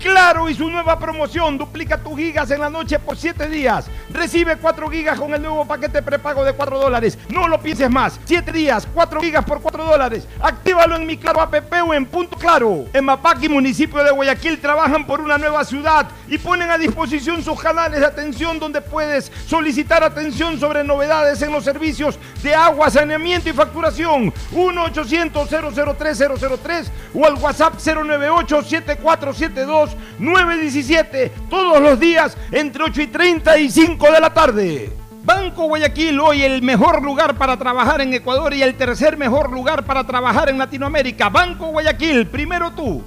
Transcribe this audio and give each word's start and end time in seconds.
Claro 0.00 0.48
y 0.48 0.54
su 0.54 0.70
nueva 0.70 0.98
promoción, 0.98 1.58
duplica 1.58 1.98
tus 1.98 2.16
gigas 2.16 2.50
en 2.50 2.60
la 2.60 2.70
noche 2.70 2.98
por 2.98 3.18
7 3.18 3.50
días. 3.50 3.90
Recibe 4.10 4.56
4 4.56 4.88
gigas 4.88 5.20
con 5.20 5.34
el 5.34 5.42
nuevo 5.42 5.66
paquete 5.66 6.00
prepago 6.02 6.42
de 6.42 6.54
4 6.54 6.78
dólares. 6.78 7.18
No 7.28 7.46
lo 7.46 7.60
pienses 7.60 7.90
más. 7.90 8.18
7 8.24 8.50
días, 8.50 8.88
4 8.94 9.20
gigas 9.20 9.44
por 9.44 9.60
4 9.60 9.84
dólares. 9.84 10.26
Actívalo 10.40 10.96
en 10.96 11.06
mi 11.06 11.18
Claro 11.18 11.42
app 11.42 11.54
o 11.86 11.92
en 11.92 12.06
Punto 12.06 12.38
Claro. 12.38 12.86
En 12.94 13.04
Mapaki, 13.04 13.50
municipio 13.50 14.02
de 14.02 14.10
Guayaquil, 14.10 14.58
trabajan 14.58 15.06
por 15.06 15.20
una 15.20 15.36
nueva 15.36 15.66
ciudad 15.66 16.08
y 16.28 16.38
ponen 16.38 16.70
a 16.70 16.78
disposición 16.78 17.42
sus 17.42 17.60
canales 17.60 18.00
de 18.00 18.06
atención 18.06 18.58
donde 18.58 18.80
puedes 18.80 19.30
solicitar 19.46 20.02
atención 20.02 20.58
sobre 20.58 20.82
novedades 20.82 21.42
en 21.42 21.52
los 21.52 21.64
servicios 21.64 22.18
de 22.42 22.54
agua, 22.54 22.88
saneamiento 22.88 23.50
y 23.50 23.52
facturación. 23.52 24.32
1-800-003-003 24.54 26.86
o 27.14 27.26
al 27.26 27.34
WhatsApp 27.34 27.74
098-7472. 29.90 30.10
917 30.20 31.32
todos 31.48 31.80
los 31.80 31.98
días 31.98 32.36
entre 32.52 32.84
8 32.84 33.02
y 33.02 33.06
30 33.06 33.58
y 33.58 33.70
5 33.70 34.12
de 34.12 34.20
la 34.20 34.32
tarde. 34.32 34.92
Banco 35.22 35.66
Guayaquil, 35.66 36.18
hoy 36.20 36.42
el 36.42 36.62
mejor 36.62 37.02
lugar 37.02 37.36
para 37.36 37.56
trabajar 37.56 38.00
en 38.00 38.14
Ecuador 38.14 38.54
y 38.54 38.62
el 38.62 38.74
tercer 38.74 39.16
mejor 39.16 39.50
lugar 39.50 39.84
para 39.84 40.04
trabajar 40.04 40.48
en 40.48 40.58
Latinoamérica. 40.58 41.28
Banco 41.28 41.66
Guayaquil, 41.66 42.26
primero 42.26 42.70
tú. 42.72 43.02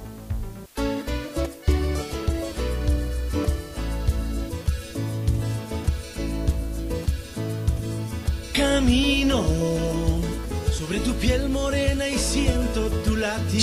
Camino 8.52 9.44
sobre 10.72 11.00
tu 11.00 11.12
piel 11.14 11.48
morena 11.48 12.08
y 12.08 12.16
siento 12.16 12.88
tu 13.04 13.16
latido. 13.16 13.62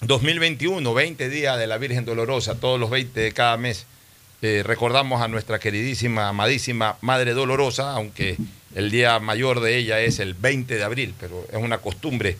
2021, 0.00 0.94
20 0.94 1.28
días 1.28 1.58
de 1.58 1.66
la 1.66 1.76
Virgen 1.76 2.04
Dolorosa, 2.04 2.54
todos 2.54 2.78
los 2.78 2.88
20 2.90 3.18
de 3.18 3.32
cada 3.32 3.56
mes. 3.56 3.86
eh, 4.40 4.62
recordamos 4.64 5.20
a 5.20 5.26
nuestra 5.26 5.58
queridísima, 5.58 6.28
amadísima 6.28 6.96
Madre 7.00 7.34
Dolorosa, 7.34 7.90
aunque 7.90 8.36
el 8.76 8.92
día 8.92 9.18
mayor 9.18 9.58
de 9.58 9.76
ella 9.76 10.00
es 10.00 10.20
el 10.20 10.34
20 10.34 10.76
de 10.76 10.84
abril, 10.84 11.14
pero 11.18 11.44
es 11.50 11.56
una 11.56 11.78
costumbre 11.78 12.36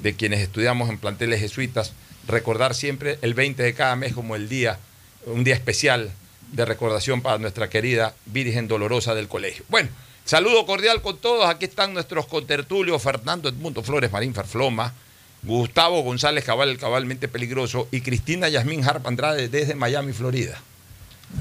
de 0.00 0.14
quienes 0.14 0.40
estudiamos 0.40 0.88
en 0.88 0.96
planteles 0.96 1.40
jesuitas 1.40 1.92
recordar 2.26 2.74
siempre 2.74 3.18
el 3.20 3.34
20 3.34 3.62
de 3.62 3.74
cada 3.74 3.94
mes 3.96 4.14
como 4.14 4.34
el 4.34 4.48
día, 4.48 4.78
un 5.26 5.44
día 5.44 5.54
especial 5.54 6.10
de 6.52 6.64
recordación 6.64 7.20
para 7.20 7.36
nuestra 7.36 7.68
querida 7.68 8.14
Virgen 8.24 8.68
Dolorosa 8.68 9.14
del 9.14 9.28
Colegio. 9.28 9.64
Bueno, 9.68 9.90
saludo 10.24 10.64
cordial 10.64 11.02
con 11.02 11.18
todos. 11.18 11.46
Aquí 11.46 11.66
están 11.66 11.92
nuestros 11.92 12.26
contertulios 12.26 13.02
Fernando 13.02 13.50
Edmundo 13.50 13.82
Flores 13.82 14.10
Marín 14.10 14.34
Ferfloma, 14.34 14.94
Gustavo 15.42 16.02
González 16.02 16.44
Cabal, 16.44 16.68
el 16.68 16.78
cabalmente 16.78 17.26
peligroso, 17.26 17.88
y 17.90 18.00
Cristina 18.00 18.48
Yasmín 18.48 18.84
Harp 18.84 19.06
Andrade 19.06 19.48
desde 19.48 19.74
Miami, 19.74 20.12
Florida. 20.12 20.60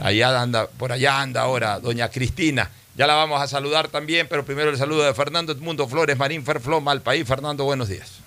Allá 0.02 0.42
anda, 0.42 0.68
por 0.68 0.92
allá 0.92 1.22
anda 1.22 1.42
ahora 1.42 1.80
doña 1.80 2.10
Cristina. 2.10 2.72
Ya 2.96 3.08
la 3.08 3.14
vamos 3.14 3.42
a 3.42 3.48
saludar 3.48 3.88
también, 3.90 4.28
pero 4.30 4.44
primero 4.44 4.70
el 4.70 4.78
saludo 4.78 5.04
de 5.04 5.14
Fernando 5.14 5.54
Edmundo 5.54 5.88
Flores 5.88 6.18
Marín 6.18 6.44
Ferfloma 6.44 6.92
al 6.92 7.02
país. 7.02 7.28
Fernando, 7.28 7.64
buenos 7.64 7.90
días. 7.90 8.20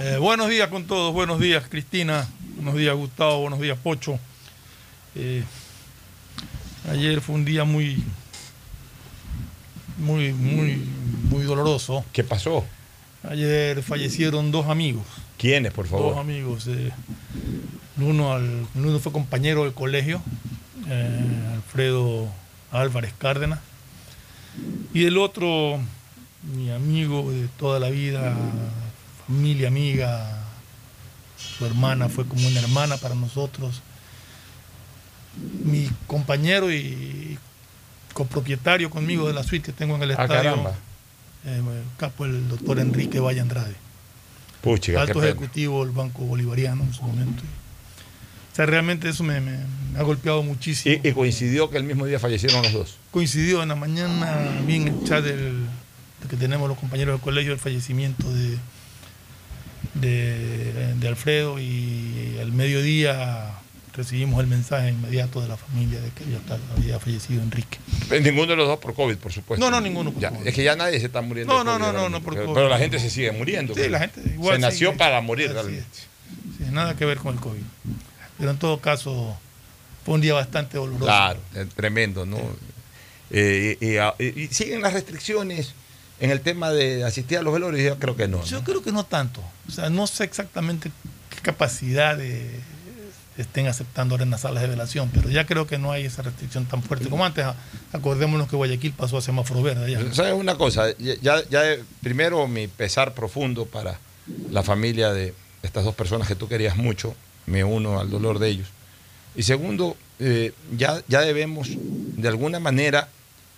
Eh, 0.00 0.18
buenos 0.18 0.48
días 0.48 0.68
con 0.68 0.86
todos, 0.86 1.14
buenos 1.14 1.40
días 1.40 1.64
Cristina, 1.68 2.28
buenos 2.56 2.76
días 2.76 2.94
Gustavo, 2.94 3.40
buenos 3.40 3.58
días 3.58 3.78
Pocho. 3.82 4.18
Eh, 5.14 5.42
ayer 6.90 7.20
fue 7.22 7.34
un 7.34 7.44
día 7.44 7.64
muy, 7.64 8.04
muy, 9.96 10.32
muy, 10.32 10.76
muy 11.30 11.42
doloroso. 11.44 12.04
¿Qué 12.12 12.22
pasó? 12.22 12.64
Ayer 13.24 13.82
fallecieron 13.82 14.52
dos 14.52 14.66
amigos, 14.66 15.04
¿Quiénes, 15.38 15.72
por 15.72 15.86
dos 15.88 15.90
favor? 15.90 16.18
amigos. 16.18 16.66
eh, 16.68 16.92
uno, 17.98 18.32
al- 18.32 18.66
uno 18.76 18.98
fue 19.00 19.10
compañero 19.12 19.64
del 19.64 19.72
colegio, 19.74 20.22
eh, 20.88 21.50
Alfredo 21.54 22.28
Álvarez 22.70 23.12
Cárdenas, 23.18 23.58
y 24.94 25.04
el 25.04 25.18
otro, 25.18 25.80
mi 26.54 26.70
amigo 26.70 27.30
de 27.32 27.48
toda 27.58 27.80
la 27.80 27.90
vida, 27.90 28.36
familia 29.26 29.66
amiga, 29.68 30.44
su 31.36 31.66
hermana 31.66 32.08
fue 32.08 32.24
como 32.24 32.46
una 32.46 32.60
hermana 32.60 32.96
para 32.98 33.14
nosotros. 33.16 33.82
Mi 35.64 35.88
compañero 36.06 36.72
y 36.72 37.36
copropietario 38.12 38.90
conmigo 38.90 39.26
de 39.28 39.34
la 39.34 39.42
suite 39.42 39.66
que 39.66 39.72
tengo 39.72 39.96
en 39.96 40.02
el 40.04 40.10
Ah, 40.12 40.22
estadio, 40.22 40.42
caramba. 40.50 40.74
Eh, 41.44 41.62
capo 41.96 42.24
el 42.24 42.48
doctor 42.48 42.78
Enrique 42.78 43.20
Valle 43.20 43.40
Andrade, 43.40 43.74
Puchica, 44.62 45.02
alto 45.02 45.22
ejecutivo 45.22 45.84
del 45.84 45.94
Banco 45.94 46.24
Bolivariano 46.24 46.82
en 46.84 46.92
su 46.94 47.02
momento. 47.02 47.42
O 48.52 48.56
sea, 48.58 48.66
realmente 48.66 49.08
eso 49.08 49.22
me, 49.22 49.40
me- 49.40 49.58
me 49.92 49.98
ha 49.98 50.02
golpeado 50.02 50.42
muchísimo. 50.42 50.96
Y, 51.02 51.08
y 51.08 51.12
coincidió 51.12 51.70
que 51.70 51.76
el 51.78 51.84
mismo 51.84 52.06
día 52.06 52.18
fallecieron 52.18 52.62
los 52.62 52.72
dos. 52.72 52.96
Coincidió 53.12 53.62
en 53.62 53.68
la 53.68 53.76
mañana, 53.76 54.60
vi 54.66 54.76
en 54.76 54.88
el 54.88 55.04
chat 55.04 55.22
del, 55.24 55.62
de 56.22 56.28
que 56.28 56.36
tenemos 56.36 56.68
los 56.68 56.76
compañeros 56.78 57.14
del 57.14 57.20
colegio 57.22 57.52
el 57.52 57.58
fallecimiento 57.60 58.28
de, 58.34 58.58
de, 59.94 60.94
de 60.94 61.08
Alfredo 61.08 61.58
y 61.60 62.36
al 62.40 62.52
mediodía 62.52 63.52
recibimos 63.98 64.40
el 64.40 64.46
mensaje 64.46 64.88
inmediato 64.88 65.42
de 65.42 65.48
la 65.48 65.56
familia 65.58 66.00
de 66.00 66.08
que 66.10 66.24
había, 66.24 66.38
había 66.76 66.98
fallecido 66.98 67.42
Enrique. 67.42 67.76
Pues 68.08 68.22
Ninguno 68.22 68.46
de 68.46 68.56
los 68.56 68.66
dos 68.66 68.78
por 68.78 68.94
COVID, 68.94 69.16
por 69.16 69.32
supuesto. 69.32 69.62
No, 69.64 69.70
no, 69.70 69.80
ninguno 69.80 70.10
por 70.12 70.22
Ya, 70.22 70.30
COVID. 70.30 70.46
Es 70.46 70.54
que 70.54 70.64
ya 70.64 70.74
nadie 70.76 70.98
se 71.00 71.06
está 71.06 71.20
muriendo. 71.20 71.52
No, 71.52 71.58
de 71.58 71.78
COVID 71.78 71.92
no, 71.92 71.92
no, 71.92 72.08
no, 72.08 72.22
por 72.22 72.32
pero, 72.34 72.46
COVID. 72.46 72.54
pero 72.54 72.68
la 72.70 72.78
gente 72.78 72.98
se 72.98 73.10
sigue 73.10 73.30
muriendo. 73.32 73.74
Sí, 73.74 73.88
la 73.88 73.98
gente 74.00 74.22
igual 74.32 74.54
Se 74.56 74.60
nació 74.62 74.88
sigue. 74.88 74.98
para 74.98 75.20
morir 75.20 75.52
realmente. 75.52 75.84
Sí, 76.56 76.64
nada 76.70 76.96
que 76.96 77.04
ver 77.04 77.18
con 77.18 77.34
el 77.34 77.40
COVID. 77.40 77.60
Pero 78.38 78.50
en 78.52 78.56
todo 78.58 78.80
caso, 78.80 79.36
fue 80.04 80.14
un 80.14 80.20
día 80.22 80.32
bastante 80.34 80.78
doloroso. 80.78 81.04
Claro, 81.04 81.40
eh, 81.54 81.66
tremendo, 81.76 82.24
¿no? 82.24 82.38
Eh, 83.30 83.76
y, 83.80 83.86
y- 84.24 84.40
y- 84.40 84.44
y 84.44 84.48
siguen 84.48 84.80
las 84.80 84.92
restricciones 84.94 85.74
en 86.20 86.30
el 86.30 86.40
tema 86.40 86.70
de 86.70 87.04
asistir 87.04 87.38
a 87.38 87.42
los 87.42 87.52
velorios. 87.52 87.82
Yo 87.84 87.98
creo 87.98 88.16
que 88.16 88.26
no. 88.28 88.42
Yo 88.44 88.58
¿no? 88.58 88.64
creo 88.64 88.82
que 88.82 88.92
no 88.92 89.04
tanto. 89.04 89.42
O 89.68 89.70
sea, 89.70 89.90
no 89.90 90.06
sé 90.06 90.24
exactamente 90.24 90.90
qué 91.30 91.40
capacidad 91.42 92.16
de, 92.16 92.48
estén 93.38 93.68
aceptando 93.68 94.14
ahora 94.14 94.24
en 94.24 94.30
las 94.30 94.42
salas 94.42 94.62
de 94.62 94.68
velación, 94.68 95.10
pero 95.14 95.30
ya 95.30 95.46
creo 95.46 95.66
que 95.66 95.78
no 95.78 95.92
hay 95.92 96.04
esa 96.04 96.22
restricción 96.22 96.66
tan 96.66 96.82
fuerte 96.82 97.08
como 97.08 97.24
antes. 97.24 97.46
Acordémonos 97.92 98.48
que 98.48 98.56
Guayaquil 98.56 98.92
pasó 98.92 99.16
a 99.16 99.22
semáforo 99.22 99.62
verde. 99.62 99.90
Ya. 99.90 100.12
¿Sabes 100.12 100.34
una 100.34 100.56
cosa? 100.56 100.86
Ya, 100.98 101.42
ya, 101.48 101.62
primero 102.02 102.46
mi 102.48 102.66
pesar 102.66 103.14
profundo 103.14 103.64
para 103.64 103.98
la 104.50 104.62
familia 104.62 105.12
de 105.12 105.34
estas 105.62 105.84
dos 105.84 105.94
personas 105.94 106.26
que 106.26 106.34
tú 106.34 106.48
querías 106.48 106.76
mucho, 106.76 107.14
me 107.46 107.64
uno 107.64 108.00
al 108.00 108.10
dolor 108.10 108.40
de 108.40 108.48
ellos. 108.48 108.68
Y 109.36 109.44
segundo, 109.44 109.96
eh, 110.18 110.52
ya, 110.76 111.00
ya 111.06 111.20
debemos 111.20 111.68
de 111.70 112.28
alguna 112.28 112.58
manera 112.58 113.08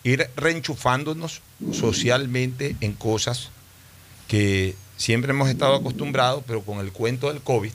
ir 0.04 0.28
reenchufándonos 0.36 1.40
socialmente 1.72 2.76
en 2.80 2.92
cosas 2.92 3.48
que 4.28 4.76
siempre 4.96 5.32
hemos 5.32 5.48
estado 5.48 5.74
acostumbrados, 5.74 6.44
pero 6.46 6.62
con 6.62 6.80
el 6.80 6.92
cuento 6.92 7.32
del 7.32 7.40
COVID, 7.40 7.72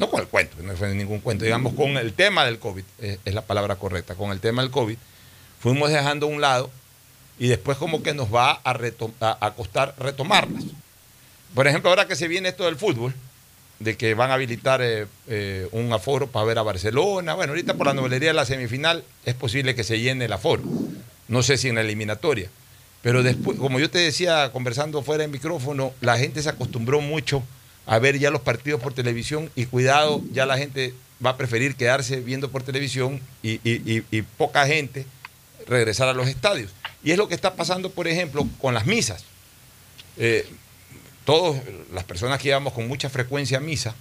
no 0.00 0.10
con 0.10 0.20
el 0.20 0.26
cuento, 0.26 0.56
no 0.62 0.74
fue 0.76 0.92
ningún 0.94 1.20
cuento, 1.20 1.44
digamos 1.44 1.74
con 1.74 1.98
el 1.98 2.14
tema 2.14 2.46
del 2.46 2.58
COVID, 2.58 2.82
es, 3.00 3.34
la 3.34 3.42
palabra 3.42 3.76
correcta, 3.76 4.14
con 4.14 4.32
el 4.32 4.40
tema 4.40 4.62
del 4.62 4.70
COVID, 4.70 4.96
fuimos 5.60 5.90
dejando 5.90 6.26
a 6.26 6.30
un 6.30 6.40
lado 6.40 6.70
y 7.38 7.48
después 7.48 7.76
como 7.76 8.02
que 8.02 8.14
nos 8.14 8.34
va 8.34 8.60
a, 8.64 8.78
a, 9.40 9.50
costar 9.52 9.94
retomarlas. 9.98 10.64
Por 11.54 11.66
ejemplo, 11.66 11.90
ahora 11.90 12.06
que 12.06 12.16
se 12.16 12.28
viene 12.28 12.48
esto 12.48 12.64
del 12.64 12.76
fútbol, 12.76 13.14
de 13.78 13.96
que 13.96 14.14
van 14.14 14.30
a 14.30 14.34
habilitar 14.34 14.80
eh, 14.82 15.06
eh, 15.28 15.68
un 15.72 15.92
aforo 15.92 16.28
para 16.28 16.46
ver 16.46 16.58
a 16.58 16.62
Barcelona, 16.62 17.34
bueno, 17.34 17.52
ahorita 17.52 17.74
por 17.74 17.86
la 17.86 17.94
novelería 17.94 18.30
de 18.30 18.34
la 18.34 18.46
semifinal 18.46 19.04
es 19.26 19.34
posible 19.34 19.74
que 19.74 19.84
se 19.84 20.00
llene 20.00 20.24
el 20.24 20.32
aforo, 20.32 20.62
no 21.28 21.42
sé 21.42 21.58
si 21.58 21.68
en 21.68 21.74
la 21.74 21.82
eliminatoria. 21.82 22.48
Pero 23.02 23.22
después, 23.22 23.58
como 23.58 23.78
yo 23.78 23.90
te 23.90 23.98
decía, 23.98 24.50
conversando 24.52 25.02
fuera 25.02 25.22
del 25.22 25.30
micrófono, 25.30 25.92
la 26.00 26.16
gente 26.18 26.42
se 26.42 26.48
acostumbró 26.48 27.02
mucho 27.02 27.42
a 27.90 27.98
ver 27.98 28.20
ya 28.20 28.30
los 28.30 28.42
partidos 28.42 28.80
por 28.80 28.94
televisión 28.94 29.50
y 29.56 29.66
cuidado, 29.66 30.22
ya 30.30 30.46
la 30.46 30.56
gente 30.56 30.94
va 31.24 31.30
a 31.30 31.36
preferir 31.36 31.74
quedarse 31.74 32.20
viendo 32.20 32.48
por 32.48 32.62
televisión 32.62 33.20
y, 33.42 34.22
poca 34.38 34.64
gente 34.64 35.06
regresar 35.66 36.08
a 36.08 36.12
los 36.12 36.28
estadios. 36.28 36.70
Y 37.02 37.10
es 37.10 37.18
lo 37.18 37.26
que 37.26 37.34
está 37.34 37.56
pasando, 37.56 37.90
por 37.90 38.06
ejemplo, 38.06 38.46
con 38.60 38.74
las 38.74 38.86
misas. 38.86 39.24
Eh, 40.18 40.48
todas 41.24 41.60
las 41.92 42.04
personas 42.04 42.38
que 42.38 42.50
íbamos 42.50 42.74
con 42.74 42.86
mucha 42.86 43.10
frecuencia 43.10 43.58
a 43.58 43.60
misa, 43.60 43.96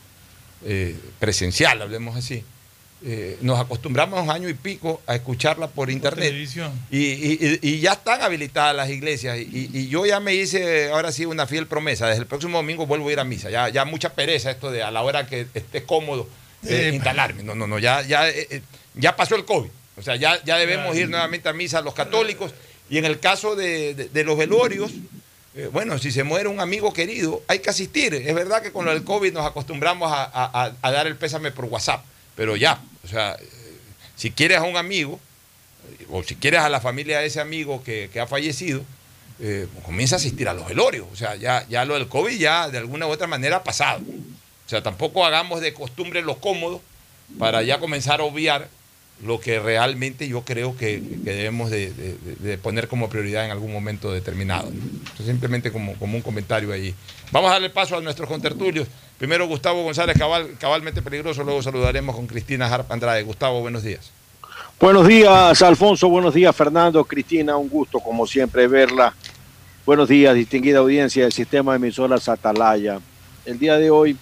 eh, 0.65 0.95
presencial, 1.17 1.81
hablemos 1.81 2.15
así, 2.15 2.43
eh, 3.01 3.37
nos 3.41 3.57
acostumbramos 3.59 4.21
un 4.21 4.29
año 4.29 4.49
y 4.49 4.53
pico 4.53 5.01
a 5.07 5.15
escucharla 5.15 5.67
por 5.67 5.89
internet. 5.89 6.33
Y, 6.91 7.79
ya 7.79 7.93
están 7.93 8.21
habilitadas 8.21 8.75
las 8.75 8.89
iglesias. 8.89 9.37
Y, 9.39 9.87
yo 9.87 10.05
ya 10.05 10.19
me 10.19 10.35
hice, 10.35 10.91
ahora 10.91 11.11
sí, 11.11 11.25
una 11.25 11.47
fiel 11.47 11.65
promesa. 11.67 12.07
Desde 12.07 12.21
el 12.21 12.27
próximo 12.27 12.57
domingo 12.57 12.85
vuelvo 12.85 13.09
a 13.09 13.13
ir 13.13 13.19
a 13.19 13.23
misa. 13.23 13.49
Ya, 13.49 13.69
ya 13.69 13.85
mucha 13.85 14.13
pereza 14.13 14.51
esto 14.51 14.71
de 14.71 14.83
a 14.83 14.91
la 14.91 15.01
hora 15.01 15.27
que 15.27 15.47
esté 15.53 15.83
cómodo 15.83 16.27
eh, 16.67 16.91
instalarme. 16.93 17.43
No, 17.43 17.55
no, 17.55 17.67
no, 17.67 17.79
ya, 17.79 18.01
ya, 18.01 18.29
eh, 18.29 18.61
ya 18.95 19.15
pasó 19.15 19.35
el 19.35 19.45
COVID. 19.45 19.69
O 19.97 20.01
sea, 20.01 20.15
ya, 20.17 20.43
ya 20.43 20.57
debemos 20.57 20.95
ir 20.95 21.09
nuevamente 21.09 21.47
a 21.47 21.53
misa 21.53 21.81
los 21.81 21.93
católicos. 21.93 22.53
Y 22.89 22.97
en 22.97 23.05
el 23.05 23.19
caso 23.19 23.55
de, 23.55 24.09
los 24.25 24.37
velorios, 24.37 24.91
bueno, 25.71 25.99
si 25.99 26.11
se 26.11 26.23
muere 26.23 26.49
un 26.49 26.59
amigo 26.59 26.91
querido, 26.91 27.43
hay 27.47 27.59
que 27.59 27.69
asistir. 27.69 28.13
Es 28.13 28.33
verdad 28.33 28.61
que 28.61 28.71
con 28.71 28.87
el 28.89 29.03
COVID 29.03 29.33
nos 29.33 29.45
acostumbramos 29.45 30.11
a 30.11 30.73
dar 30.81 31.07
el 31.07 31.15
pésame 31.15 31.51
por 31.51 31.65
WhatsApp 31.65 32.03
pero 32.39 32.55
ya, 32.55 32.79
o 33.03 33.07
sea, 33.07 33.37
si 34.15 34.31
quieres 34.31 34.57
a 34.57 34.63
un 34.63 34.77
amigo, 34.77 35.19
o 36.09 36.23
si 36.23 36.35
quieres 36.35 36.61
a 36.61 36.69
la 36.69 36.81
familia 36.81 37.19
de 37.19 37.27
ese 37.27 37.39
amigo 37.39 37.83
que, 37.83 38.09
ha 38.19 38.27
fallecido, 38.27 38.83
eh, 39.39 39.67
comienza 39.85 40.15
a 40.15 40.17
asistir 40.17 40.49
a 40.49 40.53
los 40.53 40.67
velorios. 40.67 41.07
O 41.11 41.15
sea, 41.15 41.35
ya, 41.35 41.65
ya 41.69 41.85
lo 41.85 41.93
del 41.93 42.07
COVID 42.07 42.37
ya 42.37 42.69
de 42.69 42.77
alguna 42.77 43.07
u 43.07 43.09
otra 43.09 43.27
manera 43.27 43.57
ha 43.57 43.63
pasado. 43.63 44.01
O 44.01 44.69
sea, 44.69 44.83
tampoco 44.83 45.25
hagamos 45.25 45.61
de 45.61 45.73
costumbre 45.73 46.21
lo 46.21 46.39
cómodo 46.39 46.81
para 47.37 47.63
ya 47.63 47.79
comenzar 47.79 48.19
a 48.19 48.23
obviar 48.23 48.67
lo 49.25 49.39
que 49.39 49.59
realmente 49.59 50.27
yo 50.27 50.41
creo 50.41 50.77
que, 50.77 51.01
debemos 51.01 51.69
de, 51.69 52.59
poner 52.61 52.87
como 52.87 53.09
prioridad 53.09 53.45
en 53.45 53.51
algún 53.51 53.73
momento 53.73 54.11
determinado. 54.11 54.71
simplemente 55.23 55.71
como, 55.71 55.93
como 55.95 56.15
un 56.15 56.21
comentario 56.21 56.71
ahí. 56.71 56.93
Vamos 57.31 57.49
a 57.49 57.53
darle 57.53 57.69
paso 57.69 57.97
a 57.97 58.01
nuestros 58.01 58.29
contertulios. 58.29 58.87
Primero 59.17 59.47
Gustavo 59.47 59.83
González, 59.83 60.17
cabal, 60.17 60.55
cabalmente 60.57 61.01
peligroso, 61.01 61.43
luego 61.43 61.61
saludaremos 61.61 62.15
con 62.15 62.27
Cristina 62.27 62.67
Harp 62.67 62.89
Andrade. 62.91 63.23
Gustavo, 63.23 63.59
buenos 63.59 63.83
días. 63.83 64.11
Buenos 64.79 65.05
días, 65.05 65.61
Alfonso, 65.61 66.07
buenos 66.07 66.33
días, 66.33 66.55
Fernando, 66.55 67.03
Cristina, 67.03 67.57
un 67.57 67.67
gusto 67.67 67.99
como 67.99 68.25
siempre 68.25 68.65
verla. 68.67 69.13
Buenos 69.85 70.07
días, 70.07 70.33
distinguida 70.35 70.79
audiencia 70.79 71.23
del 71.23 71.33
sistema 71.33 71.73
de 71.73 71.77
emisoras 71.77 72.29
Atalaya. 72.29 73.01
El 73.45 73.59
día 73.59 73.77
de 73.77 73.91
hoy 73.91 74.15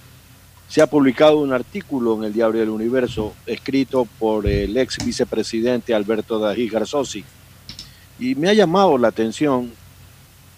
se 0.68 0.82
ha 0.82 0.88
publicado 0.88 1.38
un 1.40 1.54
artículo 1.54 2.18
en 2.18 2.26
el 2.26 2.34
Diario 2.34 2.60
del 2.60 2.70
Universo 2.70 3.34
escrito 3.46 4.08
por 4.20 4.46
el 4.48 4.76
ex 4.78 4.98
vicepresidente 5.04 5.94
Alberto 5.94 6.40
Dají 6.40 6.68
Garzosi 6.68 7.24
y 8.20 8.36
me 8.36 8.50
ha 8.50 8.54
llamado 8.54 8.98
la 8.98 9.08
atención 9.08 9.72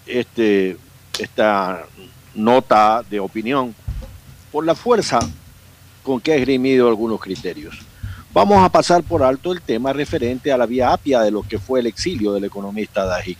este, 0.06 0.76
esta 1.18 1.84
nota 2.34 3.04
de 3.08 3.20
opinión 3.20 3.74
por 4.50 4.64
la 4.64 4.74
fuerza 4.74 5.20
con 6.02 6.20
que 6.20 6.32
ha 6.32 6.36
esgrimido 6.36 6.88
algunos 6.88 7.20
criterios. 7.20 7.78
Vamos 8.32 8.58
a 8.64 8.68
pasar 8.68 9.02
por 9.02 9.22
alto 9.22 9.52
el 9.52 9.60
tema 9.60 9.92
referente 9.92 10.52
a 10.52 10.56
la 10.56 10.66
vía 10.66 10.92
apia 10.92 11.20
de 11.20 11.30
lo 11.30 11.42
que 11.42 11.58
fue 11.58 11.80
el 11.80 11.86
exilio 11.86 12.32
del 12.32 12.44
economista 12.44 13.04
Dají, 13.04 13.36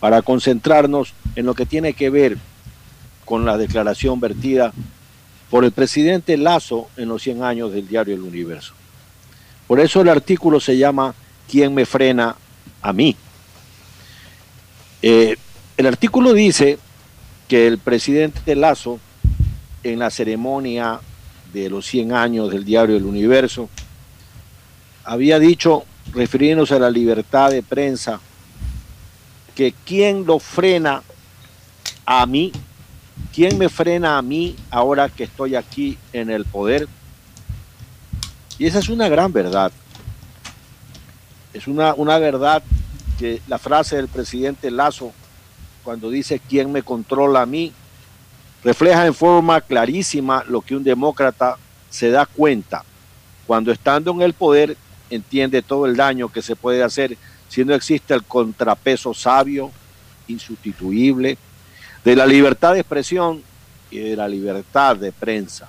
para 0.00 0.22
concentrarnos 0.22 1.14
en 1.34 1.46
lo 1.46 1.54
que 1.54 1.66
tiene 1.66 1.94
que 1.94 2.10
ver 2.10 2.38
con 3.24 3.44
la 3.44 3.56
declaración 3.56 4.20
vertida 4.20 4.72
por 5.54 5.64
el 5.64 5.70
presidente 5.70 6.36
Lazo 6.36 6.88
en 6.96 7.08
los 7.08 7.22
100 7.22 7.44
años 7.44 7.72
del 7.72 7.86
diario 7.86 8.12
El 8.12 8.22
Universo. 8.22 8.74
Por 9.68 9.78
eso 9.78 10.00
el 10.00 10.08
artículo 10.08 10.58
se 10.58 10.76
llama 10.76 11.14
¿Quién 11.48 11.72
me 11.72 11.86
frena 11.86 12.34
a 12.82 12.92
mí? 12.92 13.14
Eh, 15.00 15.36
el 15.76 15.86
artículo 15.86 16.32
dice 16.32 16.80
que 17.46 17.68
el 17.68 17.78
presidente 17.78 18.56
Lazo 18.56 18.98
en 19.84 20.00
la 20.00 20.10
ceremonia 20.10 20.98
de 21.52 21.70
los 21.70 21.86
100 21.86 22.12
años 22.14 22.50
del 22.50 22.64
diario 22.64 22.96
El 22.96 23.04
Universo, 23.04 23.68
había 25.04 25.38
dicho, 25.38 25.84
refiriéndose 26.12 26.74
a 26.74 26.80
la 26.80 26.90
libertad 26.90 27.52
de 27.52 27.62
prensa, 27.62 28.18
que 29.54 29.72
quien 29.84 30.26
lo 30.26 30.40
frena 30.40 31.04
a 32.06 32.26
mí, 32.26 32.50
quién 33.34 33.58
me 33.58 33.68
frena 33.68 34.18
a 34.18 34.22
mí 34.22 34.56
ahora 34.70 35.08
que 35.08 35.24
estoy 35.24 35.56
aquí 35.56 35.98
en 36.12 36.30
el 36.30 36.44
poder. 36.44 36.88
Y 38.58 38.66
esa 38.66 38.78
es 38.78 38.88
una 38.88 39.08
gran 39.08 39.32
verdad. 39.32 39.72
Es 41.52 41.66
una, 41.66 41.94
una 41.94 42.18
verdad 42.18 42.62
que 43.18 43.40
la 43.48 43.58
frase 43.58 43.96
del 43.96 44.08
presidente 44.08 44.70
Lazo, 44.70 45.12
cuando 45.82 46.10
dice 46.10 46.40
quién 46.48 46.72
me 46.72 46.82
controla 46.82 47.42
a 47.42 47.46
mí, 47.46 47.72
refleja 48.62 49.06
en 49.06 49.14
forma 49.14 49.60
clarísima 49.60 50.44
lo 50.48 50.60
que 50.60 50.74
un 50.74 50.84
demócrata 50.84 51.56
se 51.90 52.10
da 52.10 52.26
cuenta 52.26 52.84
cuando 53.46 53.70
estando 53.70 54.10
en 54.12 54.22
el 54.22 54.32
poder 54.32 54.76
entiende 55.10 55.62
todo 55.62 55.86
el 55.86 55.96
daño 55.96 56.30
que 56.30 56.42
se 56.42 56.56
puede 56.56 56.82
hacer 56.82 57.16
si 57.48 57.64
no 57.64 57.74
existe 57.74 58.14
el 58.14 58.24
contrapeso 58.24 59.14
sabio, 59.14 59.70
insustituible, 60.26 61.38
de 62.04 62.16
la 62.16 62.26
libertad 62.26 62.74
de 62.74 62.80
expresión 62.80 63.42
y 63.90 63.98
de 63.98 64.16
la 64.16 64.28
libertad 64.28 64.96
de 64.96 65.12
prensa. 65.12 65.68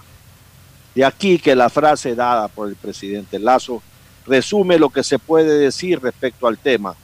De 0.94 1.06
aquí 1.06 1.40
que 1.40 1.56
la 1.56 1.70
frase 1.70 2.16
dada 2.16 2.48
por 2.48 2.70
el 2.70 2.76
presidente 2.76 3.40
Lazo 3.40 3.82
resume 4.26 4.80
lo 4.80 4.90
que 4.90 5.04
se 5.04 5.20
puede 5.20 5.58
decir 5.58 6.02
respecto 6.02 6.48
al 6.48 6.58
tema 6.58 6.96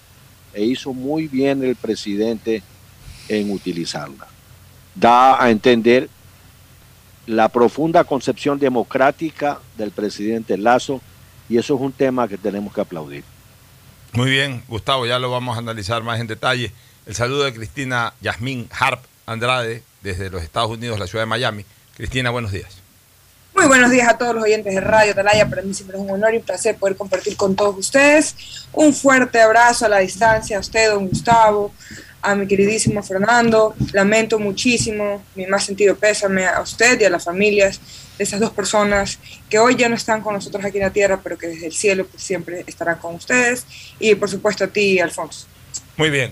e 0.53 0.63
hizo 0.63 0.93
muy 0.93 1.27
bien 1.27 1.63
el 1.63 1.75
presidente 1.75 2.63
en 3.29 3.51
utilizarla 3.51 4.27
da 4.95 5.41
a 5.41 5.49
entender 5.49 6.09
la 7.27 7.49
profunda 7.49 8.03
concepción 8.03 8.59
democrática 8.59 9.59
del 9.77 9.91
presidente 9.91 10.57
Lazo 10.57 11.01
y 11.49 11.57
eso 11.57 11.75
es 11.75 11.81
un 11.81 11.91
tema 11.91 12.27
que 12.27 12.37
tenemos 12.37 12.73
que 12.73 12.81
aplaudir. 12.81 13.23
Muy 14.13 14.29
bien, 14.29 14.63
Gustavo, 14.67 15.05
ya 15.05 15.19
lo 15.19 15.31
vamos 15.31 15.55
a 15.55 15.59
analizar 15.59 16.03
más 16.03 16.19
en 16.19 16.27
detalle. 16.27 16.71
El 17.05 17.15
saludo 17.15 17.43
de 17.43 17.53
Cristina 17.53 18.13
Yasmín 18.21 18.67
Harp 18.77 19.03
Andrade 19.31 19.83
desde 20.01 20.29
los 20.29 20.43
Estados 20.43 20.71
Unidos, 20.71 20.99
la 20.99 21.07
ciudad 21.07 21.23
de 21.23 21.27
Miami. 21.27 21.65
Cristina, 21.95 22.29
buenos 22.29 22.51
días. 22.51 22.81
Muy 23.53 23.67
buenos 23.67 23.91
días 23.91 24.07
a 24.07 24.17
todos 24.17 24.33
los 24.33 24.43
oyentes 24.43 24.73
de 24.73 24.79
Radio 24.79 25.13
Talaya. 25.13 25.47
Para 25.49 25.61
mí 25.61 25.73
siempre 25.73 25.97
es 25.97 26.03
un 26.03 26.09
honor 26.09 26.33
y 26.33 26.37
un 26.37 26.43
placer 26.43 26.77
poder 26.77 26.95
compartir 26.95 27.35
con 27.35 27.55
todos 27.55 27.77
ustedes. 27.77 28.35
Un 28.71 28.93
fuerte 28.93 29.41
abrazo 29.41 29.85
a 29.85 29.89
la 29.89 29.99
distancia 29.99 30.57
a 30.57 30.61
usted, 30.61 30.89
don 30.89 31.07
Gustavo, 31.09 31.73
a 32.21 32.33
mi 32.33 32.47
queridísimo 32.47 33.03
Fernando. 33.03 33.75
Lamento 33.91 34.39
muchísimo, 34.39 35.21
mi 35.35 35.45
más 35.47 35.65
sentido 35.65 35.95
pésame 35.95 36.45
a 36.45 36.61
usted 36.61 36.99
y 37.01 37.03
a 37.03 37.09
las 37.09 37.25
familias 37.25 37.79
de 38.17 38.23
esas 38.23 38.39
dos 38.39 38.51
personas 38.51 39.19
que 39.49 39.59
hoy 39.59 39.75
ya 39.75 39.89
no 39.89 39.95
están 39.95 40.21
con 40.21 40.33
nosotros 40.33 40.63
aquí 40.63 40.77
en 40.77 40.83
la 40.83 40.93
tierra, 40.93 41.19
pero 41.21 41.37
que 41.37 41.47
desde 41.47 41.67
el 41.67 41.73
cielo 41.73 42.05
pues, 42.07 42.23
siempre 42.23 42.63
estarán 42.65 42.99
con 42.99 43.15
ustedes. 43.15 43.65
Y 43.99 44.15
por 44.15 44.29
supuesto 44.29 44.63
a 44.63 44.67
ti, 44.67 44.99
Alfonso. 44.99 45.45
Muy 45.97 46.09
bien. 46.09 46.31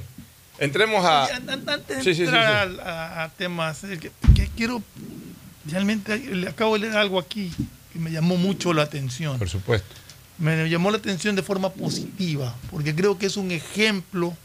Entremos 0.60 1.06
a... 1.06 1.26
Antes 1.26 2.18
de 2.18 2.24
entrar 2.24 2.70
a, 2.82 3.30
temas, 3.38 3.82
que, 3.82 4.50
quiero, 4.56 4.84
realmente 5.66 6.18
le 6.18 6.50
acabo 6.50 6.74
de 6.74 6.82
leer 6.82 6.98
algo 6.98 7.18
aquí 7.18 7.52
que 7.94 8.00
me 8.00 8.12
llamó 8.12 8.38
mucho 8.38 8.74
la 8.74 8.84
atención. 8.84 9.40
Por 9.40 9.50
supuesto. 9.50 9.96
Me 10.38 10.70
llamó 10.70 10.92
la 10.92 10.98
atención 10.98 11.36
de 11.36 11.44
forma 11.44 11.70
positiva, 11.72 12.56
porque 12.72 12.96
creo 12.96 13.18
que 13.18 13.26
es 13.26 13.38
un 13.38 13.52
ejemplo 13.52 14.36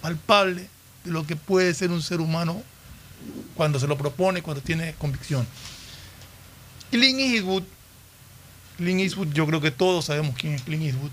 palpable 0.00 0.68
de 1.04 1.10
lo 1.10 1.26
que 1.26 1.36
puede 1.36 1.74
ser 1.74 1.90
un 1.90 2.02
ser 2.02 2.20
humano 2.20 2.62
cuando 3.54 3.78
se 3.78 3.86
lo 3.86 3.96
propone, 3.96 4.42
cuando 4.42 4.62
tiene 4.62 4.94
convicción. 4.98 5.46
Clint 6.90 7.20
Eastwood, 7.20 7.64
Clint 8.76 9.00
Eastwood, 9.00 9.32
yo 9.32 9.46
creo 9.46 9.60
que 9.60 9.70
todos 9.70 10.06
sabemos 10.06 10.34
quién 10.38 10.54
es 10.54 10.62
Clint 10.62 10.84
Eastwood, 10.84 11.10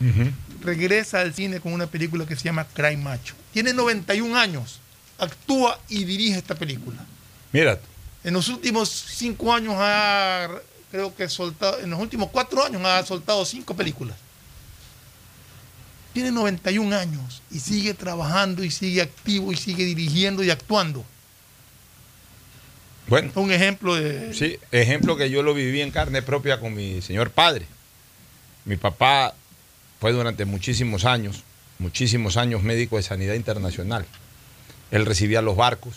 regresa 0.61 1.21
al 1.21 1.33
cine 1.33 1.59
con 1.59 1.73
una 1.73 1.87
película 1.87 2.25
que 2.25 2.35
se 2.35 2.43
llama 2.43 2.65
Cry 2.73 2.97
Macho. 2.97 3.35
Tiene 3.53 3.73
91 3.73 4.37
años, 4.37 4.79
actúa 5.17 5.79
y 5.89 6.03
dirige 6.03 6.37
esta 6.37 6.55
película. 6.55 6.97
Mira, 7.51 7.79
En 8.23 8.33
los 8.33 8.47
últimos 8.49 8.89
cinco 8.89 9.53
años 9.53 9.75
ha, 9.77 10.49
creo 10.91 11.15
que 11.15 11.27
soltado, 11.29 11.79
en 11.79 11.89
los 11.89 11.99
últimos 11.99 12.29
cuatro 12.29 12.63
años 12.63 12.81
ha 12.85 13.05
soltado 13.05 13.45
cinco 13.45 13.75
películas. 13.75 14.15
Tiene 16.13 16.31
91 16.31 16.95
años 16.95 17.41
y 17.49 17.59
sigue 17.59 17.93
trabajando 17.93 18.63
y 18.63 18.69
sigue 18.69 19.01
activo 19.01 19.51
y 19.51 19.57
sigue 19.57 19.83
dirigiendo 19.83 20.43
y 20.43 20.51
actuando. 20.51 21.03
Bueno, 23.07 23.31
Un 23.35 23.51
ejemplo 23.51 23.95
de... 23.95 24.33
sí, 24.33 24.57
ejemplo 24.71 25.17
que 25.17 25.29
yo 25.29 25.43
lo 25.43 25.53
viví 25.53 25.81
en 25.81 25.91
carne 25.91 26.21
propia 26.21 26.59
con 26.59 26.73
mi 26.73 27.01
señor 27.01 27.31
padre. 27.31 27.65
Mi 28.65 28.77
papá 28.77 29.35
fue 29.99 30.11
durante 30.13 30.45
muchísimos 30.45 31.05
años, 31.05 31.43
muchísimos 31.79 32.37
años 32.37 32.63
médico 32.63 32.97
de 32.97 33.03
sanidad 33.03 33.33
internacional. 33.33 34.05
Él 34.91 35.05
recibía 35.05 35.41
los 35.41 35.55
barcos 35.57 35.95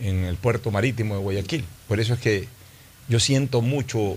en 0.00 0.24
el 0.24 0.36
puerto 0.36 0.70
marítimo 0.70 1.14
de 1.16 1.20
Guayaquil. 1.22 1.64
Por 1.88 1.98
eso 2.00 2.14
es 2.14 2.20
que 2.20 2.48
yo 3.08 3.18
siento 3.20 3.60
mucho 3.62 4.16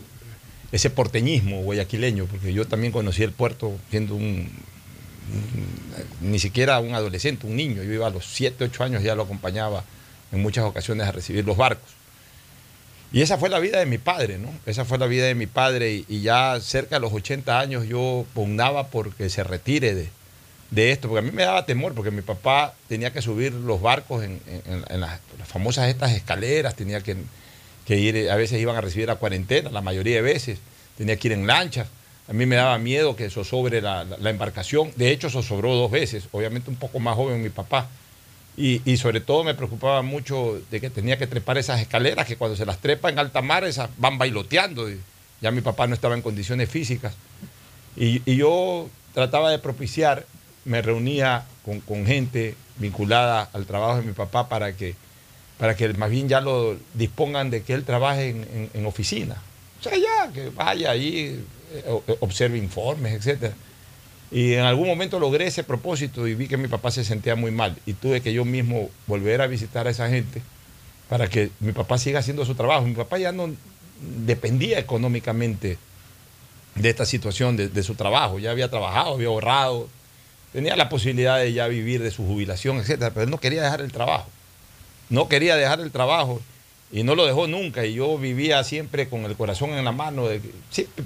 ese 0.72 0.90
porteñismo 0.90 1.62
guayaquileño, 1.64 2.26
porque 2.26 2.54
yo 2.54 2.66
también 2.68 2.92
conocí 2.92 3.24
el 3.24 3.32
puerto 3.32 3.78
siendo 3.90 4.16
un, 4.16 4.50
un- 6.22 6.32
ni 6.32 6.40
siquiera 6.40 6.80
un 6.80 6.94
adolescente, 6.94 7.48
un 7.48 7.56
niño. 7.56 7.82
Yo 7.84 7.94
iba 7.94 8.08
a 8.08 8.12
los 8.12 8.26
7, 8.26 8.64
8 8.66 8.84
años, 8.84 9.04
ya 9.04 9.16
lo 9.16 9.24
acompañaba 9.24 9.84
en 10.36 10.42
muchas 10.42 10.66
ocasiones 10.66 11.08
a 11.08 11.12
recibir 11.12 11.46
los 11.46 11.58
barcos. 11.58 11.96
Y 13.12 13.22
esa 13.22 13.38
fue 13.38 13.50
la 13.50 13.60
vida 13.60 13.80
de 13.80 13.86
mi 13.86 13.98
padre, 13.98 14.38
¿no? 14.38 14.50
Esa 14.66 14.84
fue 14.84 14.98
la 14.98 15.08
vida 15.08 15.26
de 15.26 15.36
mi 15.36 15.48
padre 15.48 16.04
y, 16.08 16.22
ya 16.22 16.60
cerca 16.60 16.96
de 16.98 17.00
los 17.00 17.14
80 17.14 17.60
años 17.60 17.88
yo 17.88 18.26
pugnaba 18.34 18.88
porque 18.88 19.30
se 19.30 19.44
retire 19.44 19.96
de, 19.96 20.10
de 20.72 20.92
esto, 20.92 21.08
porque 21.08 21.20
a 21.20 21.30
mí 21.30 21.32
me 21.32 21.44
daba 21.44 21.66
temor, 21.66 21.94
porque 21.94 22.12
mi 22.12 22.22
papá 22.22 22.74
tenía 22.90 23.14
que 23.14 23.22
subir 23.22 23.54
los 23.54 23.82
barcos 23.82 24.24
en, 24.24 24.42
las, 25.00 25.22
famosas 25.46 25.88
estas 25.88 26.12
escaleras, 26.12 26.76
tenía 26.76 27.02
que, 27.02 27.16
que 27.86 27.98
ir, 27.98 28.30
a 28.30 28.36
veces 28.36 28.60
iban 28.60 28.76
a 28.76 28.82
recibir 28.82 29.10
a 29.10 29.16
cuarentena, 29.16 29.70
la 29.70 29.82
mayoría 29.82 30.16
de 30.16 30.22
veces, 30.22 30.60
tenía 30.98 31.16
que 31.18 31.30
ir 31.30 31.32
en 31.34 31.48
lanchas. 31.48 31.88
A 32.28 32.34
mí 32.34 32.46
me 32.48 32.56
daba 32.56 32.78
miedo 32.80 33.16
que 33.16 33.30
zozobre 33.30 33.82
la, 33.82 34.04
la, 34.04 34.18
la 34.18 34.30
embarcación, 34.30 34.92
de 34.96 35.12
hecho 35.12 35.30
zozobró 35.30 35.76
dos 35.76 35.92
veces, 35.92 36.28
obviamente 36.32 36.70
un 36.70 36.76
poco 36.76 37.00
más 37.00 37.16
joven 37.16 37.42
mi 37.42 37.50
papá. 37.50 37.88
Y, 38.58 38.98
sobre 38.98 39.20
todo 39.20 39.44
me 39.44 39.54
preocupaba 39.54 40.02
mucho 40.02 40.62
de 40.72 40.80
que 40.80 40.90
tenía 40.90 41.18
que 41.18 41.28
trepar 41.28 41.58
esas 41.58 41.82
escaleras, 41.82 42.26
que 42.26 42.38
cuando 42.38 42.56
se 42.56 42.66
las 42.66 42.78
trepa 42.78 43.10
en 43.10 43.20
alta 43.20 43.42
mar, 43.42 43.66
van 43.98 44.18
bailoteando. 44.18 44.88
Ya 45.42 45.52
mi 45.52 45.62
papá 45.62 45.88
no 45.88 45.94
estaba 45.94 46.16
en 46.16 46.22
condiciones 46.22 46.70
físicas. 46.70 47.14
Y, 47.98 48.22
yo 48.36 48.90
trataba 49.14 49.52
de 49.52 49.60
propiciar, 49.60 50.26
me 50.64 50.82
reunía 50.82 51.46
con, 51.66 52.06
gente 52.06 52.56
vinculada 52.78 53.50
al 53.52 53.66
trabajo 53.66 53.98
de 53.98 54.04
mi 54.04 54.14
papá 54.14 54.48
para 54.48 54.74
que, 54.74 54.96
para 55.58 55.76
que 55.76 55.94
más 55.94 56.10
bien 56.10 56.30
ya 56.30 56.40
lo 56.40 56.78
dispongan 56.94 57.50
de 57.50 57.64
que 57.64 57.74
él 57.74 57.84
trabaje 57.84 58.70
en, 58.74 58.86
oficina. 58.86 59.36
O 59.82 59.84
sea, 59.84 59.98
ya, 59.98 60.32
que 60.34 60.50
vaya 60.50 60.92
ahí, 60.92 61.44
eh, 61.74 62.02
observe 62.22 62.58
informes, 62.58 63.14
etcétera. 63.14 63.54
Y 64.32 64.54
en 64.54 64.62
algún 64.62 64.88
momento 64.88 65.20
logré 65.20 65.48
ese 65.48 65.64
propósito 65.64 66.28
y 66.28 66.36
vi 66.36 66.48
que 66.48 66.58
mi 66.58 66.68
papá 66.68 66.92
se 66.92 67.04
sentía 67.04 67.36
muy 67.36 67.52
mal. 67.52 67.78
Y 67.86 67.94
tuve 67.94 68.22
que 68.22 68.34
yo 68.34 68.46
mismo 68.46 68.90
volver 69.08 69.42
a 69.42 69.48
visitar 69.48 69.88
a 69.88 69.92
esa 69.92 70.10
gente 70.10 70.42
para 71.10 71.28
que 71.28 71.52
mi 71.60 71.72
papá 71.72 71.98
siga 71.98 72.20
haciendo 72.20 72.46
su 72.46 72.56
trabajo. 72.56 72.86
Mi 72.86 72.96
papá 72.96 73.18
ya 73.18 73.32
no 73.32 73.54
dependía 74.26 74.80
económicamente 74.80 75.78
de 76.76 76.90
esta 76.90 77.06
situación, 77.06 77.56
de, 77.56 77.84
su 77.84 77.96
trabajo. 77.96 78.40
Ya 78.40 78.52
había 78.52 78.70
trabajado, 78.70 79.14
había 79.14 79.28
ahorrado, 79.28 79.88
tenía 80.52 80.76
la 80.76 80.90
posibilidad 80.90 81.40
de 81.40 81.54
ya 81.54 81.68
vivir 81.68 82.02
de 82.02 82.12
su 82.12 82.26
jubilación, 82.26 82.78
etcétera, 82.78 83.12
pero 83.14 83.28
no 83.28 83.40
quería 83.40 83.64
dejar 83.64 83.82
el 83.82 83.92
trabajo. 83.92 84.28
No 85.10 85.30
quería 85.30 85.56
dejar 85.56 85.80
el 85.80 85.92
trabajo 85.92 86.42
y 86.92 87.04
no 87.04 87.16
lo 87.16 87.26
dejó 87.26 87.48
nunca. 87.48 87.86
Y 87.86 87.96
yo 87.96 88.18
vivía 88.18 88.64
siempre 88.64 89.10
con 89.10 89.26
el 89.26 89.36
corazón 89.36 89.72
en 89.72 89.84
la 89.86 89.92
mano, 89.92 90.28
de, 90.28 90.40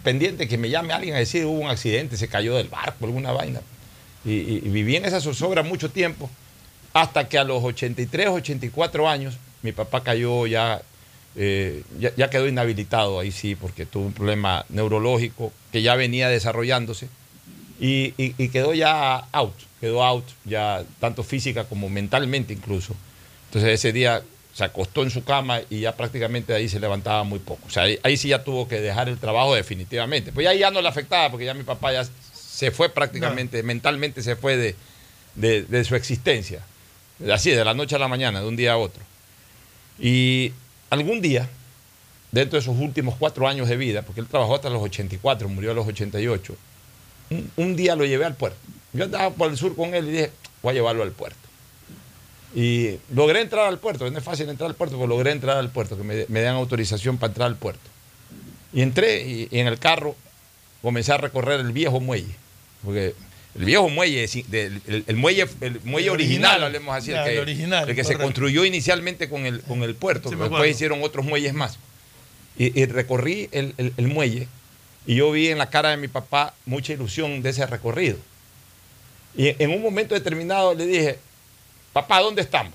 pendiente 0.04 0.48
que 0.48 0.58
me 0.58 0.70
llame 0.70 0.94
alguien 0.94 1.16
a 1.16 1.20
decir 1.20 1.46
hubo 1.46 1.60
un 1.60 1.70
accidente, 1.70 2.18
se 2.18 2.28
cayó 2.28 2.56
del 2.56 2.68
barco, 2.68 3.06
alguna 3.06 3.32
vaina. 3.32 3.62
Y, 4.26 4.32
y- 4.34 4.62
y 4.66 4.70
viví 4.70 4.96
en 4.98 5.06
esa 5.06 5.22
zozobra 5.22 5.64
mucho 5.64 5.90
tiempo, 5.90 6.30
hasta 6.94 7.28
que 7.30 7.38
a 7.38 7.44
los 7.44 7.64
83, 7.64 8.28
84 8.30 9.08
años, 9.08 9.38
mi 9.62 9.72
papá 9.72 10.04
cayó 10.04 10.46
ya, 10.48 10.82
eh, 11.36 11.84
ya, 12.00 12.12
ya 12.16 12.30
quedó 12.30 12.48
inhabilitado 12.48 13.20
ahí 13.20 13.32
sí, 13.32 13.56
porque 13.56 13.86
tuvo 13.86 14.06
un 14.08 14.14
problema 14.14 14.66
neurológico 14.70 15.54
que 15.72 15.82
ya 15.82 15.96
venía 15.96 16.28
desarrollándose 16.30 17.08
y- 17.80 18.14
y 18.18 18.50
quedó 18.50 18.74
ya 18.74 19.18
out, 19.32 19.54
quedó 19.80 20.04
out, 20.04 20.26
ya 20.44 20.84
tanto 21.00 21.24
física 21.24 21.64
como 21.64 21.88
mentalmente 21.90 22.52
incluso. 22.54 22.94
Entonces 23.48 23.72
ese 23.72 23.94
día 23.94 24.22
se 24.60 24.66
acostó 24.66 25.04
en 25.04 25.10
su 25.10 25.24
cama 25.24 25.62
y 25.70 25.80
ya 25.80 25.96
prácticamente 25.96 26.52
de 26.54 26.60
ahí 26.60 26.70
se 26.70 26.80
levantaba 26.80 27.24
muy 27.24 27.40
poco. 27.40 27.66
O 27.66 27.70
sea, 27.70 27.84
ahí, 27.84 27.98
ahí 28.04 28.18
sí 28.18 28.28
ya 28.28 28.44
tuvo 28.44 28.68
que 28.68 28.80
dejar 28.82 29.08
el 29.10 29.18
trabajo 29.18 29.56
definitivamente. 29.56 30.32
Pues 30.32 30.44
ya, 30.44 30.54
ya 30.54 30.70
no 30.70 30.82
le 30.82 30.88
afectaba 30.90 31.30
porque 31.32 31.46
ya 31.46 31.54
mi 31.54 31.64
papá 31.64 31.92
ya 31.94 32.06
se 32.34 32.70
fue 32.72 32.90
prácticamente, 32.90 33.64
mentalmente 33.64 34.22
se 34.22 34.36
fue 34.36 34.58
de, 34.58 34.76
de- 35.36 35.64
de 35.64 35.84
su 35.84 35.96
existencia. 35.96 36.62
Así, 37.34 37.52
de 37.52 37.64
la 37.66 37.74
noche 37.74 37.96
a 37.96 38.00
la 38.00 38.08
mañana, 38.08 38.42
de 38.42 38.48
un 38.48 38.56
día 38.56 38.74
a 38.74 38.78
otro. 38.78 39.02
Y 40.00 40.52
algún 40.90 41.22
día, 41.22 41.48
dentro 42.32 42.60
de 42.60 42.66
sus 42.66 42.78
últimos 42.78 43.16
cuatro 43.18 43.48
años 43.48 43.68
de 43.70 43.78
vida, 43.78 44.02
porque 44.02 44.22
él 44.22 44.28
trabajó 44.28 44.56
hasta 44.56 44.70
los 44.70 44.82
84, 44.82 45.50
murió 45.50 45.72
a 45.72 45.74
los 45.74 45.88
88, 45.88 46.56
un, 47.32 47.52
un 47.58 47.76
día 47.76 47.96
lo 47.96 48.06
llevé 48.06 48.26
al 48.26 48.36
puerto. 48.36 48.58
Yo 48.94 49.06
andaba 49.06 49.30
por 49.32 49.50
el 49.52 49.58
sur 49.58 49.76
con 49.76 49.94
él 49.94 50.08
y 50.10 50.12
dije, 50.12 50.32
voy 50.62 50.72
a 50.72 50.74
llevarlo 50.76 51.04
al 51.04 51.12
puerto. 51.12 51.38
Y 52.56 52.98
logré 53.14 53.42
entrar 53.42 53.68
al 53.68 53.78
puerto, 53.80 54.10
no 54.10 54.18
es 54.18 54.24
fácil 54.24 54.50
entrar 54.50 54.70
al 54.70 54.76
puerto, 54.76 54.96
pero 54.96 55.08
logré 55.08 55.32
entrar 55.32 55.58
al 55.58 55.70
puerto, 55.70 55.96
que 55.98 56.04
me, 56.04 56.26
me 56.30 56.42
dan 56.42 56.56
autorización 56.56 57.18
para 57.18 57.32
entrar 57.32 57.48
al 57.48 57.56
puerto. 57.56 57.82
Y 58.74 58.82
entré 58.82 59.22
y, 59.28 59.48
y 59.52 59.60
en 59.60 59.68
el 59.68 59.78
carro 59.78 60.16
comencé 60.82 61.12
a 61.12 61.18
recorrer 61.18 61.60
el 61.60 61.72
viejo 61.72 62.00
muelle, 62.00 62.36
porque 62.84 63.14
el 63.56 63.66
viejo 63.66 63.90
muelle, 63.90 64.24
el, 64.52 65.04
el 65.08 65.16
muelle, 65.16 65.48
el 65.62 65.80
muelle 65.84 66.08
El 66.08 66.14
original, 66.14 66.14
original. 66.14 66.64
hablemos 66.64 66.96
así, 66.96 67.12
Ya, 67.12 67.22
el 67.24 67.26
que, 67.30 67.34
el 67.36 67.40
original, 67.42 67.90
el 67.90 67.96
que 67.96 68.04
se 68.04 68.18
construyó 68.18 68.66
inicialmente 68.66 69.30
con 69.30 69.46
el, 69.46 69.62
con 69.62 69.84
el 69.84 69.96
puerto, 69.96 70.30
Sí, 70.30 70.36
pero 70.36 70.50
después 70.50 70.72
hicieron 70.72 71.04
otros 71.04 71.26
muelles 71.26 71.54
más. 71.54 71.78
Y, 72.58 72.80
y 72.80 72.86
recorrí 72.88 73.48
el 73.52 74.08
muelle 74.08 74.48
y 75.06 75.16
yo 75.16 75.32
vi 75.32 75.48
en 75.50 75.58
la 75.58 75.70
cara 75.70 75.90
de 75.90 75.98
mi 75.98 76.08
papá 76.08 76.54
mucha 76.66 76.94
ilusión 76.94 77.42
de 77.42 77.50
ese 77.52 77.66
recorrido. 77.66 78.18
Y 79.36 79.56
en 79.62 79.72
un 79.72 79.82
momento 79.82 80.14
determinado 80.16 80.74
le 80.76 80.86
dije, 80.86 81.20
papá, 81.94 82.20
¿dónde 82.22 82.42
estamos? 82.42 82.74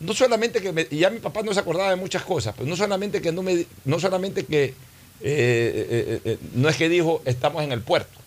No 0.00 0.12
solamente 0.14 0.60
que 0.60 0.72
me- 0.72 0.86
y 0.90 0.98
ya 0.98 1.10
mi 1.10 1.20
papá 1.20 1.42
no 1.42 1.54
se 1.54 1.60
acordaba 1.60 1.90
de 1.90 1.96
muchas 1.96 2.22
cosas, 2.22 2.54
pero 2.56 2.68
no 2.68 2.76
solamente 2.76 3.20
que 3.22 3.32
no 3.32 3.42
me, 3.42 3.64
no 3.84 3.98
solamente 3.98 4.44
que 4.44 4.64
eh, 4.64 4.74
eh, 5.22 6.20
eh, 6.24 6.38
no 6.52 6.68
es 6.68 6.76
que 6.76 6.88
dijo 6.90 7.22
estamos 7.24 7.62
en 7.64 7.72
el 7.72 7.80
puerto, 7.80 8.18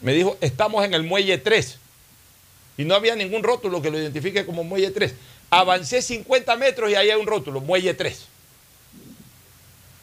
me 0.00 0.12
dijo 0.14 0.38
estamos 0.40 0.84
en 0.84 0.94
el 0.94 1.02
muelle 1.02 1.36
3 1.38 1.76
y 2.78 2.84
no 2.84 2.94
había 2.94 3.14
ningún 3.16 3.42
rótulo 3.42 3.82
que 3.82 3.90
lo 3.90 3.98
identifique 3.98 4.46
como 4.46 4.64
muelle 4.64 4.90
3. 4.90 5.12
Avancé 5.50 6.00
50 6.00 6.56
metros 6.56 6.90
y 6.90 6.94
ahí 6.94 7.10
hay 7.10 7.18
un 7.20 7.26
rótulo, 7.26 7.60
muelle 7.60 7.92
3. 7.94 8.24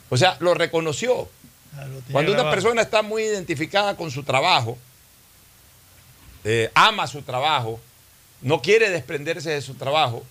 O 0.10 0.18
sea, 0.18 0.38
lo 0.40 0.54
reconoció. 0.54 1.28
Ah, 1.76 1.86
lo 1.86 2.00
Cuando 2.12 2.32
una 2.32 2.42
grabado. 2.44 2.56
persona 2.56 2.82
está 2.84 3.02
muy 3.02 3.24
identificada 3.24 3.96
con 3.98 4.12
su 4.12 4.24
trabajo, 4.24 4.78
ama 6.74 7.08
su 7.08 7.22
trabajo, 7.24 7.80
no 8.46 8.62
quiere 8.62 8.92
desprenderse 8.92 9.50
de 9.50 9.62
su 9.62 9.74
trabajo, 9.74 10.24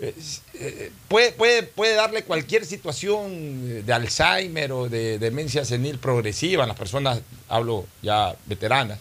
eh, 0.00 0.12
eh, 0.54 0.90
puede, 1.06 1.30
puede, 1.30 1.62
puede 1.62 1.94
darle 1.94 2.24
cualquier 2.24 2.66
situación 2.66 3.86
de 3.86 3.92
Alzheimer 3.92 4.72
o 4.72 4.88
de 4.88 5.20
demencia 5.20 5.64
senil 5.64 5.98
progresiva, 5.98 6.64
en 6.64 6.68
las 6.68 6.76
personas, 6.78 7.20
hablo 7.48 7.86
ya 8.02 8.34
veteranas, 8.46 8.98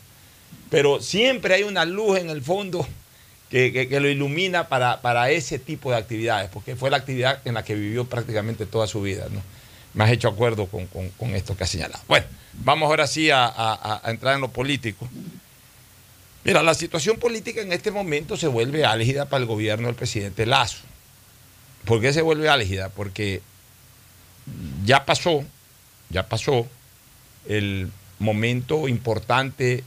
pero 0.70 1.02
siempre 1.02 1.56
hay 1.56 1.64
una 1.64 1.86
luz 1.86 2.20
en 2.20 2.30
el 2.30 2.44
fondo 2.44 2.88
que, 3.50 3.88
lo 4.00 4.08
ilumina 4.08 4.68
para, 4.68 5.02
para 5.02 5.32
ese 5.32 5.58
tipo 5.58 5.90
de 5.90 5.98
actividades, 5.98 6.50
porque 6.54 6.76
fue 6.76 6.92
la 6.92 6.98
actividad 6.98 7.40
en 7.46 7.56
la 7.56 7.64
que 7.64 7.74
vivió 7.74 8.06
prácticamente 8.06 8.68
toda 8.68 8.86
su 8.86 9.02
vida. 9.02 9.26
¿no? 9.32 9.42
Me 9.96 10.04
has 10.04 10.12
hecho 10.12 10.28
acuerdo 10.28 10.68
con, 10.68 10.86
con- 10.86 11.36
esto 11.36 11.58
que 11.58 11.64
has 11.64 11.70
señalado. 11.72 12.02
Bueno, 12.08 12.28
vamos 12.54 12.88
ahora 12.88 13.08
sí 13.08 13.32
a- 13.32 13.48
a 13.48 14.12
entrar 14.12 14.36
en 14.36 14.42
lo 14.42 14.50
político. 14.52 15.10
Mira, 16.44 16.64
la 16.64 16.74
situación 16.74 17.18
política 17.18 17.62
en 17.62 17.72
este 17.72 17.92
momento 17.92 18.36
se 18.36 18.48
vuelve 18.48 18.86
álgida 18.86 19.26
para 19.30 19.42
el 19.42 19.48
gobierno 19.48 19.88
del 19.88 19.96
presidente 19.96 20.46
Lazo. 20.46 20.80
¿Por 21.86 22.02
qué 22.02 22.14
se 22.14 22.22
vuelve 22.22 22.50
álgida? 22.50 22.90
Porque 22.90 23.42
ya 24.84 25.06
pasó 25.06 25.46
ya 26.12 26.28
pasó 26.28 26.68
el 27.48 27.90
momento 28.20 28.88
importante 28.88 29.84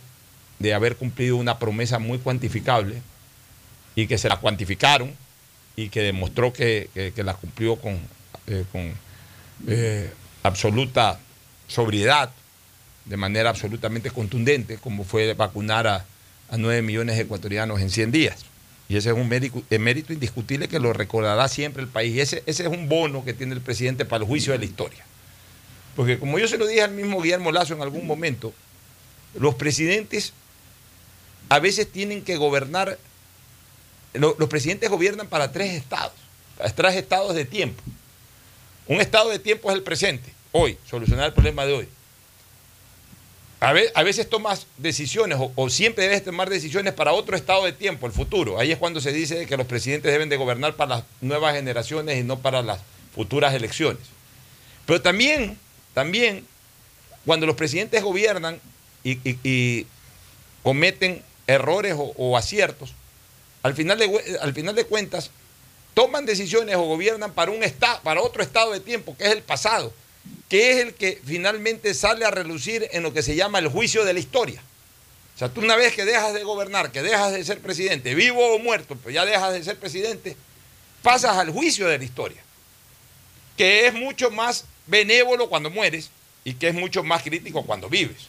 de 0.58 0.74
haber 0.74 0.96
cumplido 0.96 1.36
una 1.36 1.58
promesa 1.58 1.98
muy 1.98 2.18
cuantificable 2.18 3.02
y 3.94 4.06
que 4.06 4.18
se 4.18 4.28
la 4.28 4.38
cuantificaron 4.38 5.14
y 5.76 5.88
que 5.88 6.00
demostró 6.00 6.52
que, 6.52 6.88
la 7.16 7.34
cumplió 7.34 7.76
con, 7.76 7.98
eh, 8.46 8.64
con 8.72 8.92
eh, 9.68 10.10
absoluta 10.42 11.20
sobriedad, 11.68 12.30
de 13.04 13.16
manera 13.16 13.50
absolutamente 13.50 14.10
contundente, 14.10 14.78
como 14.78 15.04
fue 15.04 15.34
vacunar 15.34 15.86
a, 15.86 16.04
a 16.50 16.56
9 16.56 16.82
millones 16.82 17.16
de 17.16 17.22
ecuatorianos 17.22 17.80
en 17.80 17.90
100 17.90 18.12
días. 18.12 18.44
Y 18.88 18.96
ese 18.96 19.10
es 19.10 19.14
un 19.16 19.28
mérito, 19.28 19.62
eh, 19.70 19.78
mérito 19.78 20.12
indiscutible 20.12 20.68
que 20.68 20.78
lo 20.78 20.92
recordará 20.92 21.48
siempre 21.48 21.82
el 21.82 21.88
país. 21.88 22.14
Y 22.14 22.20
ese, 22.20 22.42
ese 22.46 22.64
es 22.64 22.68
un 22.68 22.88
bono 22.88 23.24
que 23.24 23.32
tiene 23.32 23.54
el 23.54 23.60
presidente 23.60 24.04
para 24.04 24.22
el 24.22 24.28
juicio 24.28 24.52
de 24.52 24.58
la 24.58 24.64
historia. 24.66 25.04
Porque 25.96 26.18
como 26.18 26.38
yo 26.38 26.46
se 26.48 26.58
lo 26.58 26.66
dije 26.66 26.82
al 26.82 26.90
mismo 26.90 27.20
Guillermo 27.22 27.50
Lazo 27.52 27.74
en 27.74 27.80
algún 27.82 28.06
momento, 28.06 28.52
los 29.38 29.54
presidentes 29.54 30.32
a 31.48 31.58
veces 31.60 31.90
tienen 31.90 32.22
que 32.24 32.36
gobernar, 32.36 32.98
lo- 34.12 34.36
los 34.38 34.48
presidentes 34.48 34.90
gobiernan 34.90 35.28
para 35.28 35.50
tres 35.52 35.72
estados, 35.72 36.12
para 36.58 36.70
tres 36.70 36.96
estados 36.96 37.34
de 37.34 37.44
tiempo. 37.44 37.82
Un 38.86 39.00
estado 39.00 39.30
de 39.30 39.38
tiempo 39.38 39.70
es 39.70 39.76
el 39.76 39.82
presente, 39.82 40.32
hoy, 40.52 40.76
solucionar 40.88 41.26
el 41.26 41.32
problema 41.32 41.64
de 41.64 41.72
hoy. 41.72 41.88
A, 43.60 43.72
ve- 43.72 43.90
a 43.94 44.02
veces 44.02 44.28
tomas 44.28 44.66
decisiones 44.76 45.38
o, 45.56 45.70
siempre 45.70 46.04
debes 46.04 46.24
tomar 46.24 46.50
decisiones 46.50 46.92
para 46.92 47.12
otro 47.12 47.36
estado 47.36 47.64
de 47.64 47.72
tiempo, 47.72 48.06
el 48.06 48.12
futuro. 48.12 48.58
Ahí 48.58 48.72
es 48.72 48.78
cuando 48.78 49.00
se 49.00 49.12
dice 49.12 49.46
que 49.46 49.56
los 49.56 49.66
presidentes 49.66 50.12
deben 50.12 50.28
de 50.28 50.36
gobernar 50.36 50.74
para 50.76 50.96
las 50.96 51.04
nuevas 51.20 51.54
generaciones 51.54 52.18
y 52.18 52.24
no 52.24 52.38
para 52.40 52.62
las 52.62 52.80
futuras 53.14 53.54
elecciones. 53.54 54.02
Pero 54.86 55.00
también, 55.00 55.58
también, 55.94 56.46
cuando 57.24 57.46
los 57.46 57.56
presidentes 57.56 58.02
gobiernan 58.02 58.60
y, 59.02 59.86
cometen 60.62 61.22
errores 61.46 61.94
o, 61.96 62.36
aciertos, 62.36 62.92
al 63.62 63.74
final, 63.74 63.98
de, 63.98 64.38
al 64.40 64.52
final 64.52 64.74
de 64.74 64.84
cuentas, 64.84 65.30
toman 65.94 66.26
decisiones 66.26 66.76
o 66.76 66.82
gobiernan 66.82 67.32
para, 67.32 67.50
un 67.50 67.62
esta- 67.62 68.00
para 68.02 68.20
otro 68.20 68.42
estado 68.42 68.72
de 68.72 68.80
tiempo, 68.80 69.16
que 69.16 69.24
es 69.24 69.30
el 69.30 69.42
pasado, 69.42 69.92
que 70.48 70.72
es 70.72 70.86
el 70.86 70.94
que 70.94 71.20
finalmente 71.24 71.94
sale 71.94 72.24
a 72.24 72.30
relucir 72.30 72.88
en 72.92 73.02
lo 73.02 73.12
que 73.12 73.22
se 73.22 73.34
llama 73.34 73.58
el 73.58 73.68
juicio 73.68 74.04
de 74.04 74.12
la 74.12 74.20
historia. 74.20 74.62
O 75.34 75.38
sea, 75.38 75.48
tú 75.48 75.60
una 75.60 75.74
vez 75.74 75.94
que 75.94 76.04
dejas 76.04 76.32
de 76.32 76.44
gobernar, 76.44 76.92
que 76.92 77.02
dejas 77.02 77.32
de 77.32 77.44
ser 77.44 77.60
presidente, 77.60 78.14
vivo 78.14 78.54
o 78.54 78.58
muerto, 78.58 78.96
pero 78.96 79.10
ya 79.10 79.24
dejas 79.24 79.52
de 79.52 79.64
ser 79.64 79.78
presidente, 79.78 80.36
pasas 81.02 81.36
al 81.36 81.50
juicio 81.50 81.88
de 81.88 81.98
la 81.98 82.04
historia, 82.04 82.42
que 83.56 83.86
es 83.86 83.94
mucho 83.94 84.30
más 84.30 84.64
benévolo 84.86 85.48
cuando 85.48 85.70
mueres 85.70 86.10
y 86.44 86.54
que 86.54 86.68
es 86.68 86.74
mucho 86.74 87.02
más 87.02 87.22
crítico 87.22 87.64
cuando 87.64 87.88
vives. 87.88 88.28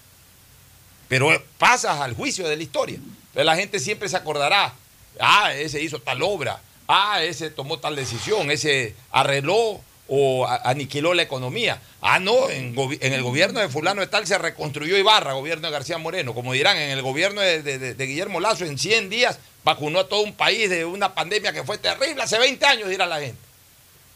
Pero 1.08 1.30
pasas 1.60 2.00
al 2.02 2.16
juicio 2.16 2.48
de 2.48 2.58
la 2.58 2.64
historia. 2.64 2.96
Entonces 2.96 3.46
la 3.46 3.56
gente 3.56 3.80
siempre 3.80 4.10
se 4.10 4.18
acordará, 4.18 4.74
ah, 5.20 5.54
ese 5.54 5.84
hizo 5.84 6.02
tal 6.02 6.24
obra, 6.24 6.60
ah, 6.88 7.24
ese 7.24 7.52
tomó 7.52 7.78
tal 7.78 7.96
decisión, 7.96 8.50
ese 8.50 8.96
arregló 9.12 9.82
o 10.08 10.48
aniquiló 10.48 11.14
la 11.14 11.24
economía. 11.24 11.82
Ah, 12.02 12.20
no, 12.20 12.50
en, 12.50 12.76
el 13.02 13.24
gobierno 13.24 13.60
de 13.60 13.70
fulano 13.70 14.02
de 14.02 14.08
tal 14.08 14.28
se 14.28 14.38
reconstruyó 14.38 14.98
Ibarra, 14.98 15.34
gobierno 15.34 15.68
de 15.68 15.74
García 15.74 15.98
Moreno. 15.98 16.34
Como 16.34 16.54
dirán, 16.54 16.78
en 16.78 16.92
el 16.92 17.02
gobierno 17.02 17.42
de, 17.42 17.96
Guillermo 17.98 18.40
Lazo 18.40 18.66
en 18.66 18.78
100 18.78 19.10
días 19.10 19.40
vacunó 19.64 20.00
a 20.00 20.08
todo 20.08 20.22
un 20.22 20.34
país 20.34 20.70
de 20.70 20.86
una 20.86 21.16
pandemia 21.16 21.52
que 21.52 21.64
fue 21.64 21.78
terrible 21.78 22.22
hace 22.22 22.38
20 22.38 22.66
años, 22.66 22.90
dirá 22.90 23.08
la 23.08 23.20
gente. 23.20 23.40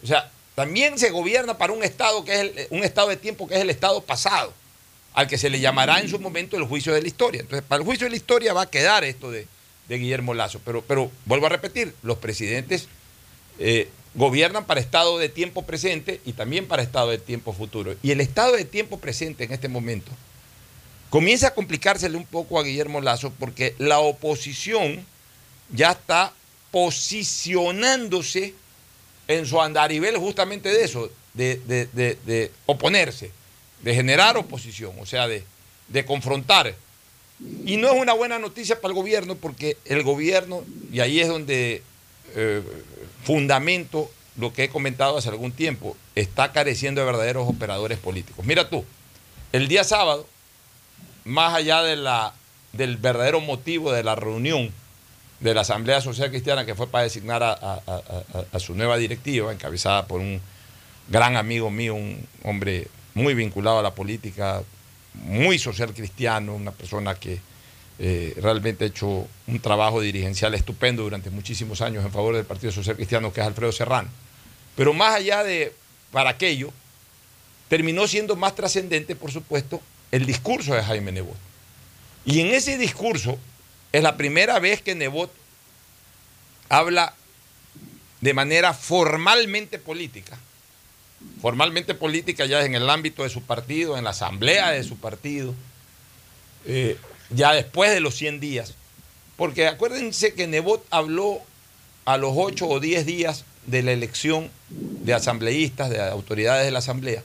O 0.04 0.08
sea, 0.08 0.30
también 0.54 1.00
se 1.00 1.10
gobierna 1.10 1.58
para 1.58 1.74
un 1.74 1.84
estado 1.84 2.24
que 2.24 2.40
es 2.40 2.68
un 2.70 2.84
estado 2.84 3.10
de 3.10 3.18
tiempo 3.18 3.48
que 3.48 3.56
es 3.56 3.62
el 3.62 3.70
estado 3.70 4.02
pasado, 4.02 4.54
al 5.14 5.28
que 5.28 5.38
se 5.38 5.50
le 5.50 5.60
llamará 5.60 6.00
en 6.00 6.10
su 6.10 6.20
momento 6.20 6.56
el 6.56 6.66
juicio 6.66 6.94
de 6.94 7.02
la 7.02 7.08
historia. 7.08 7.42
Entonces, 7.42 7.66
para 7.68 7.80
el 7.80 7.86
juicio 7.86 8.06
de 8.06 8.12
la 8.12 8.18
historia 8.18 8.54
va 8.54 8.64
a 8.64 8.70
quedar 8.70 9.04
esto 9.04 9.32
de, 9.32 9.48
de 9.88 9.98
Guillermo 9.98 10.36
Lazo. 10.36 10.62
Pero, 10.64 10.84
pero 10.84 11.12
vuelvo 11.26 11.48
a 11.48 11.50
repetir, 11.50 11.96
los 12.04 12.20
presidentes 12.20 12.88
eh, 13.60 13.90
gobiernan 14.20 14.66
para 14.66 14.82
estado 14.82 15.18
de 15.18 15.30
tiempo 15.30 15.64
presente 15.64 16.20
y 16.26 16.34
también 16.34 16.68
para 16.68 16.84
estado 16.84 17.10
de 17.10 17.18
tiempo 17.18 17.54
futuro. 17.54 17.96
Y 18.04 18.12
el 18.12 18.20
estado 18.20 18.56
de 18.56 18.66
tiempo 18.66 19.00
presente 19.00 19.46
en 19.46 19.54
este 19.54 19.70
momento 19.70 20.12
comienza 21.10 21.48
a 21.48 21.54
complicársele 21.56 22.18
un 22.18 22.26
poco 22.26 22.60
a 22.60 22.64
Guillermo 22.64 23.00
Lazo 23.02 23.32
porque 23.40 23.76
la 23.78 24.00
oposición 24.00 25.06
ya 25.72 25.92
está 25.92 26.34
posicionándose 26.70 28.54
en 29.28 29.46
su 29.46 29.62
andarivel 29.62 30.18
justamente 30.18 30.70
de 30.70 30.84
eso, 30.84 31.10
de, 31.34 31.56
de- 31.66 31.88
de- 31.94 32.18
de 32.26 32.52
oponerse, 32.66 33.32
de 33.84 33.96
generar 33.96 34.36
oposición, 34.38 34.94
o 35.00 35.06
sea, 35.06 35.28
de, 35.28 35.44
de 35.88 36.04
confrontar. 36.06 36.76
Y 37.66 37.78
no 37.78 37.88
es 37.88 37.94
una 38.02 38.14
buena 38.14 38.38
noticia 38.38 38.82
para 38.82 38.92
el 38.92 38.96
gobierno 38.96 39.36
porque 39.36 39.78
el 39.86 40.04
gobierno, 40.04 40.64
y 40.92 41.00
ahí 41.00 41.22
es 41.22 41.30
donde 41.30 41.82
eh, 42.36 42.64
fundamento 43.24 44.10
lo 44.38 44.54
que 44.54 44.66
he 44.66 44.70
comentado 44.70 45.18
hace 45.18 45.30
algún 45.30 45.52
tiempo, 45.52 45.98
está 46.16 46.52
careciendo 46.52 47.02
de 47.02 47.08
verdaderos 47.08 47.48
operadores 47.48 48.00
políticos. 48.00 48.46
Mira 48.46 48.70
tú, 48.70 48.86
el 49.52 49.68
día 49.68 49.84
sábado, 49.84 50.26
más 51.26 51.54
allá 51.54 51.84
de 51.84 51.98
la, 51.98 52.34
del 52.72 52.98
verdadero 52.98 53.42
motivo 53.42 53.92
de 53.92 54.04
la 54.04 54.16
reunión 54.16 54.72
de 55.40 55.54
la 55.54 55.62
Asamblea 55.62 56.02
Social 56.02 56.30
Cristiana 56.30 56.66
que 56.66 56.76
fue 56.76 56.88
para 56.88 57.04
designar 57.04 57.44
a, 57.44 58.60
su 58.60 58.76
nueva 58.76 58.98
directiva, 58.98 59.52
encabezada 59.52 60.06
por 60.06 60.22
un 60.22 60.42
gran 61.08 61.36
amigo 61.36 61.70
mío, 61.70 61.96
un 61.96 62.26
hombre 62.44 62.88
muy 63.14 63.34
vinculado 63.34 63.80
a 63.80 63.84
la 63.84 63.96
política, 63.96 64.64
muy 65.14 65.60
social 65.60 65.94
cristiano, 65.94 66.56
una 66.56 66.72
persona 66.72 67.16
que 67.16 67.40
eh, 68.02 68.34
realmente 68.42 68.86
ha 68.86 68.88
hecho 68.88 69.28
un 69.48 69.60
trabajo 69.60 70.00
dirigencial 70.00 70.54
estupendo 70.56 71.04
durante 71.04 71.30
muchísimos 71.30 71.82
años 71.82 72.06
en 72.06 72.12
favor 72.12 72.34
del 72.34 72.46
Partido 72.46 72.72
Social 72.72 72.96
Cristiano, 72.96 73.34
que 73.34 73.42
es 73.42 73.48
Alfredo 73.48 73.74
Serrano. 73.74 74.10
Pero 74.76 74.94
más 74.94 75.16
allá 75.16 75.44
de 75.44 75.74
para 76.12 76.30
aquello, 76.32 76.72
terminó 77.68 78.08
siendo 78.08 78.36
más 78.36 78.56
trascendente, 78.56 79.16
por 79.16 79.32
supuesto, 79.32 79.82
el 80.12 80.26
discurso 80.26 80.74
de 80.74 80.82
Jaime 80.82 81.12
Nebot. 81.12 81.38
Y 82.26 82.40
en 82.40 82.48
ese 82.48 82.78
discurso 82.78 83.38
es 83.92 84.02
la 84.02 84.18
primera 84.18 84.60
vez 84.60 84.82
que 84.82 84.96
Nebot 84.96 85.32
habla 86.70 87.14
de 88.22 88.34
manera 88.34 88.74
formalmente 88.74 89.78
política. 89.78 90.38
Formalmente 91.42 91.96
política 91.96 92.46
ya 92.46 92.64
en 92.64 92.76
el 92.76 92.90
ámbito 92.90 93.24
de 93.24 93.30
su 93.30 93.42
partido, 93.44 93.98
en 93.98 94.06
la 94.06 94.12
asamblea 94.12 94.72
de 94.72 94.84
su 94.84 94.98
partido, 94.98 95.54
eh, 96.66 96.98
ya 97.30 97.54
después 97.54 97.92
de 97.92 98.00
los 98.00 98.16
100 98.16 98.40
días. 98.40 98.74
Porque 99.36 99.68
acuérdense 99.68 100.34
que 100.34 100.48
Nebot 100.48 100.86
habló 100.90 101.40
a 102.06 102.18
los 102.18 102.34
8 102.36 102.68
o 102.68 102.80
10 102.80 103.06
días 103.06 103.46
de 103.68 103.84
la 103.84 103.92
elección 103.92 104.50
de 104.70 105.14
asambleístas, 105.14 105.90
de 105.90 106.02
autoridades 106.02 106.66
de 106.66 106.72
la 106.72 106.80
asamblea, 106.80 107.24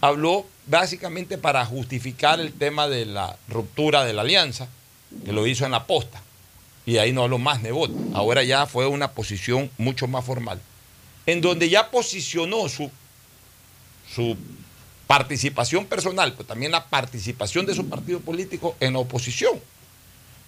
habló 0.00 0.46
básicamente 0.66 1.38
para 1.38 1.64
justificar 1.64 2.40
el 2.40 2.52
tema 2.52 2.88
de 2.88 3.06
la 3.06 3.36
ruptura 3.48 4.04
de 4.04 4.12
la 4.12 4.22
alianza, 4.22 4.68
que 5.24 5.32
lo 5.32 5.46
hizo 5.46 5.64
en 5.64 5.72
la 5.72 5.86
posta. 5.86 6.22
Y 6.84 6.98
ahí 6.98 7.12
no 7.12 7.22
habló 7.22 7.38
más 7.38 7.62
Nebot. 7.62 7.90
Ahora 8.14 8.42
ya 8.42 8.66
fue 8.66 8.86
una 8.86 9.12
posición 9.12 9.70
mucho 9.78 10.08
más 10.08 10.24
formal. 10.24 10.60
En 11.26 11.40
donde 11.40 11.68
ya 11.68 11.90
posicionó 11.90 12.68
su, 12.68 12.90
su 14.12 14.36
participación 15.12 15.84
personal, 15.84 16.32
pero 16.32 16.46
también 16.46 16.72
la 16.72 16.86
participación 16.86 17.66
de 17.66 17.74
su 17.74 17.86
partido 17.86 18.20
político 18.20 18.76
en 18.80 18.94
la 18.94 19.00
oposición. 19.00 19.60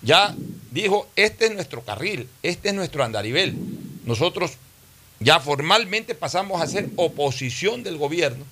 Ya 0.01 0.35
dijo, 0.71 1.07
este 1.17 1.45
es 1.45 1.55
nuestro 1.55 1.83
carril, 1.83 2.31
este 2.43 2.71
es 2.71 2.75
nuestro 2.75 3.05
andarivel. 3.05 3.55
Nosotros 4.07 4.53
ya 5.21 5.39
formalmente 5.39 6.15
pasamos 6.15 6.63
a 6.63 6.67
ser 6.67 6.89
oposición 6.97 7.83
del 7.83 7.99
gobierno 7.99 8.43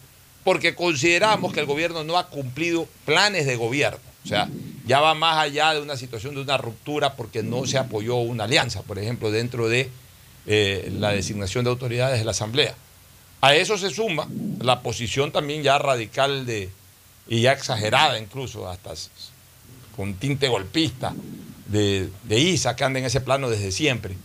porque 0.45 0.75
consideramos 0.75 1.55
que 1.55 1.61
el 1.61 1.67
gobierno 1.67 2.05
no 2.05 2.19
ha 2.19 2.29
cumplido 2.29 2.87
planes 3.07 3.47
de 3.47 3.57
gobierno. 3.57 4.01
O 4.27 4.29
sea, 4.29 4.51
ya 4.85 5.01
va 5.01 5.15
más 5.15 5.39
allá 5.39 5.73
de 5.73 5.81
una 5.81 5.97
situación 5.97 6.35
de 6.35 6.43
una 6.43 6.59
ruptura 6.59 7.17
porque 7.17 7.43
no 7.43 7.67
se 7.67 7.79
apoyó 7.79 8.17
una 8.17 8.45
alianza, 8.45 8.83
por 8.83 8.99
ejemplo, 8.99 9.31
dentro 9.31 9.67
de 9.67 9.89
eh, 10.45 10.93
la 10.95 11.13
designación 11.13 11.65
de 11.65 11.71
autoridades 11.71 12.19
de 12.19 12.27
la 12.27 12.33
Asamblea. 12.33 12.75
A 13.45 13.57
eso 13.57 13.77
se 13.77 13.91
suma 13.91 14.29
la 14.61 14.83
posición 14.83 15.33
también 15.33 15.65
ya 15.65 15.77
radical 15.77 16.47
de, 16.47 16.71
y 17.27 17.41
ya 17.41 17.53
exagerada 17.53 18.17
incluso, 18.17 18.69
hasta 18.69 18.95
con 19.97 20.15
tinte 20.15 20.47
golpista, 20.47 21.13
de, 21.67 22.09
de 22.23 22.39
ISA, 22.39 22.77
que 22.77 22.85
anda 22.85 23.01
en 23.01 23.05
ese 23.07 23.21
plano 23.21 23.51
desde 23.51 23.73
siempre, 23.73 24.17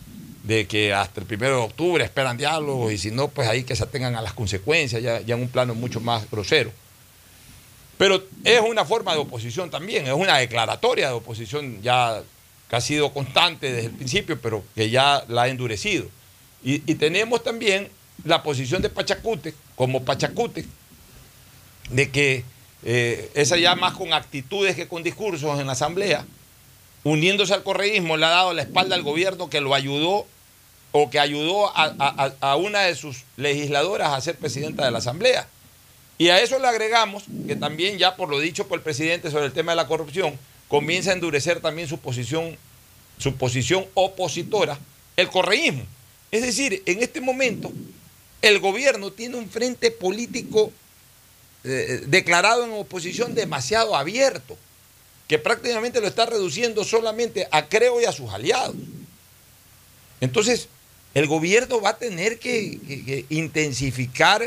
de 0.44 0.68
que 0.68 0.94
hasta 0.94 1.20
el 1.20 1.26
primero 1.26 1.56
de 1.56 1.62
octubre 1.62 2.04
esperan 2.04 2.36
diálogos 2.36 2.92
y 2.92 2.98
si 2.98 3.10
no, 3.10 3.26
pues 3.26 3.48
ahí 3.48 3.64
que 3.64 3.74
se 3.74 3.82
atengan 3.82 4.14
a 4.14 4.22
las 4.22 4.34
consecuencias, 4.34 5.02
ya, 5.02 5.18
en 5.18 5.42
un 5.42 5.48
plano 5.48 5.74
mucho 5.74 5.98
más 6.00 6.30
grosero. 6.30 6.70
Pero 7.96 8.22
es 8.44 8.60
una 8.60 8.84
forma 8.84 9.14
de 9.14 9.18
oposición 9.18 9.68
también, 9.68 10.06
es 10.06 10.12
una 10.12 10.38
declaratoria 10.38 11.08
de 11.08 11.14
oposición 11.14 11.82
ya 11.82 12.22
que 12.70 12.76
ha 12.76 12.80
sido 12.80 13.12
constante 13.12 13.72
desde 13.72 13.88
el 13.88 13.94
principio, 13.94 14.40
pero 14.40 14.62
que 14.76 14.90
ya 14.90 15.24
la 15.26 15.42
ha 15.42 15.48
endurecido. 15.48 16.06
Y 16.62 16.94
tenemos 16.94 17.42
también 17.42 17.88
la 18.24 18.42
posición 18.42 18.82
de 18.82 18.90
Pachacute, 18.90 19.54
como 19.76 20.04
Pachacute, 20.04 20.64
de 21.90 22.10
que 22.10 22.44
eh, 22.84 23.30
esa 23.34 23.56
ya 23.56 23.74
más 23.74 23.94
con 23.94 24.12
actitudes 24.12 24.76
que 24.76 24.88
con 24.88 25.02
discursos 25.02 25.58
en 25.60 25.66
la 25.66 25.72
Asamblea, 25.72 26.24
uniéndose 27.04 27.54
al 27.54 27.62
correísmo, 27.62 28.16
le 28.16 28.26
ha 28.26 28.30
dado 28.30 28.52
la 28.52 28.62
espalda 28.62 28.94
al 28.94 29.02
gobierno 29.02 29.48
que 29.48 29.60
lo 29.60 29.74
ayudó 29.74 30.26
o 30.92 31.10
que 31.10 31.18
ayudó 31.20 31.68
a, 31.76 31.84
a- 31.98 32.32
a 32.40 32.56
una 32.56 32.80
de 32.80 32.94
sus 32.94 33.24
legisladoras 33.36 34.12
a 34.12 34.20
ser 34.20 34.36
presidenta 34.36 34.84
de 34.84 34.90
la 34.90 34.98
Asamblea. 34.98 35.46
Y 36.18 36.30
a 36.30 36.40
eso 36.40 36.58
le 36.58 36.66
agregamos 36.66 37.24
que 37.46 37.54
también 37.56 37.98
ya 37.98 38.16
por 38.16 38.28
lo 38.28 38.40
dicho 38.40 38.66
por 38.66 38.78
el 38.78 38.82
presidente 38.82 39.30
sobre 39.30 39.46
el 39.46 39.52
tema 39.52 39.72
de 39.72 39.76
la 39.76 39.86
corrupción, 39.86 40.36
comienza 40.66 41.10
a 41.10 41.14
endurecer 41.14 41.60
también 41.60 41.88
su 41.88 41.98
posición, 41.98 42.56
su 43.18 43.34
posición 43.36 43.86
opositora, 43.94 44.78
el 45.16 45.28
correísmo. 45.28 45.84
Es 46.30 46.42
decir, 46.42 46.82
en 46.86 47.02
este 47.02 47.20
momento 47.20 47.70
el 48.42 48.58
gobierno 48.60 49.12
tiene 49.12 49.36
un 49.36 49.48
frente 49.48 49.90
político 49.90 50.72
eh, 51.64 52.02
declarado 52.06 52.64
en 52.64 52.72
oposición 52.72 53.34
demasiado 53.34 53.96
abierto, 53.96 54.56
que 55.26 55.38
prácticamente 55.38 56.00
lo 56.00 56.06
está 56.06 56.26
reduciendo 56.26 56.84
solamente 56.84 57.48
a 57.50 57.66
Creo 57.66 58.00
y 58.00 58.04
a 58.04 58.12
sus 58.12 58.32
aliados. 58.32 58.76
Entonces, 60.20 60.68
el 61.14 61.26
gobierno 61.26 61.80
va 61.80 61.90
a 61.90 61.98
tener 61.98 62.38
que, 62.38 63.24
intensificar 63.28 64.42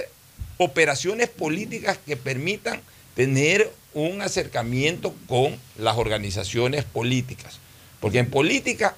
operaciones 0.57 1.29
políticas 1.29 1.97
que 2.05 2.15
permitan 2.15 2.81
tener 3.15 3.71
un 3.93 4.21
acercamiento 4.21 5.13
con 5.27 5.59
las 5.77 5.97
organizaciones 5.97 6.85
políticas. 6.85 7.59
Porque 7.99 8.19
en 8.19 8.29
política, 8.29 8.95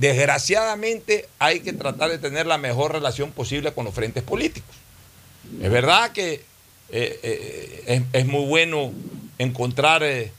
desgraciadamente, 0.00 1.28
hay 1.38 1.60
que 1.60 1.74
tratar 1.74 2.10
de 2.10 2.16
tener 2.16 2.46
la 2.46 2.56
mejor 2.56 2.92
relación 2.92 3.32
posible 3.32 3.72
con 3.72 3.84
los 3.84 3.94
frentes 3.94 4.22
políticos. 4.22 4.74
Es 5.60 5.70
verdad 5.70 6.12
que 6.12 6.40
eh, 6.88 7.20
eh, 7.22 8.02
es, 8.10 8.26
muy 8.26 8.46
bueno 8.46 8.92
encontrar 9.36 10.02
eh, 10.02 10.32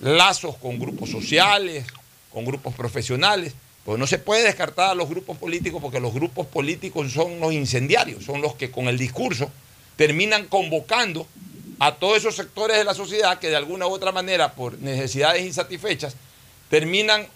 lazos 0.00 0.56
con 0.58 0.78
grupos 0.78 1.10
sociales, 1.10 1.84
con 2.32 2.44
grupos 2.44 2.72
profesionales, 2.74 3.52
pero 3.84 3.98
no 3.98 4.06
se 4.06 4.18
puede 4.18 4.44
descartar 4.44 4.90
a 4.90 4.94
los 4.94 5.08
grupos 5.08 5.36
políticos 5.38 5.82
porque 5.82 5.98
los 5.98 6.14
grupos 6.14 6.46
políticos 6.46 7.12
son 7.12 7.40
los 7.40 7.52
incendiarios, 7.52 8.24
son 8.24 8.42
los 8.42 8.54
que 8.54 8.70
con 8.70 8.86
el 8.86 8.96
discurso 8.96 9.50
terminan 9.96 10.46
convocando 10.46 11.26
a 11.80 11.96
todos 11.96 12.18
esos 12.18 12.36
sectores 12.36 12.76
de 12.76 12.84
la 12.84 12.94
sociedad 12.94 13.40
que 13.40 13.50
de 13.50 13.56
alguna 13.56 13.88
u 13.88 13.90
otra 13.90 14.12
manera, 14.12 14.52
por 14.54 14.78
necesidades 14.78 15.44
insatisfechas, 15.44 16.14
terminan 16.70 17.26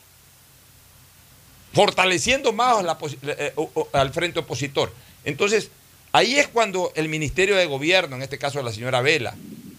fortaleciendo 1.73 2.53
más 2.53 2.85
eh, 3.23 3.55
al 3.93 4.13
frente 4.13 4.41
opositor. 4.41 4.93
Entonces, 5.25 5.71
ahí 6.13 6.39
es 6.39 6.49
cuando 6.49 6.93
el 6.95 7.09
Ministerio 7.09 7.57
de 7.57 7.67
Gobierno, 7.67 8.17
en 8.17 8.23
este 8.23 8.39
caso 8.39 8.63
la 8.63 8.73
señora 8.73 9.01
Vela, 9.03 9.35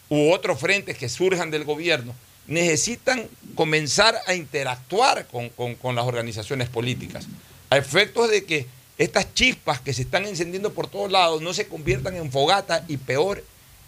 u 0.09 0.31
otros 0.31 0.59
frentes 0.59 0.97
que 0.97 1.09
surjan 1.09 1.51
del 1.51 1.63
gobierno, 1.63 2.13
necesitan 2.47 3.27
comenzar 3.55 4.15
a 4.27 4.33
interactuar 4.33 5.25
con, 5.27 5.49
con- 5.49 5.95
las 5.95 6.05
organizaciones 6.05 6.69
políticas, 6.69 7.27
a 7.69 7.77
efectos 7.77 8.29
de 8.29 8.43
que 8.45 8.65
estas 8.97 9.33
chispas 9.33 9.79
que 9.79 9.93
se 9.93 10.01
están 10.01 10.25
encendiendo 10.25 10.73
por 10.73 10.87
todos 10.87 11.11
lados 11.11 11.41
no 11.41 11.53
se 11.53 11.67
conviertan 11.67 12.15
en 12.15 12.31
fogata 12.31 12.83
y 12.87 12.97
peor 12.97 13.43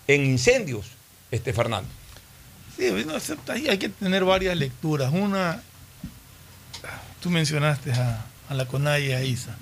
en 0.07 0.25
incendios, 0.25 0.85
este 1.29 1.51
Fernando. 1.53 1.89
Sí, 2.77 2.89
bueno, 2.89 3.13
hay 3.69 3.77
que 3.77 3.89
tener 3.89 4.23
varias 4.23 4.57
lecturas. 4.57 5.11
Una, 5.13 5.61
tú 7.23 7.29
mencionaste 7.29 7.91
a, 7.93 8.25
a 8.49 8.53
la 8.53 8.65
CONAI 8.65 9.07
y 9.07 9.11
a 9.13 9.23
ISA. 9.23 9.55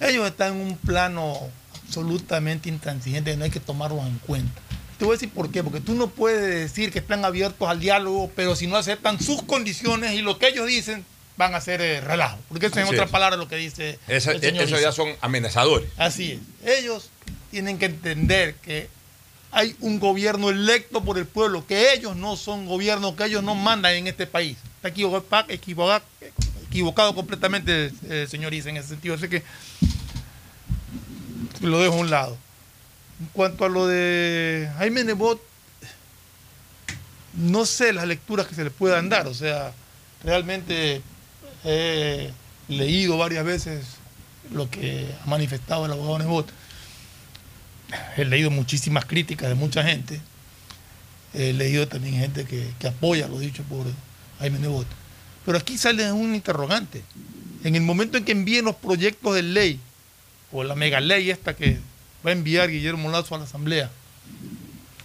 Ellos 0.00 0.26
están 0.26 0.54
en 0.56 0.60
un 0.60 0.76
plano 0.76 1.38
absolutamente 1.86 2.68
intransigente 2.68 3.36
no 3.36 3.44
hay 3.44 3.50
que 3.50 3.60
tomarlos 3.60 4.04
en 4.04 4.18
cuenta. 4.18 4.60
Te 4.98 5.04
voy 5.04 5.12
a 5.12 5.16
decir 5.16 5.30
por 5.30 5.50
qué, 5.50 5.62
porque 5.62 5.80
tú 5.80 5.94
no 5.94 6.08
puedes 6.08 6.42
decir 6.42 6.90
que 6.90 6.98
están 6.98 7.24
abiertos 7.24 7.68
al 7.68 7.78
diálogo, 7.80 8.30
pero 8.34 8.56
si 8.56 8.66
no 8.66 8.76
aceptan 8.76 9.20
sus 9.20 9.42
condiciones 9.42 10.12
y 10.14 10.22
lo 10.22 10.38
que 10.38 10.48
ellos 10.48 10.66
dicen, 10.66 11.04
van 11.36 11.54
a 11.54 11.60
ser 11.60 11.80
eh, 11.82 12.00
relajo. 12.00 12.38
Porque 12.48 12.66
eso 12.66 12.80
es 12.80 12.88
en 12.88 12.94
otra 12.94 13.06
palabra 13.06 13.36
lo 13.36 13.46
que 13.46 13.56
dice 13.56 13.98
Esa- 14.08 14.32
el 14.32 14.40
señor 14.40 14.64
eso 14.64 14.80
ya 14.80 14.90
son 14.92 15.10
amenazadores. 15.20 15.88
Así 15.98 16.40
es. 16.64 16.78
Ellos 16.78 17.10
tienen 17.50 17.78
que 17.78 17.86
entender 17.86 18.54
que 18.56 18.88
hay 19.52 19.76
un 19.80 20.00
gobierno 20.00 20.50
electo 20.50 21.04
por 21.04 21.18
el 21.18 21.26
pueblo, 21.26 21.66
que 21.66 21.92
ellos 21.92 22.16
no 22.16 22.36
son 22.36 22.66
gobierno, 22.66 23.14
que 23.16 23.24
ellos 23.26 23.42
no 23.44 23.54
mandan 23.54 23.94
en 23.94 24.06
este 24.06 24.26
país. 24.26 24.56
Está 24.82 24.88
equivocado, 24.88 26.02
equivocado, 26.76 27.14
completamente, 27.14 27.90
eh, 28.10 28.26
señor 28.28 28.52
Isa, 28.52 28.68
en 28.68 28.76
ese 28.76 28.88
sentido. 28.88 29.14
Así 29.14 29.28
que 29.28 29.42
lo 31.62 31.80
dejo 31.80 31.94
a 31.94 31.98
un 31.98 32.10
lado. 32.10 32.36
En 33.18 33.26
cuanto 33.32 33.64
a 33.64 33.70
lo 33.70 33.86
de 33.86 34.70
Jaime 34.76 35.02
Nebot, 35.04 35.40
no 37.32 37.64
sé 37.64 37.94
las 37.94 38.06
lecturas 38.06 38.46
que 38.46 38.54
se 38.54 38.62
le 38.62 38.70
puedan 38.70 39.08
dar. 39.08 39.26
O 39.26 39.32
sea, 39.32 39.72
realmente 40.22 41.00
he 41.64 42.30
leído 42.68 43.16
varias 43.16 43.44
veces 43.46 43.86
lo 44.52 44.70
que 44.70 45.08
ha 45.24 45.26
manifestado 45.26 45.86
el 45.86 45.92
abogado 45.92 46.18
Nebot. 46.18 46.50
He 48.18 48.26
leído 48.26 48.50
muchísimas 48.50 49.06
críticas 49.06 49.48
de 49.48 49.54
mucha 49.54 49.82
gente. 49.82 50.20
He 51.32 51.54
leído 51.54 51.88
también 51.88 52.16
gente 52.16 52.44
que 52.44 52.86
apoya 52.86 53.28
lo 53.28 53.38
dicho 53.38 53.62
por 53.62 53.86
Jaime 54.40 54.58
Nebot. 54.58 54.86
Pero 55.46 55.58
aquí 55.58 55.78
sale 55.78 56.10
un 56.12 56.34
interrogante. 56.34 57.04
En 57.62 57.76
el 57.76 57.82
momento 57.82 58.18
en 58.18 58.24
que 58.24 58.32
envíen 58.32 58.64
los 58.64 58.74
proyectos 58.74 59.34
de 59.34 59.42
ley, 59.42 59.80
o 60.52 60.64
la 60.64 60.74
mega 60.74 61.00
ley 61.00 61.30
esta 61.30 61.54
que 61.54 61.78
va 62.24 62.30
a 62.30 62.32
enviar 62.32 62.68
Guillermo 62.68 63.08
Lazo 63.10 63.36
a 63.36 63.38
la 63.38 63.44
Asamblea, 63.44 63.88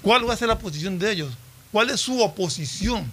¿cuál 0.02 0.28
va 0.28 0.34
a 0.34 0.38
ser 0.38 0.48
la 0.48 0.58
posición 0.58 0.98
de 0.98 1.12
ellos? 1.12 1.32
¿Cuál 1.72 1.92
es 1.92 2.02
su 2.02 2.20
oposición? 2.20 3.10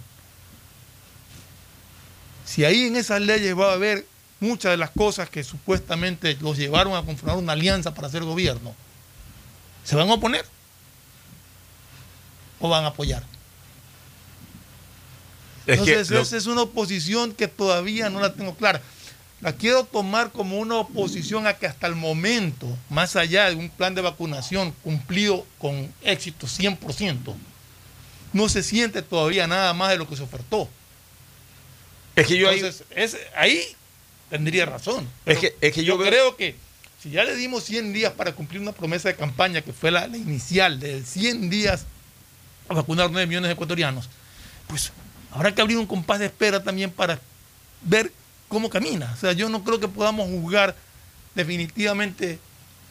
Si 2.45 2.65
ahí 2.65 2.87
en 2.87 2.95
esas 2.95 3.21
leyes 3.21 3.57
va 3.57 3.69
a 3.69 3.73
haber 3.73 4.07
muchas 4.39 4.71
de 4.71 4.77
las 4.77 4.89
cosas 4.89 5.29
que 5.29 5.43
supuestamente 5.43 6.35
los 6.41 6.57
llevaron 6.57 6.95
a 6.95 7.03
conformar 7.03 7.37
una 7.37 7.53
alianza 7.53 7.93
para 7.93 8.07
hacer 8.07 8.23
gobierno, 8.23 8.73
¿se 9.83 9.95
van 9.95 10.09
a 10.09 10.13
oponer? 10.13 10.45
¿O 12.59 12.69
van 12.69 12.85
a 12.85 12.87
apoyar? 12.87 13.23
Entonces, 15.73 16.09
lo- 16.09 16.21
esa 16.21 16.37
es 16.37 16.45
una 16.47 16.61
oposición 16.63 17.33
que 17.33 17.47
todavía 17.47 18.09
no 18.09 18.19
la 18.19 18.33
tengo 18.33 18.55
clara. 18.55 18.81
La 19.41 19.53
quiero 19.53 19.85
tomar 19.85 20.31
como 20.31 20.59
una 20.59 20.75
oposición 20.75 21.47
a 21.47 21.53
que 21.53 21.65
hasta 21.67 21.87
el 21.87 21.95
momento, 21.95 22.67
más 22.89 23.15
allá 23.15 23.49
de 23.49 23.55
un 23.55 23.69
plan 23.69 23.95
de 23.95 24.01
vacunación 24.01 24.73
cumplido 24.83 25.45
con 25.57 25.93
éxito 26.03 26.45
100%, 26.47 27.35
no 28.33 28.49
se 28.49 28.63
siente 28.63 29.01
todavía 29.01 29.47
nada 29.47 29.73
más 29.73 29.91
de 29.91 29.97
lo 29.97 30.07
que 30.09 30.15
se 30.17 30.23
ofertó. 30.23 30.67
es 32.15 32.27
que 32.27 32.37
yo 32.37 32.49
ahí- 32.49 32.57
Entonces, 32.59 32.83
es- 32.95 33.17
ahí 33.37 33.61
tendría 34.29 34.65
razón. 34.65 35.07
Es 35.25 35.37
que- 35.37 35.55
es 35.61 35.73
que 35.73 35.83
yo 35.85 35.93
yo 35.93 35.97
veo- 35.97 36.09
creo 36.09 36.35
que 36.35 36.55
si 37.01 37.11
ya 37.11 37.23
le 37.23 37.33
dimos 37.35 37.63
100 37.63 37.93
días 37.93 38.11
para 38.11 38.33
cumplir 38.33 38.61
una 38.61 38.73
promesa 38.73 39.07
de 39.07 39.15
campaña 39.15 39.61
que 39.61 39.71
fue 39.71 39.89
la, 39.89 40.05
la 40.07 40.17
inicial 40.17 40.81
de 40.81 41.01
100 41.05 41.49
días 41.49 41.85
a 42.67 42.73
vacunar 42.73 43.09
9 43.09 43.25
millones 43.25 43.47
de 43.47 43.53
ecuatorianos, 43.53 44.09
pues 44.67 44.91
habrá 45.31 45.53
que 45.53 45.61
abrir 45.61 45.77
un 45.77 45.85
compás 45.85 46.19
de 46.19 46.27
espera 46.27 46.63
también 46.63 46.91
para 46.91 47.19
ver 47.81 48.11
cómo 48.47 48.69
camina. 48.69 49.11
O 49.13 49.17
sea, 49.17 49.33
yo 49.33 49.49
no 49.49 49.63
creo 49.63 49.79
que 49.79 49.87
podamos 49.87 50.27
juzgar 50.29 50.75
definitivamente 51.35 52.39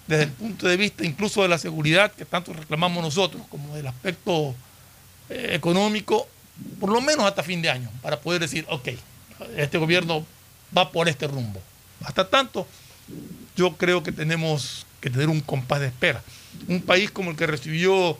desde 0.07 0.25
el 0.25 0.31
punto 0.31 0.67
de 0.67 0.77
vista 0.77 1.05
incluso 1.05 1.43
de 1.43 1.49
la 1.49 1.59
seguridad 1.59 2.13
que 2.13 2.25
tanto 2.25 2.53
reclamamos 2.53 3.03
nosotros, 3.03 3.43
como 3.51 3.75
del 3.77 3.87
aspecto 3.87 4.55
eh, 5.29 5.51
económico, 5.53 6.27
por 6.81 6.91
lo 6.91 7.01
menos 7.01 7.27
hasta 7.27 7.43
fin 7.43 7.61
de 7.61 7.71
año, 7.71 7.91
para 8.03 8.19
poder 8.21 8.41
decir, 8.41 8.65
ok, 8.69 8.89
este 9.57 9.79
gobierno 9.79 10.25
va 10.77 10.91
por 10.91 11.09
este 11.09 11.27
rumbo. 11.27 11.61
Hasta 12.05 12.29
tanto, 12.29 12.67
yo 13.57 13.77
creo 13.77 14.03
que 14.03 14.13
tenemos 14.13 14.87
que 15.01 15.11
tener 15.11 15.29
un 15.29 15.41
compás 15.41 15.81
de 15.81 15.87
espera. 15.89 16.23
Un 16.67 16.81
país 16.81 17.11
como 17.11 17.31
el 17.31 17.37
que 17.37 17.47
recibió 17.47 18.19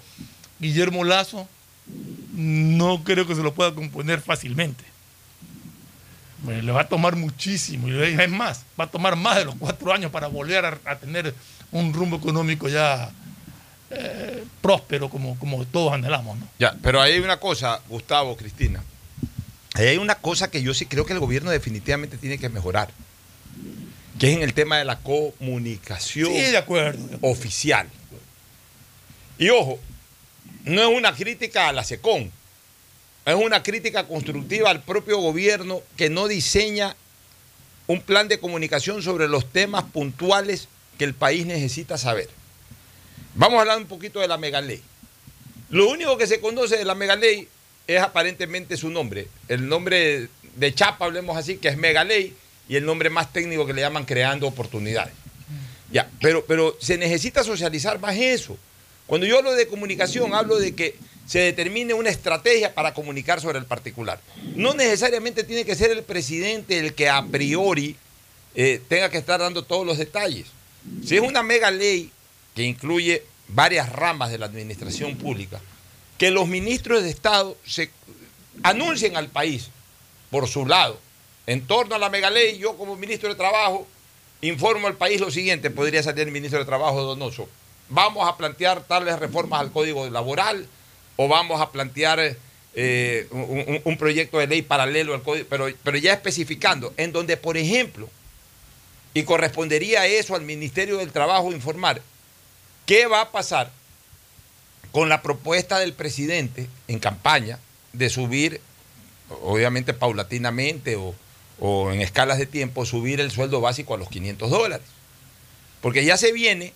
Guillermo 0.59 1.05
Lazo, 1.05 1.49
no 2.35 3.03
creo 3.05 3.27
que 3.27 3.35
se 3.35 3.43
lo 3.43 3.53
pueda 3.55 3.75
componer 3.75 4.21
fácilmente. 4.21 4.85
Bueno, 6.43 6.63
le 6.63 6.73
va 6.73 6.83
a 6.83 6.89
tomar 6.89 7.17
muchísimo, 7.17 7.89
y 7.89 8.01
es 8.01 8.31
más, 8.31 8.65
va 8.79 8.85
a 8.85 8.91
tomar 8.91 9.17
más 9.17 9.37
de 9.39 9.45
los 9.45 9.57
cuatro 9.57 9.93
años 9.93 10.13
para 10.13 10.29
volver 10.29 10.65
a, 10.65 10.79
a 10.85 10.97
tener 10.97 11.35
un 11.73 11.93
rumbo 11.93 12.17
económico 12.17 12.69
ya 12.69 13.11
eh, 13.91 14.45
próspero 14.63 15.09
como, 15.09 15.37
como 15.39 15.65
todos 15.65 15.93
anhelamos. 15.95 16.39
¿no? 16.39 16.47
Ya, 16.61 16.77
pero 16.81 17.01
ahí 17.01 17.15
hay 17.15 17.19
una 17.21 17.39
cosa, 17.41 17.81
Gustavo, 17.89 18.37
Cristina. 18.37 18.83
Ahí 19.75 19.89
hay 19.89 19.97
una 19.99 20.15
cosa 20.15 20.49
que 20.51 20.63
yo 20.63 20.75
sí 20.75 20.87
creo 20.87 21.05
que 21.05 21.13
el 21.13 21.19
gobierno 21.19 21.51
definitivamente 21.51 22.17
tiene 22.19 22.39
que 22.39 22.49
mejorar, 22.49 22.89
que 24.21 24.31
es 24.31 24.37
en 24.37 24.43
el 24.45 24.55
tema 24.55 24.77
de 24.79 24.85
la 24.85 24.99
comunicación 25.01 26.29
Sí, 26.33 26.39
de 26.39 26.57
acuerdo. 26.57 27.05
oficial. 27.21 27.89
Y 29.39 29.49
ojo, 29.51 29.81
no 30.69 30.83
es 30.83 30.89
una 30.89 31.15
crítica 31.15 31.69
a 31.69 31.73
la 31.73 31.85
SECON, 31.85 32.31
es 33.25 33.35
una 33.35 33.63
crítica 33.63 34.07
constructiva 34.07 34.71
al 34.71 34.83
propio 34.83 35.19
gobierno 35.19 35.83
que 35.97 36.09
no 36.09 36.29
diseña 36.29 36.97
un 37.87 38.01
plan 38.01 38.29
de 38.29 38.39
comunicación 38.39 39.03
sobre 39.03 39.29
los 39.29 39.51
temas 39.51 39.85
puntuales 39.85 40.69
que 40.99 41.05
el 41.05 41.15
país 41.15 41.47
necesita 41.47 41.99
saber. 41.99 42.29
Vamos 43.35 43.59
a 43.59 43.61
hablar 43.63 43.79
un 43.79 43.87
poquito 43.87 44.21
de 44.21 44.29
la 44.29 44.39
mega 44.39 44.61
ley. 44.61 44.83
Lo 45.71 45.89
único 45.89 46.17
que 46.17 46.27
se 46.27 46.41
conoce 46.41 46.77
de 46.79 46.85
la 46.85 46.95
megaley 46.95 47.49
es 47.87 48.01
aparentemente 48.01 48.77
su 48.77 48.91
nombre. 48.91 49.29
El 49.49 49.69
nombre 49.69 50.29
de 50.57 50.75
chapa, 50.75 51.05
hablemos 51.05 51.37
así, 51.37 51.59
que 51.59 51.69
es 51.69 51.77
megaley, 51.77 52.35
y 52.69 52.77
el 52.77 52.85
nombre 52.85 53.11
más 53.11 53.33
técnico 53.33 53.67
que 53.67 53.73
le 53.73 53.81
llaman 53.81 54.05
creando 54.05 54.47
oportunidades. 54.47 55.15
Ya, 55.91 56.11
pero, 56.21 56.45
pero 56.45 56.77
se 56.81 56.99
necesita 56.99 57.45
socializar 57.45 57.99
más 57.99 58.17
eso. 58.17 58.59
Cuando 59.09 59.27
yo 59.27 59.39
hablo 59.39 59.55
de 59.55 59.67
comunicación, 59.67 60.35
hablo 60.35 60.59
de 60.59 60.75
que 60.75 60.95
se 61.27 61.41
determine 61.41 61.95
una 61.95 62.11
estrategia 62.11 62.75
para 62.75 62.95
comunicar 62.95 63.41
sobre 63.41 63.59
el 63.59 63.65
particular. 63.65 64.21
No 64.55 64.75
necesariamente 64.75 65.45
tiene 65.45 65.65
que 65.65 65.75
ser 65.75 65.91
el 65.91 66.03
presidente 66.03 66.79
el 66.79 66.95
que 66.95 67.09
a 67.09 67.25
priori 67.25 67.97
eh, 68.55 68.81
tenga 68.87 69.11
que 69.11 69.19
estar 69.19 69.41
dando 69.41 69.65
todos 69.65 69.87
los 69.87 69.99
detalles. 69.99 70.47
Si 71.05 71.17
es 71.17 71.23
una 71.23 71.43
mega 71.43 71.71
ley 71.71 72.13
que 72.55 72.63
incluye 72.63 73.23
varias 73.49 73.91
ramas 73.91 74.31
de 74.31 74.39
la 74.39 74.47
administración 74.47 75.17
pública, 75.17 75.61
que 76.19 76.31
los 76.31 76.47
ministros 76.47 77.03
de 77.03 77.09
Estado 77.09 77.57
se 77.65 77.91
anuncien 78.63 79.17
al 79.17 79.29
país 79.29 79.71
por 80.31 80.49
su 80.49 80.67
lado. 80.67 80.99
En 81.47 81.67
torno 81.67 81.95
a 81.95 81.99
la 81.99 82.11
mega 82.11 82.29
ley, 82.29 82.59
yo 82.59 82.77
como 82.77 82.95
ministro 82.97 83.31
de 83.31 83.37
Trabajo 83.37 83.87
informo 84.43 84.87
al 84.87 84.97
país 84.97 85.19
lo 85.19 85.31
siguiente, 85.31 85.71
podría 85.71 86.03
salir 86.03 86.27
el 86.27 86.33
ministro 86.33 86.59
de 86.59 86.67
Trabajo 86.67 87.01
Donoso. 87.03 87.49
Vamos 87.89 88.29
a 88.29 88.37
plantear 88.37 88.83
tales 88.83 89.19
reformas 89.19 89.61
al 89.61 89.73
Código 89.73 90.09
Laboral 90.11 90.67
o 91.17 91.29
vamos 91.29 91.61
a 91.61 91.71
plantear 91.73 92.37
eh, 92.75 93.27
un, 93.31 93.81
un, 93.85 93.97
proyecto 93.97 94.39
de 94.39 94.47
ley 94.47 94.63
paralelo 94.63 95.15
al 95.15 95.23
Código, 95.23 95.47
pero, 95.49 95.69
pero 95.83 95.97
ya 95.97 96.13
especificando, 96.13 96.93
en 96.97 97.13
donde, 97.13 97.37
por 97.37 97.57
ejemplo, 97.57 98.09
y 99.15 99.25
correspondería 99.25 100.07
eso 100.07 100.35
al 100.35 100.43
Ministerio 100.43 100.99
del 100.99 101.13
Trabajo 101.13 101.51
informar 101.51 102.03
qué 102.87 103.07
va 103.07 103.23
a 103.23 103.33
pasar 103.33 103.71
con 104.93 105.09
la 105.09 105.23
propuesta 105.23 105.79
del 105.79 105.93
presidente 105.93 106.69
en 106.89 106.99
campaña 106.99 107.59
de 107.93 108.11
subir, 108.11 108.61
obviamente 109.43 109.93
paulatinamente 109.93 110.97
o, 110.97 111.15
o 111.59 111.91
en 111.91 112.01
escalas 112.01 112.39
de 112.39 112.47
tiempo, 112.47 112.87
subir 112.87 113.21
el 113.21 113.31
sueldo 113.31 113.61
básico 113.61 113.95
a 113.95 113.99
los 113.99 114.09
500 114.09 114.51
dólares. 114.51 114.87
Porque 115.81 116.05
ya 116.05 116.17
se 116.17 116.33
viene 116.33 116.73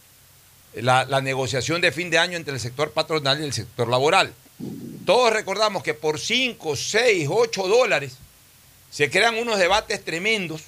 la, 0.75 1.21
negociación 1.21 1.81
de 1.81 1.93
fin 1.93 2.11
de 2.11 2.19
año 2.19 2.37
entre 2.37 2.55
el 2.55 2.61
sector 2.61 2.93
patronal 2.93 3.41
y 3.41 3.45
el 3.45 3.53
sector 3.53 3.89
laboral. 3.89 4.33
Todos 5.05 5.33
recordamos 5.33 5.83
que 5.83 5.95
por 5.95 6.19
5, 6.19 6.77
6, 6.77 7.29
8 7.31 7.69
dólares 7.69 8.17
se 8.91 9.11
crean 9.11 9.37
unos 9.37 9.59
debates 9.59 10.05
tremendos 10.05 10.63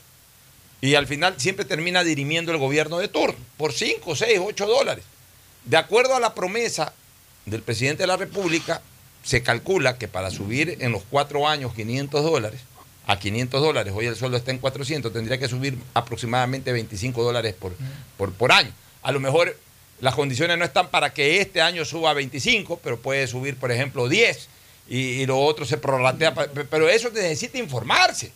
y 0.80 0.96
al 0.96 1.06
final 1.06 1.34
siempre 1.38 1.64
termina 1.64 2.04
dirimiendo 2.04 2.52
el 2.52 2.58
gobierno 2.58 2.98
de 2.98 3.08
turno, 3.08 3.38
por 3.56 3.72
5, 3.72 4.16
6, 4.16 4.40
8 4.42 4.66
dólares. 4.66 5.04
De 5.64 5.76
acuerdo 5.76 6.14
a 6.14 6.20
la 6.20 6.34
promesa 6.34 6.92
del 7.46 7.62
presidente 7.62 8.02
de 8.02 8.06
la 8.06 8.16
República, 8.16 8.82
se 9.22 9.42
calcula 9.42 9.96
que 9.96 10.08
para 10.08 10.30
subir 10.30 10.76
en 10.80 10.92
los 10.92 11.02
cuatro 11.08 11.48
años 11.48 11.74
500 11.74 12.22
dólares, 12.22 12.60
a 13.06 13.18
500 13.18 13.60
dólares, 13.62 13.92
hoy 13.96 14.06
el 14.06 14.16
sueldo 14.16 14.36
está 14.36 14.50
en 14.50 14.58
400, 14.58 15.12
tendría 15.12 15.38
que 15.38 15.48
subir 15.48 15.78
aproximadamente 15.94 16.72
25 16.72 17.22
dólares 17.22 17.54
por, 17.54 17.74
por, 18.16 18.32
por 18.32 18.52
año. 18.52 18.72
A 19.02 19.12
lo 19.12 19.20
mejor 19.20 19.56
las 20.04 20.14
condiciones 20.14 20.58
no 20.58 20.66
están 20.66 20.90
para 20.90 21.14
que 21.14 21.40
este 21.40 21.62
año 21.62 21.82
suba 21.86 22.12
25, 22.12 22.78
pero 22.84 23.00
puede 23.00 23.26
subir, 23.26 23.56
por 23.56 23.72
ejemplo, 23.72 24.06
10 24.06 24.48
y, 24.86 24.98
y 24.98 25.24
lo 25.24 25.40
otro 25.40 25.64
se 25.64 25.78
prorratea. 25.78 26.34
Pero 26.34 26.90
eso 26.90 27.08
necesita 27.08 27.56
informarse. 27.56 28.30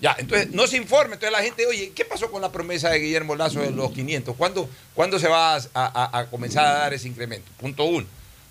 Ya, 0.00 0.16
entonces 0.18 0.50
no 0.52 0.66
se 0.66 0.78
informa. 0.78 1.16
Entonces 1.16 1.30
la 1.30 1.44
gente, 1.44 1.66
oye, 1.66 1.92
¿qué 1.94 2.06
pasó 2.06 2.30
con 2.30 2.40
la 2.40 2.50
promesa 2.50 2.88
de 2.88 3.00
Guillermo 3.00 3.36
Lazo 3.36 3.60
de 3.60 3.70
los 3.70 3.92
500? 3.92 4.34
¿Cuándo, 4.34 4.66
¿cuándo 4.94 5.18
se 5.18 5.28
va 5.28 5.56
a, 5.56 5.60
a, 5.74 6.20
a 6.20 6.26
comenzar 6.30 6.64
a 6.64 6.72
dar 6.72 6.94
ese 6.94 7.06
incremento? 7.06 7.52
Punto 7.58 7.84
uno. 7.84 8.06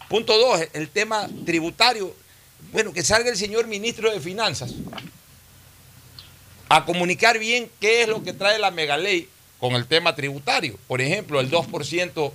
Punto 0.07 0.37
dos, 0.37 0.61
el 0.73 0.89
tema 0.89 1.27
tributario. 1.47 2.15
Bueno, 2.71 2.93
que 2.93 3.01
salga 3.01 3.31
el 3.31 3.37
señor 3.37 3.65
ministro 3.65 4.11
de 4.11 4.19
Finanzas 4.19 4.75
a 6.69 6.85
comunicar 6.85 7.39
bien 7.39 7.67
qué 7.79 8.03
es 8.03 8.07
lo 8.07 8.21
que 8.21 8.33
trae 8.33 8.59
la 8.59 8.69
megaley 8.69 9.27
con 9.59 9.73
el 9.73 9.87
tema 9.87 10.13
tributario. 10.13 10.77
Por 10.87 11.01
ejemplo, 11.01 11.39
el 11.39 11.49
2% 11.49 12.31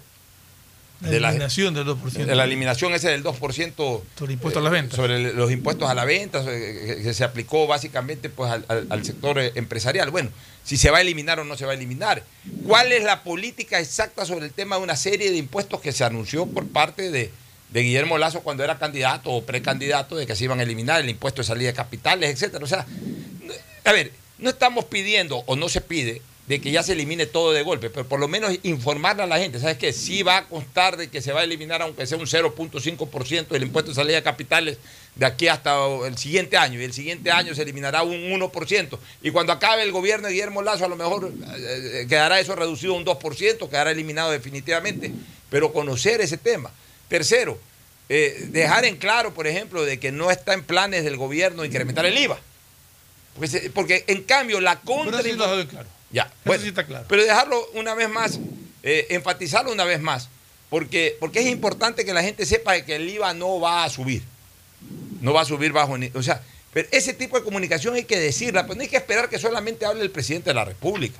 la 1.00 1.28
eliminación 1.28 1.74
del 1.74 1.86
2%. 1.86 2.24
De 2.24 2.34
la 2.34 2.44
eliminación 2.44 2.94
ese 2.94 3.08
del 3.08 3.22
2% 3.22 4.02
sobre 4.18 4.32
impuestos 4.32 4.60
a 4.60 4.64
las 4.64 4.72
ventas. 4.72 4.96
Sobre 4.96 5.32
los 5.32 5.50
impuestos 5.52 5.88
a 5.88 5.94
la 5.94 6.04
venta, 6.04 6.44
que 6.44 7.12
se 7.14 7.24
aplicó 7.24 7.66
básicamente 7.66 8.28
pues, 8.28 8.50
al, 8.50 8.64
al, 8.68 8.86
al, 8.90 9.04
sector 9.04 9.38
empresarial. 9.38 10.10
Bueno, 10.10 10.30
si 10.64 10.76
se 10.76 10.90
va 10.90 10.98
a 10.98 11.00
eliminar 11.00 11.38
o 11.40 11.44
no 11.44 11.56
se 11.56 11.64
va 11.64 11.72
a 11.72 11.74
eliminar. 11.74 12.24
¿Cuál 12.66 12.92
es 12.92 13.04
la 13.04 13.22
política 13.22 13.78
exacta 13.78 14.26
sobre 14.26 14.46
el 14.46 14.52
tema 14.52 14.76
de 14.76 14.82
una 14.82 14.96
serie 14.96 15.30
de 15.30 15.36
impuestos 15.36 15.80
que 15.80 15.92
se 15.92 16.04
anunció 16.04 16.46
por 16.46 16.66
parte 16.66 17.10
de, 17.10 17.30
de 17.70 17.82
Guillermo 17.82 18.18
Lazo 18.18 18.40
cuando 18.40 18.64
era 18.64 18.78
candidato 18.78 19.30
o 19.30 19.44
precandidato 19.44 20.16
de 20.16 20.26
que 20.26 20.34
se 20.34 20.44
iban 20.44 20.60
a 20.60 20.64
eliminar 20.64 21.00
el 21.00 21.08
impuesto 21.08 21.42
de 21.42 21.46
salida 21.46 21.68
de 21.68 21.74
capitales, 21.74 22.30
etcétera? 22.30 22.64
O 22.64 22.68
sea, 22.68 22.84
a 23.84 23.92
ver, 23.92 24.12
no 24.38 24.50
estamos 24.50 24.84
pidiendo 24.86 25.38
o 25.46 25.56
no 25.56 25.68
se 25.68 25.80
pide 25.80 26.22
de 26.48 26.62
que 26.62 26.70
ya 26.70 26.82
se 26.82 26.92
elimine 26.92 27.26
todo 27.26 27.52
de 27.52 27.62
golpe, 27.62 27.90
pero 27.90 28.08
por 28.08 28.18
lo 28.18 28.26
menos 28.26 28.58
informarle 28.62 29.22
a 29.22 29.26
la 29.26 29.38
gente, 29.38 29.60
¿sabes 29.60 29.76
qué? 29.76 29.92
Sí 29.92 30.22
va 30.22 30.38
a 30.38 30.48
constar 30.48 30.96
de 30.96 31.08
que 31.08 31.20
se 31.20 31.32
va 31.32 31.40
a 31.40 31.44
eliminar 31.44 31.82
aunque 31.82 32.06
sea 32.06 32.16
un 32.16 32.26
0.5% 32.26 33.48
del 33.48 33.62
impuesto 33.64 33.90
de 33.90 33.94
salida 33.94 34.16
de 34.16 34.22
capitales 34.22 34.78
de 35.14 35.26
aquí 35.26 35.46
hasta 35.46 35.76
el 36.06 36.16
siguiente 36.16 36.56
año, 36.56 36.80
y 36.80 36.84
el 36.84 36.94
siguiente 36.94 37.30
año 37.30 37.54
se 37.54 37.62
eliminará 37.62 38.02
un 38.02 38.14
1%, 38.30 38.98
y 39.22 39.30
cuando 39.30 39.52
acabe 39.52 39.82
el 39.82 39.92
gobierno 39.92 40.28
de 40.28 40.32
Guillermo 40.32 40.62
Lazo 40.62 40.86
a 40.86 40.88
lo 40.88 40.96
mejor 40.96 41.30
eh, 41.54 42.06
quedará 42.08 42.40
eso 42.40 42.56
reducido 42.56 42.94
a 42.94 42.96
un 42.96 43.04
2%, 43.04 43.68
quedará 43.68 43.90
eliminado 43.90 44.30
definitivamente, 44.30 45.12
pero 45.50 45.72
conocer 45.72 46.22
ese 46.22 46.38
tema. 46.38 46.70
Tercero, 47.08 47.58
eh, 48.08 48.46
dejar 48.48 48.86
en 48.86 48.96
claro, 48.96 49.34
por 49.34 49.46
ejemplo, 49.46 49.84
de 49.84 50.00
que 50.00 50.12
no 50.12 50.30
está 50.30 50.54
en 50.54 50.64
planes 50.64 51.04
del 51.04 51.18
gobierno 51.18 51.64
incrementar 51.64 52.06
el 52.06 52.16
IVA. 52.16 52.38
Porque, 53.34 53.48
se, 53.48 53.70
porque 53.70 54.04
en 54.06 54.22
cambio 54.22 54.60
la 54.60 54.80
contra... 54.80 55.20
Pero 55.20 55.30
sí 55.30 55.36
lo 55.36 55.68
claro. 55.68 55.97
Ya, 56.10 56.32
bueno, 56.44 56.62
sí 56.62 56.68
está 56.68 56.86
claro. 56.86 57.04
Pero 57.08 57.22
dejarlo 57.22 57.62
una 57.74 57.94
vez 57.94 58.08
más, 58.08 58.38
eh, 58.82 59.06
enfatizarlo 59.10 59.72
una 59.72 59.84
vez 59.84 60.00
más, 60.00 60.28
porque, 60.70 61.16
porque 61.20 61.40
es 61.40 61.46
importante 61.46 62.04
que 62.04 62.12
la 62.12 62.22
gente 62.22 62.46
sepa 62.46 62.80
que 62.80 62.96
el 62.96 63.08
IVA 63.08 63.34
no 63.34 63.60
va 63.60 63.84
a 63.84 63.90
subir. 63.90 64.22
No 65.20 65.32
va 65.32 65.42
a 65.42 65.44
subir 65.44 65.72
bajo. 65.72 65.96
O 66.14 66.22
sea, 66.22 66.42
pero 66.72 66.88
ese 66.92 67.12
tipo 67.12 67.38
de 67.38 67.44
comunicación 67.44 67.94
hay 67.94 68.04
que 68.04 68.18
decirla, 68.18 68.62
pero 68.62 68.76
no 68.76 68.82
hay 68.82 68.88
que 68.88 68.96
esperar 68.96 69.28
que 69.28 69.38
solamente 69.38 69.84
hable 69.84 70.02
el 70.02 70.10
presidente 70.10 70.50
de 70.50 70.54
la 70.54 70.64
República. 70.64 71.18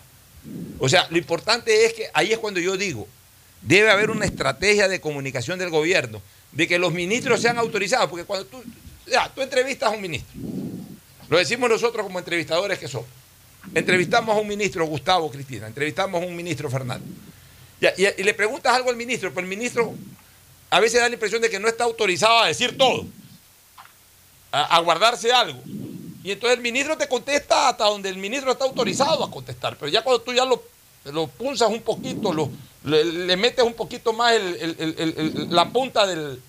O 0.79 0.88
sea, 0.88 1.07
lo 1.11 1.18
importante 1.18 1.85
es 1.85 1.94
que 1.94 2.09
ahí 2.14 2.33
es 2.33 2.38
cuando 2.38 2.61
yo 2.61 2.77
digo, 2.77 3.09
debe 3.62 3.90
haber 3.90 4.11
una 4.11 4.24
estrategia 4.24 4.88
de 4.88 5.01
comunicación 5.01 5.59
del 5.59 5.70
gobierno, 5.70 6.22
de 6.53 6.68
que 6.68 6.79
los 6.79 6.92
ministros 6.92 7.40
sean 7.40 7.59
autorizados, 7.59 8.09
porque 8.09 8.24
cuando 8.24 8.46
tú, 8.46 8.62
ya, 9.07 9.31
tú 9.35 9.42
entrevistas 9.42 9.90
a 9.90 9.94
un 9.94 10.01
ministro, 10.01 10.33
lo 11.29 11.38
decimos 11.38 11.68
nosotros 11.68 12.05
como 12.05 12.18
entrevistadores 12.18 12.79
que 12.79 12.88
somos. 12.88 13.09
Entrevistamos 13.74 14.36
a 14.36 14.40
un 14.40 14.48
ministro, 14.48 14.86
Gustavo 14.86 15.30
Cristina, 15.30 15.66
entrevistamos 15.66 16.22
a 16.22 16.26
un 16.26 16.34
ministro, 16.34 16.70
Fernando. 16.70 17.04
Y, 17.80 18.22
le 18.22 18.34
preguntas 18.34 18.74
algo 18.74 18.90
al 18.90 18.96
ministro, 18.96 19.30
pero 19.30 19.42
el 19.42 19.48
ministro 19.48 19.94
a 20.70 20.80
veces 20.80 21.00
da 21.00 21.08
la 21.08 21.14
impresión 21.14 21.40
de 21.40 21.50
que 21.50 21.60
no 21.60 21.68
está 21.68 21.84
autorizado 21.84 22.38
a 22.40 22.46
decir 22.48 22.76
todo, 22.76 23.06
a, 24.50 24.80
guardarse 24.80 25.32
algo. 25.32 25.60
Y 26.24 26.32
entonces 26.32 26.56
el 26.56 26.62
ministro 26.62 26.96
te 26.96 27.08
contesta 27.08 27.68
hasta 27.68 27.84
donde 27.84 28.08
el 28.08 28.16
ministro 28.16 28.50
está 28.52 28.64
autorizado 28.64 29.24
a 29.24 29.30
contestar. 29.30 29.76
Pero 29.76 29.90
ya 29.90 30.02
cuando 30.02 30.22
tú 30.22 30.32
ya 30.32 30.44
lo, 30.44 30.62
lo 31.04 31.26
punzas 31.28 31.70
un 31.70 31.82
poquito, 31.82 32.32
lo, 32.32 32.50
le, 32.84 33.36
metes 33.36 33.64
un 33.64 33.74
poquito 33.74 34.12
más 34.12 34.34
la 35.50 35.68
punta 35.70 36.06
del. 36.06 36.42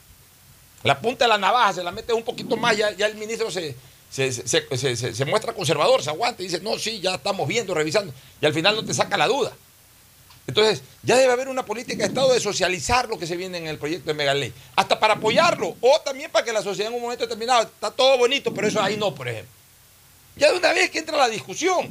La 0.81 0.97
punta 1.01 1.25
de 1.25 1.29
la 1.29 1.37
navaja, 1.37 1.73
se 1.73 1.83
la 1.83 1.91
metes 1.91 2.15
un 2.15 2.23
poquito 2.23 2.55
más, 2.55 2.77
ya, 2.77 2.91
ya 2.91 3.05
el 3.07 3.15
ministro 3.15 3.51
se, 3.51 3.75
se, 4.09 4.31
se, 4.31 5.13
se, 5.13 5.25
muestra 5.25 5.53
conservador, 5.53 6.01
se 6.01 6.09
aguanta 6.09 6.41
y 6.41 6.47
dice, 6.47 6.59
no, 6.61 6.77
sí, 6.79 6.99
ya 6.99 7.15
estamos 7.15 7.47
viendo, 7.47 7.73
revisando, 7.73 8.13
y 8.41 8.45
al 8.45 8.53
final 8.53 8.75
no 8.75 8.83
te 8.83 8.93
saca 8.93 9.17
la 9.17 9.27
duda. 9.27 9.53
Entonces, 10.47 10.81
ya 11.03 11.15
debe 11.15 11.31
haber 11.31 11.47
una 11.47 11.63
política 11.63 11.99
de 11.99 12.07
Estado 12.07 12.33
de 12.33 12.39
socializar 12.39 13.07
lo 13.07 13.19
que 13.19 13.27
se 13.27 13.37
viene 13.37 13.59
en 13.59 13.67
el 13.67 13.77
proyecto 13.77 14.07
de 14.07 14.15
Megaley, 14.15 14.51
hasta 14.75 14.99
para 14.99 15.13
apoyarlo, 15.13 15.75
o 15.79 16.01
también 16.03 16.31
para 16.31 16.43
que 16.43 16.51
la 16.51 16.63
sociedad 16.63 16.89
en 16.89 16.95
un 16.95 17.03
momento 17.03 17.25
determinado, 17.25 17.61
está 17.61 17.91
todo 17.91 18.17
bonito, 18.17 18.51
pero 18.51 18.67
eso 18.67 18.81
ahí 18.81 18.97
no, 18.97 19.13
por 19.13 19.27
ejemplo. 19.27 19.53
Ya 20.35 20.51
de 20.51 20.57
una 20.57 20.73
vez 20.73 20.89
que 20.89 20.97
entra 20.97 21.17
la 21.17 21.29
discusión, 21.29 21.87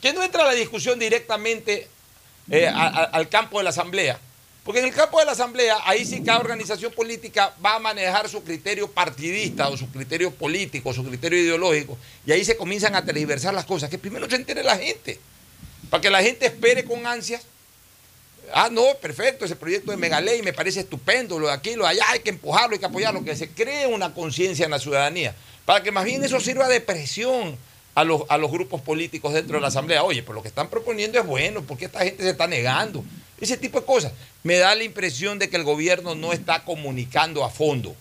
que 0.00 0.12
no 0.12 0.22
entra 0.22 0.44
la 0.44 0.52
discusión 0.52 0.96
directamente 0.98 1.88
eh, 2.50 2.68
al 2.68 3.28
campo 3.28 3.58
de 3.58 3.64
la 3.64 3.70
Asamblea, 3.70 4.20
porque 4.68 4.80
en 4.80 4.84
el 4.84 4.92
campo 4.92 5.18
de 5.18 5.24
la 5.24 5.32
Asamblea, 5.32 5.78
ahí 5.86 6.04
sí 6.04 6.22
cada 6.22 6.40
organización 6.40 6.92
política 6.92 7.54
va 7.64 7.76
a 7.76 7.78
manejar 7.78 8.28
su 8.28 8.44
criterio 8.44 8.86
partidista 8.86 9.66
o 9.70 9.78
su 9.78 9.90
criterio 9.90 10.30
político, 10.30 10.92
su 10.92 11.02
criterio 11.02 11.40
ideológico, 11.40 11.96
y 12.26 12.32
ahí 12.32 12.44
se 12.44 12.54
comienzan 12.54 12.94
a 12.94 13.02
tergiversar 13.02 13.54
las 13.54 13.64
cosas, 13.64 13.88
que 13.88 13.96
primero 13.96 14.28
se 14.28 14.36
entere 14.36 14.62
la 14.62 14.76
gente, 14.76 15.18
para 15.88 16.02
que 16.02 16.10
la 16.10 16.22
gente 16.22 16.44
espere 16.44 16.84
con 16.84 17.06
ansias. 17.06 17.46
Ah, 18.52 18.68
no, 18.70 18.84
perfecto, 19.00 19.46
ese 19.46 19.56
proyecto 19.56 19.90
de 19.90 19.96
Megaley 19.96 20.42
me 20.42 20.52
parece 20.52 20.80
estupendo, 20.80 21.38
lo 21.38 21.46
de 21.46 21.54
aquí, 21.54 21.74
lo 21.74 21.84
de 21.84 21.92
allá, 21.92 22.04
hay 22.10 22.20
que 22.20 22.28
empujarlo, 22.28 22.74
hay 22.74 22.78
que 22.78 22.84
apoyarlo, 22.84 23.24
que 23.24 23.36
se 23.36 23.48
cree 23.48 23.86
una 23.86 24.12
conciencia 24.12 24.66
en 24.66 24.72
la 24.72 24.78
ciudadanía, 24.78 25.34
para 25.64 25.82
que 25.82 25.92
más 25.92 26.04
bien 26.04 26.22
eso 26.22 26.40
sirva 26.40 26.68
de 26.68 26.82
presión 26.82 27.56
a 27.98 28.04
los, 28.04 28.22
a 28.28 28.38
los 28.38 28.52
grupos 28.52 28.80
políticos 28.80 29.34
dentro 29.34 29.56
de 29.56 29.60
la 29.60 29.68
Asamblea. 29.68 30.04
Oye, 30.04 30.22
pues 30.22 30.36
lo 30.36 30.40
que 30.40 30.46
están 30.46 30.68
proponiendo 30.68 31.18
es 31.18 31.26
bueno, 31.26 31.62
porque 31.62 31.86
esta 31.86 32.04
gente 32.04 32.22
se 32.22 32.30
está 32.30 32.46
negando? 32.46 33.04
Ese 33.40 33.56
tipo 33.56 33.80
de 33.80 33.86
cosas. 33.86 34.12
Me 34.44 34.56
da 34.56 34.72
la 34.76 34.84
impresión 34.84 35.40
de 35.40 35.50
que 35.50 35.56
el 35.56 35.64
gobierno 35.64 36.14
no 36.14 36.32
está 36.32 36.64
comunicando 36.64 37.44
a 37.44 37.50
fondo. 37.50 37.96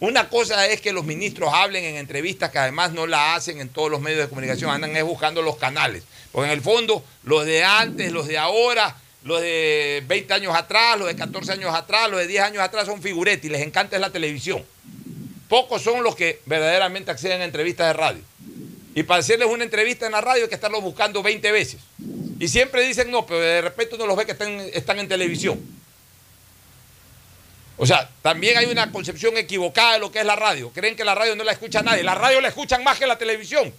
Una 0.00 0.30
cosa 0.30 0.66
es 0.68 0.80
que 0.80 0.90
los 0.94 1.04
ministros 1.04 1.50
hablen 1.52 1.84
en 1.84 1.96
entrevistas 1.96 2.50
que 2.50 2.58
además 2.58 2.92
no 2.92 3.06
la 3.06 3.34
hacen 3.34 3.60
en 3.60 3.68
todos 3.68 3.90
los 3.90 4.00
medios 4.00 4.20
de 4.20 4.28
comunicación, 4.28 4.70
andan 4.70 4.96
es 4.96 5.04
buscando 5.04 5.42
los 5.42 5.58
canales. 5.58 6.02
Porque 6.32 6.46
en 6.46 6.54
el 6.54 6.62
fondo, 6.62 7.04
los 7.22 7.44
de 7.44 7.62
antes, 7.62 8.10
los 8.10 8.26
de 8.28 8.38
ahora, 8.38 8.96
los 9.22 9.42
de 9.42 10.02
20 10.06 10.32
años 10.32 10.56
atrás, 10.56 10.98
los 10.98 11.08
de 11.08 11.14
14 11.14 11.52
años 11.52 11.74
atrás, 11.74 12.10
los 12.10 12.20
de 12.20 12.26
10 12.26 12.42
años 12.42 12.62
atrás 12.62 12.86
son 12.86 13.02
figuretes 13.02 13.44
y 13.44 13.50
les 13.50 13.60
encanta 13.60 13.98
la 13.98 14.08
televisión. 14.08 14.64
Pocos 15.50 15.82
son 15.82 16.02
los 16.02 16.16
que 16.16 16.40
verdaderamente 16.46 17.10
acceden 17.10 17.42
a 17.42 17.44
entrevistas 17.44 17.88
de 17.88 17.92
radio. 17.92 18.22
Y 18.94 19.02
para 19.04 19.20
hacerles 19.20 19.48
una 19.48 19.64
entrevista 19.64 20.06
en 20.06 20.12
la 20.12 20.20
radio 20.20 20.44
hay 20.44 20.48
que 20.48 20.54
estarlo 20.54 20.80
buscando 20.80 21.22
20 21.22 21.50
veces. 21.52 21.80
Y 22.38 22.48
siempre 22.48 22.86
dicen 22.86 23.10
no, 23.10 23.24
pero 23.24 23.40
de 23.40 23.62
repente 23.62 23.94
uno 23.94 24.06
los 24.06 24.16
ve 24.16 24.26
que 24.26 24.32
están, 24.32 24.60
están 24.72 24.98
en 24.98 25.08
televisión. 25.08 25.60
O 27.76 27.86
sea, 27.86 28.08
también 28.20 28.56
hay 28.58 28.66
una 28.66 28.92
concepción 28.92 29.36
equivocada 29.36 29.94
de 29.94 29.98
lo 29.98 30.12
que 30.12 30.20
es 30.20 30.26
la 30.26 30.36
radio. 30.36 30.70
Creen 30.70 30.94
que 30.94 31.04
la 31.04 31.14
radio 31.14 31.34
no 31.34 31.42
la 31.42 31.52
escucha 31.52 31.82
nadie. 31.82 32.02
La 32.02 32.14
radio 32.14 32.40
la 32.40 32.48
escuchan 32.48 32.84
más 32.84 32.98
que 32.98 33.06
la 33.06 33.18
televisión. 33.18 33.72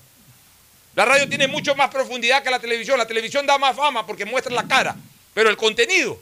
La 0.96 1.06
radio 1.06 1.28
tiene 1.30 1.48
mucho 1.48 1.76
más 1.76 1.90
profundidad 1.90 2.44
que 2.44 2.50
la 2.50 2.60
televisión. 2.60 2.98
La 2.98 3.08
televisión 3.08 3.46
da 3.46 3.58
más 3.58 3.76
fama 3.76 4.06
porque 4.06 4.26
muestra 4.26 4.54
la 4.54 4.68
cara. 4.68 4.96
Pero 5.34 5.50
el 5.50 5.58
contenido, 5.58 6.20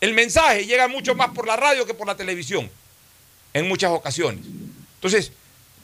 el 0.00 0.14
mensaje 0.14 0.66
llega 0.66 0.88
mucho 0.88 1.14
más 1.14 1.30
por 1.30 1.46
la 1.46 1.56
radio 1.56 1.86
que 1.86 1.94
por 1.94 2.06
la 2.06 2.16
televisión. 2.16 2.70
En 3.52 3.68
muchas 3.68 3.90
ocasiones. 3.90 4.44
Entonces, 4.96 5.32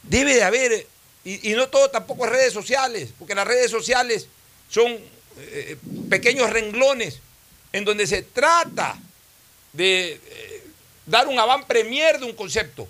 debe 0.03 0.35
de 0.35 0.43
haber, 0.43 0.87
y, 1.27 1.55
no 1.55 1.69
todo 1.69 1.91
tampoco 1.91 2.25
es 2.25 2.31
redes 2.31 2.53
sociales, 2.53 3.11
porque 3.19 3.35
las 3.35 3.49
redes 3.49 3.69
sociales 3.69 4.29
son 4.71 4.97
eh, 5.39 5.77
pequeños 6.09 6.51
renglones 6.51 7.19
en 7.73 7.85
donde 7.85 8.07
se 8.07 8.23
trata 8.23 8.97
de 9.73 10.21
eh, 10.25 10.63
dar 11.05 11.27
un 11.27 11.37
avant 11.37 11.67
premier 11.67 12.21
de 12.21 12.27
un 12.27 12.33
concepto, 12.33 12.87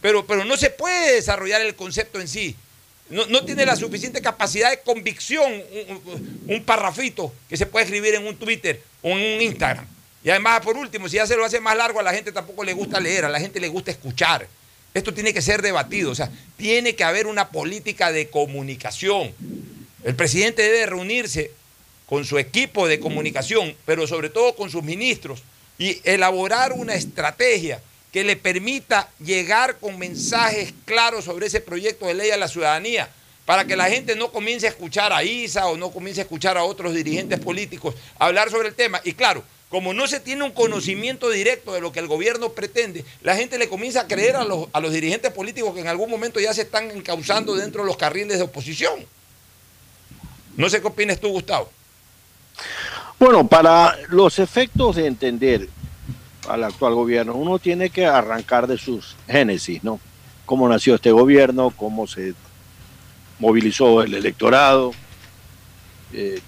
pero, 0.00 0.26
pero 0.26 0.42
no 0.46 0.56
se 0.56 0.70
puede 0.70 1.16
desarrollar 1.16 1.60
el 1.60 1.74
concepto 1.74 2.18
en 2.18 2.28
sí. 2.28 2.56
No, 3.10 3.44
tiene 3.44 3.64
la 3.64 3.76
suficiente 3.76 4.20
capacidad 4.20 4.70
de 4.70 4.80
convicción 4.80 5.52
un, 5.52 6.44
un, 6.48 6.64
parrafito 6.64 7.32
que 7.48 7.56
se 7.56 7.66
puede 7.66 7.84
escribir 7.84 8.16
en 8.16 8.26
un 8.26 8.36
Twitter 8.36 8.82
o 9.00 9.10
en 9.10 9.36
un 9.36 9.42
Instagram. 9.42 9.86
Y 10.24 10.30
además, 10.30 10.60
por 10.62 10.76
último, 10.76 11.08
si 11.08 11.14
ya 11.14 11.26
se 11.26 11.36
lo 11.36 11.44
hace 11.44 11.60
más 11.60 11.76
largo, 11.76 12.00
a 12.00 12.02
la 12.02 12.12
gente 12.12 12.32
tampoco 12.32 12.64
le 12.64 12.72
gusta 12.72 12.98
leer, 12.98 13.26
a 13.26 13.28
la 13.28 13.38
gente 13.38 13.60
le 13.60 13.68
gusta 13.68 13.92
escuchar. 13.92 14.48
Esto 14.96 15.12
tiene 15.12 15.34
que 15.34 15.42
ser 15.42 15.60
debatido, 15.60 16.10
o 16.10 16.14
sea, 16.14 16.30
tiene 16.56 16.96
que 16.96 17.04
haber 17.04 17.26
una 17.26 17.50
política 17.50 18.12
de 18.12 18.30
comunicación. 18.30 19.30
El 20.02 20.16
presidente 20.16 20.62
debe 20.62 20.86
reunirse 20.86 21.50
con 22.06 22.24
su 22.24 22.38
equipo 22.38 22.88
de 22.88 22.98
comunicación, 22.98 23.76
pero 23.84 24.06
sobre 24.06 24.30
todo 24.30 24.56
con 24.56 24.70
sus 24.70 24.82
ministros, 24.82 25.42
y 25.78 26.00
elaborar 26.04 26.72
una 26.72 26.94
estrategia 26.94 27.82
que 28.10 28.24
le 28.24 28.36
permita 28.36 29.10
llegar 29.22 29.76
con 29.76 29.98
mensajes 29.98 30.72
claros 30.86 31.26
sobre 31.26 31.48
ese 31.48 31.60
proyecto 31.60 32.06
de 32.06 32.14
ley 32.14 32.30
a 32.30 32.38
la 32.38 32.48
ciudadanía, 32.48 33.10
para 33.44 33.66
que 33.66 33.76
la 33.76 33.90
gente 33.90 34.16
no 34.16 34.32
comience 34.32 34.66
a 34.66 34.70
escuchar 34.70 35.12
a 35.12 35.22
Isa 35.22 35.66
o 35.66 35.76
no 35.76 35.90
comience 35.90 36.22
a 36.22 36.24
escuchar 36.24 36.56
a 36.56 36.64
otros 36.64 36.94
dirigentes 36.94 37.38
políticos 37.38 37.94
hablar 38.18 38.50
sobre 38.50 38.68
el 38.68 38.74
tema. 38.74 39.02
Y 39.04 39.12
claro, 39.12 39.44
como 39.76 39.92
no 39.92 40.06
se 40.06 40.20
tiene 40.20 40.42
un 40.42 40.52
conocimiento 40.52 41.28
directo 41.28 41.74
de 41.74 41.82
lo 41.82 41.92
que 41.92 42.00
el 42.00 42.06
gobierno 42.06 42.48
pretende, 42.48 43.04
la 43.20 43.36
gente 43.36 43.58
le 43.58 43.68
comienza 43.68 44.00
a 44.00 44.06
creer 44.06 44.34
a 44.34 44.42
los, 44.42 44.68
a 44.72 44.80
los 44.80 44.90
dirigentes 44.90 45.30
políticos 45.32 45.74
que 45.74 45.82
en 45.82 45.86
algún 45.86 46.08
momento 46.08 46.40
ya 46.40 46.54
se 46.54 46.62
están 46.62 46.90
encauzando 46.90 47.54
dentro 47.54 47.82
de 47.82 47.88
los 47.88 47.98
carriles 47.98 48.38
de 48.38 48.44
oposición. 48.44 49.04
No 50.56 50.70
sé 50.70 50.80
qué 50.80 50.86
opinas 50.86 51.20
tú, 51.20 51.28
Gustavo. 51.28 51.70
Bueno, 53.18 53.46
para 53.46 53.98
los 54.08 54.38
efectos 54.38 54.96
de 54.96 55.08
entender 55.08 55.68
al 56.48 56.64
actual 56.64 56.94
gobierno, 56.94 57.34
uno 57.34 57.58
tiene 57.58 57.90
que 57.90 58.06
arrancar 58.06 58.66
de 58.66 58.78
sus 58.78 59.14
génesis, 59.28 59.84
¿no? 59.84 60.00
Cómo 60.46 60.66
nació 60.70 60.94
este 60.94 61.12
gobierno, 61.12 61.70
cómo 61.76 62.06
se 62.06 62.32
movilizó 63.38 64.00
el 64.00 64.14
electorado. 64.14 64.92
Eh, 66.14 66.40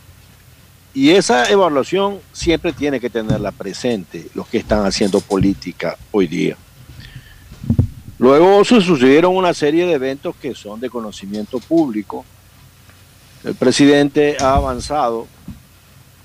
y 0.98 1.12
esa 1.12 1.48
evaluación 1.48 2.18
siempre 2.32 2.72
tiene 2.72 2.98
que 2.98 3.08
tenerla 3.08 3.52
presente 3.52 4.26
los 4.34 4.48
que 4.48 4.58
están 4.58 4.84
haciendo 4.84 5.20
política 5.20 5.96
hoy 6.10 6.26
día. 6.26 6.56
Luego 8.18 8.64
se 8.64 8.80
sucedieron 8.80 9.36
una 9.36 9.54
serie 9.54 9.86
de 9.86 9.92
eventos 9.92 10.34
que 10.34 10.56
son 10.56 10.80
de 10.80 10.90
conocimiento 10.90 11.60
público. 11.60 12.24
El 13.44 13.54
presidente 13.54 14.38
ha 14.40 14.56
avanzado 14.56 15.28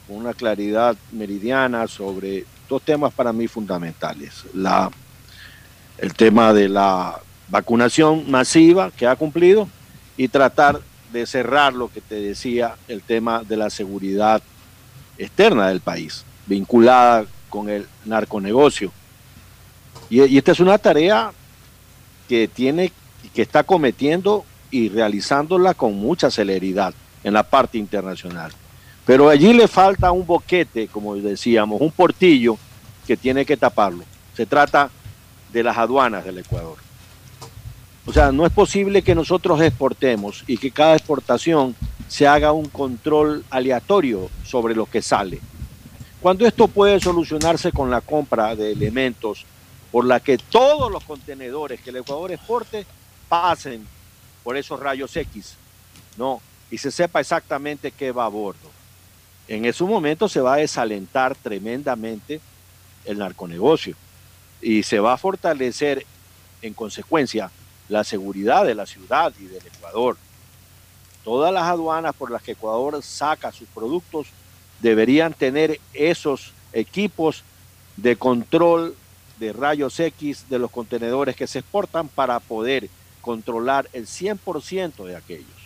con 0.07 0.17
una 0.17 0.33
claridad 0.33 0.97
meridiana 1.11 1.87
sobre 1.87 2.43
dos 2.67 2.81
temas 2.81 3.13
para 3.13 3.31
mí 3.31 3.47
fundamentales. 3.47 4.43
La, 4.55 4.89
el 5.99 6.15
tema 6.15 6.51
de 6.51 6.67
la 6.67 7.21
vacunación 7.47 8.31
masiva 8.31 8.89
que 8.89 9.05
ha 9.05 9.15
cumplido 9.17 9.69
y 10.17 10.29
tratar 10.29 10.81
de 11.11 11.27
cerrar 11.27 11.75
lo 11.75 11.93
que 11.93 12.01
te 12.01 12.15
decía, 12.15 12.73
el 12.87 13.03
tema 13.03 13.43
de 13.43 13.57
la 13.57 13.69
seguridad 13.69 14.41
externa 15.17 15.67
del 15.67 15.81
país, 15.81 16.25
vinculada 16.45 17.25
con 17.49 17.69
el 17.69 17.87
narconegocio. 18.05 18.91
Y, 20.09 20.23
y 20.23 20.37
esta 20.37 20.51
es 20.51 20.59
una 20.59 20.77
tarea 20.77 21.31
que 22.27 22.47
tiene, 22.47 22.91
que 23.33 23.41
está 23.41 23.63
cometiendo 23.63 24.45
y 24.71 24.89
realizándola 24.89 25.73
con 25.73 25.95
mucha 25.95 26.31
celeridad 26.31 26.93
en 27.23 27.33
la 27.33 27.43
parte 27.43 27.77
internacional. 27.77 28.51
Pero 29.05 29.29
allí 29.29 29.53
le 29.53 29.67
falta 29.67 30.11
un 30.11 30.25
boquete, 30.25 30.87
como 30.87 31.15
decíamos, 31.15 31.81
un 31.81 31.91
portillo 31.91 32.57
que 33.05 33.17
tiene 33.17 33.45
que 33.45 33.57
taparlo. 33.57 34.03
Se 34.35 34.45
trata 34.45 34.89
de 35.51 35.63
las 35.63 35.77
aduanas 35.77 36.23
del 36.23 36.39
Ecuador. 36.39 36.77
O 38.05 38.11
sea, 38.13 38.31
no 38.31 38.45
es 38.45 38.51
posible 38.51 39.01
que 39.01 39.15
nosotros 39.15 39.61
exportemos 39.61 40.43
y 40.47 40.57
que 40.57 40.71
cada 40.71 40.95
exportación 40.95 41.75
se 42.07 42.27
haga 42.27 42.51
un 42.51 42.65
control 42.65 43.45
aleatorio 43.49 44.29
sobre 44.45 44.75
lo 44.75 44.85
que 44.85 45.01
sale. 45.01 45.39
Cuando 46.21 46.45
esto 46.45 46.67
puede 46.67 46.99
solucionarse 46.99 47.71
con 47.71 47.89
la 47.89 48.01
compra 48.01 48.55
de 48.55 48.71
elementos 48.71 49.45
por 49.91 50.05
la 50.05 50.19
que 50.19 50.37
todos 50.37 50.91
los 50.91 51.03
contenedores 51.03 51.81
que 51.81 51.91
el 51.91 51.97
Ecuador 51.97 52.31
exporte 52.31 52.85
pasen 53.29 53.85
por 54.43 54.57
esos 54.57 54.79
rayos 54.79 55.15
X, 55.15 55.55
¿no? 56.17 56.41
Y 56.71 56.77
se 56.77 56.91
sepa 56.91 57.19
exactamente 57.19 57.91
qué 57.91 58.11
va 58.11 58.25
a 58.25 58.29
bordo 58.29 58.73
en 59.47 59.65
ese 59.65 59.83
momento 59.83 60.29
se 60.29 60.41
va 60.41 60.55
a 60.55 60.57
desalentar 60.57 61.35
tremendamente 61.35 62.39
el 63.05 63.17
narconegocio 63.17 63.95
y 64.61 64.83
se 64.83 64.99
va 64.99 65.13
a 65.13 65.17
fortalecer 65.17 66.05
en 66.61 66.73
consecuencia 66.73 67.51
la 67.93 68.03
seguridad 68.03 68.65
de 68.65 68.73
la 68.73 68.87
ciudad 68.87 69.31
y 69.39 69.45
del 69.45 69.65
Ecuador. 69.67 70.17
Todas 71.23 71.53
las 71.53 71.65
aduanas 71.65 72.15
por 72.15 72.31
las 72.31 72.41
que 72.41 72.53
Ecuador 72.53 73.01
saca 73.03 73.51
sus 73.51 73.67
productos 73.67 74.27
deberían 74.81 75.31
tener 75.33 75.79
esos 75.93 76.53
equipos 76.73 77.43
de 77.95 78.15
control 78.15 78.95
de 79.39 79.53
rayos 79.53 79.99
X 79.99 80.49
de 80.49 80.57
los 80.57 80.71
contenedores 80.71 81.35
que 81.35 81.45
se 81.45 81.59
exportan 81.59 82.07
para 82.07 82.39
poder 82.39 82.89
controlar 83.21 83.87
el 83.93 84.07
100% 84.07 85.05
de 85.05 85.15
aquellos. 85.15 85.59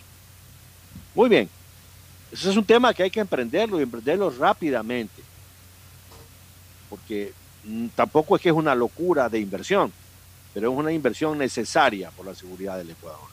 Muy 1.14 1.30
bien, 1.30 1.48
ese 2.30 2.50
es 2.50 2.56
un 2.58 2.64
tema 2.64 2.92
que 2.92 3.04
hay 3.04 3.10
que 3.10 3.20
emprenderlo 3.20 3.80
y 3.80 3.84
emprenderlo 3.84 4.28
rápidamente. 4.38 5.22
Porque 6.90 7.32
mm, 7.64 7.86
tampoco 7.96 8.36
es 8.36 8.42
que 8.42 8.50
es 8.50 8.54
una 8.54 8.74
locura 8.74 9.30
de 9.30 9.40
inversión, 9.40 9.90
pero 10.58 10.72
es 10.72 10.76
una 10.76 10.90
inversión 10.90 11.38
necesaria 11.38 12.10
por 12.10 12.26
la 12.26 12.34
seguridad 12.34 12.76
del 12.78 12.90
Ecuador. 12.90 13.28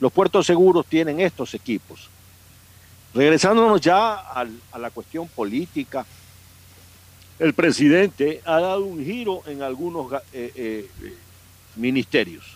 Los 0.00 0.10
puertos 0.10 0.46
seguros 0.46 0.86
tienen 0.86 1.20
estos 1.20 1.52
equipos. 1.52 2.08
Regresándonos 3.12 3.82
ya 3.82 4.14
a 4.14 4.78
la 4.78 4.90
cuestión 4.90 5.28
política, 5.28 6.06
el 7.38 7.52
presidente 7.52 8.40
ha 8.46 8.60
dado 8.60 8.82
un 8.82 9.04
giro 9.04 9.42
en 9.44 9.62
algunos 9.62 10.10
eh, 10.32 10.50
eh, 10.54 10.88
ministerios. 11.76 12.46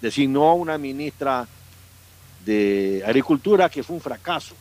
Designó 0.00 0.44
a 0.48 0.54
una 0.54 0.78
ministra 0.78 1.46
de 2.42 3.02
Agricultura 3.04 3.68
que 3.68 3.82
fue 3.82 3.96
un 3.96 4.02
fracaso. 4.02 4.54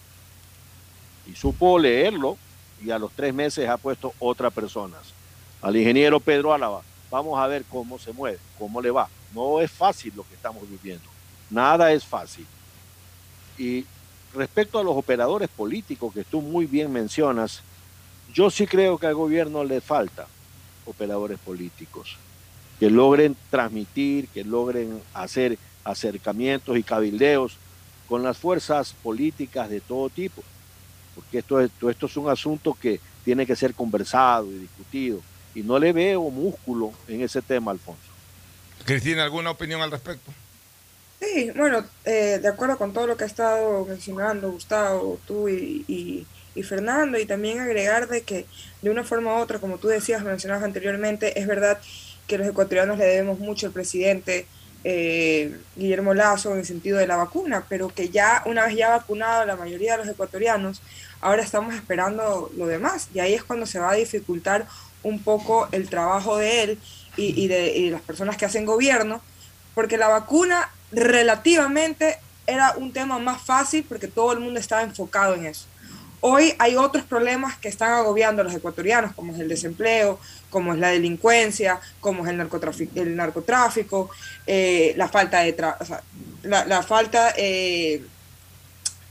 Y 1.31 1.35
supo 1.35 1.79
leerlo 1.79 2.37
y 2.83 2.91
a 2.91 2.99
los 2.99 3.13
tres 3.13 3.33
meses 3.33 3.69
ha 3.69 3.77
puesto 3.77 4.13
otras 4.19 4.51
personas. 4.51 5.13
Al 5.61 5.77
ingeniero 5.77 6.19
Pedro 6.19 6.53
Álava, 6.53 6.83
vamos 7.09 7.39
a 7.39 7.47
ver 7.47 7.63
cómo 7.65 7.99
se 7.99 8.13
mueve, 8.13 8.39
cómo 8.57 8.81
le 8.81 8.91
va. 8.91 9.07
No 9.33 9.61
es 9.61 9.71
fácil 9.71 10.13
lo 10.15 10.23
que 10.23 10.35
estamos 10.35 10.63
viviendo. 10.69 11.05
Nada 11.49 11.91
es 11.91 12.03
fácil. 12.05 12.45
Y 13.57 13.85
respecto 14.33 14.79
a 14.79 14.83
los 14.83 14.95
operadores 14.95 15.49
políticos 15.49 16.13
que 16.13 16.23
tú 16.23 16.41
muy 16.41 16.65
bien 16.65 16.91
mencionas, 16.91 17.61
yo 18.33 18.49
sí 18.49 18.67
creo 18.67 18.97
que 18.97 19.07
al 19.07 19.15
gobierno 19.15 19.63
le 19.63 19.81
falta 19.81 20.27
operadores 20.85 21.39
políticos 21.39 22.17
que 22.79 22.89
logren 22.89 23.35
transmitir, 23.49 24.27
que 24.27 24.43
logren 24.43 25.01
hacer 25.13 25.57
acercamientos 25.83 26.77
y 26.77 26.83
cabildeos 26.83 27.57
con 28.07 28.23
las 28.23 28.37
fuerzas 28.37 28.93
políticas 29.01 29.69
de 29.69 29.81
todo 29.81 30.09
tipo, 30.09 30.43
porque 31.15 31.39
esto 31.39 31.61
es, 31.61 31.71
esto 31.89 32.05
es 32.05 32.17
un 32.17 32.29
asunto 32.29 32.73
que 32.73 32.99
tiene 33.23 33.45
que 33.45 33.55
ser 33.55 33.73
conversado 33.73 34.51
y 34.51 34.59
discutido 34.59 35.21
y 35.55 35.63
no 35.63 35.79
le 35.79 35.93
veo 35.93 36.29
músculo 36.29 36.91
en 37.07 37.21
ese 37.21 37.41
tema, 37.41 37.71
Alfonso. 37.71 38.01
Cristina, 38.85 39.23
¿alguna 39.23 39.51
opinión 39.51 39.81
al 39.81 39.89
respecto? 39.89 40.31
Sí, 41.19 41.49
bueno, 41.55 41.83
eh, 42.03 42.39
de 42.41 42.47
acuerdo 42.47 42.77
con 42.77 42.93
todo 42.93 43.07
lo 43.07 43.17
que 43.17 43.23
ha 43.23 43.27
estado 43.27 43.85
mencionando 43.85 44.51
Gustavo, 44.51 45.17
tú 45.25 45.49
y, 45.49 45.85
y, 45.87 46.27
y 46.53 46.63
Fernando, 46.63 47.17
y 47.17 47.25
también 47.25 47.59
agregar 47.59 48.07
de 48.07 48.21
que 48.21 48.45
de 48.81 48.89
una 48.89 49.03
forma 49.03 49.33
u 49.33 49.39
otra, 49.39 49.59
como 49.59 49.77
tú 49.77 49.87
decías, 49.87 50.23
mencionabas 50.23 50.63
anteriormente, 50.63 51.39
es 51.39 51.47
verdad 51.47 51.79
que 52.27 52.37
los 52.37 52.47
ecuatorianos 52.47 52.97
le 52.97 53.05
debemos 53.05 53.39
mucho 53.39 53.67
al 53.67 53.73
presidente 53.73 54.45
eh, 54.83 55.57
Guillermo 55.75 56.13
Lazo 56.13 56.51
en 56.53 56.59
el 56.59 56.65
sentido 56.65 56.99
de 56.99 57.07
la 57.07 57.15
vacuna, 57.15 57.65
pero 57.67 57.89
que 57.89 58.09
ya 58.09 58.43
una 58.45 58.65
vez 58.65 58.75
ya 58.75 58.89
vacunado 58.89 59.45
la 59.45 59.55
mayoría 59.55 59.93
de 59.93 59.99
los 59.99 60.07
ecuatorianos, 60.07 60.81
ahora 61.21 61.41
estamos 61.41 61.73
esperando 61.73 62.51
lo 62.55 62.67
demás, 62.67 63.09
y 63.13 63.19
ahí 63.19 63.33
es 63.33 63.43
cuando 63.43 63.65
se 63.65 63.79
va 63.79 63.91
a 63.91 63.95
dificultar 63.95 64.67
un 65.05 65.19
poco 65.19 65.69
el 65.71 65.87
trabajo 65.87 66.37
de 66.37 66.63
él 66.63 66.79
y, 67.15 67.47
de 67.47 67.89
las 67.91 68.01
personas 68.01 68.37
que 68.37 68.45
hacen 68.45 68.65
gobierno, 68.65 69.21
porque 69.75 69.97
la 69.97 70.07
vacuna 70.07 70.69
relativamente 70.91 72.17
era 72.47 72.73
un 72.75 72.91
tema 72.91 73.19
más 73.19 73.41
fácil 73.41 73.85
porque 73.87 74.07
todo 74.07 74.33
el 74.33 74.39
mundo 74.39 74.59
estaba 74.59 74.81
enfocado 74.81 75.35
en 75.35 75.45
eso. 75.45 75.67
Hoy 76.21 76.55
hay 76.57 76.75
otros 76.75 77.03
problemas 77.03 77.55
que 77.57 77.67
están 77.67 77.91
agobiando 77.91 78.41
a 78.41 78.45
los 78.45 78.55
ecuatorianos, 78.55 79.13
como 79.13 79.33
es 79.33 79.39
el 79.39 79.47
desempleo, 79.47 80.19
como 80.49 80.73
es 80.73 80.79
la 80.79 80.89
delincuencia, 80.89 81.79
como 81.99 82.25
es 82.25 82.31
el 82.31 82.37
narcotráfico, 82.37 82.99
el 82.99 83.15
narcotráfico 83.15 84.09
eh, 84.47 84.93
la 84.97 85.07
falta 85.07 85.41
de... 85.41 85.53
Tra 85.53 85.77
la, 86.41 86.65
la, 86.65 86.81
falta, 86.81 87.33
eh, 87.37 88.03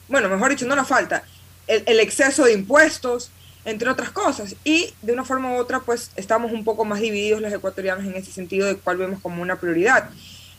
bueno, 0.08 0.28
mejor 0.28 0.50
dicho, 0.50 0.66
no 0.66 0.74
la 0.74 0.84
falta, 0.84 1.24
el, 1.66 1.82
el, 1.86 1.98
exceso 2.00 2.44
de 2.44 2.52
impuestos, 2.52 3.30
entre 3.64 3.90
otras 3.90 4.10
cosas. 4.10 4.56
Y 4.64 4.92
de 5.02 5.12
una 5.12 5.24
forma 5.24 5.52
u 5.52 5.56
otra, 5.56 5.80
pues 5.80 6.10
estamos 6.16 6.52
un 6.52 6.64
poco 6.64 6.84
más 6.84 7.00
divididos 7.00 7.40
los 7.40 7.52
ecuatorianos 7.52 8.04
en 8.04 8.14
ese 8.14 8.32
sentido 8.32 8.66
de 8.66 8.76
cuál 8.76 8.96
vemos 8.96 9.20
como 9.20 9.42
una 9.42 9.56
prioridad. 9.56 10.10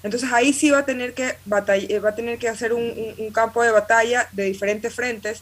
Entonces 0.04 0.32
ahí 0.32 0.54
sí 0.54 0.70
va 0.70 0.80
a 0.80 0.86
tener 0.86 1.16
que, 1.16 1.36
batalla, 1.46 2.00
va 2.00 2.10
a 2.10 2.16
tener 2.16 2.38
que 2.38 2.48
hacer 2.48 2.74
un, 2.74 2.94
campo 3.34 3.64
de 3.64 3.72
batalla 3.72 4.30
de 4.34 4.44
diferentes 4.44 4.94
frentes 4.94 5.42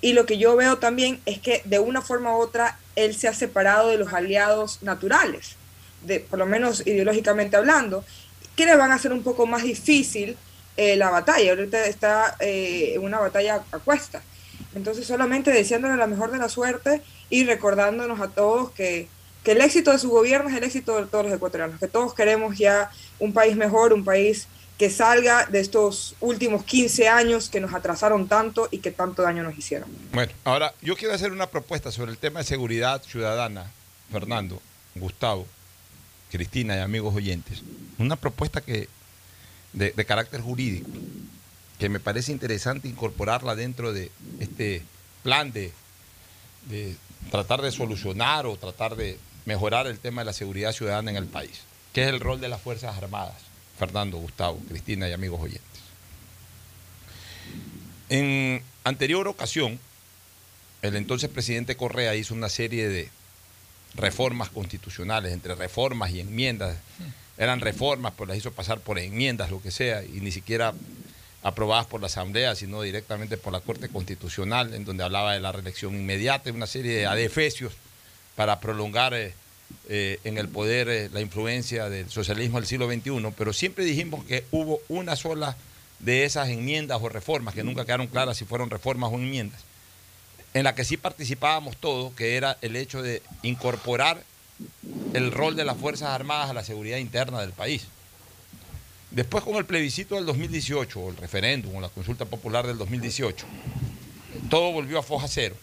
y 0.00 0.12
lo 0.12 0.26
que 0.26 0.38
yo 0.38 0.56
veo 0.56 0.78
también 0.78 1.20
es 1.24 1.38
que 1.38 1.62
de 1.66 1.78
una 1.78 2.02
forma 2.02 2.36
u 2.36 2.40
otra 2.40 2.78
él 2.96 3.14
se 3.14 3.28
ha 3.28 3.32
separado 3.32 3.88
de 3.88 3.98
los 3.98 4.12
aliados 4.12 4.82
naturales, 4.82 5.54
de, 6.04 6.18
por 6.18 6.40
lo 6.40 6.46
menos 6.46 6.84
ideológicamente 6.84 7.56
hablando, 7.56 8.04
que 8.56 8.66
le 8.66 8.74
van 8.74 8.90
a 8.90 8.96
hacer 8.96 9.12
un 9.12 9.22
poco 9.22 9.46
más 9.46 9.62
difícil 9.62 10.36
eh, 10.76 10.96
la 10.96 11.10
batalla. 11.10 11.52
Ahorita 11.52 11.84
está 11.86 12.36
eh, 12.40 12.98
una 13.00 13.20
batalla 13.20 13.62
a 13.70 13.78
cuesta. 13.78 14.20
Entonces 14.74 15.06
solamente 15.06 15.50
deseándole 15.50 15.96
la 15.96 16.06
mejor 16.06 16.30
de 16.30 16.38
la 16.38 16.48
suerte 16.48 17.02
y 17.30 17.44
recordándonos 17.44 18.20
a 18.20 18.28
todos 18.28 18.70
que, 18.70 19.08
que 19.44 19.52
el 19.52 19.60
éxito 19.60 19.92
de 19.92 19.98
su 19.98 20.08
gobierno 20.08 20.48
es 20.48 20.56
el 20.56 20.64
éxito 20.64 20.96
de 20.96 21.06
todos 21.06 21.24
los 21.24 21.34
ecuatorianos, 21.34 21.78
que 21.78 21.88
todos 21.88 22.14
queremos 22.14 22.56
ya 22.56 22.90
un 23.18 23.32
país 23.32 23.56
mejor, 23.56 23.92
un 23.92 24.04
país 24.04 24.48
que 24.78 24.90
salga 24.90 25.46
de 25.46 25.60
estos 25.60 26.16
últimos 26.20 26.64
15 26.64 27.08
años 27.08 27.48
que 27.48 27.60
nos 27.60 27.72
atrasaron 27.72 28.26
tanto 28.26 28.68
y 28.70 28.78
que 28.78 28.90
tanto 28.90 29.22
daño 29.22 29.42
nos 29.42 29.56
hicieron. 29.56 29.88
Bueno, 30.12 30.32
ahora 30.44 30.74
yo 30.80 30.96
quiero 30.96 31.14
hacer 31.14 31.30
una 31.30 31.46
propuesta 31.46 31.92
sobre 31.92 32.10
el 32.10 32.18
tema 32.18 32.40
de 32.40 32.46
seguridad 32.46 33.02
ciudadana, 33.02 33.70
Fernando, 34.10 34.60
Gustavo, 34.94 35.46
Cristina 36.30 36.76
y 36.76 36.80
amigos 36.80 37.14
oyentes. 37.14 37.62
Una 37.98 38.16
propuesta 38.16 38.60
que 38.60 38.88
de, 39.72 39.92
de 39.92 40.04
carácter 40.04 40.40
jurídico, 40.40 40.90
que 41.82 41.88
me 41.88 41.98
parece 41.98 42.30
interesante 42.30 42.86
incorporarla 42.86 43.56
dentro 43.56 43.92
de 43.92 44.12
este 44.38 44.82
plan 45.24 45.52
de, 45.52 45.72
tratar 47.32 47.60
de 47.60 47.72
solucionar 47.72 48.46
o 48.46 48.56
tratar 48.56 48.94
de 48.94 49.18
mejorar 49.46 49.88
el 49.88 49.98
tema 49.98 50.20
de 50.20 50.26
la 50.26 50.32
seguridad 50.32 50.70
ciudadana 50.70 51.10
en 51.10 51.16
el 51.16 51.26
país, 51.26 51.62
que 51.92 52.04
es 52.04 52.08
el 52.08 52.20
rol 52.20 52.40
de 52.40 52.48
las 52.48 52.60
Fuerzas 52.60 52.96
Armadas. 52.96 53.34
Fernando, 53.80 54.18
Gustavo, 54.18 54.60
Cristina 54.68 55.08
y 55.08 55.12
amigos 55.12 55.40
oyentes. 55.40 55.80
En 58.10 58.62
anterior 58.84 59.26
ocasión, 59.26 59.80
el 60.82 60.94
entonces 60.94 61.30
presidente 61.30 61.76
Correa 61.76 62.14
hizo 62.14 62.32
una 62.32 62.48
serie 62.48 62.88
de 62.88 63.10
reformas 63.96 64.50
constitucionales, 64.50 65.32
entre 65.32 65.56
reformas 65.56 66.12
y 66.12 66.20
enmiendas. 66.20 66.76
Eran 67.38 67.58
reformas, 67.58 68.12
pues 68.16 68.28
las 68.28 68.38
hizo 68.38 68.52
pasar 68.52 68.78
por 68.78 69.00
enmiendas, 69.00 69.50
lo 69.50 69.60
que 69.60 69.72
sea, 69.72 70.04
y 70.04 70.20
ni 70.20 70.30
siquiera 70.30 70.74
aprobadas 71.42 71.86
por 71.86 72.00
la 72.00 72.06
Asamblea, 72.06 72.54
sino 72.54 72.82
directamente 72.82 73.36
por 73.36 73.52
la 73.52 73.60
Corte 73.60 73.88
Constitucional, 73.88 74.74
en 74.74 74.84
donde 74.84 75.04
hablaba 75.04 75.34
de 75.34 75.40
la 75.40 75.52
reelección 75.52 75.94
inmediata, 75.94 76.50
una 76.52 76.66
serie 76.66 76.94
de 76.94 77.06
adefesios 77.06 77.72
para 78.36 78.60
prolongar 78.60 79.14
eh, 79.14 79.34
eh, 79.88 80.20
en 80.24 80.38
el 80.38 80.48
poder 80.48 80.88
eh, 80.88 81.10
la 81.12 81.20
influencia 81.20 81.88
del 81.88 82.08
socialismo 82.10 82.58
del 82.58 82.66
siglo 82.66 82.86
XXI, 82.86 83.32
pero 83.36 83.52
siempre 83.52 83.84
dijimos 83.84 84.24
que 84.24 84.44
hubo 84.52 84.80
una 84.88 85.16
sola 85.16 85.56
de 85.98 86.24
esas 86.24 86.48
enmiendas 86.48 87.00
o 87.02 87.08
reformas, 87.08 87.54
que 87.54 87.64
nunca 87.64 87.84
quedaron 87.84 88.06
claras 88.06 88.36
si 88.36 88.44
fueron 88.44 88.70
reformas 88.70 89.10
o 89.12 89.16
enmiendas, 89.16 89.60
en 90.54 90.64
la 90.64 90.74
que 90.74 90.84
sí 90.84 90.96
participábamos 90.96 91.76
todos, 91.76 92.12
que 92.14 92.36
era 92.36 92.56
el 92.60 92.76
hecho 92.76 93.02
de 93.02 93.22
incorporar 93.42 94.22
el 95.14 95.32
rol 95.32 95.56
de 95.56 95.64
las 95.64 95.76
Fuerzas 95.76 96.10
Armadas 96.10 96.50
a 96.50 96.54
la 96.54 96.64
seguridad 96.64 96.98
interna 96.98 97.40
del 97.40 97.52
país. 97.52 97.86
Después 99.12 99.44
con 99.44 99.56
el 99.56 99.66
plebiscito 99.66 100.14
del 100.14 100.24
2018, 100.24 100.98
o 100.98 101.10
el 101.10 101.16
referéndum, 101.18 101.76
o 101.76 101.80
la 101.82 101.90
consulta 101.90 102.24
popular 102.24 102.66
del 102.66 102.78
2018, 102.78 103.44
todo 104.48 104.72
volvió 104.72 104.98
a 104.98 105.02
foja 105.02 105.28
cero. 105.28 105.54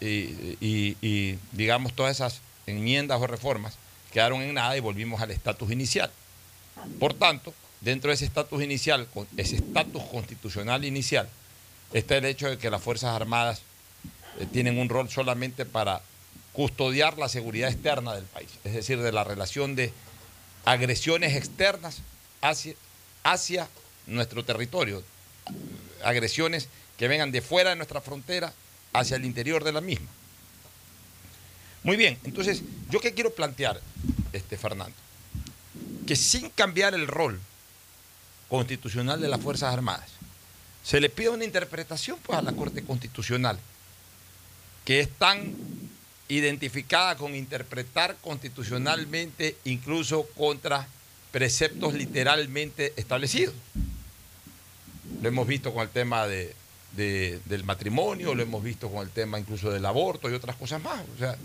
Y, 0.00 1.38
digamos, 1.52 1.92
todas 1.92 2.16
esas 2.16 2.40
enmiendas 2.66 3.20
o 3.20 3.26
reformas 3.26 3.74
quedaron 4.10 4.40
en 4.40 4.54
nada 4.54 4.74
y 4.74 4.80
volvimos 4.80 5.20
al 5.20 5.32
estatus 5.32 5.70
inicial. 5.70 6.10
Por 6.98 7.12
tanto, 7.12 7.52
dentro 7.82 8.08
de 8.08 8.14
ese 8.14 8.24
estatus 8.24 8.62
inicial, 8.62 9.06
ese 9.36 9.56
estatus 9.56 10.02
constitucional 10.04 10.84
inicial, 10.86 11.28
está 11.92 12.16
el 12.16 12.24
hecho 12.24 12.48
de 12.48 12.56
que 12.56 12.70
las 12.70 12.82
Fuerzas 12.82 13.10
Armadas 13.14 13.62
eh, 14.40 14.46
tienen 14.50 14.78
un 14.78 14.88
rol 14.88 15.10
solamente 15.10 15.66
para 15.66 16.00
custodiar 16.54 17.18
la 17.18 17.28
seguridad 17.28 17.70
externa 17.70 18.14
del 18.14 18.24
país, 18.24 18.48
es 18.64 18.72
decir, 18.72 19.00
de 19.00 19.12
la 19.12 19.24
relación 19.24 19.74
de 19.74 19.92
agresiones 20.64 21.36
externas 21.36 22.02
hacia, 23.22 23.68
nuestro 24.06 24.44
territorio, 24.44 25.02
agresiones 26.04 26.68
que 26.98 27.08
vengan 27.08 27.32
de 27.32 27.40
fuera 27.40 27.70
de 27.70 27.76
nuestra 27.76 28.02
frontera 28.02 28.52
hacia 28.92 29.16
el 29.16 29.24
interior 29.24 29.64
de 29.64 29.72
la 29.72 29.80
misma. 29.80 30.08
Muy 31.82 31.96
bien, 31.96 32.18
entonces, 32.24 32.62
¿yo 32.90 33.00
qué 33.00 33.14
quiero 33.14 33.34
plantear, 33.34 33.80
este, 34.32 34.56
Fernando? 34.56 34.96
Que 36.06 36.16
sin 36.16 36.50
cambiar 36.50 36.94
el 36.94 37.06
rol 37.06 37.40
constitucional 38.48 39.20
de 39.20 39.28
las 39.28 39.40
Fuerzas 39.40 39.72
Armadas, 39.72 40.10
se 40.82 41.00
le 41.00 41.08
pide 41.08 41.30
una 41.30 41.44
interpretación 41.44 42.18
pues, 42.22 42.38
a 42.38 42.42
la 42.42 42.52
Corte 42.52 42.84
Constitucional, 42.84 43.58
que 44.84 45.00
es 45.00 45.10
tan 45.10 45.54
identificada 46.28 47.16
con 47.16 47.34
interpretar 47.34 48.16
constitucionalmente, 48.20 49.56
incluso 49.64 50.26
contra 50.36 50.86
preceptos 51.34 51.94
literalmente 51.94 52.92
establecidos. 52.96 53.56
Lo 55.20 55.28
hemos 55.28 55.48
visto 55.48 55.74
con 55.74 55.82
el 55.82 55.88
tema 55.88 56.28
de, 56.28 56.54
de, 56.92 57.40
del 57.46 57.64
matrimonio, 57.64 58.36
lo 58.36 58.42
hemos 58.44 58.62
visto 58.62 58.88
con 58.88 59.02
el 59.02 59.10
tema 59.10 59.40
incluso 59.40 59.72
del 59.72 59.84
aborto 59.84 60.30
y 60.30 60.34
otras 60.34 60.54
cosas 60.54 60.80
más. 60.80 61.02
O 61.16 61.18
sea, 61.18 61.36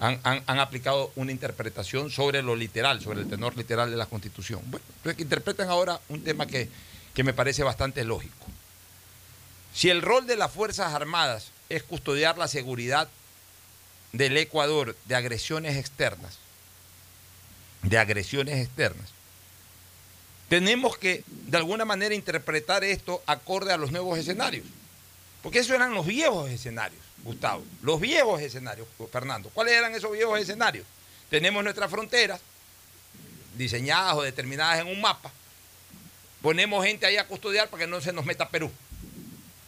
han, 0.00 0.18
han, 0.24 0.58
aplicado 0.58 1.12
una 1.14 1.30
interpretación 1.30 2.10
sobre 2.10 2.42
lo 2.42 2.56
literal, 2.56 3.00
sobre 3.00 3.20
el 3.20 3.28
tenor 3.28 3.56
literal 3.56 3.88
de 3.88 3.96
la 3.96 4.06
Constitución. 4.06 4.62
Bueno, 4.66 4.84
entonces 4.96 5.16
que 5.16 5.22
interpretan 5.22 5.70
ahora 5.70 6.00
un 6.08 6.24
tema 6.24 6.48
que, 6.48 6.68
que 7.14 7.22
me 7.22 7.32
parece 7.32 7.62
bastante 7.62 8.02
lógico. 8.02 8.46
Si 9.72 9.90
el 9.90 10.02
rol 10.02 10.26
de 10.26 10.34
las 10.34 10.50
Fuerzas 10.50 10.92
Armadas 10.92 11.52
es 11.68 11.84
custodiar 11.84 12.36
la 12.36 12.48
seguridad 12.48 13.08
del 14.10 14.36
Ecuador 14.38 14.96
de 15.04 15.14
agresiones 15.14 15.76
externas, 15.76 16.38
de 17.82 17.96
agresiones 17.96 18.58
externas, 18.58 19.14
tenemos 20.48 20.96
que 20.96 21.24
de 21.28 21.56
alguna 21.56 21.84
manera 21.84 22.14
interpretar 22.14 22.84
esto 22.84 23.22
acorde 23.26 23.72
a 23.72 23.76
los 23.76 23.90
nuevos 23.90 24.18
escenarios. 24.18 24.64
Porque 25.42 25.58
esos 25.60 25.74
eran 25.74 25.94
los 25.94 26.06
viejos 26.06 26.50
escenarios, 26.50 27.00
Gustavo. 27.22 27.64
Los 27.82 28.00
viejos 28.00 28.40
escenarios, 28.40 28.86
Fernando. 29.12 29.50
¿Cuáles 29.50 29.74
eran 29.74 29.94
esos 29.94 30.12
viejos 30.12 30.40
escenarios? 30.40 30.86
Tenemos 31.30 31.62
nuestras 31.62 31.90
fronteras 31.90 32.40
diseñadas 33.56 34.14
o 34.14 34.22
determinadas 34.22 34.80
en 34.80 34.88
un 34.88 35.00
mapa. 35.00 35.32
Ponemos 36.42 36.84
gente 36.84 37.06
ahí 37.06 37.16
a 37.16 37.26
custodiar 37.26 37.68
para 37.68 37.84
que 37.84 37.90
no 37.90 38.00
se 38.00 38.12
nos 38.12 38.24
meta 38.24 38.48
Perú. 38.48 38.70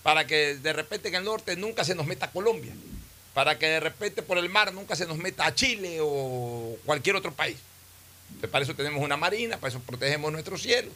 Para 0.02 0.26
que 0.26 0.56
de 0.56 0.72
repente 0.72 1.08
en 1.08 1.16
el 1.16 1.24
norte 1.24 1.56
nunca 1.56 1.84
se 1.84 1.94
nos 1.94 2.06
meta 2.06 2.30
Colombia. 2.30 2.72
Para 3.34 3.58
que 3.58 3.66
de 3.66 3.80
repente 3.80 4.22
por 4.22 4.38
el 4.38 4.48
mar 4.48 4.72
nunca 4.72 4.94
se 4.94 5.06
nos 5.06 5.16
meta 5.16 5.46
a 5.46 5.54
Chile 5.54 5.98
o 6.00 6.76
cualquier 6.84 7.16
otro 7.16 7.32
país. 7.32 7.56
Para 8.50 8.64
eso 8.64 8.74
tenemos 8.74 9.02
una 9.02 9.16
marina, 9.16 9.58
para 9.58 9.70
eso 9.70 9.80
protegemos 9.80 10.30
nuestro 10.32 10.56
cielo, 10.58 10.90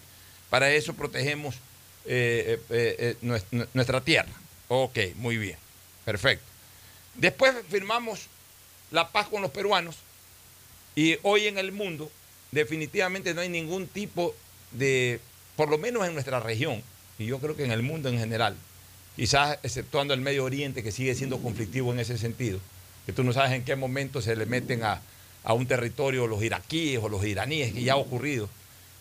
para 0.51 0.71
eso 0.71 0.95
protegemos 0.95 1.57
eh, 2.05 2.61
eh, 2.71 2.97
eh, 2.99 3.17
nuestra, 3.23 3.67
nuestra 3.75 4.01
tierra. 4.01 4.33
Ok, 4.69 4.99
muy 5.17 5.37
bien, 5.37 5.57
perfecto. 6.05 6.45
Después 7.15 7.55
firmamos 7.69 8.29
la 8.91 9.11
paz 9.11 9.29
con 9.29 9.43
los 9.43 9.51
peruanos 9.51 9.97
Y 10.95 11.19
hoy 11.23 11.47
en 11.47 11.59
el 11.59 11.73
mundo 11.73 12.11
definitivamente 12.51 13.35
no 13.35 13.41
hay 13.41 13.49
ningún 13.49 13.87
tipo 13.87 14.35
de, 14.73 15.21
por 15.57 15.71
lo 15.71 15.79
menos 15.79 16.07
en 16.07 16.13
nuestra 16.13 16.39
región, 16.39 16.83
y 17.19 17.27
yo 17.27 17.39
creo 17.39 17.57
que 17.57 17.65
en 17.65 17.73
el 17.73 17.83
mundo 17.83 18.11
en 18.11 18.19
general, 18.19 18.57
quizás 19.17 19.59
exceptuando 19.63 20.13
el 20.13 20.21
Medio 20.21 20.45
Oriente 20.45 20.83
que 20.83 20.93
sigue 20.93 21.15
siendo 21.15 21.41
conflictivo 21.41 21.93
en 21.93 22.01
ese 22.01 22.19
sentido, 22.19 22.61
que 23.07 23.13
tú 23.13 23.25
no 23.25 23.33
sabes 23.33 23.53
en 23.53 23.65
qué 23.65 23.75
momento 23.75 24.21
se 24.21 24.37
le 24.37 24.45
meten 24.45 24.85
a, 24.85 25.01
a 25.45 25.55
un 25.55 25.67
territorio 25.67 26.27
los 26.27 26.43
iraquíes 26.43 27.01
o 27.03 27.09
los 27.09 27.25
iraníes, 27.25 27.73
que 27.73 27.83
ya 27.83 27.95
ha 27.95 27.97
ocurrido. 27.97 28.49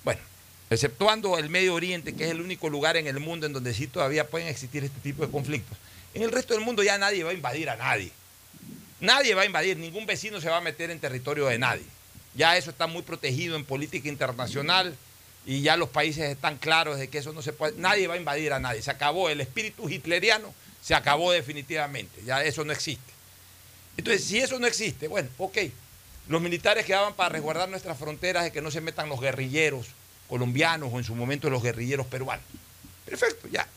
Bueno, 0.03 0.21
exceptuando 0.69 1.37
el 1.37 1.49
Medio 1.49 1.75
Oriente, 1.75 2.15
que 2.15 2.25
es 2.25 2.31
el 2.31 2.41
único 2.41 2.69
lugar 2.69 2.97
en 2.97 3.07
el 3.07 3.19
mundo 3.19 3.45
en 3.45 3.53
donde 3.53 3.73
sí 3.73 3.87
todavía 3.87 4.27
pueden 4.27 4.47
existir 4.47 4.83
este 4.83 4.99
tipo 5.01 5.25
de 5.25 5.31
conflictos, 5.31 5.77
en 6.13 6.23
el 6.23 6.31
resto 6.31 6.53
del 6.53 6.63
mundo 6.63 6.83
ya 6.83 6.97
nadie 6.97 7.23
va 7.23 7.31
a 7.31 7.33
invadir 7.33 7.69
a 7.69 7.75
nadie. 7.75 8.11
Nadie 8.99 9.33
va 9.33 9.41
a 9.41 9.45
invadir, 9.45 9.77
ningún 9.77 10.05
vecino 10.05 10.39
se 10.41 10.49
va 10.49 10.57
a 10.57 10.61
meter 10.61 10.91
en 10.91 10.99
territorio 10.99 11.47
de 11.47 11.57
nadie. 11.57 11.85
Ya 12.35 12.55
eso 12.57 12.69
está 12.69 12.87
muy 12.87 13.01
protegido 13.01 13.55
en 13.55 13.65
política 13.65 14.07
internacional 14.07 14.95
y 15.45 15.61
ya 15.61 15.75
los 15.75 15.89
países 15.89 16.29
están 16.29 16.57
claros 16.57 16.99
de 16.99 17.07
que 17.07 17.17
eso 17.17 17.33
no 17.33 17.41
se 17.41 17.51
puede, 17.51 17.73
nadie 17.77 18.07
va 18.07 18.13
a 18.13 18.17
invadir 18.17 18.53
a 18.53 18.59
nadie. 18.59 18.81
Se 18.81 18.91
acabó 18.91 19.29
el 19.29 19.41
espíritu 19.41 19.89
hitleriano, 19.89 20.53
se 20.81 20.93
acabó 20.93 21.31
definitivamente, 21.31 22.21
ya 22.25 22.43
eso 22.43 22.63
no 22.63 22.71
existe. 22.71 23.11
Entonces, 23.97 24.23
si 24.23 24.39
eso 24.39 24.59
no 24.59 24.67
existe, 24.67 25.07
bueno, 25.07 25.29
ok, 25.37 25.57
los 26.27 26.41
militares 26.41 26.85
quedaban 26.85 27.13
para 27.13 27.29
resguardar 27.29 27.69
nuestras 27.69 27.97
fronteras 27.97 28.43
de 28.43 28.51
que 28.51 28.61
no 28.61 28.71
se 28.71 28.81
metan 28.81 29.09
los 29.09 29.19
guerrilleros 29.19 29.87
colombianos 30.31 30.89
o 30.93 30.97
en 30.97 31.03
su 31.03 31.13
momento 31.13 31.49
los 31.49 31.61
guerrilleros 31.61 32.07
peruanos. 32.07 32.45
Perfecto, 33.05 33.49
ya. 33.49 33.67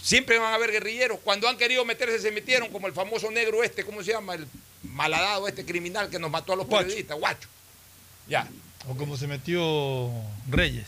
Siempre 0.00 0.38
van 0.38 0.52
a 0.52 0.54
haber 0.54 0.70
guerrilleros. 0.70 1.18
Cuando 1.24 1.48
han 1.48 1.58
querido 1.58 1.84
meterse, 1.84 2.20
se 2.20 2.30
metieron, 2.30 2.70
como 2.70 2.86
el 2.86 2.92
famoso 2.92 3.30
negro 3.32 3.64
este, 3.64 3.84
¿cómo 3.84 4.04
se 4.04 4.12
llama? 4.12 4.34
El 4.34 4.46
malhadado, 4.84 5.48
este 5.48 5.64
criminal 5.64 6.08
que 6.08 6.20
nos 6.20 6.30
mató 6.30 6.52
a 6.52 6.56
los 6.56 6.66
periodistas, 6.66 7.18
guacho. 7.18 7.48
Ya. 8.28 8.48
O 8.88 8.96
como 8.96 9.16
se 9.16 9.26
metió 9.26 10.12
Reyes. 10.48 10.86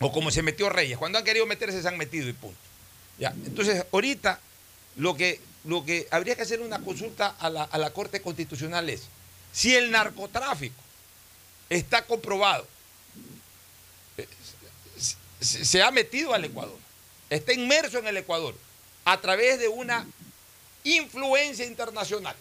O 0.00 0.10
como 0.10 0.30
se 0.30 0.40
metió 0.40 0.70
Reyes. 0.70 0.96
Cuando 0.96 1.18
han 1.18 1.24
querido 1.24 1.44
meterse, 1.44 1.82
se 1.82 1.88
han 1.88 1.98
metido 1.98 2.26
y 2.26 2.32
punto. 2.32 2.58
Ya. 3.18 3.34
Entonces, 3.44 3.84
ahorita 3.92 4.40
lo 4.96 5.14
que, 5.16 5.40
lo 5.66 5.84
que 5.84 6.08
habría 6.10 6.34
que 6.34 6.42
hacer 6.42 6.60
una 6.60 6.78
consulta 6.78 7.28
a 7.38 7.50
la, 7.50 7.64
a 7.64 7.76
la 7.76 7.90
Corte 7.92 8.22
Constitucional 8.22 8.88
es 8.88 9.02
si 9.54 9.74
el 9.74 9.92
narcotráfico 9.92 10.74
está 11.70 12.04
comprobado, 12.04 12.66
eh, 14.18 14.26
se 15.40 15.80
ha 15.80 15.92
metido 15.92 16.34
al 16.34 16.44
Ecuador, 16.44 16.76
está 17.30 17.52
inmerso 17.52 17.98
en 17.98 18.08
el 18.08 18.16
Ecuador 18.16 18.56
a 19.04 19.20
través 19.20 19.60
de 19.60 19.68
una 19.68 20.06
influencia 20.82 21.64
internacional. 21.64 22.34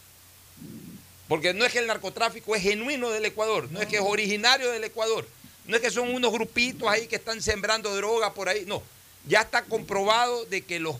Porque 1.27 1.53
no 1.53 1.65
es 1.65 1.71
que 1.71 1.79
el 1.79 1.87
narcotráfico 1.87 2.55
es 2.55 2.63
genuino 2.63 3.11
del 3.11 3.25
Ecuador, 3.25 3.69
no 3.71 3.79
es 3.79 3.87
que 3.87 3.97
es 3.97 4.01
originario 4.01 4.71
del 4.71 4.83
Ecuador, 4.83 5.27
no 5.65 5.75
es 5.75 5.81
que 5.81 5.91
son 5.91 6.13
unos 6.13 6.31
grupitos 6.31 6.89
ahí 6.89 7.07
que 7.07 7.15
están 7.15 7.41
sembrando 7.41 7.95
droga 7.95 8.33
por 8.33 8.49
ahí, 8.49 8.65
no. 8.65 8.81
Ya 9.27 9.41
está 9.41 9.63
comprobado 9.63 10.45
de 10.45 10.63
que 10.63 10.79
los, 10.79 10.97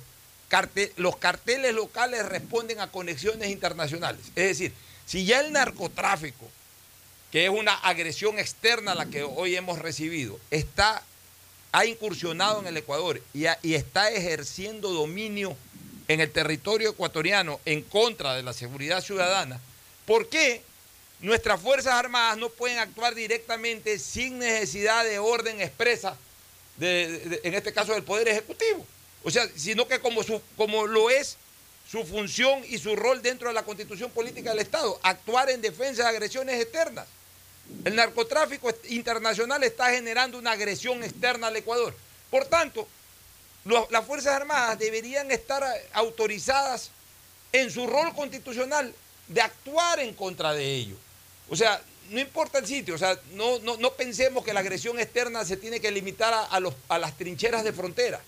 los 0.96 1.18
carteles 1.18 1.74
locales 1.74 2.26
responden 2.26 2.80
a 2.80 2.92
conexiones 2.92 3.50
internacionales. 3.50 4.22
Es 4.36 4.48
decir, 4.48 4.74
si 5.06 5.26
ya 5.26 5.42
el 5.42 5.52
narcotráfico, 5.52 6.50
que 7.32 7.46
es 7.46 7.50
una 7.50 7.74
agresión 7.74 8.38
externa 8.40 8.92
a 8.92 8.96
la 8.96 9.08
que 9.08 9.24
hoy 9.24 9.56
hemos 9.56 9.80
recibido, 9.80 10.40
está, 10.52 11.04
ha 11.72 11.86
incursionado 11.86 12.60
en 12.60 12.68
el 12.68 12.78
Ecuador 12.78 13.22
y, 13.34 13.46
está 13.74 14.12
ejerciendo 14.12 14.92
dominio 14.92 15.58
en 16.08 16.20
el 16.20 16.32
territorio 16.32 16.92
ecuatoriano 16.92 17.60
en 17.66 17.82
contra 17.82 18.36
de 18.36 18.44
la 18.44 18.54
seguridad 18.54 19.02
ciudadana, 19.02 19.60
¿por 20.06 20.30
qué 20.30 20.62
nuestras 21.22 21.60
Fuerzas 21.62 21.94
Armadas 21.94 22.38
no 22.38 22.50
pueden 22.50 22.78
actuar 22.78 23.16
directamente 23.16 23.98
sin 23.98 24.40
necesidad 24.40 25.04
de 25.06 25.20
orden 25.20 25.62
expresa, 25.62 26.18
en 26.80 27.54
este 27.54 27.74
caso 27.74 27.94
del 27.94 28.04
Poder 28.04 28.28
Ejecutivo? 28.28 28.86
O 29.24 29.32
sea, 29.32 29.48
sino 29.56 29.88
que 29.88 30.00
como, 30.00 30.22
su, 30.22 30.42
como 30.58 30.86
lo 30.86 31.10
es 31.10 31.38
su 31.94 32.04
función 32.06 32.64
y 32.68 32.80
su 32.80 32.96
rol 32.96 33.22
dentro 33.22 33.50
de 33.50 33.54
la 33.54 33.62
constitución 33.62 34.10
política 34.10 34.50
del 34.50 34.62
Estado, 34.62 35.00
actuar 35.04 35.52
en 35.52 35.62
defensa 35.62 36.02
de 36.02 36.10
agresiones 36.10 36.60
externas. 36.60 37.06
El 37.86 37.96
narcotráfico 37.96 38.68
internacional 38.90 39.64
está 39.64 39.92
generando 39.92 40.40
una 40.40 40.54
agresión 40.54 41.04
externa 41.04 41.48
al 41.48 41.56
Ecuador. 41.56 41.96
Por 42.32 42.46
tanto, 42.46 42.88
las 43.92 44.06
Fuerzas 44.08 44.34
Armadas 44.34 44.80
deberían 44.80 45.30
estar 45.30 45.64
autorizadas 45.94 46.90
en 47.52 47.70
su 47.70 47.86
rol 47.86 48.12
constitucional 48.16 48.92
de 49.28 49.42
actuar 49.42 50.00
en 50.00 50.16
contra 50.16 50.52
de 50.52 50.66
ello. 50.66 50.96
O 51.48 51.56
sea, 51.56 51.80
no 52.10 52.20
importa 52.20 52.58
el 52.58 52.66
sitio, 52.66 52.96
o 52.96 52.98
sea, 52.98 53.20
no, 53.34 53.60
no, 53.60 53.94
pensemos 53.94 54.44
que 54.44 54.52
la 54.52 54.62
agresión 54.62 55.00
externa 55.00 55.46
se 55.46 55.58
tiene 55.58 55.80
que 55.80 55.92
limitar 55.92 56.48
a, 56.50 56.60
los, 56.60 56.74
a 56.90 56.98
las 56.98 57.16
trincheras 57.16 57.64
de 57.64 57.72
frontera. 57.72 58.20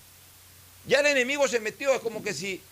Ya 0.86 1.00
el 1.00 1.06
enemigo 1.06 1.48
se 1.48 1.58
metió, 1.58 1.92
es 1.92 2.00
como 2.00 2.22
que 2.22 2.32
si 2.32 2.62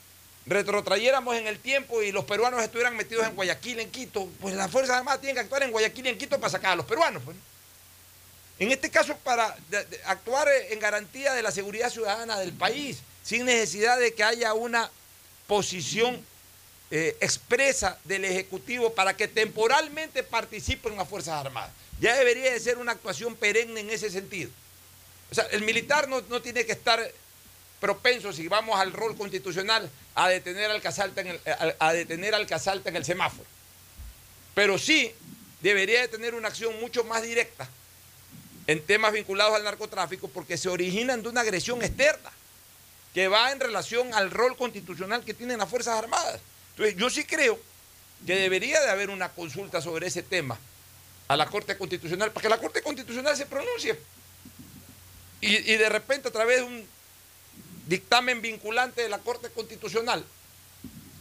retrotrayéramos 0.47 1.36
en 1.36 1.47
el 1.47 1.59
tiempo 1.59 2.03
y 2.03 2.12
los 2.12 2.24
peruanos 2.24 2.62
estuvieran 2.62 2.97
metidos 2.97 3.26
en 3.26 3.34
Guayaquil, 3.34 3.80
en 3.80 3.90
Quito, 3.90 4.28
pues 4.40 4.55
las 4.55 4.70
Fuerzas 4.70 4.99
Armadas 4.99 5.20
tienen 5.20 5.36
que 5.36 5.40
actuar 5.40 5.62
en 5.62 5.70
Guayaquil 5.70 6.07
y 6.07 6.09
en 6.11 6.18
Quito 6.18 6.38
para 6.38 6.51
sacar 6.51 6.72
a 6.72 6.76
los 6.76 6.86
peruanos. 6.86 7.22
Pues. 7.24 7.36
En 8.59 8.70
este 8.70 8.90
caso, 8.90 9.16
para 9.24 9.57
actuar 10.05 10.49
en 10.70 10.78
garantía 10.78 11.32
de 11.32 11.42
la 11.42 11.51
seguridad 11.51 11.90
ciudadana 11.90 12.38
del 12.38 12.53
país, 12.53 12.99
sin 13.22 13.47
necesidad 13.47 13.99
de 13.99 14.14
que 14.14 14.22
haya 14.22 14.53
una 14.53 14.90
posición 15.47 16.24
eh, 16.90 17.16
expresa 17.20 17.99
del 18.05 18.24
Ejecutivo 18.24 18.92
para 18.95 19.16
que 19.16 19.26
temporalmente 19.26 20.22
participen 20.22 20.97
las 20.97 21.09
Fuerzas 21.09 21.45
Armadas. 21.45 21.70
Ya 22.01 22.14
debería 22.16 22.53
de 22.53 22.61
ser 22.61 22.78
una 22.78 22.92
actuación 22.92 23.34
perenne 23.34 23.80
en 23.80 23.90
ese 23.90 24.11
sentido. 24.11 24.51
O 25.30 25.34
sea, 25.34 25.45
el 25.51 25.62
militar 25.62 26.09
no, 26.09 26.20
no 26.28 26.42
tiene 26.42 26.66
que 26.66 26.72
estar 26.72 27.01
propenso, 27.85 28.32
si 28.32 28.49
vamos 28.49 28.80
al 28.80 28.95
rol 28.95 29.14
constitucional, 29.14 29.91
a 30.14 30.30
detener 30.30 30.70
al 30.70 30.80
Casalta 30.80 31.20
en 31.20 31.26
el, 31.26 31.41
a, 31.78 31.93
detener 31.93 32.35
al 32.35 32.47
Casalta 32.47 32.89
en 32.89 32.97
el 32.97 33.05
semáforo. 33.05 33.47
Pero 34.55 34.78
sí 34.78 35.12
debería 35.61 36.01
de 36.01 36.09
tener 36.09 36.35
una 36.35 36.49
acción 36.49 36.80
mucho 36.80 37.05
más 37.05 37.22
directa 37.22 37.68
en 38.66 38.80
temas 38.87 39.12
vinculados 39.12 39.55
al 39.55 39.64
narcotráfico 39.64 40.28
porque 40.28 40.57
se 40.57 40.70
originan 40.70 41.22
de 41.22 41.28
una 41.28 41.43
agresión 41.43 41.82
externa 41.82 42.32
que 43.12 43.28
va 43.28 43.53
en 43.53 43.61
relación 43.61 44.14
al 44.14 44.30
rol 44.30 44.57
constitucional 44.57 45.22
que 45.22 45.35
tienen 45.35 45.59
las 45.59 45.68
Fuerzas 45.68 45.99
Armadas. 45.99 46.41
Entonces, 46.70 46.97
yo 46.97 47.11
sí 47.11 47.24
creo 47.24 47.61
que 48.26 48.35
debería 48.35 48.80
de 48.80 48.89
haber 48.89 49.11
una 49.11 49.28
consulta 49.28 49.82
sobre 49.82 50.07
ese 50.07 50.22
tema 50.22 50.59
a 51.28 51.37
la 51.37 51.45
Corte 51.45 51.76
Constitucional, 51.76 52.32
para 52.32 52.43
que 52.45 52.49
la 52.49 52.59
Corte 52.59 52.80
Constitucional 52.80 53.37
se 53.37 53.45
pronuncie. 53.45 54.01
Y, 55.43 55.70
y 55.70 55.76
de 55.76 55.89
repente 55.91 56.28
a 56.28 56.32
través 56.32 56.61
de 56.61 56.62
un 56.62 56.93
dictamen 57.87 58.43
vinculante 58.43 59.03
de 59.03 59.09
la 59.09 59.18
Corte 59.18 59.51
Constitucional, 59.51 60.24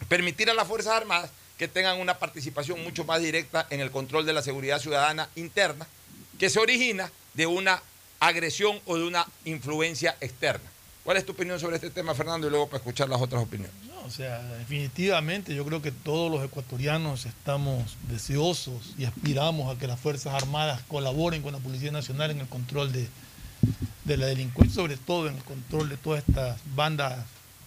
permitir 0.08 0.50
a 0.50 0.54
las 0.54 0.68
Fuerzas 0.68 0.94
Armadas 0.94 1.32
que 1.58 1.68
tengan 1.68 2.00
una 2.00 2.18
participación 2.20 2.84
mucho 2.84 3.04
más 3.06 3.22
directa 3.22 3.68
en 3.70 3.80
el 3.80 3.92
control 3.92 4.26
de 4.26 4.34
la 4.34 4.42
seguridad 4.42 4.80
ciudadana 4.80 5.30
interna, 5.36 5.88
que 6.40 6.50
se 6.50 6.60
origina 6.60 7.12
de 7.34 7.46
una 7.46 7.82
agresión 8.20 8.80
o 8.86 8.98
de 8.98 9.04
una 9.04 9.26
influencia 9.46 10.16
externa. 10.22 10.70
¿Cuál 11.04 11.18
es 11.18 11.26
tu 11.26 11.34
opinión 11.34 11.60
sobre 11.60 11.76
este 11.76 11.90
tema, 11.90 12.16
Fernando? 12.16 12.48
Y 12.48 12.50
luego 12.50 12.68
para 12.68 12.78
escuchar 12.78 13.10
las 13.10 13.22
otras 13.22 13.44
opiniones. 13.44 13.76
No, 13.88 14.02
o 14.04 14.10
sea, 14.10 14.42
definitivamente 14.60 15.54
yo 15.54 15.66
creo 15.66 15.82
que 15.82 15.92
todos 15.92 16.32
los 16.32 16.44
ecuatorianos 16.44 17.26
estamos 17.26 17.98
deseosos 18.08 18.94
y 18.98 19.04
aspiramos 19.04 19.76
a 19.76 19.78
que 19.78 19.86
las 19.86 20.00
Fuerzas 20.00 20.34
Armadas 20.34 20.82
colaboren 20.88 21.42
con 21.42 21.52
la 21.52 21.60
Policía 21.60 21.92
Nacional 21.92 22.32
en 22.32 22.40
el 22.40 22.48
control 22.48 22.94
de, 22.94 23.10
de 24.06 24.18
la 24.18 24.26
delincuencia, 24.26 24.76
sobre 24.76 24.98
todo 24.98 25.28
en 25.28 25.36
el 25.36 25.44
control 25.44 25.90
de 25.90 25.98
todas 25.98 26.24
estas 26.28 26.60
bandas 26.76 27.26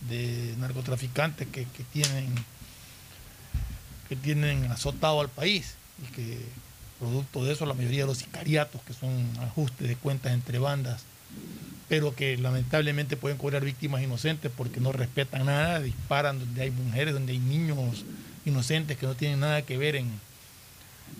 de 0.08 0.54
narcotraficantes 0.58 1.48
que, 1.48 1.66
tienen 1.92 2.34
que 4.08 4.16
tienen 4.16 4.70
azotado 4.70 5.20
al 5.20 5.28
país 5.28 5.74
y 6.02 6.12
que 6.12 6.38
producto 7.00 7.44
de 7.44 7.52
eso 7.52 7.66
la 7.66 7.74
mayoría 7.74 8.02
de 8.02 8.06
los 8.06 8.18
sicariatos 8.18 8.80
que 8.82 8.92
son 8.92 9.10
ajustes 9.40 9.88
de 9.88 9.96
cuentas 9.96 10.32
entre 10.32 10.58
bandas 10.58 11.02
pero 11.88 12.14
que 12.14 12.36
lamentablemente 12.36 13.16
pueden 13.16 13.38
cobrar 13.38 13.64
víctimas 13.64 14.02
inocentes 14.02 14.50
porque 14.56 14.80
no 14.80 14.92
respetan 14.92 15.46
nada, 15.46 15.80
disparan 15.80 16.38
donde 16.40 16.62
hay 16.62 16.70
mujeres, 16.70 17.14
donde 17.14 17.32
hay 17.32 17.38
niños 17.38 18.04
inocentes 18.44 18.96
que 18.96 19.06
no 19.06 19.14
tienen 19.14 19.40
nada 19.40 19.62
que 19.62 19.78
ver 19.78 19.94
en, 19.94 20.10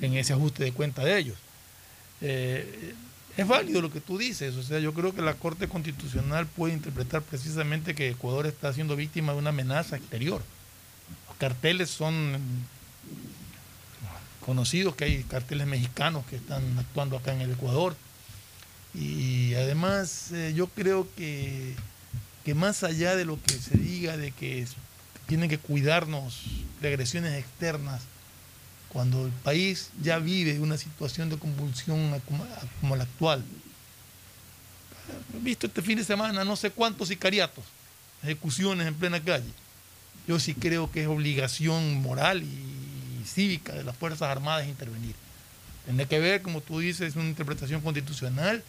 en 0.00 0.14
ese 0.14 0.32
ajuste 0.32 0.64
de 0.64 0.72
cuenta 0.72 1.04
de 1.04 1.18
ellos. 1.18 1.36
Eh, 2.20 2.94
es 3.36 3.46
válido 3.46 3.82
lo 3.82 3.92
que 3.92 4.00
tú 4.00 4.16
dices, 4.16 4.56
o 4.56 4.62
sea, 4.62 4.78
yo 4.78 4.94
creo 4.94 5.14
que 5.14 5.20
la 5.20 5.34
Corte 5.34 5.68
Constitucional 5.68 6.46
puede 6.46 6.72
interpretar 6.72 7.22
precisamente 7.22 7.94
que 7.94 8.08
Ecuador 8.08 8.46
está 8.46 8.72
siendo 8.72 8.96
víctima 8.96 9.32
de 9.32 9.38
una 9.38 9.50
amenaza 9.50 9.96
exterior. 9.96 10.42
Los 11.28 11.36
carteles 11.36 11.90
son 11.90 12.38
conocidos, 14.44 14.94
que 14.96 15.04
hay 15.04 15.22
carteles 15.24 15.66
mexicanos 15.66 16.24
que 16.26 16.36
están 16.36 16.62
actuando 16.78 17.16
acá 17.16 17.34
en 17.34 17.42
el 17.42 17.50
Ecuador. 17.50 17.94
Y 18.94 19.52
además 19.54 20.32
eh, 20.32 20.54
yo 20.56 20.68
creo 20.68 21.06
que, 21.16 21.74
que 22.44 22.54
más 22.54 22.84
allá 22.84 23.16
de 23.16 23.26
lo 23.26 23.42
que 23.42 23.52
se 23.52 23.76
diga 23.76 24.16
de 24.16 24.30
que 24.30 24.66
tienen 25.26 25.50
que 25.50 25.58
cuidarnos 25.58 26.42
de 26.80 26.88
agresiones 26.88 27.34
externas, 27.34 28.00
cuando 28.96 29.26
el 29.26 29.32
país 29.32 29.90
ya 30.02 30.18
vive 30.18 30.58
una 30.58 30.78
situación 30.78 31.28
de 31.28 31.36
convulsión 31.36 32.18
como, 32.80 32.96
la 32.96 33.02
actual. 33.02 33.44
He 35.34 35.44
visto 35.44 35.66
este 35.66 35.82
fin 35.82 35.98
de 35.98 36.04
semana 36.04 36.46
no 36.46 36.56
sé 36.56 36.70
cuántos 36.70 37.08
sicariatos, 37.08 37.62
ejecuciones 38.22 38.86
en 38.86 38.94
plena 38.94 39.22
calle. 39.22 39.52
Yo 40.26 40.40
sí 40.40 40.54
creo 40.54 40.90
que 40.90 41.02
es 41.02 41.08
obligación 41.08 42.00
moral 42.00 42.42
y 42.42 43.22
cívica 43.26 43.74
de 43.74 43.84
las 43.84 43.94
Fuerzas 43.94 44.30
Armadas 44.30 44.66
intervenir. 44.66 45.14
Tiene 45.84 46.06
que 46.06 46.18
ver, 46.18 46.40
como 46.40 46.62
tú 46.62 46.78
dices, 46.78 47.16
una 47.16 47.28
interpretación 47.28 47.82
constitucional. 47.82 48.64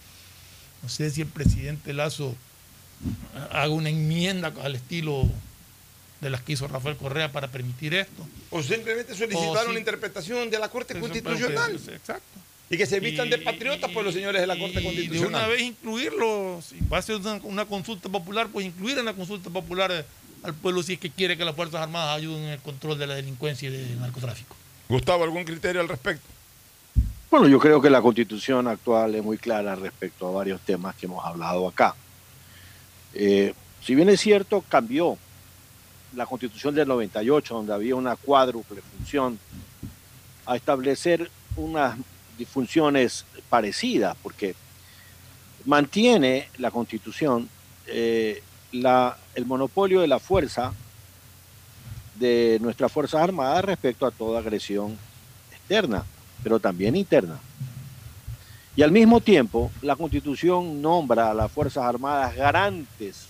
No 0.84 0.90
sé 0.90 1.10
si 1.10 1.22
el 1.22 1.28
presidente 1.28 1.94
Lazo 1.94 2.36
haga 3.50 3.70
una 3.70 3.88
enmienda 3.88 4.54
al 4.62 4.76
estilo 4.76 5.30
de 6.22 6.30
las 6.30 6.42
que 6.42 6.54
hizo 6.54 6.68
Rafael 6.68 6.96
Correa 6.98 7.32
para 7.32 7.48
permitir 7.48 7.94
esto. 7.94 8.28
O 8.50 8.64
simplemente 8.64 9.14
solicitar 9.16 9.68
O 9.68 9.70
una 9.70 9.80
interpretación 9.80 10.50
de 10.50 10.60
la 10.60 10.70
Corte 10.70 11.00
Constitucional. 11.00 11.76
Exacto. 11.76 12.40
Y 12.70 12.78
que 12.78 12.86
se 12.86 13.00
vistan 13.00 13.30
de 13.30 13.38
Y- 13.38 13.42
patriotas 13.46 13.90
por 13.92 14.04
los 14.04 14.14
señores 14.14 14.42
de 14.42 14.48
la 14.48 14.58
Corte 14.58 14.80
y 14.80 14.84
De 14.84 14.88
una 14.88 14.92
Constitucional. 14.92 15.50
vez 15.52 15.62
incluirlo, 15.62 16.62
si 16.68 16.80
va 16.92 16.98
a 16.98 17.02
ser 17.02 17.16
una, 17.18 17.34
una 17.44 17.66
consulta 17.66 18.10
popular, 18.10 18.50
pues 18.52 18.66
incluir 18.66 18.98
en 18.98 19.06
la 19.06 19.14
consulta 19.14 19.50
popular 19.50 19.92
eh, 19.92 20.04
al 20.44 20.54
pueblo 20.54 20.84
si 20.84 20.94
es 20.94 21.00
que 21.00 21.10
quiere 21.10 21.38
que 21.38 21.46
las 21.46 21.56
Fuerzas 21.56 21.82
Armadas 21.82 22.18
ayuden 22.18 22.44
en 22.44 22.50
el 22.50 22.60
control 22.60 22.98
de 23.00 23.08
la 23.08 23.16
delincuencia 23.16 23.70
y 23.70 23.72
del 23.72 24.00
narcotráfico. 24.00 24.56
Gustavo, 24.90 25.24
¿algún 25.24 25.44
criterio 25.46 25.80
al 25.82 25.88
respecto? 25.88 26.26
Bueno, 27.30 27.48
yo 27.48 27.60
creo 27.60 27.82
que 27.82 27.90
la 27.90 28.02
constitución 28.02 28.68
actual 28.68 29.16
es 29.16 29.24
muy 29.24 29.38
clara 29.38 29.76
respecto 29.76 30.28
a 30.28 30.32
varios 30.32 30.60
temas 30.62 30.96
que 30.96 31.06
hemos 31.06 31.24
hablado 31.26 31.68
acá. 31.68 31.94
Eh, 33.14 33.54
si 33.84 33.96
bien 33.96 34.10
es 34.10 34.20
cierto, 34.20 34.64
cambió 34.70 35.18
la 36.16 36.26
constitución 36.26 36.74
del 36.76 36.88
98, 36.88 37.54
donde 37.54 37.74
había 37.74 37.96
una 37.96 38.16
cuádruple 38.16 38.82
función, 38.82 39.40
a 40.46 40.56
establecer 40.56 41.30
unas 41.56 41.98
disfunciones 42.38 43.26
parecidas, 43.50 44.16
porque 44.24 44.56
mantiene 45.66 46.50
la 46.58 46.72
constitución 46.72 47.50
eh, 47.88 48.42
la- 48.74 49.18
el 49.36 49.46
monopolio 49.46 50.02
de 50.02 50.08
la 50.08 50.20
fuerza 50.20 50.74
de 52.16 52.58
nuestras 52.62 52.92
Fuerzas 52.92 53.22
Armadas 53.22 53.64
respecto 53.64 54.06
a 54.06 54.12
toda 54.12 54.40
agresión 54.40 54.98
externa 55.52 56.04
pero 56.44 56.60
también 56.60 56.96
interna. 56.96 57.40
Y 58.76 58.84
al 58.84 58.92
mismo 58.92 59.20
tiempo, 59.22 59.72
la 59.82 59.96
Constitución 59.96 60.82
nombra 60.82 61.32
a 61.32 61.34
las 61.34 61.52
Fuerzas 61.52 61.84
Armadas 61.84 62.36
garantes 62.36 63.26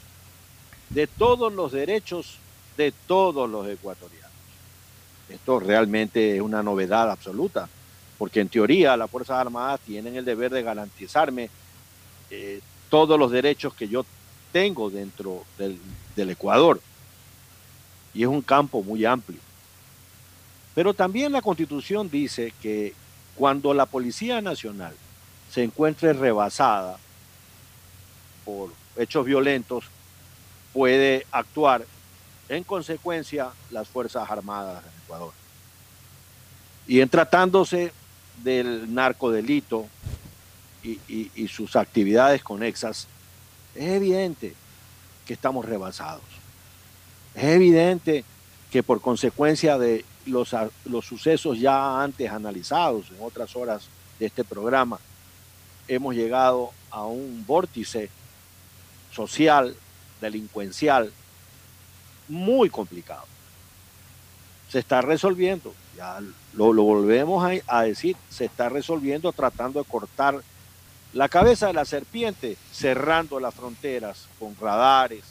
de 0.90 1.08
todos 1.08 1.54
los 1.54 1.72
derechos 1.72 2.38
de 2.78 2.94
todos 3.08 3.50
los 3.50 3.68
ecuatorianos. 3.68 4.32
Esto 5.30 5.60
realmente 5.60 6.36
es 6.36 6.42
una 6.42 6.64
novedad 6.64 7.12
absoluta, 7.12 7.68
porque 8.18 8.40
en 8.40 8.50
teoría 8.50 8.96
las 8.96 9.10
Fuerzas 9.10 9.40
Armadas 9.40 9.82
tienen 9.82 10.16
el 10.16 10.24
deber 10.24 10.52
de 10.52 10.64
garantizarme 10.64 11.50
eh, 12.30 12.62
todos 12.90 13.20
los 13.20 13.32
derechos 13.32 13.74
que 13.74 13.88
yo 13.88 14.06
tengo 14.52 14.90
dentro 14.90 15.44
del, 15.58 15.78
del 16.16 16.30
Ecuador. 16.30 16.80
Y 18.14 18.24
es 18.24 18.30
un 18.30 18.42
campo 18.42 18.82
muy 18.82 19.04
amplio. 19.04 19.40
Pero 20.74 20.94
también 20.94 21.32
la 21.32 21.42
Constitución 21.42 22.10
dice 22.10 22.54
que 22.62 22.94
cuando 23.36 23.74
la 23.74 23.86
Policía 23.86 24.42
Nacional 24.42 24.94
se 25.52 25.64
encuentre 25.64 26.14
rebasada 26.14 26.98
por 28.46 28.72
hechos 28.96 29.26
violentos, 29.26 29.86
puede 30.74 31.26
actuar 31.32 31.86
en 32.50 32.64
consecuencia 32.64 33.50
las 33.72 33.88
Fuerzas 33.88 34.30
Armadas 34.30 34.84
de 34.84 34.90
Ecuador. 35.04 35.34
Y 36.88 37.02
en 37.02 37.10
tratándose 37.10 37.92
del 38.44 38.94
narcodelito 38.94 39.86
y, 40.84 41.00
y- 41.36 41.48
sus 41.50 41.76
actividades 41.76 42.44
conexas, 42.44 43.08
es 43.76 43.90
evidente 43.90 44.54
que 45.26 45.34
estamos 45.34 45.66
rebasados. 45.66 46.24
Es 47.36 47.44
evidente 47.44 48.24
que 48.72 48.84
por 48.84 49.02
consecuencia 49.02 49.78
de 49.78 50.06
los, 50.26 50.56
los 50.86 51.06
sucesos 51.06 51.60
ya 51.60 52.02
antes 52.02 52.32
analizados 52.32 53.10
en 53.10 53.18
otras 53.22 53.56
horas 53.56 53.84
de 54.20 54.28
este 54.28 54.44
programa, 54.44 55.00
hemos 55.88 56.16
llegado 56.16 56.72
a 56.90 57.04
un 57.06 57.44
vórtice 57.46 58.10
social, 59.12 59.76
delincuencial, 60.22 61.12
muy 62.28 62.70
complicado. 62.70 63.26
Se 64.70 64.80
está 64.80 65.02
resolviendo, 65.02 65.74
ya 65.96 66.20
lo, 66.54 66.74
volvemos 66.74 67.50
a, 67.68 67.84
decir, 67.84 68.18
se 68.30 68.46
está 68.46 68.70
resolviendo 68.70 69.32
tratando 69.32 69.80
de 69.82 69.90
cortar 69.90 70.42
la 71.14 71.30
cabeza 71.30 71.68
de 71.68 71.74
la 71.74 71.86
serpiente, 71.86 72.58
cerrando 72.72 73.40
las 73.40 73.54
fronteras 73.54 74.28
con 74.40 74.56
radares 74.60 75.24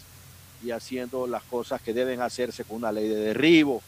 y 0.64 0.70
haciendo 0.70 1.26
las 1.26 1.42
cosas 1.42 1.82
que 1.82 1.92
deben 1.92 2.22
hacerse 2.22 2.64
con 2.64 2.78
una 2.78 2.92
ley 2.92 3.08
de 3.08 3.16
derribo. 3.16 3.82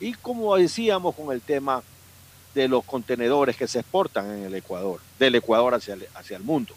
Y 0.00 0.14
como 0.14 0.56
decíamos 0.56 1.14
con 1.14 1.32
el 1.32 1.40
tema 1.40 1.82
de 2.54 2.66
los 2.66 2.84
contenedores 2.84 3.56
que 3.56 3.68
se 3.68 3.80
exportan 3.80 4.30
en 4.30 4.44
el 4.44 4.54
Ecuador, 4.54 5.00
del 5.18 5.36
Ecuador 5.36 5.74
hacia 5.74 5.96
hacia 6.14 6.36
el 6.36 6.42
mundo, 6.42 6.74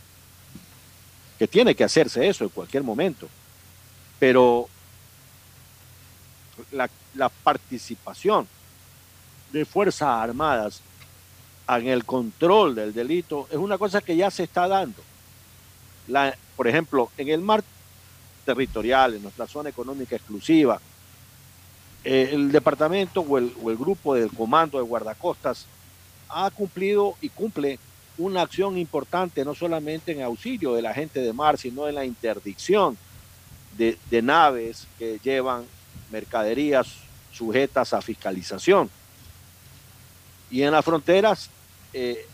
que 1.39 1.47
tiene 1.47 1.73
que 1.73 1.83
hacerse 1.83 2.27
eso 2.27 2.43
en 2.43 2.51
cualquier 2.51 2.83
momento. 2.83 3.27
Pero 4.19 4.69
la, 6.71 7.29
participación 7.43 8.47
de 9.51 9.65
Fuerzas 9.65 10.09
Armadas 10.09 10.81
en 11.67 11.87
el 11.87 12.05
control 12.05 12.75
del 12.75 12.93
delito 12.93 13.47
es 13.49 13.57
una 13.57 13.77
cosa 13.77 14.01
que 14.01 14.15
ya 14.15 14.29
se 14.31 14.43
está 14.43 14.67
dando. 14.67 15.01
Por 16.55 16.67
ejemplo, 16.67 17.09
en 17.17 17.29
el 17.29 17.41
mar 17.41 17.63
territorial, 18.45 19.15
en 19.15 19.23
nuestra 19.23 19.47
zona 19.47 19.69
económica 19.69 20.15
exclusiva, 20.15 20.79
eh, 22.03 22.29
el 22.33 22.51
departamento 22.51 23.21
o 23.21 23.37
el, 23.37 23.77
grupo 23.77 24.15
del 24.15 24.31
comando 24.31 24.77
de 24.77 24.83
guardacostas 24.83 25.67
ha 26.29 26.49
cumplido 26.49 27.15
y 27.21 27.29
cumple 27.29 27.79
una 28.17 28.41
acción 28.41 28.77
importante, 28.77 29.45
no 29.45 29.55
solamente 29.55 30.11
en 30.11 30.21
auxilio 30.21 30.73
de 30.73 30.81
la 30.81 30.93
gente 30.93 31.21
de 31.21 31.33
mar, 31.33 31.57
sino 31.57 31.87
en 31.87 31.95
la 31.95 32.05
interdicción 32.05 32.97
de 33.77 34.21
naves 34.21 34.85
que 34.99 35.19
llevan 35.23 35.65
mercaderías 36.11 36.87
sujetas 37.31 37.93
a 37.93 38.01
fiscalización. 38.01 38.89
Y 40.49 40.63
en 40.63 40.71
las 40.71 40.83
fronteras 40.83 41.49
eh, 41.93 42.25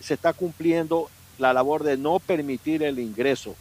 se 0.00 0.14
está 0.14 0.32
cumpliendo 0.32 1.10
la 1.38 1.52
labor 1.52 1.82
de 1.82 1.96
no 1.96 2.18
permitir 2.18 2.82
el 2.82 2.98
ingreso 2.98 3.56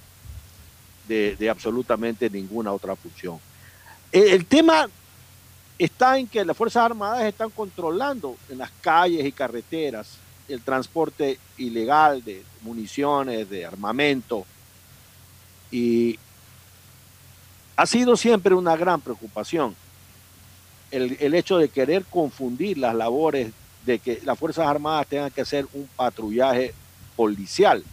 de, 1.07 1.49
absolutamente 1.49 2.29
ninguna 2.29 2.71
otra 2.71 2.95
función. 2.95 3.39
El, 4.11 4.23
el 4.29 4.45
tema 4.45 4.87
está 5.77 6.17
en 6.17 6.27
que 6.27 6.45
las 6.45 6.55
Fuerzas 6.55 6.83
Armadas 6.83 7.23
están 7.23 7.49
controlando 7.49 8.37
en 8.49 8.59
las 8.59 8.71
calles 8.81 9.25
y 9.25 9.31
carreteras 9.31 10.17
el 10.47 10.61
transporte 10.61 11.39
ilegal 11.57 12.23
de 12.23 12.43
municiones, 12.61 13.49
de 13.49 13.65
armamento, 13.65 14.45
y 15.71 16.17
ha 17.75 17.85
sido 17.85 18.15
siempre 18.17 18.53
una 18.55 18.75
gran 18.75 19.01
preocupación 19.01 19.75
el, 20.91 21.17
el 21.19 21.33
hecho 21.33 21.57
de 21.57 21.69
querer 21.69 22.05
confundir 22.05 22.77
las 22.77 22.95
labores 22.95 23.51
de 23.85 23.99
que 23.99 24.21
las 24.23 24.37
Fuerzas 24.37 24.67
Armadas 24.67 25.07
tengan 25.07 25.31
que 25.31 25.41
hacer 25.41 25.67
un 25.73 25.87
patrullaje 25.95 26.73
policial, 27.15 27.83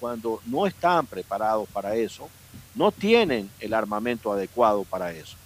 cuando 0.00 0.40
no 0.46 0.66
están 0.66 1.06
preparados 1.06 1.68
para 1.70 1.94
eso, 1.96 2.28
no 2.74 2.92
tienen 2.92 3.50
el 3.58 3.74
armamento 3.74 4.32
adecuado 4.32 4.84
para 4.84 5.12
eso. 5.12 5.36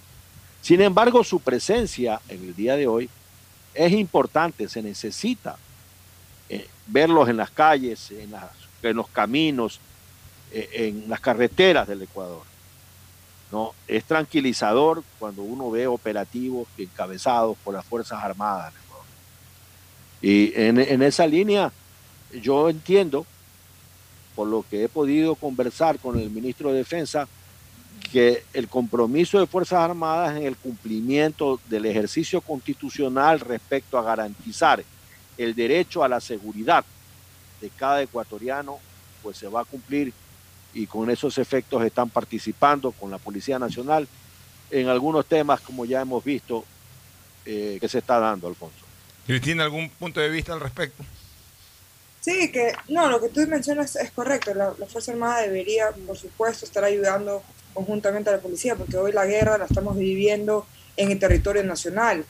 Sin 0.61 0.81
embargo, 0.81 1.23
su 1.23 1.39
presencia 1.39 2.21
en 2.29 2.43
el 2.43 2.55
día 2.55 2.75
de 2.75 2.87
hoy 2.87 3.09
es 3.73 3.91
importante, 3.91 4.69
se 4.69 4.81
necesita 4.81 5.57
eh, 6.49 6.67
verlos 6.87 7.27
en 7.29 7.37
las 7.37 7.49
calles, 7.49 8.11
en, 8.11 8.31
las, 8.31 8.51
en 8.83 8.95
los 8.95 9.07
caminos, 9.09 9.79
eh, 10.51 10.69
en 10.73 11.09
las 11.09 11.19
carreteras 11.19 11.87
del 11.87 12.03
Ecuador. 12.03 12.52
¿No? 13.53 13.75
Es 13.87 14.03
tranquilizador 14.03 15.03
cuando 15.19 15.43
uno 15.43 15.69
ve 15.69 15.85
operativos 15.85 16.67
encabezados 16.75 17.55
por 17.63 17.75
las 17.75 17.85
Fuerzas 17.85 18.23
Armadas. 18.23 18.73
Y 20.23 20.51
en, 20.59 20.79
en 20.79 21.03
esa 21.03 21.27
línea 21.27 21.71
yo 22.41 22.67
entiendo, 22.67 23.27
por 24.35 24.47
lo 24.47 24.65
que 24.67 24.85
he 24.85 24.89
podido 24.89 25.35
conversar 25.35 25.99
con 25.99 26.19
el 26.19 26.31
ministro 26.31 26.71
de 26.71 26.79
Defensa, 26.79 27.27
que 28.11 28.43
el 28.53 28.67
compromiso 28.67 29.39
de 29.39 29.45
Fuerzas 29.45 29.81
Armadas 29.81 30.35
en 30.35 30.47
el 30.47 30.57
cumplimiento 30.57 31.59
del 31.69 31.85
ejercicio 31.85 32.41
constitucional 32.41 33.39
respecto 33.39 33.99
a 33.99 34.03
garantizar 34.03 34.83
el 35.37 35.53
derecho 35.53 36.03
a 36.03 36.07
la 36.07 36.19
seguridad 36.19 36.83
de 37.61 37.69
cada 37.69 38.01
ecuatoriano, 38.01 38.79
pues 39.21 39.37
se 39.37 39.47
va 39.47 39.61
a 39.61 39.65
cumplir 39.65 40.11
y 40.73 40.87
con 40.87 41.09
esos 41.09 41.37
efectos 41.37 41.83
están 41.83 42.09
participando 42.09 42.91
con 42.91 43.11
la 43.11 43.17
Policía 43.17 43.59
Nacional 43.59 44.07
en 44.71 44.87
algunos 44.87 45.25
temas 45.25 45.61
como 45.61 45.85
ya 45.85 46.01
hemos 46.01 46.23
visto 46.23 46.65
eh, 47.45 47.77
que 47.79 47.87
se 47.87 47.99
está 47.99 48.19
dando, 48.19 48.47
Alfonso. 48.47 48.77
Cristina, 49.27 49.63
¿algún 49.63 49.89
punto 49.89 50.19
de 50.19 50.29
vista 50.29 50.53
al 50.53 50.59
respecto? 50.59 51.03
Sí, 52.21 52.51
que 52.51 52.73
no, 52.87 53.09
lo 53.09 53.19
que 53.19 53.29
tú 53.29 53.41
mencionas 53.47 53.95
es 53.97 54.11
correcto. 54.11 54.53
La, 54.53 54.73
la, 54.77 54.85
Fuerza 54.85 55.11
Armada 55.11 55.41
debería, 55.41 55.91
por 56.07 56.17
supuesto, 56.17 56.65
estar 56.65 56.83
ayudando 56.83 57.43
conjuntamente 57.73 58.29
a 58.29 58.33
la 58.33 58.39
policía, 58.39 58.75
porque 58.75 58.97
hoy 58.97 59.11
la 59.11 59.25
guerra 59.25 59.57
la 59.57 59.65
estamos 59.65 59.97
viviendo 59.97 60.65
en 60.95 61.11
el 61.11 61.19
territorio 61.19 61.63
nacional. 61.63 62.25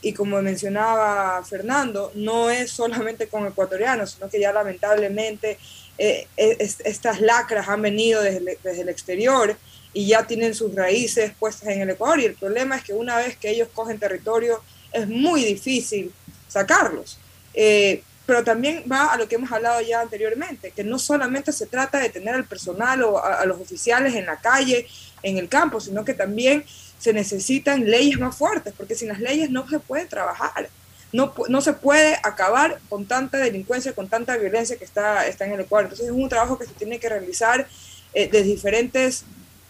Y 0.00 0.12
como 0.12 0.40
mencionaba 0.42 1.42
Fernando, 1.44 2.12
no 2.14 2.50
es 2.50 2.70
solamente 2.70 3.28
con 3.28 3.46
ecuatorianos, 3.46 4.12
sino 4.12 4.28
que 4.28 4.40
ya 4.40 4.52
lamentablemente 4.52 5.58
eh, 5.98 6.26
es, 6.36 6.78
estas 6.84 7.20
lacras 7.20 7.68
han 7.68 7.82
venido 7.82 8.22
desde, 8.22 8.58
desde 8.62 8.82
el 8.82 8.88
exterior 8.88 9.56
y 9.92 10.06
ya 10.06 10.26
tienen 10.26 10.54
sus 10.54 10.74
raíces 10.74 11.32
puestas 11.38 11.68
en 11.68 11.80
el 11.80 11.90
Ecuador. 11.90 12.20
Y 12.20 12.26
el 12.26 12.34
problema 12.34 12.76
es 12.76 12.84
que 12.84 12.92
una 12.92 13.16
vez 13.16 13.36
que 13.36 13.50
ellos 13.50 13.68
cogen 13.74 13.98
territorio, 13.98 14.62
es 14.92 15.08
muy 15.08 15.44
difícil 15.44 16.12
sacarlos. 16.48 17.18
Eh, 17.54 18.02
pero 18.26 18.44
también 18.44 18.84
va 18.90 19.06
a 19.06 19.16
lo 19.16 19.26
que 19.26 19.36
hemos 19.36 19.50
hablado 19.50 19.80
ya 19.80 20.00
anteriormente, 20.00 20.70
que 20.70 20.84
no 20.84 20.98
solamente 20.98 21.50
se 21.50 21.66
trata 21.66 21.98
de 21.98 22.10
tener 22.10 22.34
al 22.34 22.44
personal 22.44 23.02
o 23.02 23.18
a, 23.18 23.40
a, 23.40 23.46
los 23.46 23.58
oficiales 23.58 24.14
en 24.14 24.26
la 24.26 24.38
calle, 24.38 24.86
en 25.22 25.38
el 25.38 25.48
campo, 25.48 25.80
sino 25.80 26.04
que 26.04 26.12
también 26.14 26.64
se 26.98 27.12
necesitan 27.12 27.90
leyes 27.90 28.18
más 28.18 28.36
fuertes, 28.36 28.74
porque 28.76 28.94
sin 28.94 29.08
las 29.08 29.20
leyes 29.20 29.50
no 29.50 29.66
se 29.68 29.78
puede 29.78 30.04
trabajar. 30.04 30.68
No, 31.12 31.32
no 31.48 31.60
se 31.60 31.72
puede 31.72 32.18
acabar 32.22 32.78
con 32.88 33.06
tanta 33.06 33.38
delincuencia, 33.38 33.94
con 33.94 34.08
tanta 34.08 34.36
violencia 34.36 34.76
que 34.76 34.84
está, 34.84 35.26
está 35.26 35.46
en 35.46 35.52
el 35.52 35.60
Ecuador. 35.60 35.86
Entonces 35.86 36.06
es 36.06 36.12
un 36.12 36.28
trabajo 36.28 36.58
que 36.58 36.66
se 36.66 36.72
tiene 36.72 36.98
que 36.98 37.08
realizar 37.08 37.66
eh, 38.12 38.28
de 38.28 38.42
diferentes 38.42 39.24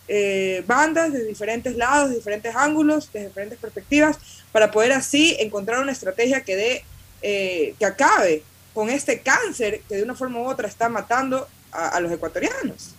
eh, 0.09 0.65
bandas, 0.67 1.13
de 1.13 1.25
diferentes 1.25 1.77
lados, 1.77 2.11
de 2.11 2.17
diferentes 2.17 2.57
ángulos, 2.57 3.13
de 3.13 3.27
diferentes 3.27 3.59
perspectivas, 3.59 4.19
para 4.53 4.71
poder 4.71 4.93
así 4.93 5.37
encontrar 5.39 5.81
una 5.81 5.93
estrategia 5.93 6.41
que 6.43 6.57
dé 6.57 6.85
eh, 7.21 7.75
que 7.79 7.85
acabe 7.85 8.43
con 8.73 8.91
este 8.91 9.21
cáncer 9.21 9.81
que 9.89 9.97
de 9.97 10.05
una 10.05 10.15
forma 10.15 10.41
u 10.41 10.47
otra 10.47 10.69
está 10.69 10.89
matando 10.89 11.49
a, 11.73 11.99
los 12.01 12.13
ecuatorianos. 12.13 12.95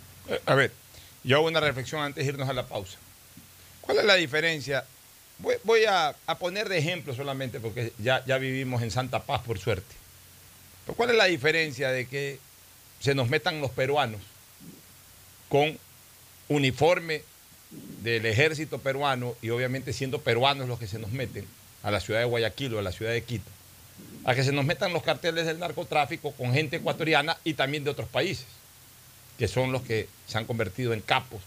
A 0.46 0.54
ver, 0.54 0.72
yo 1.24 1.38
hago 1.38 1.48
una 1.48 1.62
reflexión 1.62 2.02
antes 2.02 2.26
de 2.26 2.32
irnos 2.34 2.50
a 2.50 2.54
la 2.54 2.68
pausa. 2.68 2.98
¿Cuál 3.82 4.00
es 4.00 4.06
la 4.06 4.16
diferencia? 4.16 4.84
Voy, 5.64 5.86
a, 5.86 6.16
poner 6.38 6.68
de 6.68 6.78
ejemplo 6.78 7.14
solamente 7.14 7.60
porque 7.60 7.94
ya, 7.98 8.20
vivimos 8.38 8.82
en 8.82 8.92
Santa 8.92 9.24
Paz 9.24 9.42
por 9.42 9.58
suerte. 9.58 9.96
Pero 10.86 10.96
¿cuál 10.96 11.12
es 11.12 11.16
la 11.16 11.26
diferencia 11.26 11.92
de 11.92 12.08
que 12.08 12.40
se 13.00 13.16
nos 13.16 13.30
metan 13.30 13.62
los 13.62 13.72
peruanos 13.72 14.22
con 15.48 15.78
uniforme 16.50 17.24
del 18.02 18.26
ejército 18.26 18.80
peruano 18.80 19.36
y 19.42 19.50
obviamente 19.52 19.94
siendo 19.94 20.22
peruanos 20.22 20.68
los 20.68 20.80
que 20.80 20.88
se 20.88 21.00
nos 21.00 21.12
meten 21.12 21.46
a 21.84 21.92
la 21.92 22.00
ciudad 22.00 22.20
de 22.20 22.26
Guayaquil 22.26 22.74
o 22.74 22.80
a 22.80 22.82
la 22.82 22.92
ciudad 22.92 23.12
de 23.12 23.24
Quito? 23.24 23.50
a 24.26 24.36
que 24.36 24.44
se 24.44 24.52
nos 24.52 24.66
metan 24.66 24.94
los 24.94 25.04
carteles 25.04 25.46
del 25.46 25.60
narcotráfico 25.60 26.32
con 26.34 26.54
gente 26.54 26.78
ecuatoriana 26.78 27.38
y 27.44 27.54
también 27.54 27.84
de 27.84 27.90
otros 27.90 28.10
países, 28.10 28.46
que 29.38 29.48
son 29.48 29.72
los 29.72 29.82
que 29.82 30.08
se 30.28 30.38
han 30.38 30.46
convertido 30.46 30.94
en 30.94 31.02
capos 31.02 31.42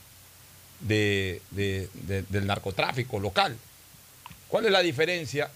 de, 0.81 1.43
de, 1.51 1.89
de, 1.95 2.23
del 2.23 2.47
narcotráfico 2.47 3.21
local. 3.21 3.57
¿Cuál 4.53 4.67
es 4.67 4.71
la 4.71 4.83
diferencia 4.83 5.49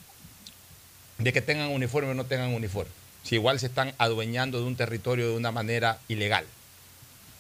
de 1.18 1.30
que 1.30 1.42
tengan 1.42 1.68
uniforme 1.68 2.12
o 2.12 2.14
no 2.14 2.24
tengan 2.24 2.54
uniforme? 2.54 2.90
Si 3.24 3.34
igual 3.34 3.60
se 3.60 3.66
están 3.66 3.92
adueñando 3.98 4.58
de 4.58 4.64
un 4.64 4.74
territorio 4.74 5.28
de 5.28 5.36
una 5.36 5.52
manera 5.52 5.98
ilegal. 6.08 6.46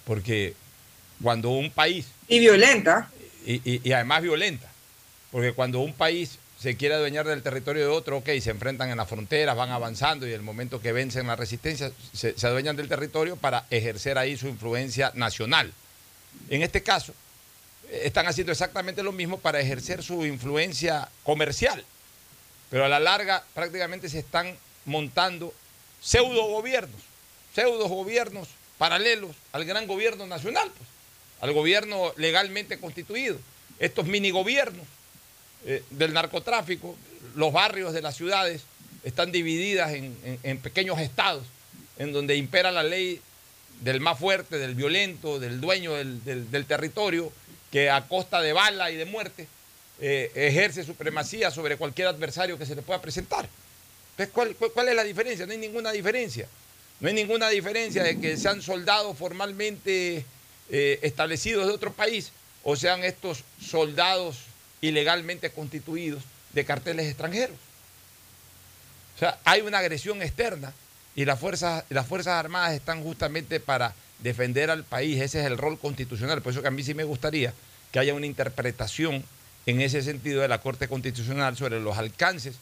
Porque 0.04 0.52
cuando 1.22 1.48
un 1.48 1.70
país... 1.70 2.08
Y 2.28 2.40
violenta. 2.40 3.08
Y, 3.46 3.54
y, 3.64 3.80
y 3.82 3.92
además 3.92 4.20
violenta. 4.20 4.70
Porque 5.32 5.54
cuando 5.54 5.80
un 5.80 5.94
país 5.94 6.38
se 6.60 6.76
quiere 6.76 6.96
adueñar 6.96 7.26
del 7.26 7.42
territorio 7.42 7.84
de 7.84 7.88
otro, 7.90 8.18
ok, 8.18 8.28
se 8.42 8.50
enfrentan 8.50 8.90
en 8.90 8.98
las 8.98 9.08
fronteras, 9.08 9.56
van 9.56 9.70
avanzando 9.70 10.28
y 10.28 10.32
el 10.32 10.42
momento 10.42 10.82
que 10.82 10.92
vencen 10.92 11.26
la 11.26 11.36
resistencia, 11.36 11.90
se, 12.12 12.38
se, 12.38 12.46
adueñan 12.46 12.76
del 12.76 12.90
territorio 12.90 13.36
para 13.36 13.64
ejercer 13.70 14.18
ahí 14.18 14.36
su 14.36 14.46
influencia 14.48 15.10
nacional. 15.14 15.72
En 16.50 16.60
este 16.60 16.82
caso, 16.82 17.14
están 17.90 18.26
haciendo 18.26 18.52
exactamente 18.52 19.02
lo 19.02 19.12
mismo 19.12 19.38
para 19.38 19.60
ejercer 19.60 20.02
su 20.02 20.24
influencia 20.24 21.08
comercial, 21.22 21.84
pero 22.70 22.84
a 22.84 22.88
la 22.88 23.00
larga 23.00 23.44
prácticamente 23.54 24.08
se 24.08 24.18
están 24.18 24.56
montando 24.84 25.54
pseudo 26.00 26.46
gobiernos, 26.46 27.00
pseudo 27.54 27.88
gobiernos 27.88 28.48
paralelos 28.78 29.34
al 29.52 29.64
gran 29.64 29.86
gobierno 29.86 30.26
nacional, 30.26 30.70
pues, 30.76 30.88
al 31.40 31.52
gobierno 31.52 32.12
legalmente 32.16 32.78
constituido, 32.78 33.38
estos 33.78 34.06
mini 34.06 34.30
gobiernos 34.30 34.86
eh, 35.64 35.82
del 35.90 36.12
narcotráfico, 36.12 36.96
los 37.34 37.52
barrios 37.52 37.92
de 37.92 38.02
las 38.02 38.16
ciudades 38.16 38.62
están 39.04 39.30
divididas 39.30 39.92
en, 39.92 40.58
pequeños 40.58 40.98
estados, 40.98 41.44
en 41.98 42.12
donde 42.12 42.36
impera 42.36 42.72
la 42.72 42.82
ley 42.82 43.20
del 43.80 44.00
más 44.00 44.18
fuerte, 44.18 44.58
del 44.58 44.74
violento, 44.74 45.38
del 45.38 45.60
dueño 45.60 45.92
del 45.94 46.66
territorio, 46.66 47.32
que 47.76 47.90
a 47.90 48.08
costa 48.08 48.40
de 48.40 48.54
bala 48.54 48.90
y 48.90 48.96
de 48.96 49.04
muerte 49.04 49.46
eh, 50.00 50.32
ejerce 50.34 50.82
supremacía 50.82 51.50
sobre 51.50 51.76
cualquier 51.76 52.08
adversario 52.08 52.56
que 52.56 52.64
se 52.64 52.74
le 52.74 52.80
pueda 52.80 53.02
presentar. 53.02 53.46
Entonces, 54.12 54.32
¿cuál, 54.32 54.56
cuál, 54.56 54.72
¿cuál, 54.72 54.88
es 54.88 54.96
la 54.96 55.04
diferencia? 55.04 55.44
No 55.44 55.52
hay 55.52 55.58
ninguna 55.58 55.92
diferencia. 55.92 56.48
No 57.00 57.08
hay 57.08 57.12
ninguna 57.12 57.50
diferencia 57.50 58.02
de 58.02 58.18
que 58.18 58.38
sean 58.38 58.62
soldados 58.62 59.14
formalmente 59.18 60.24
eh, 60.70 60.98
establecidos 61.02 61.66
de 61.66 61.74
otro 61.74 61.92
país 61.92 62.32
o 62.64 62.76
sean 62.76 63.04
estos 63.04 63.44
soldados 63.60 64.38
ilegalmente 64.80 65.50
constituidos 65.50 66.22
de 66.54 66.64
carteles 66.64 67.04
extranjeros. 67.04 67.58
O 69.16 69.18
sea, 69.18 69.38
hay 69.44 69.60
una 69.60 69.80
agresión 69.80 70.22
externa 70.22 70.72
y 71.14 71.26
las 71.26 71.38
fuerzas, 71.38 71.84
las 71.90 72.06
fuerzas 72.06 72.42
Armadas 72.42 72.72
están 72.72 73.02
justamente 73.02 73.60
para 73.60 73.94
defender 74.20 74.70
al 74.70 74.84
país. 74.84 75.20
Ese 75.20 75.40
es 75.40 75.46
el 75.46 75.58
rol 75.58 75.78
constitucional. 75.78 76.42
Por 76.42 76.52
eso 76.52 76.62
que 76.62 76.68
a 76.68 76.72
mí 76.72 76.82
sí 76.82 76.94
me 76.94 77.04
gustaría 77.04 77.52
que 77.92 77.98
haya 77.98 78.14
una 78.14 78.26
interpretación 78.26 79.24
en 79.66 79.80
ese 79.80 80.02
sentido 80.02 80.42
de 80.42 80.48
la 80.48 80.60
Corte 80.60 80.88
Constitucional 80.88 81.56
sobre 81.56 81.80
los 81.80 81.98
alcances 81.98 82.56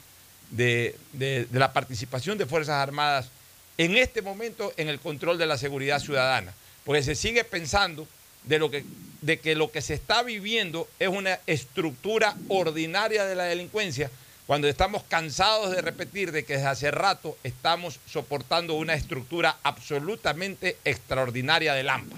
de, 0.51 0.97
de, 1.13 1.47
la 1.53 1.73
participación 1.73 2.39
de 2.39 2.47
Fuerzas 2.47 2.77
Armadas 2.77 3.29
en 3.77 3.97
este 3.97 4.23
momento 4.23 4.73
en 4.77 4.89
el 4.89 5.01
control 5.01 5.39
de 5.39 5.47
la 5.47 5.59
seguridad 5.59 6.01
ciudadana. 6.01 6.55
Porque 6.85 7.03
se 7.03 7.15
sigue 7.15 7.45
pensando 7.45 8.07
de, 8.45 8.59
lo 8.59 8.71
que, 8.71 8.85
de 9.23 9.39
que 9.39 9.55
lo 9.55 9.71
que 9.71 9.83
se 9.83 9.95
está 9.95 10.23
viviendo 10.23 10.89
es 10.99 11.09
una 11.09 11.39
estructura 11.47 12.37
ordinaria 12.49 13.25
de 13.25 13.35
la 13.35 13.45
delincuencia, 13.45 14.11
cuando 14.47 14.69
estamos 14.69 15.03
cansados 15.05 15.71
de 15.71 15.81
repetir 15.81 16.33
de 16.33 16.45
que 16.45 16.55
desde 16.55 16.69
hace 16.69 16.91
rato 16.91 17.37
estamos 17.43 17.99
soportando 18.07 18.75
una 18.75 18.95
estructura 18.95 19.57
absolutamente 19.63 20.77
extraordinaria 20.85 21.73
del 21.75 21.89
AMPA. 21.89 22.17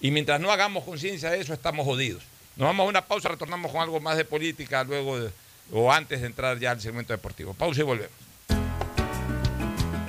Y 0.00 0.10
mientras 0.10 0.40
no 0.40 0.50
hagamos 0.50 0.84
conciencia 0.84 1.30
de 1.30 1.40
eso, 1.40 1.54
estamos 1.54 1.86
jodidos. 1.86 2.22
Nos 2.56 2.66
vamos 2.66 2.84
a 2.84 2.88
una 2.88 3.06
pausa, 3.06 3.28
retornamos 3.28 3.70
con 3.70 3.80
algo 3.80 4.00
más 4.00 4.16
de 4.16 4.24
política 4.24 4.82
luego 4.82 5.20
de, 5.20 5.30
o 5.72 5.92
antes 5.92 6.20
de 6.20 6.26
entrar 6.26 6.58
ya 6.58 6.72
al 6.72 6.80
segmento 6.80 7.12
deportivo. 7.12 7.54
Pausa 7.54 7.80
y 7.80 7.84
volvemos. 7.84 8.16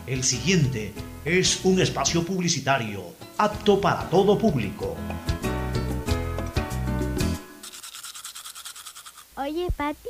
El 0.07 0.23
siguiente 0.23 0.93
es 1.25 1.59
un 1.63 1.81
espacio 1.81 2.23
publicitario 2.23 3.13
apto 3.37 3.79
para 3.79 4.09
todo 4.09 4.37
público. 4.37 4.95
Oye, 9.35 9.67
Pati, 9.75 10.09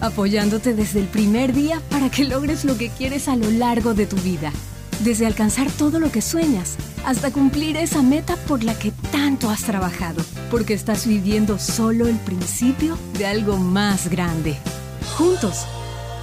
apoyándote 0.00 0.74
desde 0.74 1.00
el 1.00 1.06
primer 1.06 1.52
día 1.52 1.80
para 1.90 2.10
que 2.10 2.24
logres 2.24 2.64
lo 2.64 2.76
que 2.76 2.90
quieres 2.90 3.28
a 3.28 3.36
lo 3.36 3.50
largo 3.50 3.94
de 3.94 4.06
tu 4.06 4.16
vida. 4.16 4.52
Desde 5.00 5.26
alcanzar 5.26 5.70
todo 5.70 5.98
lo 5.98 6.12
que 6.12 6.20
sueñas 6.20 6.76
hasta 7.06 7.32
cumplir 7.32 7.76
esa 7.76 8.02
meta 8.02 8.36
por 8.36 8.62
la 8.62 8.78
que 8.78 8.92
tanto 9.12 9.48
has 9.50 9.62
trabajado, 9.62 10.22
porque 10.50 10.74
estás 10.74 11.06
viviendo 11.06 11.58
solo 11.58 12.06
el 12.06 12.16
principio 12.16 12.98
de 13.18 13.26
algo 13.26 13.56
más 13.56 14.10
grande. 14.10 14.56
Juntos, 15.16 15.66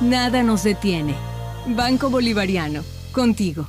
nada 0.01 0.43
nos 0.43 0.63
detiene. 0.63 1.15
Banco 1.67 2.09
Bolivariano, 2.09 2.83
contigo. 3.11 3.67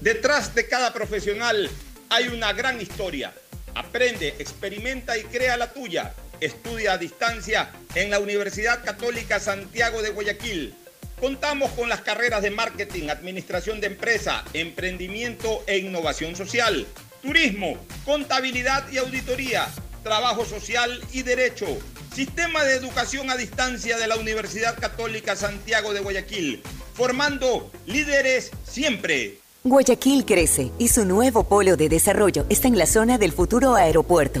Detrás 0.00 0.54
de 0.54 0.68
cada 0.68 0.92
profesional 0.92 1.70
hay 2.10 2.28
una 2.28 2.52
gran 2.52 2.80
historia. 2.80 3.32
Aprende, 3.74 4.34
experimenta 4.38 5.16
y 5.16 5.22
crea 5.22 5.56
la 5.56 5.72
tuya. 5.72 6.14
Estudia 6.40 6.92
a 6.92 6.98
distancia 6.98 7.70
en 7.94 8.10
la 8.10 8.20
Universidad 8.20 8.84
Católica 8.84 9.40
Santiago 9.40 10.02
de 10.02 10.10
Guayaquil. 10.10 10.74
Contamos 11.20 11.72
con 11.72 11.88
las 11.88 12.02
carreras 12.02 12.42
de 12.42 12.52
marketing, 12.52 13.08
administración 13.08 13.80
de 13.80 13.88
empresa, 13.88 14.44
emprendimiento 14.52 15.64
e 15.66 15.78
innovación 15.78 16.36
social, 16.36 16.86
turismo, 17.22 17.76
contabilidad 18.04 18.88
y 18.92 18.98
auditoría, 18.98 19.66
trabajo 20.04 20.44
social 20.44 21.02
y 21.12 21.22
derecho. 21.22 21.66
Sistema 22.14 22.62
de 22.62 22.74
educación 22.74 23.30
a 23.30 23.36
distancia 23.36 23.98
de 23.98 24.06
la 24.06 24.16
Universidad 24.16 24.78
Católica 24.78 25.34
Santiago 25.34 25.92
de 25.92 26.00
Guayaquil, 26.00 26.62
formando 26.94 27.70
líderes 27.86 28.52
siempre. 28.64 29.38
Guayaquil 29.64 30.24
crece 30.24 30.70
y 30.78 30.86
su 30.86 31.04
nuevo 31.04 31.48
polo 31.48 31.76
de 31.76 31.88
desarrollo 31.88 32.46
está 32.48 32.68
en 32.68 32.78
la 32.78 32.86
zona 32.86 33.18
del 33.18 33.32
futuro 33.32 33.74
aeropuerto. 33.74 34.40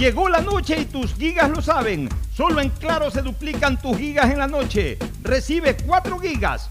Llegó 0.00 0.30
la 0.30 0.40
noche 0.40 0.80
y 0.80 0.86
tus 0.86 1.12
gigas 1.12 1.50
lo 1.50 1.60
saben. 1.60 2.08
Solo 2.34 2.62
en 2.62 2.70
Claro 2.70 3.10
se 3.10 3.20
duplican 3.20 3.78
tus 3.78 3.98
gigas 3.98 4.30
en 4.30 4.38
la 4.38 4.46
noche. 4.46 4.96
Recibe 5.22 5.76
4 5.76 6.18
gigas, 6.18 6.70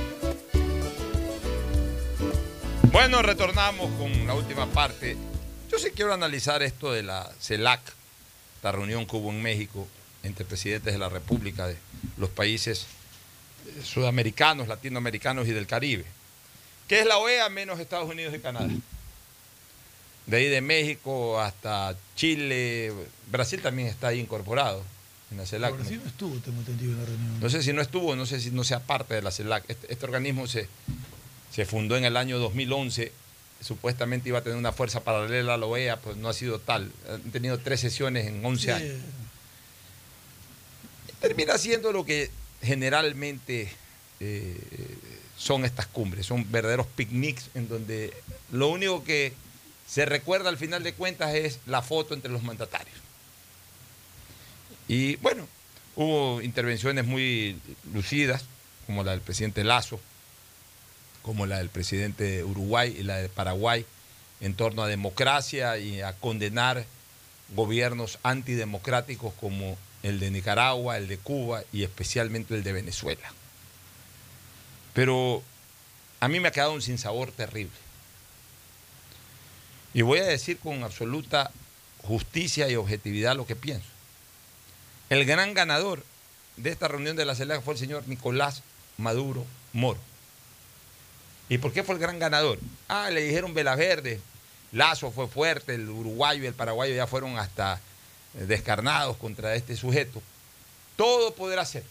Bueno, 2.91 3.21
retornamos 3.21 3.89
con 3.97 4.27
la 4.27 4.33
última 4.33 4.67
parte. 4.67 5.15
Yo 5.71 5.79
sí 5.79 5.91
quiero 5.95 6.13
analizar 6.13 6.61
esto 6.61 6.91
de 6.91 7.03
la 7.03 7.31
CELAC, 7.39 7.79
la 8.63 8.73
reunión 8.73 9.07
que 9.07 9.15
hubo 9.15 9.29
en 9.31 9.41
México 9.41 9.87
entre 10.23 10.43
presidentes 10.43 10.91
de 10.91 10.99
la 10.99 11.07
República 11.07 11.67
de 11.67 11.77
los 12.17 12.29
países 12.29 12.85
eh, 13.65 13.81
sudamericanos, 13.81 14.67
latinoamericanos 14.67 15.47
y 15.47 15.51
del 15.51 15.67
Caribe. 15.67 16.03
¿Qué 16.89 16.99
es 16.99 17.05
la 17.05 17.17
OEA 17.17 17.47
menos 17.47 17.79
Estados 17.79 18.09
Unidos 18.09 18.35
y 18.35 18.39
Canadá? 18.39 18.67
De 20.25 20.37
ahí 20.37 20.49
de 20.49 20.59
México 20.59 21.39
hasta 21.39 21.95
Chile, 22.17 22.91
Brasil 23.31 23.61
también 23.61 23.87
está 23.87 24.09
ahí 24.09 24.19
incorporado 24.19 24.83
en 25.31 25.37
la 25.37 25.45
CELAC. 25.45 25.75
Brasil 25.75 26.01
no 26.03 26.09
estuvo, 26.09 26.35
tengo 26.39 26.59
entendido, 26.59 26.91
en 26.91 26.99
la 26.99 27.05
reunión. 27.05 27.39
No 27.39 27.49
sé 27.49 27.63
si 27.63 27.71
no 27.71 27.81
estuvo, 27.81 28.17
no 28.17 28.25
sé 28.25 28.41
si 28.41 28.51
no 28.51 28.65
sea 28.65 28.81
parte 28.81 29.13
de 29.13 29.21
la 29.21 29.31
CELAC. 29.31 29.63
Este, 29.69 29.93
este 29.93 30.05
organismo 30.05 30.45
se, 30.45 30.67
se 31.51 31.65
fundó 31.65 31.97
en 31.97 32.05
el 32.05 32.17
año 32.17 32.39
2011, 32.39 33.11
supuestamente 33.61 34.29
iba 34.29 34.39
a 34.39 34.41
tener 34.41 34.57
una 34.57 34.71
fuerza 34.71 35.03
paralela 35.03 35.53
a 35.53 35.57
la 35.57 35.65
OEA, 35.65 35.97
pues 35.99 36.17
no 36.17 36.29
ha 36.29 36.33
sido 36.33 36.59
tal. 36.59 36.91
Han 37.09 37.21
tenido 37.31 37.57
tres 37.59 37.79
sesiones 37.81 38.27
en 38.27 38.43
11 38.43 38.63
Sí. 38.65 38.71
años. 38.71 38.95
Termina 41.19 41.57
siendo 41.57 41.91
lo 41.91 42.05
que 42.05 42.31
generalmente 42.63 43.69
eh, 44.19 44.57
son 45.37 45.65
estas 45.65 45.85
cumbres, 45.87 46.25
son 46.25 46.51
verdaderos 46.51 46.87
picnics 46.87 47.49
en 47.53 47.67
donde 47.67 48.13
lo 48.51 48.69
único 48.69 49.03
que 49.03 49.33
se 49.87 50.05
recuerda 50.05 50.49
al 50.49 50.57
final 50.57 50.83
de 50.83 50.93
cuentas 50.93 51.33
es 51.35 51.59
la 51.65 51.81
foto 51.81 52.13
entre 52.13 52.31
los 52.31 52.41
mandatarios. 52.43 52.95
Y 54.87 55.15
bueno, 55.17 55.47
hubo 55.95 56.41
intervenciones 56.41 57.05
muy 57.05 57.57
lucidas, 57.93 58.45
como 58.85 59.03
la 59.03 59.11
del 59.11 59.21
presidente 59.21 59.63
Lazo, 59.63 59.99
como 61.21 61.45
la 61.45 61.57
del 61.59 61.69
presidente 61.69 62.23
de 62.23 62.43
Uruguay 62.43 62.95
y 62.97 63.03
la 63.03 63.17
de 63.17 63.29
Paraguay, 63.29 63.85
en 64.39 64.55
torno 64.55 64.83
a 64.83 64.87
democracia 64.87 65.77
y 65.77 66.01
a 66.01 66.13
condenar 66.13 66.85
gobiernos 67.55 68.19
antidemocráticos 68.23 69.33
como 69.39 69.77
el 70.03 70.19
de 70.19 70.31
Nicaragua, 70.31 70.97
el 70.97 71.07
de 71.07 71.17
Cuba 71.17 71.63
y 71.71 71.83
especialmente 71.83 72.55
el 72.55 72.63
de 72.63 72.73
Venezuela. 72.73 73.31
Pero 74.93 75.43
a 76.19 76.27
mí 76.27 76.39
me 76.39 76.47
ha 76.47 76.51
quedado 76.51 76.73
un 76.73 76.81
sinsabor 76.81 77.31
terrible. 77.31 77.71
Y 79.93 80.01
voy 80.01 80.19
a 80.19 80.25
decir 80.25 80.57
con 80.57 80.83
absoluta 80.83 81.51
justicia 82.03 82.69
y 82.69 82.75
objetividad 82.75 83.35
lo 83.35 83.45
que 83.45 83.55
pienso. 83.55 83.87
El 85.09 85.25
gran 85.25 85.53
ganador 85.53 86.03
de 86.57 86.69
esta 86.69 86.87
reunión 86.87 87.15
de 87.15 87.25
la 87.25 87.35
CELAC 87.35 87.61
fue 87.61 87.73
el 87.73 87.79
señor 87.79 88.07
Nicolás 88.07 88.63
Maduro 88.97 89.45
Moro. 89.73 89.99
¿Y 91.51 91.57
por 91.57 91.73
qué 91.73 91.83
fue 91.83 91.95
el 91.95 91.99
gran 91.99 92.17
ganador? 92.17 92.59
Ah, 92.87 93.09
le 93.09 93.23
dijeron 93.23 93.53
Vela 93.53 93.75
Verde, 93.75 94.21
Lazo 94.71 95.11
fue 95.11 95.27
fuerte, 95.27 95.75
el 95.75 95.89
uruguayo 95.89 96.41
y 96.41 96.47
el 96.47 96.53
paraguayo 96.53 96.95
ya 96.95 97.07
fueron 97.07 97.37
hasta 97.37 97.81
descarnados 98.33 99.17
contra 99.17 99.53
este 99.53 99.75
sujeto. 99.75 100.21
Todo 100.95 101.35
podrá 101.35 101.65
ser. 101.65 101.83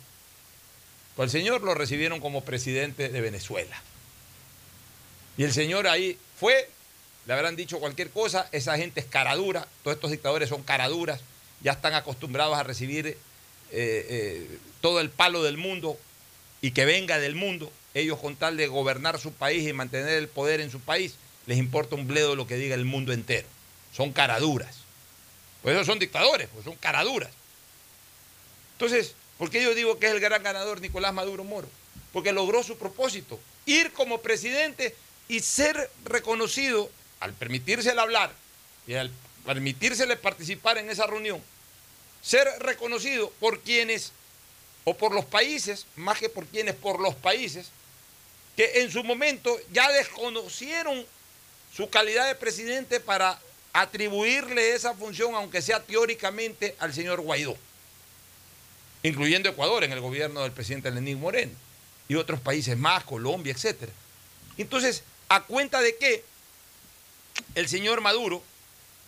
Pues 1.15 1.27
el 1.27 1.41
señor 1.43 1.61
lo 1.61 1.75
recibieron 1.75 2.21
como 2.21 2.43
presidente 2.43 3.11
de 3.11 3.21
Venezuela. 3.21 3.77
Y 5.37 5.45
el 5.45 5.53
señor 5.53 5.87
ahí 5.89 6.19
fue, 6.39 6.71
le 7.27 7.35
habrán 7.35 7.55
dicho 7.55 7.81
cualquier 7.81 8.09
cosa, 8.09 8.49
esa 8.53 8.79
gente 8.79 9.01
es 9.01 9.07
caradura, 9.07 9.69
todos 9.83 9.95
estos 9.95 10.11
dictadores 10.11 10.49
son 10.49 10.63
caraduras, 10.63 11.21
ya 11.61 11.73
están 11.73 11.93
acostumbrados 11.93 12.57
a 12.57 12.63
recibir 12.63 13.09
eh, 13.09 13.19
eh, 13.73 14.59
todo 14.81 15.01
el 15.01 15.11
palo 15.11 15.43
del 15.43 15.59
mundo 15.59 15.99
y 16.63 16.71
que 16.71 16.87
venga 16.87 17.19
del 17.19 17.35
mundo. 17.35 17.71
Ellos 17.95 18.19
con 18.19 18.37
tal 18.37 18.57
de 18.57 18.69
gobernar 18.69 19.19
su 19.19 19.33
país 19.33 19.69
y 19.69 19.73
mantener 19.73 20.11
el 20.11 20.29
poder 20.29 20.61
en 20.61 20.71
su 20.71 20.81
país, 20.81 21.15
les 21.47 21.59
importa 21.59 21.97
un 21.97 22.07
bledo 22.07 22.37
lo 22.37 22.47
que 22.47 22.57
diga 22.57 22.75
el 22.75 22.85
mundo 22.85 23.13
entero. 23.13 23.49
Son 23.93 24.13
caraduras. 24.13 24.77
Pues 25.63 25.75
esos 25.75 25.87
son 25.87 25.99
dictadores, 25.99 26.49
pues 26.53 26.65
son 26.65 26.77
caraduras. 26.77 27.31
Entonces, 28.73 29.15
¿por 29.37 29.51
qué 29.51 29.63
yo 29.63 29.75
digo 29.75 29.99
que 29.99 30.07
es 30.07 30.13
el 30.13 30.21
gran 30.21 30.43
ganador 30.43 30.81
Nicolás 30.81 31.13
Maduro 31.13 31.45
Moro? 31.45 31.69
Porque 32.13 32.33
logró 32.33 32.63
su 32.63 32.79
propósito, 32.79 33.39
ir 33.67 33.93
como 33.93 34.23
presidente 34.23 34.95
y 35.29 35.41
ser 35.41 35.91
reconocido 36.05 36.91
al 37.21 37.35
permitírsele 37.35 38.01
hablar 38.01 38.33
y 38.87 38.95
al 38.95 39.11
permitírsele 39.45 40.17
participar 40.17 40.79
en 40.79 40.91
esa 40.91 41.07
reunión, 41.07 41.43
ser 42.23 42.49
reconocido 42.61 43.31
por 43.39 43.61
quienes, 43.61 44.13
o 44.85 44.97
por 44.97 45.15
los 45.15 45.25
países, 45.25 45.87
más 45.97 46.19
que 46.19 46.29
por 46.29 46.47
quienes, 46.47 46.75
por 46.75 47.01
los 47.01 47.15
países, 47.15 47.71
que 48.61 48.83
en 48.83 48.93
su 48.93 49.03
momento 49.03 49.59
ya 49.73 49.91
desconocieron 49.91 51.07
su 51.75 51.89
calidad 51.89 52.27
de 52.27 52.35
presidente 52.35 53.01
para 53.01 53.41
atribuirle 53.73 54.75
esa 54.75 54.93
función, 54.93 55.35
aunque 55.35 55.63
sea 55.63 55.83
teóricamente, 55.83 56.77
al 56.79 56.93
señor 56.93 57.23
Guaidó, 57.23 57.57
incluyendo 59.03 59.49
Ecuador 59.49 59.83
en 59.85 59.93
el 59.93 60.01
gobierno 60.01 60.43
del 60.43 60.53
presidente 60.53 60.91
Lenín 60.91 61.19
Moreno 61.19 61.53
y 62.07 62.17
otros 62.17 62.39
países 62.39 62.77
más, 62.77 63.03
Colombia, 63.05 63.55
etc. 63.55 63.89
Entonces, 64.59 65.05
¿a 65.31 65.43
cuenta 65.45 65.81
de 65.81 65.97
qué 65.97 66.23
el 67.55 67.67
señor 67.67 68.03
Maduro 68.03 68.43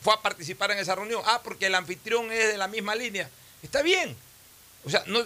fue 0.00 0.14
a 0.14 0.22
participar 0.22 0.70
en 0.70 0.78
esa 0.78 0.94
reunión? 0.94 1.20
Ah, 1.26 1.42
porque 1.44 1.66
el 1.66 1.74
anfitrión 1.74 2.32
es 2.32 2.53
de 2.53 2.57
la 2.57 2.68
misma 2.68 2.94
línea. 2.94 3.28
Está 3.62 3.82
bien. 3.82 4.16
O 4.86 4.88
sea, 4.88 5.05
no, 5.09 5.22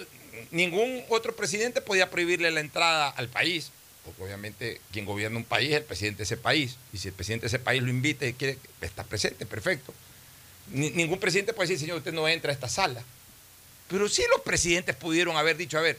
ningún 0.50 1.04
otro 1.10 1.36
presidente 1.36 1.80
podía 1.80 2.10
prohibirle 2.10 2.50
la 2.50 2.58
entrada 2.58 3.08
al 3.10 3.28
país 3.28 3.70
porque 4.06 4.22
obviamente 4.22 4.80
quien 4.92 5.04
gobierna 5.04 5.36
un 5.36 5.44
país 5.44 5.70
es 5.70 5.76
el 5.76 5.84
presidente 5.84 6.18
de 6.18 6.24
ese 6.24 6.36
país, 6.36 6.76
y 6.92 6.98
si 6.98 7.08
el 7.08 7.14
presidente 7.14 7.42
de 7.44 7.48
ese 7.48 7.58
país 7.58 7.82
lo 7.82 7.90
invita 7.90 8.26
y 8.26 8.32
quiere 8.32 8.58
estar 8.80 9.04
presente, 9.06 9.44
perfecto. 9.46 9.92
ningún 10.70 11.18
presidente 11.18 11.52
puede 11.52 11.68
decir, 11.68 11.80
señor, 11.80 11.98
usted 11.98 12.12
no 12.12 12.26
entra 12.28 12.50
a 12.50 12.54
esta 12.54 12.68
sala. 12.68 13.02
Pero 13.88 14.08
sí 14.08 14.22
los 14.30 14.40
presidentes 14.40 14.96
pudieron 14.96 15.36
haber 15.36 15.56
dicho, 15.56 15.78
a 15.78 15.82
ver, 15.82 15.98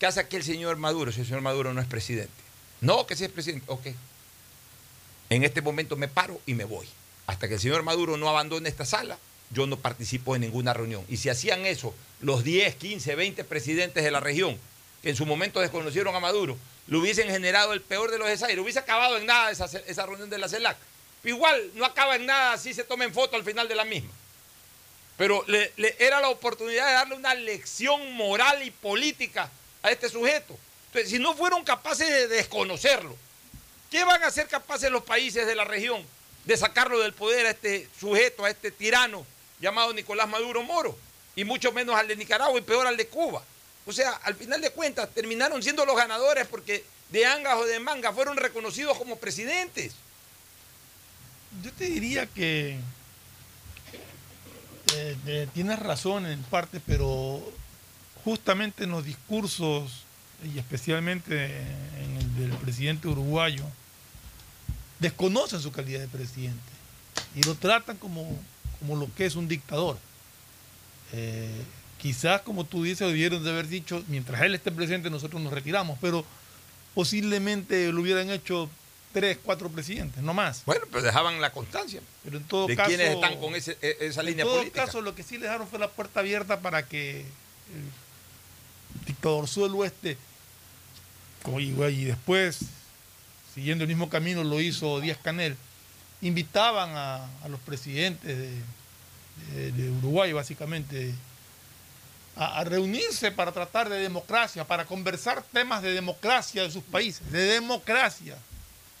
¿qué 0.00 0.06
hace 0.06 0.20
aquí 0.20 0.36
el 0.36 0.42
señor 0.42 0.76
Maduro 0.76 1.12
si 1.12 1.20
el 1.20 1.26
señor 1.26 1.42
Maduro 1.42 1.72
no 1.72 1.80
es 1.80 1.86
presidente? 1.86 2.32
No, 2.80 3.06
que 3.06 3.16
sí 3.16 3.24
es 3.24 3.30
presidente, 3.30 3.64
ok. 3.68 3.86
En 5.30 5.44
este 5.44 5.62
momento 5.62 5.96
me 5.96 6.08
paro 6.08 6.40
y 6.46 6.54
me 6.54 6.64
voy. 6.64 6.88
Hasta 7.26 7.48
que 7.48 7.54
el 7.54 7.60
señor 7.60 7.82
Maduro 7.82 8.16
no 8.16 8.28
abandone 8.28 8.68
esta 8.68 8.84
sala, 8.84 9.18
yo 9.50 9.66
no 9.66 9.78
participo 9.78 10.34
en 10.34 10.42
ninguna 10.42 10.74
reunión. 10.74 11.04
Y 11.08 11.16
si 11.16 11.28
hacían 11.28 11.64
eso 11.64 11.94
los 12.20 12.44
10, 12.44 12.74
15, 12.74 13.14
20 13.14 13.44
presidentes 13.44 14.04
de 14.04 14.10
la 14.10 14.20
región, 14.20 14.58
que 15.02 15.10
en 15.10 15.16
su 15.16 15.24
momento 15.24 15.60
desconocieron 15.60 16.14
a 16.14 16.20
Maduro, 16.20 16.58
le 16.86 16.96
hubiesen 16.96 17.28
generado 17.28 17.72
el 17.72 17.80
peor 17.80 18.10
de 18.10 18.18
los 18.18 18.28
desaires, 18.28 18.58
hubiese 18.58 18.78
acabado 18.78 19.16
en 19.16 19.26
nada 19.26 19.50
esa, 19.50 19.64
esa 19.64 20.06
reunión 20.06 20.28
de 20.28 20.38
la 20.38 20.48
CELAC. 20.48 20.76
Igual 21.24 21.70
no 21.74 21.84
acaba 21.86 22.16
en 22.16 22.26
nada 22.26 22.58
si 22.58 22.74
se 22.74 22.84
tomen 22.84 23.12
fotos 23.12 23.34
al 23.34 23.44
final 23.44 23.66
de 23.66 23.74
la 23.74 23.84
misma. 23.84 24.12
Pero 25.16 25.44
le, 25.46 25.72
era 25.98 26.20
la 26.20 26.28
oportunidad 26.28 26.86
de 26.86 26.92
darle 26.92 27.14
una 27.14 27.34
lección 27.34 28.12
moral 28.14 28.62
y 28.62 28.70
política 28.70 29.50
a 29.82 29.90
este 29.90 30.08
sujeto. 30.08 30.58
Entonces, 30.86 31.10
si 31.10 31.18
no 31.18 31.34
fueron 31.34 31.64
capaces 31.64 32.08
de 32.08 32.28
desconocerlo, 32.28 33.16
¿qué 33.90 34.04
van 34.04 34.22
a 34.22 34.30
ser 34.30 34.48
capaces 34.48 34.90
los 34.90 35.04
países 35.04 35.46
de 35.46 35.54
la 35.54 35.64
región 35.64 36.04
de 36.44 36.56
sacarlo 36.56 37.00
del 37.00 37.14
poder 37.14 37.46
a 37.46 37.50
este 37.50 37.88
sujeto, 37.98 38.44
a 38.44 38.50
este 38.50 38.70
tirano 38.70 39.26
llamado 39.60 39.92
Nicolás 39.92 40.28
Maduro 40.28 40.62
Moro? 40.62 40.98
Y 41.36 41.44
mucho 41.44 41.72
menos 41.72 41.96
al 41.96 42.06
de 42.06 42.16
Nicaragua 42.16 42.58
y 42.58 42.62
peor 42.62 42.86
al 42.86 42.96
de 42.96 43.06
Cuba. 43.06 43.42
O 43.86 43.92
sea, 43.92 44.12
al 44.24 44.34
final 44.34 44.60
de 44.60 44.70
cuentas 44.70 45.10
terminaron 45.14 45.62
siendo 45.62 45.84
los 45.84 45.96
ganadores 45.96 46.46
porque 46.46 46.84
de 47.10 47.26
angas 47.26 47.56
o 47.56 47.64
de 47.66 47.80
manga 47.80 48.12
fueron 48.12 48.36
reconocidos 48.36 48.96
como 48.98 49.16
presidentes. 49.16 49.94
Yo 51.62 51.72
te 51.72 51.84
diría 51.84 52.26
que 52.26 52.78
eh, 54.94 55.16
eh, 55.26 55.48
tienes 55.52 55.78
razón 55.78 56.26
en 56.26 56.42
parte, 56.44 56.80
pero 56.84 57.40
justamente 58.24 58.84
en 58.84 58.90
los 58.90 59.04
discursos, 59.04 60.04
y 60.42 60.58
especialmente 60.58 61.46
en 62.00 62.16
el 62.16 62.36
del 62.36 62.58
presidente 62.58 63.06
uruguayo, 63.06 63.64
desconocen 64.98 65.60
su 65.60 65.70
calidad 65.70 66.00
de 66.00 66.08
presidente 66.08 66.74
y 67.34 67.42
lo 67.42 67.54
tratan 67.54 67.96
como, 67.96 68.38
como 68.78 68.96
lo 68.96 69.12
que 69.14 69.26
es 69.26 69.36
un 69.36 69.48
dictador. 69.48 69.98
Eh, 71.12 71.62
Quizás, 72.04 72.42
como 72.42 72.64
tú 72.64 72.82
dices, 72.82 73.08
debieron 73.08 73.42
de 73.42 73.48
haber 73.48 73.66
dicho, 73.66 74.04
mientras 74.08 74.42
él 74.42 74.54
esté 74.54 74.70
presente, 74.70 75.08
nosotros 75.08 75.40
nos 75.40 75.50
retiramos, 75.50 75.96
pero 76.02 76.22
posiblemente 76.94 77.90
lo 77.92 78.02
hubieran 78.02 78.28
hecho 78.28 78.68
tres, 79.14 79.38
cuatro 79.42 79.70
presidentes, 79.70 80.22
no 80.22 80.34
más. 80.34 80.66
Bueno, 80.66 80.84
pero 80.90 81.02
dejaban 81.02 81.40
la 81.40 81.50
constancia. 81.50 82.02
Pero 82.22 82.36
en 82.36 82.44
todo 82.44 82.66
de 82.66 82.76
caso, 82.76 82.88
quienes 82.88 83.08
están 83.08 83.40
con 83.40 83.54
ese, 83.54 83.78
e, 83.80 83.96
esa 84.00 84.22
línea 84.22 84.44
política. 84.44 84.66
En 84.66 84.72
todo 84.72 84.84
caso, 84.84 85.00
lo 85.00 85.14
que 85.14 85.22
sí 85.22 85.38
le 85.38 85.44
dejaron 85.44 85.66
fue 85.66 85.78
la 85.78 85.88
puerta 85.88 86.20
abierta 86.20 86.60
para 86.60 86.86
que 86.86 87.20
el 87.20 89.06
dictador 89.06 89.48
sur 89.48 89.70
del 89.70 89.80
oeste, 89.80 90.18
y 91.58 92.04
después, 92.04 92.66
siguiendo 93.54 93.84
el 93.84 93.88
mismo 93.88 94.10
camino, 94.10 94.44
lo 94.44 94.60
hizo 94.60 95.00
Díaz 95.00 95.16
Canel, 95.22 95.56
invitaban 96.20 96.90
a, 96.94 97.48
los 97.48 97.60
presidentes 97.60 98.36
de 99.54 99.90
Uruguay, 100.02 100.34
básicamente, 100.34 101.14
a, 102.36 102.64
reunirse 102.64 103.30
para 103.30 103.52
tratar 103.52 103.88
de 103.88 103.98
democracia, 103.98 104.64
para 104.64 104.84
conversar 104.84 105.42
temas 105.52 105.82
de 105.82 105.92
democracia 105.92 106.62
de 106.62 106.70
sus 106.70 106.82
países, 106.82 107.30
de 107.30 107.44
democracia. 107.44 108.36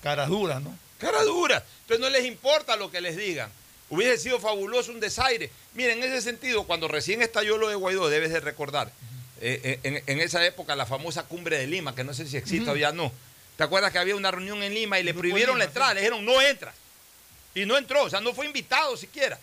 Cara 0.02 0.26
dura, 0.26 0.60
¿no? 0.60 0.76
Cara 0.98 1.22
dura. 1.24 1.64
Entonces 1.82 2.00
no 2.00 2.10
les 2.10 2.24
importa 2.26 2.76
lo 2.76 2.90
que 2.90 3.00
les 3.00 3.16
digan. 3.16 3.50
Hubiese 3.90 4.18
sido 4.18 4.40
fabuloso 4.40 4.92
un 4.92 5.00
desaire. 5.00 5.50
Miren, 5.74 6.02
en 6.02 6.12
ese 6.12 6.22
sentido, 6.22 6.64
cuando 6.64 6.88
recién 6.88 7.22
estalló 7.22 7.58
lo 7.58 7.68
de 7.68 7.74
Guaidó, 7.74 8.08
debes 8.08 8.32
de 8.32 8.40
recordar, 8.40 8.90
eh, 9.40 9.80
eh, 9.82 10.02
en, 10.06 10.20
esa 10.20 10.44
época, 10.46 10.74
la 10.76 10.86
famosa 10.86 11.24
cumbre 11.24 11.58
de 11.58 11.66
Lima, 11.66 11.94
que 11.94 12.04
no 12.04 12.14
sé 12.14 12.26
si 12.26 12.36
existe 12.36 12.70
o 12.70 12.76
ya 12.76 12.92
no. 12.92 13.12
¿Te 13.56 13.64
acuerdas 13.64 13.92
que 13.92 13.98
había 13.98 14.16
una 14.16 14.30
reunión 14.30 14.62
en 14.62 14.74
Lima 14.74 14.98
y 14.98 15.02
le 15.02 15.14
prohibieron 15.14 15.58
la 15.58 15.64
entrada? 15.64 15.94
Le 15.94 16.00
dijeron, 16.00 16.24
no 16.24 16.40
entras. 16.40 16.74
Y 17.54 17.66
no 17.66 17.76
entró, 17.76 18.04
o 18.04 18.10
sea, 18.10 18.20
no 18.20 18.34
fue 18.34 18.46
invitado 18.46 18.96
siquiera. 18.96 19.38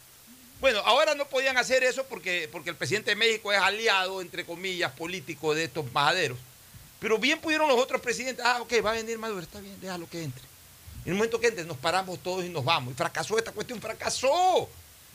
Bueno, 0.61 0.79
ahora 0.85 1.15
no 1.15 1.27
podían 1.27 1.57
hacer 1.57 1.83
eso 1.83 2.05
porque, 2.05 2.47
porque 2.51 2.69
el 2.69 2.75
presidente 2.75 3.09
de 3.09 3.15
México 3.15 3.51
es 3.51 3.59
aliado, 3.59 4.21
entre 4.21 4.45
comillas, 4.45 4.91
político 4.91 5.55
de 5.55 5.63
estos 5.63 5.91
majaderos. 5.91 6.37
Pero 6.99 7.17
bien 7.17 7.41
pudieron 7.41 7.67
los 7.67 7.79
otros 7.79 7.99
presidentes, 7.99 8.45
ah, 8.45 8.61
ok, 8.61 8.73
va 8.85 8.91
a 8.91 8.93
venir 8.93 9.17
Maduro, 9.17 9.41
está 9.41 9.59
bien, 9.59 9.75
déjalo 9.81 10.07
que 10.07 10.21
entre. 10.21 10.43
En 11.03 11.13
el 11.13 11.15
momento 11.15 11.39
que 11.39 11.47
entre, 11.47 11.65
nos 11.65 11.77
paramos 11.77 12.19
todos 12.21 12.45
y 12.45 12.49
nos 12.49 12.63
vamos. 12.63 12.93
Y 12.93 12.95
fracasó 12.95 13.39
esta 13.39 13.51
cuestión, 13.51 13.81
fracasó. 13.81 14.69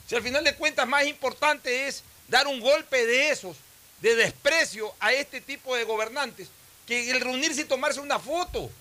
Si 0.08 0.16
al 0.16 0.22
final 0.22 0.42
de 0.42 0.56
cuentas 0.56 0.86
más 0.88 1.06
importante 1.06 1.86
es 1.86 2.02
dar 2.26 2.48
un 2.48 2.58
golpe 2.58 3.06
de 3.06 3.30
esos, 3.30 3.56
de 4.02 4.16
desprecio 4.16 4.92
a 4.98 5.12
este 5.12 5.40
tipo 5.40 5.76
de 5.76 5.84
gobernantes, 5.84 6.48
que 6.88 7.08
el 7.08 7.20
reunirse 7.20 7.60
y 7.60 7.66
tomarse 7.66 8.00
una 8.00 8.18
foto. 8.18 8.62
O 8.62 8.72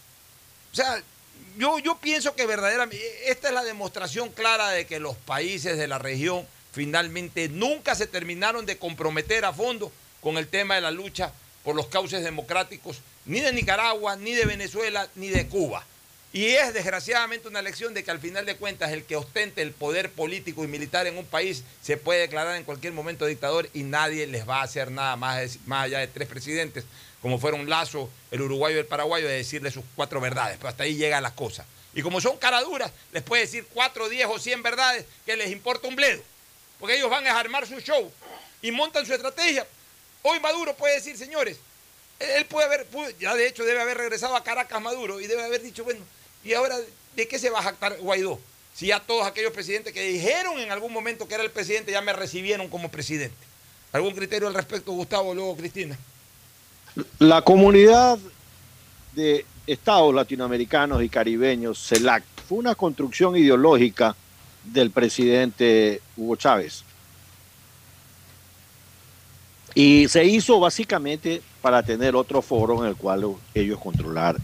sea, 0.76 1.00
yo, 1.58 1.78
yo 1.78 2.00
pienso 2.00 2.36
que 2.36 2.48
verdaderamente 2.48 3.30
esta 3.30 3.50
es 3.50 3.54
la 3.54 3.64
demostración 3.64 4.30
clara 4.30 4.72
de 4.72 4.88
que 4.88 5.00
los 5.00 5.16
países 5.16 5.78
de 5.78 5.88
la 5.88 6.00
región 6.00 6.48
finalmente 6.76 7.48
nunca 7.48 7.96
se 7.96 8.06
terminaron 8.06 8.66
de 8.66 8.78
comprometer 8.78 9.46
a 9.46 9.54
fondo 9.54 9.92
con 10.20 10.38
el 10.38 10.48
tema 10.48 10.76
de 10.76 10.82
la 10.82 10.92
lucha 10.92 11.32
por 11.64 11.74
los 11.74 11.88
cauces 11.88 12.22
democráticos, 12.22 13.00
ni 13.26 13.40
de 13.40 13.54
Nicaragua, 13.54 14.18
ni 14.18 14.34
de 14.34 14.46
Venezuela, 14.46 15.08
ni 15.16 15.30
de 15.30 15.48
Cuba. 15.48 15.86
Y 16.34 16.48
es 16.48 16.74
desgraciadamente 16.74 17.48
una 17.48 17.62
lección 17.62 17.94
de 17.94 18.04
que 18.04 18.12
al 18.12 18.20
final 18.20 18.46
de 18.46 18.58
cuentas 18.58 18.92
el 18.92 19.06
que 19.06 19.16
ostente 19.16 19.62
el 19.62 19.72
poder 19.72 20.12
político 20.12 20.66
y 20.66 20.68
militar 20.68 21.08
en 21.08 21.18
un 21.18 21.26
país 21.26 21.64
se 21.82 21.96
puede 21.96 22.20
declarar 22.20 22.58
en 22.58 22.66
cualquier 22.66 22.92
momento 22.92 23.26
dictador 23.26 23.70
y 23.74 23.84
nadie 23.84 24.28
les 24.28 24.48
va 24.48 24.60
a 24.60 24.64
hacer 24.64 24.92
nada 24.92 25.16
más, 25.16 25.60
más 25.66 25.86
allá 25.86 26.00
de 26.00 26.08
tres 26.08 26.28
presidentes, 26.28 26.84
como 27.22 27.40
fueron 27.40 27.70
Lazo, 27.70 28.10
el 28.32 28.42
uruguayo 28.42 28.76
y 28.76 28.80
el 28.80 28.86
paraguayo, 28.86 29.30
de 29.30 29.38
decirle 29.38 29.72
sus 29.72 29.86
cuatro 29.96 30.20
verdades. 30.20 30.58
Pero 30.58 30.68
hasta 30.68 30.84
ahí 30.84 30.96
llegan 30.96 31.24
las 31.24 31.32
cosas. 31.32 31.66
Y 31.94 32.02
como 32.02 32.20
son 32.20 32.36
caraduras, 32.36 32.92
les 33.14 33.24
puede 33.24 33.44
decir 33.44 33.66
cuatro, 33.74 34.10
diez 34.10 34.28
o 34.30 34.38
cien 34.38 34.62
verdades 34.62 35.06
que 35.26 35.38
les 35.38 35.52
importa 35.52 35.88
un 35.88 35.96
bledo. 35.96 36.22
Porque 36.80 36.98
ellos 36.98 37.10
van 37.10 37.26
a 37.28 37.40
armar 37.40 37.66
su 37.68 37.80
show 37.80 38.12
y 38.62 38.72
montan 38.72 39.06
su 39.06 39.14
estrategia. 39.14 39.66
Hoy 40.22 40.40
Maduro 40.40 40.76
puede 40.76 40.96
decir, 40.96 41.18
señores, 41.18 41.60
él 42.20 42.46
puede 42.46 42.66
haber, 42.66 42.88
ya 43.20 43.36
de 43.36 43.48
hecho 43.48 43.64
debe 43.64 43.82
haber 43.82 43.98
regresado 43.98 44.36
a 44.36 44.44
Caracas 44.44 44.82
Maduro 44.82 45.20
y 45.20 45.28
debe 45.28 45.44
haber 45.44 45.62
dicho, 45.62 45.84
bueno, 45.84 46.02
¿y 46.44 46.54
ahora 46.54 46.78
de 47.16 47.28
qué 47.28 47.38
se 47.38 47.50
va 47.50 47.60
a 47.60 47.64
jactar 47.64 47.98
Guaidó? 48.00 48.40
Si 48.74 48.88
ya 48.88 49.00
todos 49.00 49.26
aquellos 49.26 49.54
presidentes 49.54 49.94
que 49.94 50.02
dijeron 50.02 50.60
en 50.60 50.72
algún 50.72 50.92
momento 50.92 51.28
que 51.28 51.36
era 51.36 51.44
el 51.44 51.52
presidente 51.52 51.92
ya 51.92 52.02
me 52.02 52.14
recibieron 52.14 52.68
como 52.70 52.90
presidente. 52.90 53.38
¿Algún 53.94 54.14
criterio 54.14 54.48
al 54.48 54.54
respecto, 54.54 54.92
Gustavo, 54.92 55.34
luego 55.34 55.56
Cristina? 55.56 55.98
La 57.20 57.42
comunidad 57.42 58.20
de 59.14 59.46
estados 59.68 60.14
latinoamericanos 60.14 61.02
y 61.02 61.10
caribeños, 61.10 61.88
CELAC, 61.88 62.24
fue 62.48 62.58
una 62.58 62.76
construcción 62.76 63.38
ideológica 63.38 64.16
del 64.72 64.92
presidente 64.92 66.02
Hugo 66.18 66.36
Chávez. 66.36 66.84
Y 69.74 70.08
se 70.08 70.24
hizo 70.24 70.60
básicamente 70.60 71.42
para 71.62 71.84
tener 71.84 72.16
otro 72.16 72.42
foro 72.42 72.82
en 72.84 72.90
el 72.90 72.96
cual 72.96 73.36
ellos 73.54 73.80
controlar. 73.80 74.38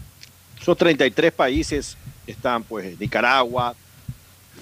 Esos 0.60 0.76
33 0.76 1.32
países 1.32 1.96
están, 2.26 2.62
pues, 2.62 2.98
Nicaragua, 3.00 3.74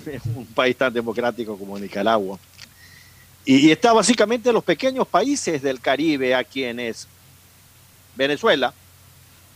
un 0.34 0.46
país 0.46 0.76
tan 0.76 0.92
democrático 0.92 1.58
como 1.58 1.78
Nicaragua. 1.78 2.38
Y, 3.44 3.70
está 3.70 3.92
básicamente 3.92 4.52
los 4.52 4.62
pequeños 4.62 5.08
países 5.08 5.62
del 5.62 5.80
Caribe 5.80 6.34
a 6.34 6.44
quienes 6.44 7.08
Venezuela 8.14 8.72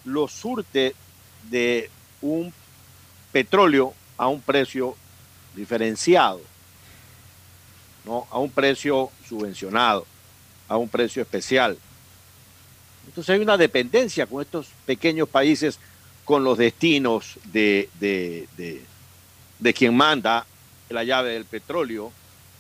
los 0.05 0.33
surte 0.33 0.95
de 1.51 1.91
un 2.21 2.53
petróleo 3.31 3.95
a 4.17 4.29
un 4.29 4.41
precio 4.41 4.97
diferenciado, 5.55 6.41
¿no? 8.05 8.27
a 8.31 8.39
un 8.39 8.51
precio 8.51 9.11
subvencionado, 9.29 10.07
a 10.69 10.77
un 10.77 10.89
precio 10.89 11.23
especial. 11.23 11.79
Entonces 13.07 13.35
hay 13.35 13.41
una 13.41 13.57
dependencia 13.57 14.27
con 14.27 14.43
estos 14.43 14.69
pequeños 14.87 15.29
países 15.29 15.79
con 16.25 16.43
los 16.43 16.57
destinos 16.57 17.39
de, 17.53 17.89
de, 18.01 18.49
de, 18.57 18.83
de 19.59 19.75
quien 19.75 19.95
manda 19.97 20.47
la 20.89 21.05
llave 21.05 21.33
del 21.33 21.45
petróleo 21.45 22.13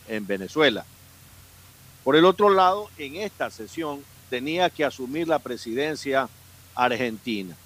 en 0.08 0.26
Venezuela. 0.26 0.84
Por 2.02 2.16
el 2.16 2.26
otro 2.26 2.50
lado, 2.50 2.90
en 2.98 3.16
esta 3.16 3.50
sesión 3.50 4.04
tenía 4.28 4.68
que 4.68 4.84
asumir 4.84 5.28
la 5.28 5.38
presidencia 5.38 6.28
Argentina. 6.74 7.56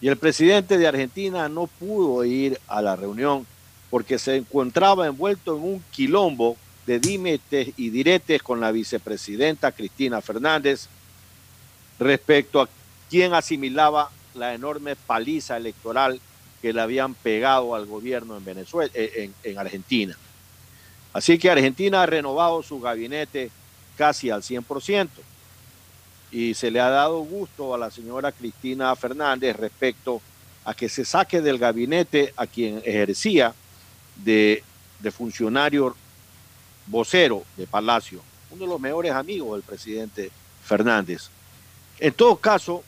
Y 0.00 0.08
el 0.08 0.16
presidente 0.16 0.76
de 0.76 0.88
Argentina 0.88 1.48
no 1.48 1.66
pudo 1.66 2.24
ir 2.24 2.60
a 2.66 2.82
la 2.82 2.96
reunión 2.96 3.46
porque 3.94 4.18
se 4.18 4.34
encontraba 4.34 5.06
envuelto 5.06 5.56
en 5.56 5.62
un 5.62 5.84
quilombo 5.92 6.56
de 6.84 6.98
dimetes 6.98 7.68
y 7.76 7.90
diretes 7.90 8.42
con 8.42 8.60
la 8.60 8.72
vicepresidenta 8.72 9.70
Cristina 9.70 10.20
Fernández 10.20 10.88
respecto 12.00 12.60
a 12.60 12.68
quien 13.08 13.34
asimilaba 13.34 14.10
la 14.34 14.52
enorme 14.52 14.96
paliza 14.96 15.56
electoral 15.56 16.20
que 16.60 16.72
le 16.72 16.80
habían 16.80 17.14
pegado 17.14 17.76
al 17.76 17.86
gobierno 17.86 18.36
en 18.36 18.44
Venezuela, 18.44 18.90
en, 18.94 19.32
en 19.44 19.58
Argentina. 19.60 20.18
Así 21.12 21.38
que 21.38 21.48
Argentina 21.48 22.02
ha 22.02 22.06
renovado 22.06 22.64
su 22.64 22.80
gabinete 22.80 23.52
casi 23.96 24.28
al 24.28 24.42
100% 24.42 25.08
y 26.32 26.54
se 26.54 26.72
le 26.72 26.80
ha 26.80 26.90
dado 26.90 27.20
gusto 27.20 27.72
a 27.72 27.78
la 27.78 27.92
señora 27.92 28.32
Cristina 28.32 28.96
Fernández 28.96 29.54
respecto 29.54 30.20
a 30.64 30.74
que 30.74 30.88
se 30.88 31.04
saque 31.04 31.40
del 31.40 31.58
gabinete 31.58 32.34
a 32.36 32.48
quien 32.48 32.82
ejercía 32.84 33.54
de, 34.16 34.62
funcionario 35.12 35.94
vocero 36.86 37.44
de 37.56 37.66
Palacio, 37.66 38.20
uno 38.50 38.64
de 38.64 38.68
los 38.68 38.80
mejores 38.80 39.12
amigos 39.12 39.52
del 39.52 39.62
presidente 39.62 40.30
Fernández. 40.64 41.28
En 41.98 42.12
todo 42.12 42.36
caso, 42.36 42.82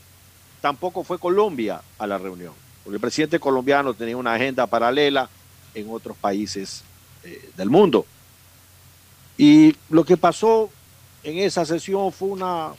tampoco 0.61 1.05
fue 1.05 1.19
Colombia 1.19 1.83
a 1.99 2.07
la 2.07 2.19
reunión, 2.19 2.55
porque 2.83 2.97
el 2.97 3.01
presidente 3.01 3.39
colombiano 3.39 3.95
tenía 3.95 4.17
una 4.17 4.35
agenda 4.35 4.67
paralela 4.67 5.29
en 5.75 5.91
otros 5.91 6.17
países 6.17 6.83
eh, 7.23 7.51
del 7.57 7.69
mundo. 7.69 8.07
Y 9.37 9.77
lo 9.91 10.05
que 10.05 10.17
pasó 10.17 10.71
en 11.23 11.39
esa 11.39 11.67
sesión 11.67 12.13
fue 12.13 12.29
una 12.29 12.73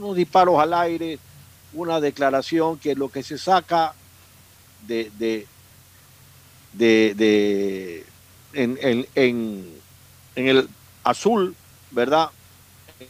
unos 0.00 0.16
disparos 0.16 0.58
al 0.58 0.74
aire, 0.74 1.18
una 1.72 2.00
declaración 2.00 2.78
que 2.78 2.94
lo 2.94 3.10
que 3.10 3.22
se 3.22 3.38
saca 3.38 3.94
de, 4.86 5.10
de, 5.18 5.46
de, 6.72 8.04
en, 8.52 8.78
en, 8.80 9.06
en, 9.14 9.80
en, 10.34 10.48
el 10.48 10.68
azul, 11.04 11.54
¿verdad? 11.90 12.30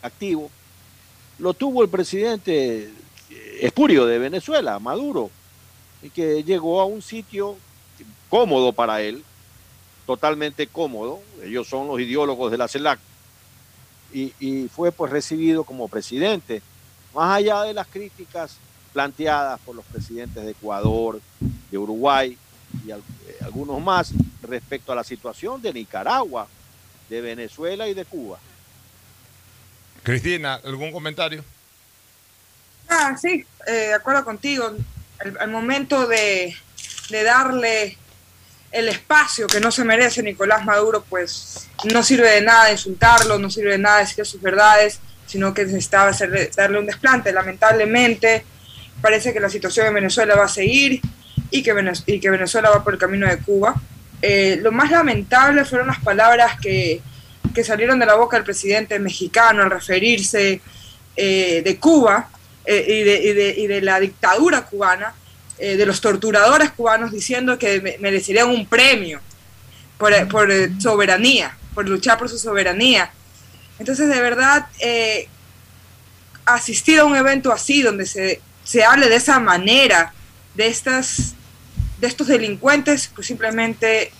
Activo, 0.03 0.51
lo 1.39 1.55
tuvo 1.55 1.83
el 1.83 1.89
presidente 1.89 2.91
espurio 3.61 4.07
de 4.07 4.19
Venezuela, 4.19 4.79
Maduro, 4.79 5.31
y 6.03 6.11
que 6.11 6.43
llegó 6.45 6.81
a 6.81 6.87
un 6.87 7.03
sitio 7.03 7.57
cómodo 8.29 8.73
para 8.73 9.03
él, 9.03 9.25
totalmente 10.07 10.67
cómodo, 10.67 11.21
ellos 11.43 11.69
son 11.69 11.89
los 11.89 12.01
ideólogos 12.01 12.51
de 12.51 12.59
la 12.59 12.69
CELAC, 12.69 12.99
y, 14.13 14.33
y 14.41 14.69
fue 14.69 14.91
pues 14.91 15.13
recibido 15.13 15.65
como 15.65 15.89
presidente 15.89 16.63
más 17.15 17.37
allá 17.37 17.63
de 17.63 17.75
las 17.75 17.87
críticas 17.87 18.57
planteadas 18.93 19.61
por 19.61 19.75
los 19.75 19.85
presidentes 19.85 20.45
de 20.45 20.51
Ecuador, 20.51 21.21
de 21.71 21.79
Uruguay 21.79 22.37
y 22.87 22.93
algunos 23.43 23.81
más 23.81 24.13
respecto 24.43 24.93
a 24.93 24.95
la 24.95 25.05
situación 25.05 25.61
de 25.61 25.73
Nicaragua, 25.73 26.47
de 27.09 27.21
Venezuela 27.21 27.89
y 27.89 27.95
de 27.95 28.05
Cuba. 28.05 28.39
Cristina, 30.03 30.61
¿algún 30.65 30.93
comentario? 30.93 31.45
Ah, 32.89 33.17
sí, 33.21 33.45
eh, 33.67 33.73
de 33.73 33.95
acuerdo 33.95 34.25
contigo. 34.25 34.73
Al, 35.19 35.37
al 35.39 35.51
momento 35.51 36.07
de, 36.07 36.57
de, 37.11 37.23
darle 37.23 37.99
el 38.73 38.89
espacio 38.89 39.47
que 39.47 39.61
no 39.61 39.71
se 39.71 39.85
merece 39.85 40.23
Nicolás 40.23 40.65
Maduro, 40.65 41.05
pues 41.09 41.69
no 41.93 42.03
sirve 42.03 42.31
de 42.31 42.41
nada 42.41 42.73
insultarlo, 42.73 43.39
no 43.39 43.51
sirve 43.51 43.73
de 43.73 43.79
nada 43.79 43.99
decir 43.99 44.25
sus 44.25 44.41
verdades 44.41 45.01
sino 45.31 45.55
que 45.55 45.65
necesitaba 45.65 46.11
hacerle, 46.11 46.51
darle 46.57 46.81
un 46.81 46.87
desplante. 46.87 47.33
Lamentablemente, 47.33 48.45
parece 49.01 49.33
que 49.33 49.39
la 49.39 49.49
situación 49.49 49.87
en 49.87 49.95
Venezuela 49.95 50.35
va 50.35 50.47
a 50.47 50.49
seguir 50.49 51.01
y 51.51 51.63
que, 51.63 51.93
y 52.07 52.21
que 52.21 52.31
Venezuela 52.31 52.71
va 52.71 52.85
por 52.85 52.95
el 52.95 53.01
camino 53.01 53.27
de 53.27 53.39
Cuba. 53.39 53.75
Eh, 54.23 54.59
lo 54.63 54.73
más 54.73 54.91
lamentable 54.91 55.65
fueron 55.65 55.89
las 55.89 55.99
palabras 56.01 56.59
que, 56.61 57.01
que, 57.55 57.65
salieron 57.65 57.99
de 57.99 58.07
la 58.07 58.15
boca 58.15 58.37
del 58.37 58.45
presidente 58.45 58.99
mexicano 58.99 59.63
al 59.63 59.71
referirse 59.71 60.61
eh, 61.17 61.63
de 61.65 61.77
Cuba 61.79 62.29
eh, 62.67 62.85
y, 62.87 63.03
de, 63.03 63.23
y, 63.23 63.33
de, 63.33 63.55
y, 63.57 63.67
de, 63.67 63.81
la 63.81 63.99
dictadura 63.99 64.67
cubana, 64.67 65.15
eh, 65.59 65.77
de 65.77 65.87
los 65.87 66.01
torturadores 66.01 66.71
cubanos, 66.71 67.13
diciendo 67.13 67.59
que 67.59 67.99
merecerían 68.01 68.49
un 68.49 68.67
premio 68.67 69.21
por, 69.99 70.13
por 70.29 70.51
soberanía, 70.79 71.57
por 71.75 71.89
luchar 71.89 72.19
por 72.19 72.29
su 72.29 72.39
soberanía. 72.39 73.11
Entonces, 73.79 74.09
de 74.09 74.21
verdad, 74.21 74.67
eh, 74.79 75.27
asistir 76.45 76.99
a 76.99 77.05
un 77.05 77.17
evento 77.17 77.51
así, 77.51 77.83
donde 77.83 78.07
se, 78.07 78.41
se 78.63 78.85
hable 78.85 79.09
de 79.09 79.17
esa 79.17 79.41
manera 79.41 80.13
de, 80.55 80.67
estas, 80.67 81.35
de 82.01 82.07
estos 82.07 82.27
delincuentes, 82.27 83.11
pues 83.15 83.27
simplemente 83.27 84.13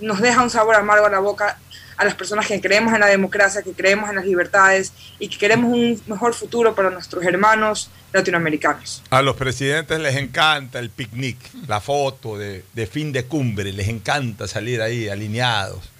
nos 0.00 0.20
deja 0.20 0.42
un 0.42 0.50
sabor 0.50 0.76
amargo 0.76 1.06
a 1.06 1.10
la 1.10 1.18
boca 1.18 1.58
a 1.96 2.04
las 2.06 2.14
personas 2.14 2.46
que 2.46 2.58
creemos 2.62 2.94
en 2.94 3.00
la 3.00 3.08
democracia, 3.08 3.60
que 3.60 3.72
creemos 3.72 4.08
en 4.08 4.16
las 4.16 4.24
libertades 4.24 4.94
y 5.18 5.28
que 5.28 5.36
queremos 5.36 5.70
un 5.70 6.00
mejor 6.06 6.32
futuro 6.32 6.74
para 6.74 6.88
nuestros 6.88 7.22
hermanos 7.24 7.90
latinoamericanos. 8.10 9.02
A 9.10 9.20
los 9.20 9.36
presidentes 9.36 10.00
les 10.00 10.16
encanta 10.16 10.78
el 10.78 10.88
picnic, 10.88 11.36
la 11.68 11.78
foto 11.78 12.38
de, 12.38 12.64
de 12.72 12.86
fin 12.86 13.12
de 13.12 13.26
cumbre, 13.26 13.70
les 13.74 13.88
encanta 13.88 14.48
salir 14.48 14.80
ahí 14.80 15.10
alineados. 15.10 15.90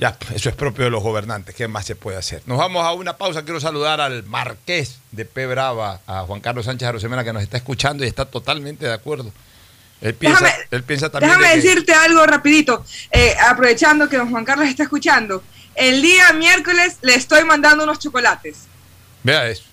Ya, 0.00 0.16
eso 0.34 0.48
es 0.48 0.54
propio 0.54 0.86
de 0.86 0.90
los 0.90 1.02
gobernantes. 1.02 1.54
¿Qué 1.54 1.68
más 1.68 1.84
se 1.84 1.94
puede 1.94 2.16
hacer? 2.16 2.40
Nos 2.46 2.56
vamos 2.56 2.86
a 2.86 2.92
una 2.94 3.18
pausa. 3.18 3.42
Quiero 3.44 3.60
saludar 3.60 4.00
al 4.00 4.24
marqués 4.24 4.98
de 5.12 5.26
P. 5.26 5.46
Brava, 5.46 6.00
a 6.06 6.22
Juan 6.22 6.40
Carlos 6.40 6.64
Sánchez 6.64 6.88
Arosemena, 6.88 7.22
que 7.22 7.34
nos 7.34 7.42
está 7.42 7.58
escuchando 7.58 8.02
y 8.02 8.08
está 8.08 8.24
totalmente 8.24 8.86
de 8.86 8.94
acuerdo. 8.94 9.30
Él 10.00 10.14
piensa, 10.14 10.42
déjame, 10.42 10.64
él 10.70 10.82
piensa 10.84 11.10
también. 11.10 11.28
Déjame 11.28 11.48
de 11.48 11.60
que, 11.60 11.68
decirte 11.68 11.92
algo 11.92 12.24
rapidito, 12.24 12.82
eh, 13.10 13.34
aprovechando 13.46 14.08
que 14.08 14.16
don 14.16 14.30
Juan 14.30 14.46
Carlos 14.46 14.68
está 14.68 14.84
escuchando. 14.84 15.44
El 15.74 16.00
día 16.00 16.32
miércoles 16.32 16.96
le 17.02 17.14
estoy 17.14 17.44
mandando 17.44 17.84
unos 17.84 17.98
chocolates. 17.98 18.68
Vea 19.22 19.48
eso. 19.48 19.64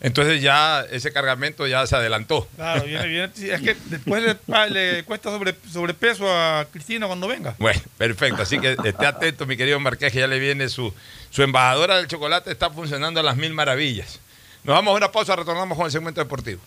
Entonces 0.00 0.40
ya 0.40 0.84
ese 0.90 1.12
cargamento 1.12 1.66
ya 1.66 1.86
se 1.86 1.96
adelantó. 1.96 2.48
Claro, 2.54 2.84
viene, 2.84 3.06
viene. 3.06 3.24
Es 3.34 3.60
que 3.60 3.76
después 3.86 4.22
le 4.22 5.02
cuesta 5.04 5.30
sobre, 5.30 5.54
sobrepeso 5.70 6.30
a 6.30 6.66
Cristina 6.70 7.06
cuando 7.06 7.26
venga. 7.26 7.54
Bueno, 7.58 7.80
perfecto. 7.96 8.42
Así 8.42 8.60
que 8.60 8.76
esté 8.84 9.06
atento, 9.06 9.44
mi 9.46 9.56
querido 9.56 9.80
Marqués, 9.80 10.12
que 10.12 10.20
ya 10.20 10.28
le 10.28 10.38
viene 10.38 10.68
su, 10.68 10.94
su 11.30 11.42
embajadora 11.42 11.96
del 11.96 12.06
chocolate, 12.06 12.52
está 12.52 12.70
funcionando 12.70 13.18
a 13.18 13.22
las 13.22 13.36
mil 13.36 13.52
maravillas. 13.54 14.20
Nos 14.62 14.74
vamos 14.74 14.92
a 14.92 14.96
una 14.96 15.10
pausa, 15.10 15.34
retornamos 15.34 15.76
con 15.76 15.86
el 15.86 15.92
segmento 15.92 16.20
deportivo. 16.20 16.60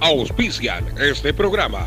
Auspician 0.00 0.98
este 0.98 1.32
programa. 1.32 1.86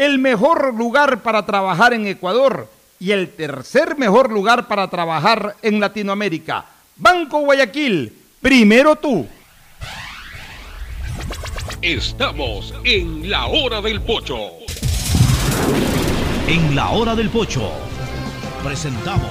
el 0.00 0.18
mejor 0.18 0.74
lugar 0.74 1.22
para 1.22 1.44
trabajar 1.44 1.92
en 1.92 2.06
Ecuador 2.06 2.70
y 2.98 3.10
el 3.10 3.28
tercer 3.34 3.98
mejor 3.98 4.32
lugar 4.32 4.66
para 4.66 4.88
trabajar 4.88 5.56
en 5.60 5.78
Latinoamérica. 5.78 6.64
Banco 6.96 7.40
Guayaquil, 7.40 8.10
primero 8.40 8.96
tú. 8.96 9.26
Estamos 11.82 12.74
en 12.82 13.28
la 13.28 13.46
hora 13.46 13.82
del 13.82 14.00
pocho. 14.00 14.38
En 16.46 16.74
la 16.74 16.88
hora 16.90 17.14
del 17.14 17.28
pocho 17.28 17.70
presentamos 18.62 19.30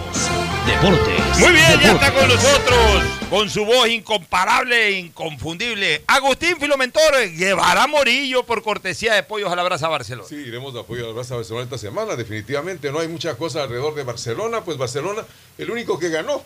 Deportes. 0.65 1.39
Muy 1.39 1.51
bien, 1.51 1.79
ya 1.81 1.93
está 1.93 2.13
con 2.13 2.27
nosotros, 2.27 3.03
con 3.29 3.49
su 3.49 3.65
voz 3.65 3.87
incomparable 3.87 4.87
e 4.87 4.91
inconfundible. 4.99 6.03
Agustín 6.07 6.57
Filomentor 6.59 7.29
llevará 7.35 7.87
Morillo 7.87 8.43
por 8.43 8.61
cortesía 8.61 9.13
de 9.13 9.23
Pollos 9.23 9.51
a 9.51 9.55
la 9.55 9.63
Brasa 9.63 9.87
Barcelona. 9.87 10.27
Sí, 10.27 10.35
iremos 10.35 10.73
de 10.73 10.81
apoyo 10.81 11.05
a 11.05 11.07
la 11.07 11.13
Brasa 11.13 11.35
Barcelona 11.35 11.63
esta 11.63 11.77
semana. 11.77 12.15
Definitivamente 12.15 12.91
no 12.91 12.99
hay 12.99 13.07
mucha 13.07 13.35
cosa 13.35 13.63
alrededor 13.63 13.95
de 13.95 14.03
Barcelona. 14.03 14.61
Pues 14.63 14.77
Barcelona, 14.77 15.23
el 15.57 15.71
único 15.71 15.97
que 15.97 16.09
ganó. 16.09 16.43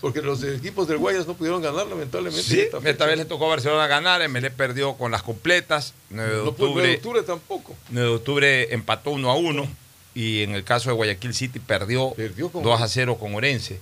Porque 0.00 0.20
los 0.20 0.42
equipos 0.42 0.88
del 0.88 0.98
Guayas 0.98 1.28
no 1.28 1.34
pudieron 1.34 1.62
ganar, 1.62 1.86
lamentablemente. 1.86 2.42
Sí, 2.42 2.60
esta 2.84 3.06
vez 3.06 3.16
le 3.16 3.24
tocó 3.24 3.46
a 3.46 3.50
Barcelona 3.50 3.86
ganar, 3.86 4.28
MLE 4.28 4.50
perdió 4.50 4.94
con 4.94 5.12
las 5.12 5.22
completas, 5.22 5.94
9 6.10 6.28
de 6.28 6.36
No 6.38 6.52
pudo, 6.52 6.66
octubre, 6.66 6.86
de 6.88 6.96
octubre 6.96 7.22
tampoco. 7.22 7.76
9 7.90 8.08
de 8.08 8.14
octubre 8.16 8.74
empató 8.74 9.10
1 9.10 9.30
a 9.30 9.36
1 9.36 9.82
y 10.14 10.42
en 10.42 10.54
el 10.54 10.64
caso 10.64 10.90
de 10.90 10.96
Guayaquil 10.96 11.34
City 11.34 11.58
perdió, 11.58 12.14
con 12.52 12.62
2 12.62 12.80
a 12.80 12.88
0 12.88 13.16
con 13.18 13.34
Orense. 13.34 13.80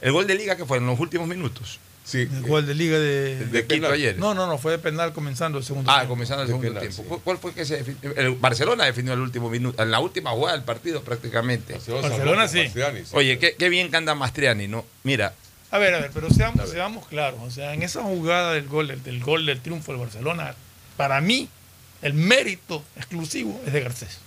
El 0.00 0.12
gol 0.12 0.26
de 0.26 0.34
liga 0.34 0.56
que 0.56 0.64
fue 0.64 0.78
en 0.78 0.86
los 0.86 0.98
últimos 0.98 1.28
minutos. 1.28 1.78
Sí. 2.04 2.22
El 2.22 2.42
gol 2.42 2.66
de 2.66 2.74
liga 2.74 2.98
de. 2.98 3.36
de 3.46 3.64
Quito 3.66 3.86
ayer. 3.92 4.18
No, 4.18 4.34
no, 4.34 4.48
no, 4.48 4.58
fue 4.58 4.72
de 4.72 4.78
penal 4.78 5.12
comenzando 5.12 5.58
el 5.58 5.64
segundo 5.64 5.88
Ah, 5.88 5.98
tiempo. 6.00 6.14
comenzando 6.14 6.42
el 6.42 6.48
segundo 6.48 6.80
tiempo. 6.80 7.04
¿Cuál- 7.04 7.20
¿Cuál 7.22 7.38
fue 7.38 7.54
que 7.54 7.64
se 7.64 7.76
definió? 7.76 8.12
El 8.16 8.34
Barcelona 8.34 8.84
definió 8.84 9.12
el 9.12 9.20
último 9.20 9.48
minuto, 9.48 9.80
en 9.80 9.92
la 9.92 10.00
última 10.00 10.30
jugada 10.32 10.56
del 10.56 10.64
partido 10.64 11.02
prácticamente. 11.04 11.74
Barcelona 11.74 12.48
sí. 12.48 12.64
Oye, 13.12 13.38
qué, 13.38 13.54
qué 13.56 13.68
bien 13.68 13.88
que 13.90 13.96
anda 13.98 14.16
Mastriani, 14.16 14.66
¿no? 14.66 14.84
Mira, 15.04 15.34
A 15.70 15.78
ver, 15.78 15.94
a 15.94 16.00
ver, 16.00 16.10
pero 16.12 16.28
seamos, 16.30 16.68
seamos 16.70 17.06
claros. 17.06 17.38
O 17.44 17.50
sea, 17.52 17.72
en 17.72 17.82
esa 17.82 18.02
jugada 18.02 18.52
del 18.52 18.66
gol, 18.66 18.88
del, 18.88 19.02
del 19.04 19.22
gol 19.22 19.46
del 19.46 19.60
triunfo 19.60 19.92
del 19.92 20.00
Barcelona, 20.00 20.56
para 20.96 21.20
mí, 21.20 21.48
el 22.02 22.14
mérito 22.14 22.82
exclusivo 22.96 23.60
es 23.64 23.72
de 23.72 23.80
Garcés. 23.80 24.18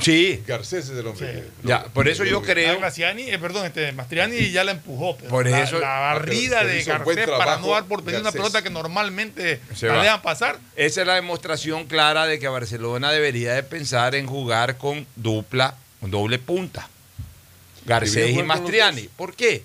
Sí. 0.00 0.42
Garcés 0.46 0.84
es 0.88 0.90
el 0.98 1.06
hombre. 1.06 1.26
que- 1.32 1.44
Ya, 1.68 1.84
por 1.86 2.08
eso 2.08 2.24
yo 2.24 2.40
creo- 2.42 2.72
A 2.72 2.76
Graciani, 2.76 3.22
eh, 3.30 3.38
perdón, 3.38 3.66
este, 3.66 3.90
Mastriani 3.92 4.50
ya 4.50 4.62
la 4.64 4.70
empujó. 4.72 5.16
Pero 5.16 5.28
Por 5.28 5.48
la, 5.48 5.62
eso- 5.62 5.78
la 5.80 5.98
barrida 6.00 6.58
pero 6.60 6.72
de 6.72 6.84
Garcés 6.84 7.28
para 7.36 7.58
no 7.58 7.68
dar 7.70 7.84
por 7.86 8.02
perdida 8.04 8.20
una 8.20 8.32
pelota 8.32 8.62
que 8.62 8.70
normalmente 8.70 9.60
Se 9.74 9.86
la 9.88 9.94
va. 9.94 10.02
dejan 10.02 10.22
pasar. 10.22 10.58
Esa 10.76 11.00
es 11.00 11.06
la 11.06 11.14
demostración 11.16 11.86
clara 11.86 12.26
de 12.26 12.38
que 12.38 12.46
Barcelona 12.48 13.10
debería 13.10 13.54
de 13.54 13.62
pensar 13.64 14.14
en 14.14 14.26
jugar 14.26 14.78
con 14.78 15.06
dupla, 15.16 15.74
con 16.00 16.10
doble 16.10 16.38
punta. 16.38 16.88
Garcés 17.84 18.30
y 18.36 18.42
Mastriani. 18.42 19.08
¿Por 19.16 19.34
qué? 19.34 19.64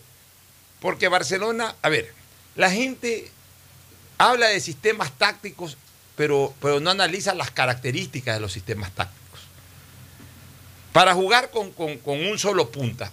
Porque 0.80 1.08
Barcelona, 1.10 1.76
a 1.82 1.90
ver, 1.90 2.12
la 2.56 2.72
gente 2.72 3.30
habla 4.18 4.48
de 4.48 4.60
sistemas 4.60 5.12
tácticos, 5.18 5.78
pero, 6.16 6.54
pero 6.62 6.80
no 6.80 6.90
analiza 6.92 7.34
las 7.34 7.52
características 7.52 8.36
de 8.36 8.42
los 8.42 8.52
sistemas 8.54 8.92
tácticos. 8.92 9.23
Para 10.94 11.14
jugar 11.16 11.50
con, 11.52 11.72
con- 11.72 11.98
un 12.26 12.40
solo 12.40 12.70
punta, 12.72 13.12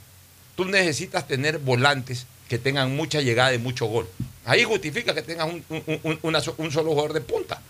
tú 0.54 0.64
necesitas 0.66 1.26
tener 1.26 1.58
volantes 1.58 2.26
que 2.48 2.58
tengan 2.58 2.94
mucha 2.94 3.20
llegada 3.20 3.54
y 3.54 3.58
mucho 3.58 3.86
gol. 3.86 4.08
Ahí 4.44 4.64
justifica 4.64 5.14
que 5.14 5.22
tengas 5.22 5.48
un, 5.48 5.64
un- 5.68 6.18
solo 6.70 6.90
jugador 6.90 7.12
de 7.14 7.20
punta. 7.22 7.60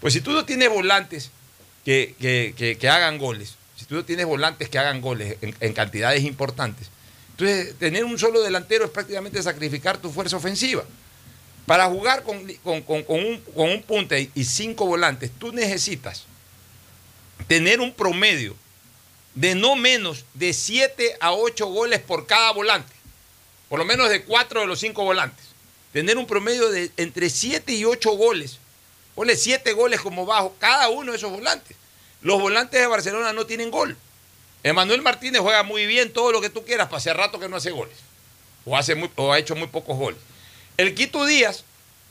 Pues 0.00 0.12
si 0.14 0.20
tú 0.20 0.32
no 0.32 0.44
tienes 0.44 0.68
volantes 0.68 1.30
que, 1.84 2.14
que- 2.18 2.54
que- 2.56 2.88
hagan 2.88 3.18
goles, 3.18 3.54
si 3.76 3.84
tú 3.84 3.94
no 3.94 4.04
tienes 4.04 4.26
volantes 4.26 4.68
que 4.68 4.78
hagan 4.78 5.00
goles 5.00 5.36
en, 5.40 5.72
cantidades 5.74 6.24
importantes, 6.24 6.88
entonces 7.32 7.74
tener 7.78 8.04
un 8.04 8.18
solo 8.18 8.42
delantero 8.42 8.84
es 8.86 8.90
prácticamente 8.90 9.42
sacrificar 9.42 9.98
tu 9.98 10.10
fuerza 10.10 10.36
ofensiva. 10.38 10.84
Para 11.66 11.86
jugar 11.86 12.22
con, 12.22 12.46
con- 12.64 12.82
con- 12.82 13.02
con 13.04 13.18
un, 13.24 13.42
un 13.54 13.82
punta 13.82 14.18
y 14.18 14.44
cinco 14.44 14.86
volantes, 14.86 15.30
tú 15.38 15.52
necesitas 15.52 16.24
tener 17.46 17.80
un 17.80 17.92
promedio 17.92 18.56
de 19.36 19.54
no 19.54 19.76
menos 19.76 20.24
de 20.34 20.52
7 20.52 21.18
a 21.20 21.32
8 21.32 21.66
goles 21.66 22.00
por 22.00 22.26
cada 22.26 22.50
volante. 22.52 22.92
Por 23.68 23.78
lo 23.78 23.84
menos 23.84 24.08
de 24.10 24.24
4 24.24 24.60
de 24.62 24.66
los 24.66 24.80
5 24.80 25.04
volantes. 25.04 25.44
Tener 25.92 26.18
un 26.18 26.26
promedio 26.26 26.68
de 26.70 26.90
entre 26.96 27.30
7 27.30 27.72
y 27.72 27.84
8 27.84 28.10
goles. 28.12 28.58
Ponle 29.14 29.36
7 29.36 29.72
goles 29.72 30.00
como 30.00 30.26
bajo 30.26 30.54
cada 30.58 30.88
uno 30.88 31.12
de 31.12 31.18
esos 31.18 31.30
volantes. 31.30 31.76
Los 32.22 32.40
volantes 32.40 32.80
de 32.80 32.86
Barcelona 32.86 33.32
no 33.32 33.46
tienen 33.46 33.70
gol. 33.70 33.96
Emanuel 34.62 35.02
Martínez 35.02 35.40
juega 35.42 35.62
muy 35.62 35.86
bien 35.86 36.12
todo 36.12 36.32
lo 36.32 36.40
que 36.40 36.50
tú 36.50 36.64
quieras, 36.64 36.86
para 36.88 36.98
hace 36.98 37.12
rato 37.14 37.38
que 37.38 37.48
no 37.48 37.56
hace 37.56 37.70
goles. 37.70 37.96
O, 38.64 38.76
hace 38.76 38.94
muy- 38.94 39.10
o 39.16 39.32
ha 39.32 39.38
hecho 39.38 39.54
muy 39.54 39.68
pocos 39.68 39.96
goles. 39.96 40.18
El 40.76 40.94
Quito 40.94 41.24
Díaz 41.24 41.64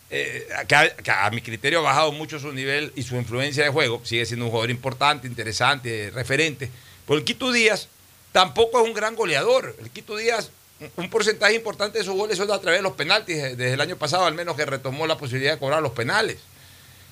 eh, 0.10 0.48
que, 0.68 0.76
a, 0.76 0.96
que 0.96 1.12
a 1.12 1.30
mi 1.32 1.42
criterio 1.42 1.80
ha 1.80 1.84
bajado 1.84 2.12
mucho 2.12 2.40
su 2.40 2.52
nivel 2.54 2.94
y 2.96 3.04
su 3.04 3.16
influencia 3.16 3.64
de 3.64 3.70
juego. 3.72 4.02
Sigue 4.06 4.26
siendo 4.26 4.46
un 4.46 4.52
jugador 4.52 4.70
importante, 4.72 5.28
interesante, 5.28 6.12
referente. 6.12 6.70
Pero 7.08 7.20
el 7.20 7.26
Quito 7.26 7.52
Díaz 7.52 7.88
tampoco 8.32 8.82
es 8.82 8.88
un 8.88 8.94
gran 8.94 9.16
goleador. 9.16 9.76
El 9.80 9.90
Quito 9.92 10.16
Díaz, 10.18 10.50
un- 10.98 11.10
porcentaje 11.10 11.54
importante 11.56 11.98
de 12.00 12.04
sus 12.04 12.16
goles 12.16 12.38
son 12.38 12.52
a 12.52 12.60
través 12.60 12.80
de 12.80 12.84
los 12.84 12.94
penaltis. 12.94 13.38
eh, 13.38 13.56
Desde 13.56 13.74
el 13.74 13.82
año 13.82 13.98
pasado, 13.98 14.26
al 14.26 14.34
menos 14.34 14.56
que 14.56 14.66
retomó 14.66 15.08
la 15.08 15.18
posibilidad 15.18 15.54
de 15.54 15.60
cobrar 15.60 15.82
los 15.82 15.92
penales. 15.94 16.38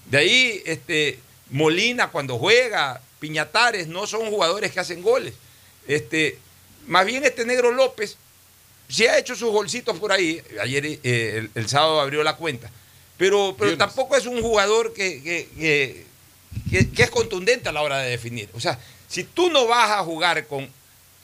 De 0.06 0.18
ahí, 0.18 0.61
este, 0.65 1.20
Molina 1.49 2.10
cuando 2.10 2.38
juega, 2.38 3.02
Piñatares, 3.20 3.88
no 3.88 4.06
son 4.07 4.30
jugadores 4.30 4.72
que 4.72 4.80
hacen 4.82 5.02
goles. 5.02 5.34
Este, 5.88 6.38
más 6.88 7.06
bien 7.06 7.24
este 7.24 7.45
negro 7.45 7.72
López 7.72 8.18
sí 8.90 9.06
ha 9.07 9.18
hecho 9.18 9.36
sus 9.36 9.49
golcitos 9.52 9.98
por 9.99 10.11
ahí. 10.11 10.41
Ayer, 10.61 10.86
eh, 10.86 10.99
el, 11.03 11.52
el 11.56 11.70
sábado 11.70 12.02
abrió 12.02 12.22
la 12.24 12.36
cuenta. 12.36 12.70
Pero, 13.18 13.56
pero 13.57 13.78
tampoco 13.78 14.15
es 14.18 14.26
un 14.26 14.41
jugador 14.41 14.91
que- 14.94 15.22
que- 15.24 16.06
que 16.94 17.03
es 17.03 17.10
contundente 17.10 17.70
a 17.70 17.72
la 17.72 17.82
hora 17.82 17.99
de 17.99 18.10
definir. 18.10 18.49
O 18.53 18.60
sea, 18.60 18.78
si 19.14 19.23
tú 19.23 19.52
no 19.52 19.68
vas 19.68 19.91
a 19.91 20.03
jugar 20.03 20.48
con 20.48 20.68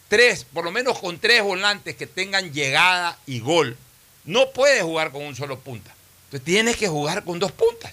tres, 0.09 0.45
por 0.53 0.63
lo 0.63 0.69
menos 0.69 0.99
con 0.99 1.17
tres 1.17 1.41
volantes 1.41 1.95
que 1.95 2.05
tengan 2.05 2.53
llegada 2.53 3.17
y 3.25 3.39
gol, 3.39 3.75
no 4.25 4.51
puedes 4.51 4.83
jugar 4.83 5.11
con 5.11 5.23
un 5.23 5.35
solo 5.35 5.59
punta. 5.59 5.91
Entonces 6.25 6.45
tienes 6.45 6.77
que 6.77 6.87
jugar 6.87 7.23
con 7.23 7.39
dos 7.39 7.51
puntas. 7.51 7.91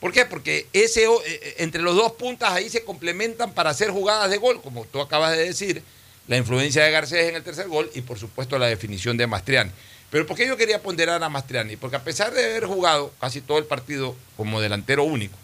¿Por 0.00 0.10
qué? 0.10 0.24
Porque 0.24 0.68
ese, 0.72 1.04
eh, 1.04 1.08
eh, 1.26 1.54
entre 1.58 1.82
los 1.82 1.94
dos 1.94 2.12
puntas 2.12 2.50
ahí 2.52 2.70
se 2.70 2.82
complementan 2.82 3.52
para 3.52 3.68
hacer 3.68 3.90
jugadas 3.90 4.30
de 4.30 4.38
gol, 4.38 4.62
como 4.62 4.86
tú 4.86 5.02
acabas 5.02 5.36
de 5.36 5.44
decir, 5.44 5.82
la 6.28 6.38
influencia 6.38 6.82
de 6.82 6.90
Garcés 6.90 7.28
en 7.28 7.36
el 7.36 7.42
tercer 7.42 7.68
gol 7.68 7.90
y 7.94 8.00
por 8.00 8.18
supuesto 8.18 8.58
la 8.58 8.68
definición 8.68 9.18
de 9.18 9.26
Mastriani. 9.26 9.70
Pero 10.10 10.26
¿por 10.26 10.34
qué 10.34 10.46
yo 10.46 10.56
quería 10.56 10.80
ponderar 10.80 11.22
a 11.22 11.28
Mastriani? 11.28 11.76
Porque 11.76 11.96
a 11.96 12.04
pesar 12.04 12.32
de 12.32 12.42
haber 12.42 12.64
jugado 12.64 13.12
casi 13.20 13.42
todo 13.42 13.58
el 13.58 13.66
partido 13.66 14.16
como 14.38 14.62
delantero 14.62 15.04
único, 15.04 15.36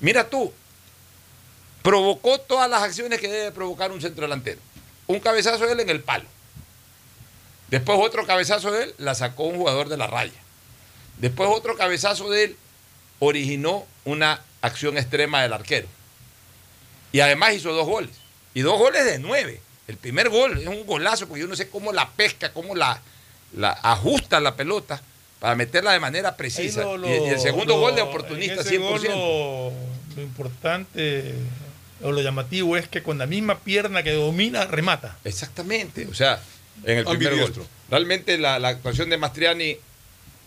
mira 0.00 0.28
tú, 0.28 0.52
provocó 1.82 2.38
todas 2.38 2.68
las 2.68 2.82
acciones 2.82 3.20
que 3.20 3.28
debe 3.28 3.52
provocar 3.52 3.90
un 3.92 4.00
centro 4.00 4.22
delantero. 4.22 4.60
Un 5.06 5.20
cabezazo 5.20 5.66
de 5.66 5.72
él 5.72 5.80
en 5.80 5.90
el 5.90 6.00
palo. 6.02 6.24
Después 7.68 7.98
otro 8.00 8.26
cabezazo 8.26 8.70
de 8.72 8.84
él 8.84 8.94
la 8.98 9.14
sacó 9.14 9.44
un 9.44 9.56
jugador 9.56 9.88
de 9.88 9.96
la 9.96 10.06
raya. 10.06 10.32
Después 11.18 11.48
otro 11.52 11.76
cabezazo 11.76 12.28
de 12.30 12.44
él 12.44 12.56
originó 13.18 13.86
una 14.04 14.40
acción 14.62 14.98
extrema 14.98 15.42
del 15.42 15.52
arquero. 15.52 15.86
Y 17.12 17.20
además 17.20 17.54
hizo 17.54 17.72
dos 17.72 17.86
goles. 17.86 18.10
Y 18.54 18.60
dos 18.62 18.78
goles 18.78 19.04
de 19.04 19.18
nueve. 19.18 19.60
El 19.88 19.96
primer 19.96 20.28
gol 20.28 20.58
es 20.58 20.66
un 20.66 20.86
golazo 20.86 21.26
porque 21.26 21.42
yo 21.42 21.48
no 21.48 21.56
sé 21.56 21.68
cómo 21.68 21.92
la 21.92 22.08
pesca, 22.10 22.52
cómo 22.52 22.74
la, 22.74 23.00
la 23.56 23.70
ajusta 23.70 24.38
la 24.40 24.54
pelota 24.56 25.00
para 25.40 25.54
meterla 25.54 25.92
de 25.92 26.00
manera 26.00 26.36
precisa. 26.36 26.82
Lo- 26.82 27.08
y, 27.08 27.12
el 27.12 27.40
segundo 27.40 27.74
lo- 27.74 27.80
gol 27.80 27.94
de 27.96 28.02
oportunista, 28.02 28.60
ese 28.62 28.80
100%. 28.80 28.80
gol 28.80 29.72
lo 30.16 30.22
importante 30.22 31.34
o 32.02 32.12
lo 32.12 32.22
llamativo 32.22 32.76
es 32.76 32.88
que 32.88 33.02
con 33.02 33.18
la 33.18 33.26
misma 33.26 33.58
pierna 33.60 34.02
que 34.02 34.12
domina, 34.12 34.64
remata. 34.66 35.16
Exactamente, 35.24 36.06
o 36.06 36.14
sea, 36.14 36.40
en 36.84 36.98
el 36.98 37.04
primer 37.04 37.36
gol. 37.38 37.52
Realmente 37.90 38.38
la, 38.38 38.58
la 38.58 38.68
actuación 38.68 39.10
de 39.10 39.18
Mastriani 39.18 39.76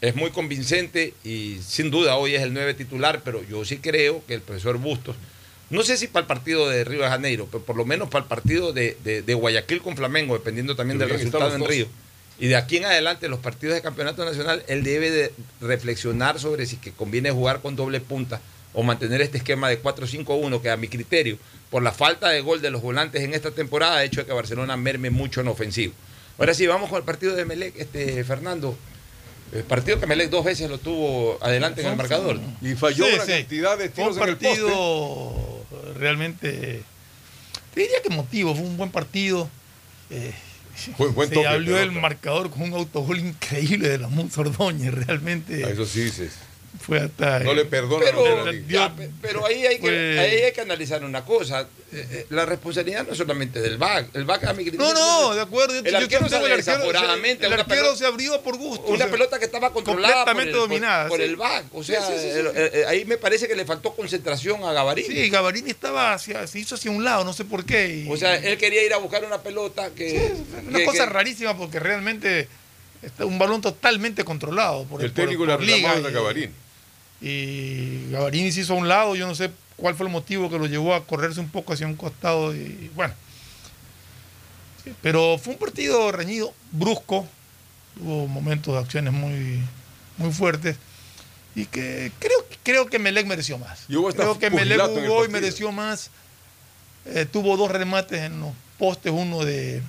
es 0.01 0.15
muy 0.15 0.31
convincente 0.31 1.13
y 1.23 1.59
sin 1.65 1.91
duda 1.91 2.15
hoy 2.17 2.35
es 2.35 2.41
el 2.41 2.53
9 2.53 2.73
titular, 2.73 3.21
pero 3.23 3.43
yo 3.47 3.63
sí 3.65 3.77
creo 3.77 4.23
que 4.27 4.33
el 4.33 4.41
profesor 4.41 4.77
Bustos, 4.77 5.15
no 5.69 5.81
sé 5.83 5.97
si 5.97 6.07
para 6.07 6.21
el 6.21 6.27
partido 6.27 6.67
de 6.69 6.83
Río 6.83 7.01
de 7.03 7.07
Janeiro, 7.07 7.47
pero 7.51 7.63
por 7.63 7.75
lo 7.75 7.85
menos 7.85 8.09
para 8.09 8.23
el 8.23 8.27
partido 8.29 8.73
de, 8.73 8.97
de- 9.03 9.21
de 9.21 9.33
Guayaquil 9.33 9.81
con 9.81 9.95
Flamengo, 9.95 10.33
dependiendo 10.33 10.75
también 10.75 10.97
Pero 10.99 11.09
del 11.09 11.17
resultado 11.17 11.55
en 11.55 11.65
Río. 11.65 11.87
Y 12.39 12.47
de 12.47 12.55
aquí 12.55 12.77
en 12.77 12.85
adelante, 12.85 13.27
los 13.29 13.39
partidos 13.39 13.75
de 13.75 13.81
campeonato 13.81 14.25
nacional, 14.25 14.63
él 14.67 14.83
debe 14.83 15.09
de 15.11 15.33
reflexionar 15.61 16.39
sobre 16.39 16.65
si 16.65 16.77
que 16.77 16.91
conviene 16.91 17.31
jugar 17.31 17.61
con 17.61 17.75
doble 17.75 18.01
punta 18.01 18.41
o 18.73 18.83
mantener 18.83 19.21
este 19.21 19.37
esquema 19.37 19.69
de 19.69 19.81
4-5-1 19.81 20.61
que 20.61 20.69
a 20.69 20.77
mi 20.77 20.87
criterio, 20.87 21.37
por 21.69 21.83
la 21.83 21.91
falta 21.91 22.29
de 22.29 22.41
gol 22.41 22.61
de 22.61 22.71
los 22.71 22.81
volantes 22.81 23.21
en 23.23 23.33
esta 23.33 23.51
temporada, 23.51 23.97
ha 23.97 24.03
hecho 24.03 24.25
que 24.25 24.33
Barcelona 24.33 24.77
merme 24.77 25.09
mucho 25.09 25.41
en 25.41 25.47
ofensivo. 25.47 25.93
Ahora 26.37 26.53
sí, 26.53 26.65
vamos 26.67 26.89
con 26.89 26.97
el 26.97 27.03
partido 27.03 27.35
de 27.35 27.45
Melec, 27.45 27.77
este, 27.77 28.23
Fernando. 28.23 28.75
El 29.51 29.63
partido 29.63 29.99
que 29.99 30.07
Melec 30.07 30.29
dos 30.31 30.43
veces 30.43 30.67
lo 30.69 30.79
tuvo 30.79 31.37
adelante 31.41 31.81
en 31.81 31.87
el 31.89 31.95
marcador. 31.95 32.39
Y 32.61 32.73
falló 32.73 33.05
Sí, 33.05 33.13
una 33.13 33.25
sí. 33.25 33.31
cantidad 33.33 33.77
de 33.77 33.89
Fue 33.89 34.03
un 34.05 34.13
tiros 34.13 34.17
en 34.27 34.29
el 34.29 34.37
poste. 34.37 34.61
partido 34.61 35.65
realmente, 35.99 36.81
te 37.73 37.79
diría 37.81 38.01
que 38.01 38.07
emotivo, 38.11 38.55
fue 38.55 38.63
un 38.65 38.77
buen 38.77 38.89
partido. 38.91 39.47
Eh, 40.09 40.33
Buen- 40.97 41.13
buen 41.13 41.29
se 41.29 41.35
toque, 41.35 41.47
abrió 41.47 41.77
el 41.79 41.91
marcador 41.91 42.49
con 42.49 42.63
un 42.63 42.73
autogol 42.73 43.19
increíble 43.19 43.89
de 43.89 43.99
la 43.99 44.07
Monza 44.07 44.41
Ordóñez, 44.41 44.91
realmente 44.91 45.63
A 45.63 45.69
Eso 45.69 45.85
sí 45.85 46.01
dices. 46.05 46.31
Fue 46.79 46.99
hasta... 46.99 47.39
No 47.39 47.53
le 47.53 47.65
perdona 47.65 48.03
Pero, 48.05 48.51
ya, 48.67 48.93
pero 49.21 49.45
ahí, 49.45 49.65
hay 49.65 49.79
que, 49.79 50.19
ahí 50.19 50.41
hay 50.41 50.51
que 50.51 50.61
analizar 50.61 51.03
una 51.03 51.23
cosa. 51.23 51.67
Eh, 51.91 52.07
eh, 52.11 52.25
La 52.29 52.45
responsabilidad 52.45 53.05
no 53.05 53.11
es 53.11 53.17
solamente 53.17 53.61
del 53.61 53.77
VAC. 53.77 54.07
El 54.15 54.25
VAC 54.25 54.45
a 54.45 54.53
mi 54.53 54.63
criterio. 54.63 54.85
No, 54.85 54.93
no, 55.29 55.35
de 55.35 55.41
acuerdo. 55.41 55.77
El 55.77 55.85
yo 55.85 55.97
arquero 55.97 56.27
sale 56.27 56.47
el 56.47 56.53
arquero, 56.53 56.83
el 56.83 57.65
pelota- 57.65 57.95
se 57.95 58.05
abrió 58.05 58.41
por 58.41 58.57
gusto. 58.57 58.85
Una 58.87 58.95
o 58.95 58.97
sea, 58.97 59.11
pelota 59.11 59.37
que 59.39 59.45
estaba 59.45 59.71
controlada 59.71 60.25
por 60.25 60.31
el, 60.31 60.35
completamente 60.35 60.51
por- 60.51 60.61
dominada, 60.69 61.07
por 61.09 61.19
sí. 61.19 61.23
el 61.25 61.35
VAC. 61.35 61.65
O 61.73 61.83
sea, 61.83 62.01
Sí, 62.05 62.13
sí, 62.17 62.29
sí, 62.33 62.39
sí. 62.73 62.77
ahí 62.87 63.05
me 63.05 63.17
parece 63.17 63.47
que 63.47 63.55
le 63.55 63.65
faltó 63.65 63.93
concentración 63.95 64.63
a 64.63 64.73
Gavarini. 64.73 65.07
Sí, 65.07 65.29
Gavarini 65.29 65.69
estaba 65.69 66.13
hacia, 66.13 66.47
se 66.47 66.59
hizo 66.59 66.75
hacia 66.75 66.89
un 66.91 67.03
lado, 67.03 67.23
no 67.23 67.33
sé 67.33 67.45
por 67.45 67.63
qué. 67.65 68.03
y- 68.05 68.11
O 68.11 68.17
sea, 68.17 68.35
él 68.35 68.57
quería 68.57 68.83
ir 68.83 68.93
a 68.93 68.97
buscar 68.97 69.23
una 69.23 69.41
pelota 69.41 69.91
que. 69.95 70.33
una 70.67 70.79
que- 70.79 70.85
cosa 70.85 71.05
que- 71.05 71.09
rarísima 71.11 71.55
porque 71.55 71.79
realmente 71.79 72.47
está 73.03 73.25
un 73.25 73.37
balón 73.37 73.61
totalmente 73.61 74.23
controlado 74.23 74.85
por 74.85 75.03
El 75.03 75.13
técnico 75.13 75.45
por 75.45 75.49
le 75.49 75.57
reclamaba 75.57 75.95
liga 75.97 76.07
a 76.09 76.11
Gavarín. 76.11 76.62
Y 77.25 78.09
Gavarini 78.11 78.51
se 78.51 78.61
hizo 78.61 78.73
a 78.73 78.77
un 78.77 78.87
lado, 78.89 79.15
yo 79.15 79.25
no 79.25 79.33
sé 79.33 79.49
cuál 79.77 79.95
fue 79.95 80.05
el 80.07 80.11
motivo 80.11 80.49
que 80.49 80.59
lo 80.59 80.65
llevó 80.67 80.93
a 80.93 81.05
correrse 81.05 81.39
un 81.39 81.47
poco 81.49 81.71
hacia 81.73 81.87
un 81.87 81.95
costado 81.95 82.53
y 82.53 82.91
bueno. 82.95 83.13
Pero 85.01 85.37
fue 85.37 85.53
un 85.53 85.59
partido 85.59 86.11
reñido, 86.11 86.53
brusco, 86.71 87.25
hubo 88.01 88.27
momentos 88.27 88.73
de 88.73 88.79
acciones 88.81 89.13
muy, 89.13 89.61
muy 90.17 90.31
fuertes 90.33 90.75
y 91.55 91.65
que 91.65 92.11
creo, 92.19 92.45
creo 92.63 92.85
que 92.87 92.99
Melec 92.99 93.25
mereció 93.25 93.57
más. 93.57 93.85
Creo 94.23 94.39
que 94.39 94.49
Melec 94.49 94.77
jugó 95.07 95.19
y 95.23 95.27
mereció 95.41 95.71
más. 95.71 96.09
Eh, 97.05 97.25
tuvo 97.31 97.55
dos 97.55 97.71
remates 97.71 98.19
en 98.21 98.41
los 98.41 98.51
postes, 98.77 99.13
uno 99.15 99.45
de, 99.45 99.81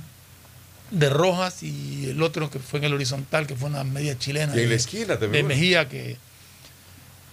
de 0.93 1.11
Rojas 1.11 1.63
y 1.65 2.11
el 2.11 2.23
otro 2.23 2.49
que 2.51 2.61
fue 2.61 2.79
en 2.79 2.85
el 2.85 2.95
horizontal, 2.95 3.47
que 3.49 3.57
fue 3.57 3.71
una 3.71 3.83
media 3.83 4.17
chilena. 4.17 4.53
Y 4.55 4.59
en 4.59 4.65
de- 4.65 4.69
la 4.69 4.75
esquina 4.77 5.19
también, 5.19 5.49
De. 5.49 5.55
Mejía 5.55 5.89
que, 5.89 6.17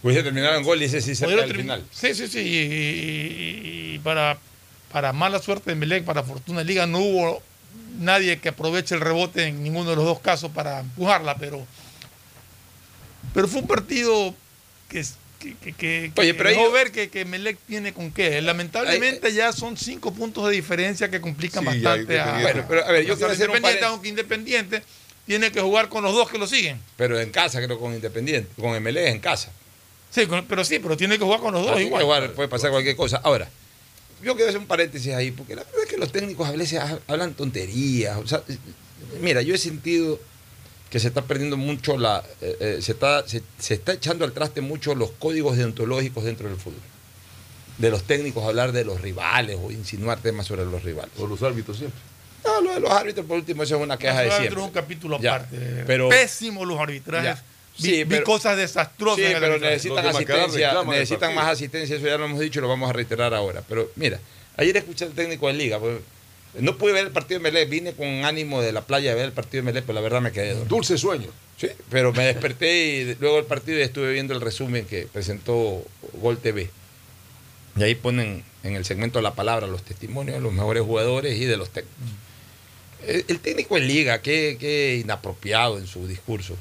Hubiese 0.04 0.24
terminado 0.24 0.56
en 0.56 0.64
gol 0.64 0.82
y 0.82 0.86
ese 0.86 1.00
sí 1.02 1.14
del 1.14 1.40
termi- 1.42 1.56
final. 1.58 1.86
Sí, 1.92 2.14
sí, 2.16 2.28
sí. 2.28 2.40
Y, 2.40 2.58
y- 2.58 3.96
y 3.96 4.00
para, 4.00 4.38
para 4.92 5.14
mala 5.14 5.40
suerte 5.40 5.70
de 5.72 5.76
Melec, 5.76 6.04
para 6.06 6.24
fortuna 6.24 6.60
de 6.60 6.66
Liga, 6.66 6.88
no 6.88 7.00
hubo 7.00 7.42
nadie 8.00 8.40
que 8.40 8.50
aproveche 8.50 8.96
el 8.96 9.02
rebote 9.02 9.46
en 9.46 9.62
ninguno 9.64 9.90
de 9.92 9.96
los 9.96 10.06
dos 10.06 10.20
casos 10.20 10.52
para 10.52 10.80
empujarla, 10.80 11.36
pero, 11.36 11.66
pero 13.34 13.48
fue 13.48 13.62
un 13.62 13.68
partido 13.68 14.34
que, 14.90 15.06
que, 15.40 15.56
que, 15.56 15.74
que- 15.74 16.12
Oye, 16.18 16.32
que 16.32 16.34
pero 16.34 16.50
dejó 16.50 16.64
yo- 16.66 16.72
ver 16.72 16.92
que, 16.92 17.10
que 17.10 17.26
Melec 17.26 17.58
tiene 17.68 17.94
con 17.94 18.12
qué. 18.12 18.42
Lamentablemente 18.42 19.34
ya 19.34 19.52
son 19.54 19.78
cinco 19.78 20.14
puntos 20.14 20.46
de 20.48 20.52
diferencia 20.56 21.10
que 21.10 21.22
complican 21.22 21.62
Sí, 21.62 21.66
bastante 21.66 22.20
a. 22.20 22.40
Bueno, 22.42 22.66
pero 22.68 22.86
a 22.86 22.92
ver, 22.92 23.06
yo 23.06 23.16
quiero 23.18 23.34
Independiente, 23.34 23.86
aunque 23.86 24.10
Independiente 24.10 24.84
tiene 25.28 25.52
que 25.52 25.62
jugar 25.62 25.88
con 25.90 26.04
los 26.04 26.14
dos 26.14 26.30
que 26.30 26.38
lo 26.38 26.48
siguen. 26.48 26.80
Pero 26.98 27.20
en 27.20 27.30
casa, 27.30 27.62
creo, 27.64 27.80
con 27.80 27.94
Independiente. 27.94 28.50
Con 28.60 28.82
MLE 28.82 29.10
en 29.10 29.20
casa. 29.20 29.52
Sí, 30.12 30.28
pero 30.48 30.64
sí, 30.66 30.80
pero 30.80 30.96
tiene 30.98 31.18
que 31.18 31.24
jugar 31.24 31.40
con 31.40 31.54
los 31.54 31.62
dos 31.64 31.72
Así 31.72 31.82
que 31.82 31.88
igual. 31.88 32.04
igual 32.04 32.32
puede 32.32 32.50
pasar 32.50 32.70
cualquier 32.72 32.96
cosa. 32.96 33.22
Ahora, 33.24 33.50
yo 34.22 34.36
quiero 34.36 34.50
hacer 34.50 34.60
un 34.60 34.68
paréntesis 34.68 35.14
ahí, 35.14 35.32
porque 35.32 35.56
la 35.56 35.64
verdad 35.64 35.84
es 35.84 35.90
que 35.90 35.98
los 35.98 36.12
técnicos 36.12 36.48
a 36.48 36.52
veces 36.52 36.80
ha- 36.80 37.00
hablan 37.08 37.34
tonterías. 37.34 38.18
O 38.18 38.28
sea, 38.28 38.44
mira, 39.22 39.42
yo 39.42 39.56
he 39.56 39.58
sentido 39.58 40.20
que 40.90 41.00
se 41.00 41.08
está 41.08 41.22
perdiendo 41.24 41.56
mucho 41.58 41.98
la. 41.98 42.24
eh, 42.42 42.58
eh, 42.60 42.78
se, 42.82 42.92
está, 42.92 43.26
se, 43.28 43.42
se 43.58 43.76
está 43.76 43.94
echando 43.94 44.26
al 44.26 44.34
traste 44.34 44.60
mucho 44.62 44.94
los 44.96 45.12
códigos 45.12 45.56
deontológicos 45.58 46.24
dentro 46.26 46.50
del 46.50 46.58
fútbol. 46.58 46.82
De 47.78 47.90
los 47.90 48.04
técnicos 48.04 48.44
hablar 48.44 48.74
de 48.74 48.84
los 48.84 49.00
rivales 49.02 49.58
o 49.64 49.72
insinuar 49.72 50.20
temas 50.20 50.46
sobre 50.46 50.66
los 50.66 50.84
rivales. 50.84 51.12
O 51.18 51.26
los 51.26 51.42
árbitros 51.42 51.78
siempre. 51.78 52.00
No, 52.44 52.60
lo 52.60 52.74
de 52.74 52.80
los 52.82 52.92
árbitros, 52.92 53.26
por 53.26 53.38
último, 53.38 53.64
eso 53.64 53.78
es 53.78 53.82
una 53.82 53.98
queja 53.98 54.20
de 54.20 54.26
Los 54.26 54.36
siempre. 54.36 54.48
árbitros 54.48 54.64
es 54.64 54.68
un 54.68 54.74
capítulo 54.74 55.20
Ya, 55.22 55.36
aparte. 55.36 55.84
pero- 55.88 56.10
Pésimo 56.10 56.66
los 56.66 56.80
arbitrajes. 56.80 57.40
Ya. 57.40 57.44
Vi, 57.82 57.90
Sí, 57.90 58.04
vi 58.04 58.06
pero- 58.06 58.24
cosas 58.24 58.58
desastrosas. 58.58 59.18
Sí, 59.18 59.24
en 59.26 59.34
el 59.36 59.40
pero 59.42 59.60
necesitan 59.60 60.06
asistencia, 60.06 60.72
el 60.82 60.88
necesitan 60.88 61.36
más 61.36 61.48
asistencia, 61.48 61.96
eso 61.96 62.06
ya 62.06 62.18
lo 62.18 62.26
hemos 62.26 62.40
dicho 62.40 62.60
y 62.60 62.62
lo 62.62 62.68
vamos 62.70 62.90
a 62.90 62.94
reiterar 62.94 63.34
ahora. 63.34 63.64
Pero 63.68 63.92
mira, 63.96 64.20
ayer 64.58 64.76
escuché 64.78 65.06
al 65.06 65.12
técnico 65.12 65.48
de 65.48 65.54
Liga, 65.54 65.80
pues, 65.80 65.98
no 66.60 66.78
pude 66.78 66.92
ver 66.92 67.06
el 67.08 67.12
partido 67.12 67.40
de 67.40 67.44
Melé, 67.44 67.66
vine 67.66 67.94
con 67.94 68.08
ánimo 68.26 68.62
de 68.62 68.72
la 68.74 68.82
playa 68.82 69.14
a 69.14 69.16
ver 69.16 69.26
el 69.26 69.32
partido 69.32 69.64
de 69.64 69.72
Melé, 69.72 69.82
pero 69.82 69.94
la 69.94 70.02
verdad 70.02 70.22
me 70.22 70.32
quedé 70.32 70.50
dormido. 70.50 70.68
Dulce 70.68 70.98
sueño. 70.98 71.28
Sí, 71.58 71.68
pero 71.90 72.12
me 72.12 72.26
desperté 72.26 72.88
y 72.88 73.16
luego 73.20 73.38
del 73.38 73.46
partido 73.46 73.78
y 73.80 73.84
estuve 73.84 74.12
viendo 74.14 74.34
el 74.34 74.42
resumen 74.42 74.86
que 74.86 75.08
presentó 75.12 75.84
Gol 76.14 76.38
TV. 76.40 76.70
Y 77.78 77.84
ahí 77.84 77.96
ponen 77.96 78.44
en 78.64 78.76
el 78.76 78.84
segmento 78.84 79.20
de 79.20 79.24
la 79.24 79.34
palabra 79.34 79.66
los 79.68 79.84
testimonios 79.84 80.36
de 80.36 80.42
los 80.42 80.52
mejores 80.52 80.84
jugadores 80.84 81.38
y 81.40 81.46
de 81.46 81.56
los 81.58 81.70
técnicos. 81.70 81.98
El, 83.08 83.26
el 83.28 83.40
técnico 83.40 83.78
en 83.78 83.88
liga, 83.88 84.22
qué, 84.22 84.58
qué 84.60 84.98
inapropiado 85.02 85.78
en 85.78 85.88
su 85.88 86.06
discurso. 86.08 86.56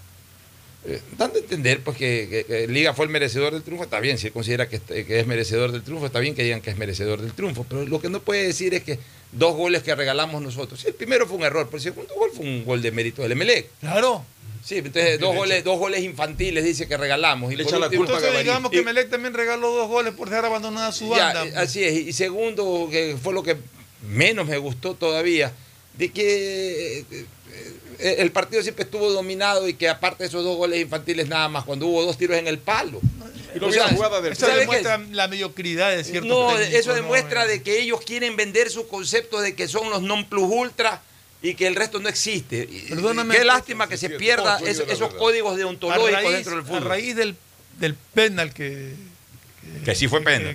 Eh, 0.86 1.00
dando 1.18 1.36
a 1.38 1.40
entender 1.42 1.80
pues 1.80 1.96
que, 1.96 2.26
que- 2.30 2.44
que 2.44 2.66
Liga 2.66 2.94
fue 2.94 3.04
el 3.04 3.10
merecedor 3.10 3.52
del 3.52 3.62
triunfo, 3.62 3.84
está 3.84 4.00
bien, 4.00 4.16
si 4.18 4.28
él 4.28 4.32
considera 4.32 4.68
que, 4.68 4.76
est- 4.76 4.88
que 4.88 5.20
es 5.20 5.26
merecedor 5.26 5.72
del 5.72 5.82
triunfo, 5.82 6.06
está 6.06 6.20
bien 6.20 6.34
que 6.34 6.42
digan 6.42 6.60
que 6.62 6.70
es 6.70 6.78
merecedor 6.78 7.20
del 7.20 7.32
triunfo, 7.32 7.66
pero 7.68 7.84
lo 7.84 8.00
que 8.00 8.08
no 8.08 8.20
puede 8.20 8.44
decir 8.46 8.72
es 8.74 8.82
que 8.82 8.98
dos 9.32 9.54
goles 9.54 9.82
que 9.82 9.94
regalamos 9.94 10.40
nosotros, 10.42 10.80
sí, 10.80 10.88
el 10.88 10.94
primero 10.94 11.26
fue 11.26 11.36
un 11.36 11.44
error, 11.44 11.66
pero 11.66 11.76
el 11.76 11.82
segundo 11.82 12.14
gol 12.14 12.30
fue 12.34 12.46
un 12.46 12.64
gol 12.64 12.80
de 12.82 12.90
mérito 12.92 13.22
del 13.22 13.32
Emelec. 13.32 13.68
Claro. 13.80 14.24
Sí, 14.64 14.76
entonces 14.76 15.18
dos 15.18 15.34
goles, 15.36 15.64
dos 15.64 15.78
goles 15.78 16.02
infantiles 16.02 16.62
dice 16.64 16.86
que 16.86 16.96
regalamos. 16.98 17.50
Y 17.50 17.56
por 17.64 17.72
último- 17.86 18.02
Entonces 18.18 18.30
digamos 18.44 18.70
que 18.70 18.76
Melec 18.84 19.10
también 19.10 19.32
regaló 19.34 19.72
dos 19.74 19.88
goles 19.88 20.12
por 20.14 20.28
dejar 20.28 20.44
abandonada 20.44 20.92
su 20.92 21.08
banda. 21.08 21.44
así 21.62 21.82
es. 21.82 21.94
Y 21.94 22.12
segundo, 22.12 22.88
que 22.90 23.16
fue 23.22 23.32
lo 23.32 23.42
que 23.42 23.56
menos 24.06 24.46
me 24.46 24.58
gustó 24.58 24.94
todavía, 24.94 25.52
de 25.96 26.10
que 26.10 26.98
eh, 27.10 27.24
el 28.02 28.32
partido 28.32 28.62
siempre 28.62 28.84
estuvo 28.84 29.10
dominado 29.12 29.68
y 29.68 29.74
que 29.74 29.88
aparte 29.88 30.24
de 30.24 30.28
esos 30.28 30.44
dos 30.44 30.56
goles 30.56 30.80
infantiles 30.80 31.28
nada 31.28 31.48
más, 31.48 31.64
cuando 31.64 31.86
hubo 31.86 32.04
dos 32.04 32.16
tiros 32.18 32.36
en 32.36 32.46
el 32.46 32.58
palo. 32.58 33.00
Y 33.54 33.58
O 33.64 33.72
sea, 33.72 33.86
Eso 33.88 34.34
¿sabe 34.36 34.52
qué? 34.54 34.60
demuestra 34.60 34.98
la 35.10 35.26
mediocridad 35.28 35.90
de 35.90 36.04
ciertos 36.04 36.28
No, 36.28 36.48
técnicos, 36.54 36.74
eso 36.74 36.90
¿no? 36.90 36.94
demuestra 36.96 37.46
de 37.46 37.62
que 37.62 37.80
ellos 37.80 38.00
quieren 38.06 38.36
vender 38.36 38.70
su 38.70 38.86
concepto 38.86 39.40
de 39.40 39.54
que 39.56 39.66
son 39.66 39.90
los 39.90 40.02
non 40.02 40.24
plus 40.28 40.44
ultra 40.48 41.02
y 41.42 41.54
que 41.54 41.66
el 41.66 41.74
resto 41.74 41.98
no 41.98 42.08
existe. 42.08 42.68
Y- 42.70 42.82
Perdóname. 42.90 43.34
Qué 43.36 43.44
lástima 43.44 43.88
que 43.88 43.96
se 43.96 44.10
pierda 44.10 44.58
es- 44.60 44.78
esos 44.80 45.00
verdad. 45.00 45.16
códigos 45.18 45.54
a 45.54 45.56
deontológicos 45.56 46.12
raíz, 46.12 46.30
dentro 46.32 46.52
del 46.52 46.60
a 46.60 46.64
fútbol. 46.64 46.84
raíz 46.84 47.16
del, 47.16 47.36
del 47.78 47.94
penal 47.94 48.52
que, 48.54 48.94
Que 49.84 49.94
sí 49.94 50.06
fue 50.08 50.20
pena. 50.22 50.54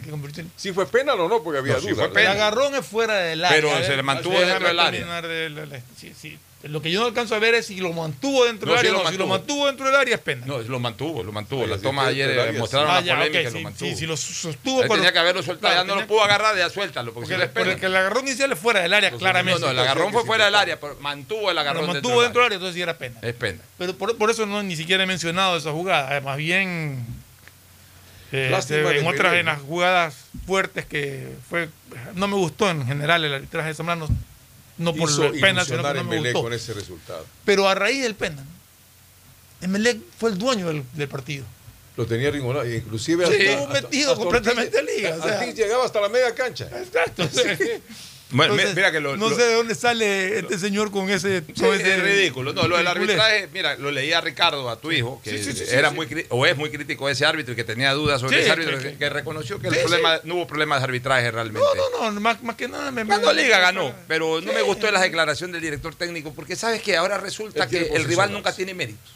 ¿Sí 0.55 0.71
fue 0.73 0.85
penal 0.87 1.19
o 1.19 1.27
no? 1.27 1.41
Porque 1.43 1.59
había 1.59 1.73
No, 1.73 1.81
sí 1.81 1.87
El 1.89 2.27
agarrón 2.27 2.75
es 2.75 2.85
fuera 2.85 3.15
del 3.17 3.43
área. 3.43 3.57
Pero 3.57 3.77
¿eh? 3.77 3.83
se 3.85 3.95
le 3.95 4.03
mantuvo 4.03 4.39
dentro 4.39 4.67
del 4.67 4.79
área. 4.79 4.91
terminar 4.99 5.27
de 5.27 5.49
la- 5.49 5.65
la- 5.65 5.79
sí, 5.99 6.13
sí. 6.19 6.37
Lo 6.67 6.81
que 6.81 6.89
yo 6.91 6.99
no 6.99 7.05
alcanzo 7.05 7.35
a 7.35 7.39
ver 7.39 7.53
es 7.53 7.67
si 7.67 7.75
lo 7.77 7.93
mantuvo 7.93 8.43
dentro 8.45 8.65
No, 8.67 8.71
del 8.73 8.79
área. 8.79 8.91
lo 8.91 9.03
no, 9.03 9.09
si 9.11 9.17
lo 9.17 9.27
mantuvo. 9.27 9.67
dentro 9.67 9.85
del 9.85 9.95
área 9.95 10.15
es 10.15 10.21
pena. 10.21 10.45
No, 10.47 10.57
lo 10.57 10.79
mantuvo, 10.79 11.21
lo 11.23 11.31
mantuvo. 11.31 11.63
Tomas 11.77 12.05
sí, 12.11 12.21
ayer 12.21 12.53
mostraron 12.57 12.89
Ah, 12.89 12.95
la 12.95 13.01
ya, 13.01 13.15
polémica 13.15 13.39
ok, 13.39 13.41
y 13.41 13.45
lo 13.45 13.51
sí, 13.59 13.63
mantuvo. 13.63 13.89
sí, 13.89 13.95
si 13.95 14.05
lo 14.07 14.17
sostuvo. 14.17 14.81
Él 14.83 14.89
tenía 14.89 15.13
que 15.13 15.19
haberlo 15.19 15.43
soltado, 15.43 15.59
claro, 15.73 15.75
ya 15.75 15.83
no 15.83 15.89
tenía- 15.93 16.01
lo 16.01 16.07
pudo 16.07 16.23
agarrar, 16.23 16.57
ya 16.57 16.69
suéltalo. 16.71 17.13
Porque, 17.13 17.25
Porque, 17.25 17.27
si 17.27 17.33
el- 17.33 17.37
no 17.39 17.43
es 17.45 17.51
pena. 17.51 17.65
porque 17.71 17.85
el 17.85 17.95
agarrón 17.95 18.27
inicial 18.27 18.51
es 18.51 18.57
fuera 18.59 18.79
del 18.81 18.93
área, 18.93 19.11
claramente. 19.11 19.59
No, 19.59 19.65
no, 19.67 19.71
el 19.73 19.79
agarrón 19.79 20.11
fue 20.11 20.25
fuera 20.25 20.45
del 20.45 20.55
área, 20.55 20.79
pero 20.79 20.97
mantuvo 21.01 21.51
el 21.51 21.57
agarrón 21.59 21.85
Lo 21.85 21.93
mantuvo 21.93 22.23
dentro 22.23 22.41
del 22.41 22.45
área, 22.47 22.55
entonces 22.55 22.75
sí 22.75 22.81
era 22.81 22.97
pena. 22.97 23.19
Es 23.21 23.33
pena. 23.35 23.59
Pero 23.77 23.95
por, 23.95 24.17
por 24.17 24.31
eso 24.31 24.47
no 24.47 24.63
ni 24.63 24.75
siquiera 24.75 25.03
he 25.03 25.07
mencionado 25.07 25.57
esa 25.57 25.71
jugada. 25.71 26.19
Más 26.21 26.37
bien, 26.37 27.05
eh, 28.31 28.57
se- 28.65 28.81
de 28.81 28.99
en 29.01 29.07
otras 29.07 29.35
en 29.35 29.45
las 29.45 29.61
jugadas 29.61 30.15
fuertes 30.47 30.85
que 30.85 31.27
fue. 31.47 31.69
No 32.15 32.27
me 32.27 32.35
gustó 32.35 32.69
en 32.71 32.87
general 32.87 33.23
el 33.23 33.35
arbitraje 33.35 33.67
de 33.67 33.73
Zambrano. 33.75 34.07
No 34.77 34.93
por 34.93 35.09
el 35.09 35.39
penal, 35.39 35.65
sino 35.65 35.81
que 35.83 35.93
no 35.93 36.03
me 36.03 36.19
gustó. 36.19 36.41
con 36.41 36.53
ese 36.53 36.73
resultado. 36.73 37.25
Pero 37.45 37.67
a 37.69 37.75
raíz 37.75 38.01
del 38.03 38.15
penal, 38.15 38.45
Emelec 39.61 39.97
fue 40.17 40.31
el 40.31 40.37
dueño 40.37 40.67
del, 40.67 40.83
del 40.93 41.07
partido. 41.07 41.45
Lo 41.95 42.05
tenía 42.05 42.29
ringonado. 42.29 42.69
Inclusive 42.69 43.25
Sí. 43.25 43.47
hasta, 43.47 43.81
metido 43.81 44.11
hasta 44.11 44.23
completamente 44.23 44.79
en 44.79 44.85
liga, 44.85 45.15
o 45.17 45.23
sea. 45.23 45.45
Llegaba 45.45 45.85
hasta 45.85 46.01
la 46.01 46.09
media 46.09 46.35
cancha. 46.35 46.69
Exacto. 46.77 47.23
Bueno, 48.31 48.53
Entonces, 48.53 48.75
mira 48.75 48.91
que 48.91 48.99
lo, 48.99 49.15
no 49.17 49.29
lo- 49.29 49.35
sé 49.35 49.43
de 49.43 49.53
dónde 49.53 49.75
sale 49.75 50.39
este 50.39 50.57
señor 50.57 50.89
con 50.91 51.09
ese. 51.09 51.41
Sí, 51.41 51.53
con 51.61 51.73
ese 51.75 51.95
es 51.95 52.03
ridículo. 52.03 52.53
No, 52.53 52.67
lo 52.67 52.75
del 52.77 52.87
arbitraje, 52.87 53.47
mira, 53.53 53.75
lo 53.75 53.91
leía 53.91 54.19
Ricardo, 54.19 54.67
a 54.69 54.79
tu 54.79 54.91
hijo, 54.91 55.21
que 55.23 55.37
Sí, 55.43 55.53
sí, 55.53 55.63
era 55.69 55.91
muy 55.91 56.07
o 56.29 56.45
es 56.45 56.57
muy 56.57 56.71
crítico 56.71 57.05
de 57.07 57.13
ese 57.13 57.25
árbitro 57.25 57.53
y 57.53 57.55
que 57.55 57.63
tenía 57.63 57.93
dudas 57.93 58.21
sobre 58.21 58.41
ese 58.41 58.51
árbitro, 58.51 58.79
que- 58.97 59.09
reconoció 59.09 59.59
que 59.59 59.69
Sí, 59.69 59.75
el 59.77 59.81
problema, 59.83 60.19
no 60.23 60.35
hubo 60.35 60.47
problemas 60.47 60.79
de 60.79 60.85
arbitraje 60.85 61.29
realmente. 61.29 61.59
No, 61.75 61.89
no, 62.01 62.11
no, 62.11 62.19
más, 62.19 62.41
más 62.43 62.55
que 62.55 62.67
nada 62.67 62.89
me. 62.91 63.05
Cuando 63.05 63.31
Liga 63.31 63.59
ganó, 63.59 63.93
pero 64.07 64.41
no 64.41 64.51
me 64.53 64.61
gustó 64.63 64.89
la 64.91 65.01
declaración 65.01 65.51
del 65.51 65.61
director 65.61 65.93
técnico, 65.95 66.33
porque 66.33 66.55
sabes 66.55 66.81
que 66.81 66.97
ahora 66.97 67.17
resulta 67.19 67.67
que 67.67 67.89
el 67.93 68.03
rival 68.05 68.33
nunca 68.33 68.53
tiene 68.55 68.73
méritos. 68.73 69.11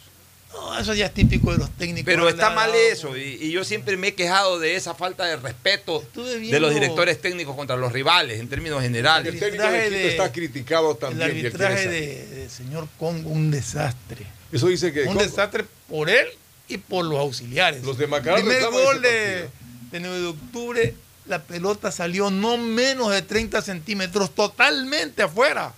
No, 0.52 0.80
eso 0.80 0.94
ya 0.96 1.06
es 1.06 1.14
típico 1.14 1.52
de 1.52 1.60
los 1.60 1.70
técnicos. 1.78 2.06
Pero 2.06 2.28
está 2.28 2.50
mal 2.50 2.72
eso, 2.74 3.16
y, 3.16 3.38
y 3.40 3.52
yo 3.52 3.64
siempre 3.64 3.96
me 3.98 4.08
he 4.08 4.14
quejado 4.16 4.58
de 4.60 4.76
esa 4.76 4.96
falta 4.96 5.26
de 5.26 5.36
respeto 5.38 6.04
de 6.16 6.60
los 6.60 6.74
directores 6.74 7.22
técnicos 7.22 7.56
contra 7.56 7.76
los 7.78 7.92
rivales, 7.92 8.40
en 8.40 8.48
términos 8.50 8.82
generales. 8.82 9.32
El 9.34 9.40
técnico 9.40 9.64
de 9.70 9.90
de- 9.92 10.08
está 10.10 10.32
criticado 10.32 10.92
El 10.94 10.98
también. 10.98 11.30
él 11.30 11.46
arbitraje 11.46 11.88
de, 11.88 12.50
señor 12.50 12.88
Congo, 12.98 13.30
un 13.30 13.52
desastre. 13.52 14.26
Eso 14.52 14.68
dice 14.68 14.92
que 14.92 15.02
Un 15.02 15.10
Congo- 15.10 15.22
desastre 15.24 15.66
por 15.88 16.10
él 16.10 16.28
y 16.68 16.78
por 16.78 17.06
los 17.06 17.20
auxiliares. 17.20 17.84
Los 17.84 17.98
de 18.00 18.08
Macará 18.08 18.38
Primer 18.38 18.64
gol 18.72 19.02
de, 19.04 19.48
de 19.92 20.00
9 20.00 20.20
de 20.20 20.26
octubre, 20.28 20.96
la 21.28 21.44
pelota 21.44 21.92
salió 21.92 22.32
no 22.32 22.58
menos 22.58 23.12
de 23.12 23.22
30 23.22 23.62
centímetros, 23.62 24.34
totalmente 24.34 25.22
afuera. 25.22 25.74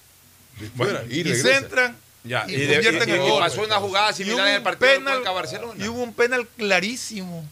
fuera, 0.78 1.04
y 1.10 1.28
Y, 1.30 1.36
centran 1.36 1.98
Ya, 2.24 2.46
y, 2.48 2.54
y, 2.54 2.58
de- 2.68 2.74
convierten 2.76 3.10
y- 3.10 3.14
y 3.14 3.18
gol. 3.18 3.40
pasó 3.40 3.62
una 3.64 3.78
jugada 3.78 4.14
similar 4.14 4.38
hubo 4.40 4.48
en 4.48 4.54
el 4.54 4.58
un 4.60 4.64
partido 4.64 4.92
de 4.92 4.98
penal- 4.98 5.14
Cuenca 5.16 5.32
Barcelona. 5.32 5.86
Y 5.86 5.88
hubo 5.88 6.04
un 6.04 6.14
penal 6.14 6.48
clarísimo. 6.58 7.46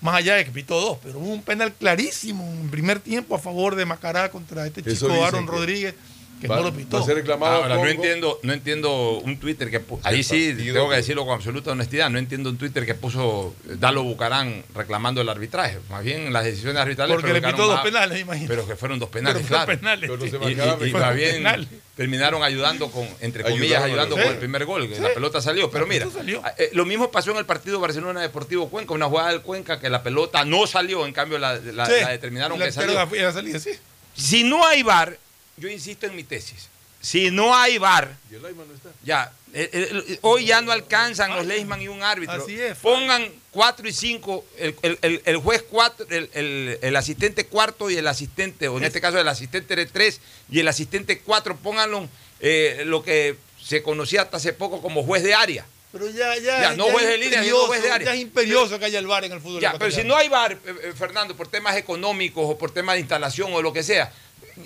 Más 0.00 0.16
allá 0.16 0.34
de 0.34 0.44
que 0.44 0.50
pitó 0.50 0.80
dos, 0.80 0.98
pero 1.02 1.18
hubo 1.20 1.28
un 1.32 1.42
penal 1.42 1.72
clarísimo 1.72 2.44
en 2.44 2.70
primer 2.70 2.98
tiempo 2.98 3.36
a 3.36 3.38
favor 3.38 3.76
de 3.76 3.86
Macará 3.86 4.30
contra 4.32 4.66
este 4.66 4.80
Eso 4.80 5.06
chico 5.08 5.24
Aaron 5.24 5.46
que 5.46 5.52
Rodríguez, 5.52 5.94
que 6.42 6.48
va, 6.48 6.56
no 6.56 6.62
lo 6.64 6.70
va 6.72 6.76
pitó. 6.76 6.98
a 6.98 7.04
ser 7.06 7.14
reclamado 7.16 7.62
Ahora, 7.62 7.76
no 7.76 7.86
entiendo, 7.86 8.38
no 8.42 8.52
entiendo 8.52 9.18
un 9.20 9.38
Twitter 9.38 9.70
que 9.70 9.80
ahí 10.02 10.22
sí 10.22 10.48
partido 10.50 10.74
tengo 10.74 10.90
que 10.90 10.96
decirlo 10.96 11.24
con 11.24 11.34
absoluta 11.36 11.70
honestidad, 11.70 12.10
no 12.10 12.18
entiendo 12.18 12.50
un 12.50 12.58
Twitter 12.58 12.84
que 12.84 12.94
puso 12.94 13.54
Dalo 13.64 14.02
Bucarán 14.02 14.64
reclamando 14.74 15.20
el 15.22 15.28
arbitraje, 15.28 15.78
más 15.88 16.04
bien 16.04 16.32
las 16.32 16.44
decisiones 16.44 16.76
arbitrales 16.82 17.14
Porque 17.14 17.32
le 17.32 17.40
pitó 17.40 17.66
dos 17.66 17.80
penales, 17.80 18.20
imagino. 18.20 18.48
pero 18.48 18.66
que 18.66 18.76
fueron 18.76 18.98
dos 18.98 19.08
penales, 19.08 19.42
Pero 19.42 19.48
claro. 19.48 19.66
penales, 19.78 20.10
Pero 20.10 20.16
de 20.22 20.26
Y, 20.26 20.86
y- 20.86 20.90
y 20.90 20.92
más 20.92 21.14
bien 21.14 21.34
penales. 21.36 21.68
terminaron 21.96 22.42
ayudando 22.42 22.90
con, 22.90 23.08
entre 23.20 23.44
comillas, 23.44 23.82
ayudando 23.82 24.16
con 24.16 24.26
el 24.26 24.36
primer 24.38 24.64
gol, 24.64 24.88
que 24.88 24.96
Sí. 24.96 25.02
la 25.02 25.14
pelota 25.14 25.40
salió. 25.40 25.70
Pero 25.70 25.86
mira, 25.86 26.06
salió. 26.12 26.42
eh, 26.58 26.70
lo 26.72 26.84
mismo 26.84 27.10
pasó 27.10 27.30
en 27.30 27.36
el 27.36 27.46
partido 27.46 27.78
Barcelona 27.80 28.20
Deportivo 28.20 28.68
Cuenca, 28.68 28.92
una 28.94 29.06
jugada 29.06 29.30
del 29.30 29.42
Cuenca 29.42 29.78
que 29.78 29.88
la 29.88 30.02
pelota 30.02 30.44
no 30.44 30.66
salió, 30.66 31.06
en 31.06 31.12
cambio 31.12 31.38
la, 31.38 31.54
la- 31.56 31.86
Sí. 31.86 31.92
la 32.00 32.08
determinaron 32.10 32.58
La- 32.58 32.66
que 32.66 32.72
pero 32.72 32.92
salió. 32.94 33.16
la- 33.16 33.22
la 33.26 33.32
salida, 33.32 33.58
sí. 33.60 33.70
Si 34.14 34.44
no 34.44 34.66
hay 34.66 34.82
VAR, 34.82 35.16
yo 35.56 35.68
insisto 35.68 36.06
en 36.06 36.16
mi 36.16 36.24
tesis. 36.24 36.68
Si 37.00 37.32
no 37.32 37.52
hay 37.54 37.78
VAR, 37.78 38.16
no 38.30 38.48
ya, 39.02 39.32
el- 39.52 39.68
el- 39.72 39.82
el- 40.08 40.18
hoy 40.22 40.46
ya 40.46 40.60
no 40.60 40.70
alcanzan 40.70 41.34
los 41.34 41.44
Leisman 41.46 41.82
y 41.82 41.88
un 41.88 42.00
árbitro. 42.00 42.40
Así 42.40 42.60
es, 42.60 42.78
Pongan 42.78 43.28
4 43.50 43.88
y 43.88 43.92
5, 43.92 44.44
el, 44.56 44.76
el- 44.82 44.98
el- 45.02 45.22
el 45.24 45.36
juez 45.38 45.64
4, 45.68 46.06
el, 46.10 46.30
el- 46.32 46.78
el 46.80 46.96
asistente 46.96 47.46
cuarto 47.46 47.90
y 47.90 47.96
el 47.96 48.06
asistente, 48.06 48.68
o 48.68 48.78
en 48.78 48.84
este 48.84 49.00
caso 49.00 49.18
el 49.18 49.26
asistente 49.26 49.74
de 49.74 49.86
3 49.86 50.20
y 50.48 50.60
el 50.60 50.68
asistente 50.68 51.18
4, 51.20 51.56
pónganlo 51.56 52.08
eh, 52.44 52.82
lo 52.86 53.02
que 53.02 53.36
se 53.60 53.82
conocía 53.82 54.22
hasta 54.22 54.36
hace 54.36 54.52
poco 54.52 54.80
como 54.80 55.02
juez 55.02 55.24
de 55.24 55.34
área. 55.34 55.66
Pero 55.92 56.08
ya, 56.08 56.36
ya, 56.38 56.60
Ya, 56.60 56.76
no 56.76 56.86
ya 56.86 56.92
juez 56.92 57.06
de 57.06 57.18
línea, 57.18 57.30
sino 57.42 57.42
imperioso, 57.44 57.66
juez 57.66 57.82
de 57.82 57.90
área. 57.90 58.06
Ya 58.06 58.14
es 58.14 58.20
imperioso 58.20 58.78
que 58.78 58.84
haya 58.86 58.98
el 59.00 59.06
VAR 59.06 59.24
en 59.24 59.32
el 59.32 59.40
fútbol 59.40 59.60
Ya, 59.60 59.76
pero 59.78 59.90
si 59.90 60.04
no 60.04 60.16
hay 60.16 60.28
VAR, 60.28 60.52
eh, 60.52 60.58
eh, 60.84 60.92
Fernando, 60.96 61.36
por 61.36 61.48
temas 61.48 61.76
económicos 61.76 62.44
o 62.48 62.56
por 62.56 62.70
temas 62.70 62.94
de 62.94 63.00
instalación 63.00 63.52
o 63.52 63.60
lo 63.60 63.72
que 63.72 63.82
sea, 63.82 64.12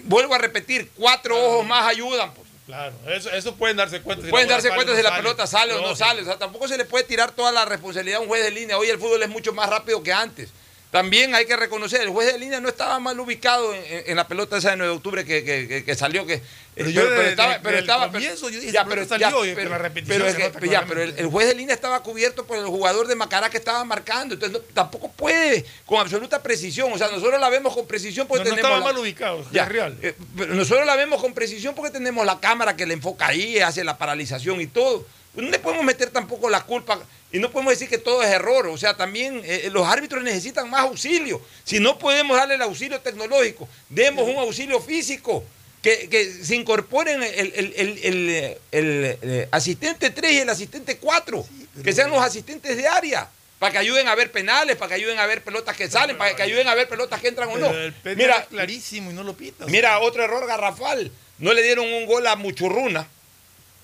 vuelvo 0.04 0.34
a 0.34 0.38
repetir, 0.38 0.90
cuatro 0.96 1.36
ojos 1.38 1.66
más 1.66 1.86
ayudan. 1.88 2.32
pues. 2.34 2.46
Claro, 2.66 2.94
eso, 3.08 3.30
eso 3.30 3.54
pueden 3.54 3.76
darse 3.76 4.02
cuenta. 4.02 4.24
si 4.24 4.30
Pueden 4.30 4.48
la 4.48 4.54
darse 4.54 4.70
cuenta 4.74 4.96
si 4.96 5.02
la 5.02 5.10
no 5.10 5.16
pelota 5.18 5.46
sale 5.46 5.72
o 5.72 5.76
no 5.76 5.82
Lógico. 5.82 5.96
sale. 6.04 6.22
O 6.22 6.24
sea, 6.24 6.36
tampoco 6.36 6.66
se 6.66 6.76
le 6.76 6.84
puede 6.84 7.04
tirar 7.04 7.30
toda 7.30 7.52
la 7.52 7.64
responsabilidad 7.64 8.18
a 8.18 8.20
un 8.22 8.26
juez 8.26 8.42
de 8.42 8.50
línea. 8.50 8.76
Hoy 8.76 8.88
el 8.88 8.98
fútbol 8.98 9.22
es 9.22 9.28
mucho 9.28 9.52
más 9.52 9.70
rápido 9.70 10.02
que 10.02 10.12
antes. 10.12 10.50
También 10.96 11.34
hay 11.34 11.44
que 11.44 11.56
reconocer, 11.56 12.00
el 12.00 12.08
juez 12.08 12.32
de 12.32 12.38
línea 12.38 12.58
no 12.58 12.68
estaba 12.68 12.98
mal 12.98 13.20
ubicado 13.20 13.74
en, 13.74 14.16
la 14.16 14.26
pelota 14.26 14.56
esa 14.56 14.70
de 14.70 14.76
9 14.78 14.90
de 14.92 14.96
octubre 14.96 15.24
que, 15.26 15.44
que- 15.44 15.68
que- 15.68 15.84
que 15.84 15.94
salió. 15.94 16.24
Que, 16.26 16.40
Pero 16.74 16.88
eh, 17.22 17.28
estaba, 17.30 17.58
pero 17.62 17.76
el 17.78 17.84
estaba, 17.84 18.10
comienzo 18.10 18.48
yo 18.50 18.60
dije, 18.60 18.72
ya, 18.72 18.80
esa 18.80 18.88
pero, 18.88 19.02
ya, 19.02 19.08
salió, 19.08 19.40
pero- 19.42 19.56
que 19.56 19.64
la 19.68 19.78
repetición 19.78 20.16
pero 20.18 20.26
es 20.26 20.32
se 20.32 20.38
que- 20.38 20.48
nota 20.48 20.66
ya, 20.66 20.84
pero 20.86 21.02
el, 21.02 21.26
juez 21.26 21.48
de 21.48 21.54
línea 21.54 21.74
estaba 21.74 22.02
cubierto 22.02 22.46
por 22.46 22.56
el 22.58 22.64
jugador 22.66 23.06
de 23.08 23.14
Macará 23.14 23.50
que 23.50 23.56
estaba 23.58 23.84
marcando. 23.84 24.34
Entonces 24.34 24.58
no- 24.58 24.64
tampoco 24.74 25.10
puede 25.12 25.64
con 25.84 26.00
absoluta 26.00 26.42
precisión. 26.42 26.90
O 26.92 26.98
sea, 26.98 27.08
nosotros 27.08 27.38
la 27.40 27.48
vemos 27.50 27.74
con 27.74 27.86
precisión 27.86 28.26
porque 28.26 28.44
No, 28.44 28.50
no 28.50 28.56
tenemos 28.56 28.70
estaba 28.76 28.86
la- 28.86 28.92
mal 28.92 29.00
ubicado, 29.02 29.44
ya, 29.52 29.62
es 29.64 29.68
real. 29.68 29.98
eh, 30.02 30.14
pero 30.36 30.54
nosotros 30.54 30.86
la 30.86 30.96
vemos 30.96 31.20
con 31.20 31.34
precisión 31.34 31.74
porque 31.74 31.90
tenemos 31.92 32.24
la 32.24 32.40
cámara 32.40 32.74
que 32.76 32.86
le 32.86 32.94
enfoca 32.94 33.26
ahí, 33.28 33.58
hace 33.58 33.84
la 33.84 33.98
paralización 33.98 34.60
y 34.60 34.66
todo. 34.66 35.06
No 35.36 35.50
le 35.50 35.58
podemos 35.58 35.84
meter 35.84 36.10
tampoco 36.10 36.48
la 36.50 36.62
culpa 36.64 36.98
y 37.32 37.38
no 37.38 37.50
podemos 37.50 37.72
decir 37.72 37.88
que 37.88 37.98
todo 37.98 38.22
es 38.22 38.30
error. 38.30 38.66
O 38.68 38.78
sea, 38.78 38.96
también 38.96 39.42
eh, 39.44 39.68
los 39.72 39.86
árbitros 39.86 40.22
necesitan 40.22 40.70
más 40.70 40.80
auxilio. 40.82 41.40
Si 41.64 41.78
no 41.80 41.98
podemos 41.98 42.36
darle 42.36 42.54
el 42.54 42.62
auxilio 42.62 43.00
tecnológico, 43.00 43.68
demos 43.88 44.28
un 44.28 44.36
auxilio 44.36 44.80
físico. 44.80 45.44
Que, 45.82 46.08
que 46.08 46.32
se 46.42 46.56
incorporen 46.56 47.22
el, 47.22 47.52
el- 47.54 47.74
el- 47.76 48.58
el- 48.72 49.18
el 49.22 49.48
asistente 49.52 50.10
3 50.10 50.32
y 50.32 50.38
el 50.38 50.48
asistente 50.48 50.96
4, 50.96 51.46
que 51.84 51.92
sean 51.92 52.10
los 52.10 52.20
asistentes 52.20 52.76
de 52.76 52.88
área, 52.88 53.28
para 53.60 53.70
que 53.70 53.78
ayuden 53.78 54.08
a 54.08 54.16
ver 54.16 54.32
penales, 54.32 54.74
para 54.76 54.88
que 54.88 54.94
ayuden 54.96 55.18
a 55.20 55.26
ver 55.26 55.44
pelotas 55.44 55.76
que 55.76 55.88
salen, 55.88 56.18
para 56.18 56.34
que 56.34 56.42
ayuden 56.42 56.66
a 56.66 56.74
ver 56.74 56.88
pelotas 56.88 57.20
que 57.20 57.28
entran 57.28 57.48
o 57.50 57.58
no. 57.58 57.70
El 57.70 57.94
Mira, 58.16 58.46
clarísimo 58.46 59.12
y 59.12 59.14
no 59.14 59.22
lo 59.22 59.34
pitas. 59.36 59.68
Mira, 59.68 60.00
otro 60.00 60.24
error 60.24 60.44
garrafal. 60.48 61.12
No 61.38 61.52
le 61.52 61.62
dieron 61.62 61.86
un 61.86 62.06
gol 62.06 62.26
a 62.26 62.34
Muchurruna. 62.34 63.06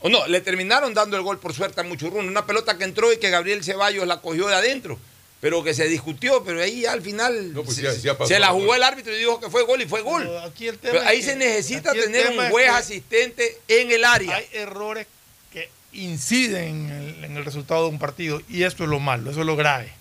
O 0.03 0.09
no, 0.09 0.27
le 0.27 0.41
terminaron 0.41 0.93
dando 0.95 1.17
el 1.17 1.23
gol 1.23 1.39
por 1.39 1.55
suerte 1.55 1.81
a 1.81 1.85
Muchurruna. 1.85 2.29
Una 2.29 2.45
pelota 2.47 2.77
que 2.77 2.85
entró 2.85 3.13
y 3.13 3.19
que 3.19 3.31
Gabriel 3.31 3.63
Ceballos 3.65 4.07
la 4.07 4.21
cogió 4.21 4.49
de 4.49 4.55
adentro. 4.55 4.99
Pero 5.41 5.65
que 5.65 5.75
se 5.75 5.87
discutió, 5.89 6.45
pero 6.45 6.63
ahí 6.63 6.87
al 6.87 7.03
final 7.03 7.53
No, 7.53 7.65
pues 7.65 7.77
se, 7.77 7.83
ya- 7.83 7.93
ya 7.95 8.17
pasó. 8.17 8.29
se 8.29 8.39
la 8.39 8.49
jugó 8.49 8.77
el 8.77 8.83
árbitro 8.85 9.13
y 9.13 9.19
dijo 9.19 9.41
que 9.41 9.51
fue 9.51 9.65
gol 9.65 9.83
y 9.83 9.87
fue 9.87 10.01
gol. 10.03 10.29
Aquí 10.45 10.69
el 10.69 10.79
tema 10.79 10.93
Pero 10.93 11.03
es 11.05 11.09
ahí 11.09 11.19
que- 11.19 11.25
se 11.27 11.37
necesita 11.37 11.93
tener 11.93 12.29
un 12.29 12.45
es 12.45 12.51
juez 12.51 12.67
que 12.67 12.71
asistente 12.71 13.59
en 13.67 13.91
el 13.91 14.05
área. 14.05 14.37
Hay 14.37 14.47
errores 14.53 15.07
que 15.53 15.69
inciden 15.93 16.91
en 16.91 16.91
el, 16.93 17.25
en 17.25 17.37
el 17.37 17.45
resultado 17.45 17.85
de 17.85 17.89
un 17.91 17.99
partido 17.99 18.41
y 18.49 18.63
esto 18.63 18.85
es 18.85 18.89
lo 18.89 19.01
malo, 19.01 19.31
eso 19.33 19.41
es 19.41 19.47
lo 19.47 19.57
grave. 19.57 19.93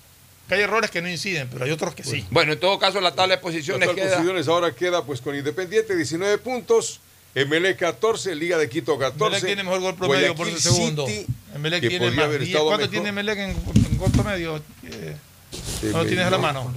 Que 0.48 0.56
hay 0.56 0.62
errores 0.62 0.92
que 0.92 1.02
no 1.02 1.10
inciden, 1.10 1.48
pero 1.52 1.66
hay 1.66 1.72
otros 1.72 1.96
que 1.96 2.04
sí. 2.04 2.24
Bueno, 2.30 2.54
en 2.54 2.60
todo 2.60 2.78
caso, 2.78 3.02
la 3.02 3.16
tabla 3.16 3.38
de 3.38 3.42
posiciones 3.42 3.80
La 3.80 3.86
tabla 3.88 4.04
de 4.04 4.08
queda. 4.10 4.18
posiciones 4.18 4.48
ahora 4.48 4.76
queda 4.76 5.04
pues 5.06 5.22
con 5.22 5.36
Independiente 5.36 5.96
19 5.96 6.38
puntos, 6.40 7.00
MLE 7.34 7.76
14, 7.78 8.36
Liga 8.36 8.58
de 8.58 8.68
Quito 8.70 8.98
14. 8.98 9.26
Emelec 9.26 9.46
tiene 9.46 9.64
mejor 9.64 9.80
gol 9.82 9.96
promedio 9.96 10.36
por 10.36 10.48
el 10.48 10.58
segundo. 10.60 11.08
City, 11.08 11.26
Emelec 11.56 11.80
tiene 11.82 12.00
podría 12.00 12.16
más. 12.18 12.26
haber 12.26 12.42
¿Y 12.42 12.46
estado 12.46 12.66
¿Cuánto 12.66 12.82
mejor. 12.88 12.92
tiene 12.92 13.10
Emelec 13.10 13.38
en, 13.40 13.50
en 13.92 13.98
gol 13.98 14.12
promedio? 14.12 14.62
Eh, 14.84 15.16
¿No 15.84 15.98
lo 16.00 16.06
tienes 16.06 16.26
a 16.26 16.30
la 16.30 16.38
mano? 16.38 16.74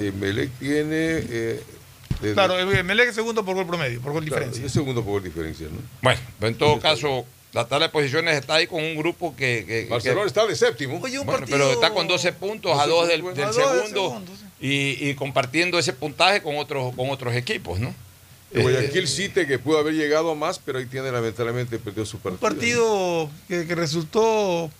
Emelec 0.00 0.50
tiene... 0.58 0.84
eh, 0.90 1.62
desde- 2.20 2.34
Claro, 2.34 2.58
Emelec 2.58 3.08
es 3.08 3.14
segundo 3.16 3.44
por 3.44 3.54
gol 3.56 3.66
promedio, 3.66 4.00
por 4.00 4.12
gol 4.12 4.24
claro, 4.24 4.36
diferencia. 4.44 4.66
es 4.66 4.72
segundo 4.72 5.04
por 5.04 5.22
diferencia, 5.22 5.66
¿no? 5.66 5.78
Bueno, 6.00 6.20
en 6.42 6.54
todo 6.54 6.78
caso, 6.78 7.26
la 7.52 7.66
tabla 7.66 7.86
de 7.88 7.92
posiciones 7.92 8.36
está 8.38 8.54
ahí 8.54 8.66
con 8.68 8.82
un 8.82 8.94
grupo 8.96 9.34
que. 9.36 9.64
que- 9.66 9.86
Barcelona 9.90 10.22
que- 10.22 10.26
está 10.28 10.46
de 10.46 10.54
séptimo. 10.54 11.00
Bueno, 11.00 11.46
pero 11.50 11.72
está 11.72 11.90
con 11.90 12.06
12 12.06 12.32
puntos 12.34 12.78
a 12.78 12.86
12 12.86 13.18
dos 13.18 13.34
del, 13.36 13.52
segundo, 13.52 14.22
y, 14.60 15.08
y 15.10 15.14
compartiendo 15.14 15.78
ese 15.78 15.92
puntaje 15.92 16.40
con 16.40 16.56
otros, 16.56 16.94
con 16.94 17.10
otros 17.10 17.34
equipos, 17.34 17.80
¿no? 17.80 17.92
El 18.54 18.62
Guayaquil 18.62 19.08
City 19.08 19.46
que 19.46 19.58
pudo 19.58 19.78
haber 19.78 19.94
llegado 19.94 20.30
a 20.30 20.34
más, 20.34 20.58
pero 20.58 20.78
ahí 20.78 20.86
tiene 20.86 21.10
lamentablemente 21.12 21.78
perdió 21.78 22.06
su 22.06 22.18
partido. 22.18 22.34
Un 22.48 22.54
partido 22.54 23.30
que, 23.48 23.66
que 23.66 23.74
resultó 23.74 24.70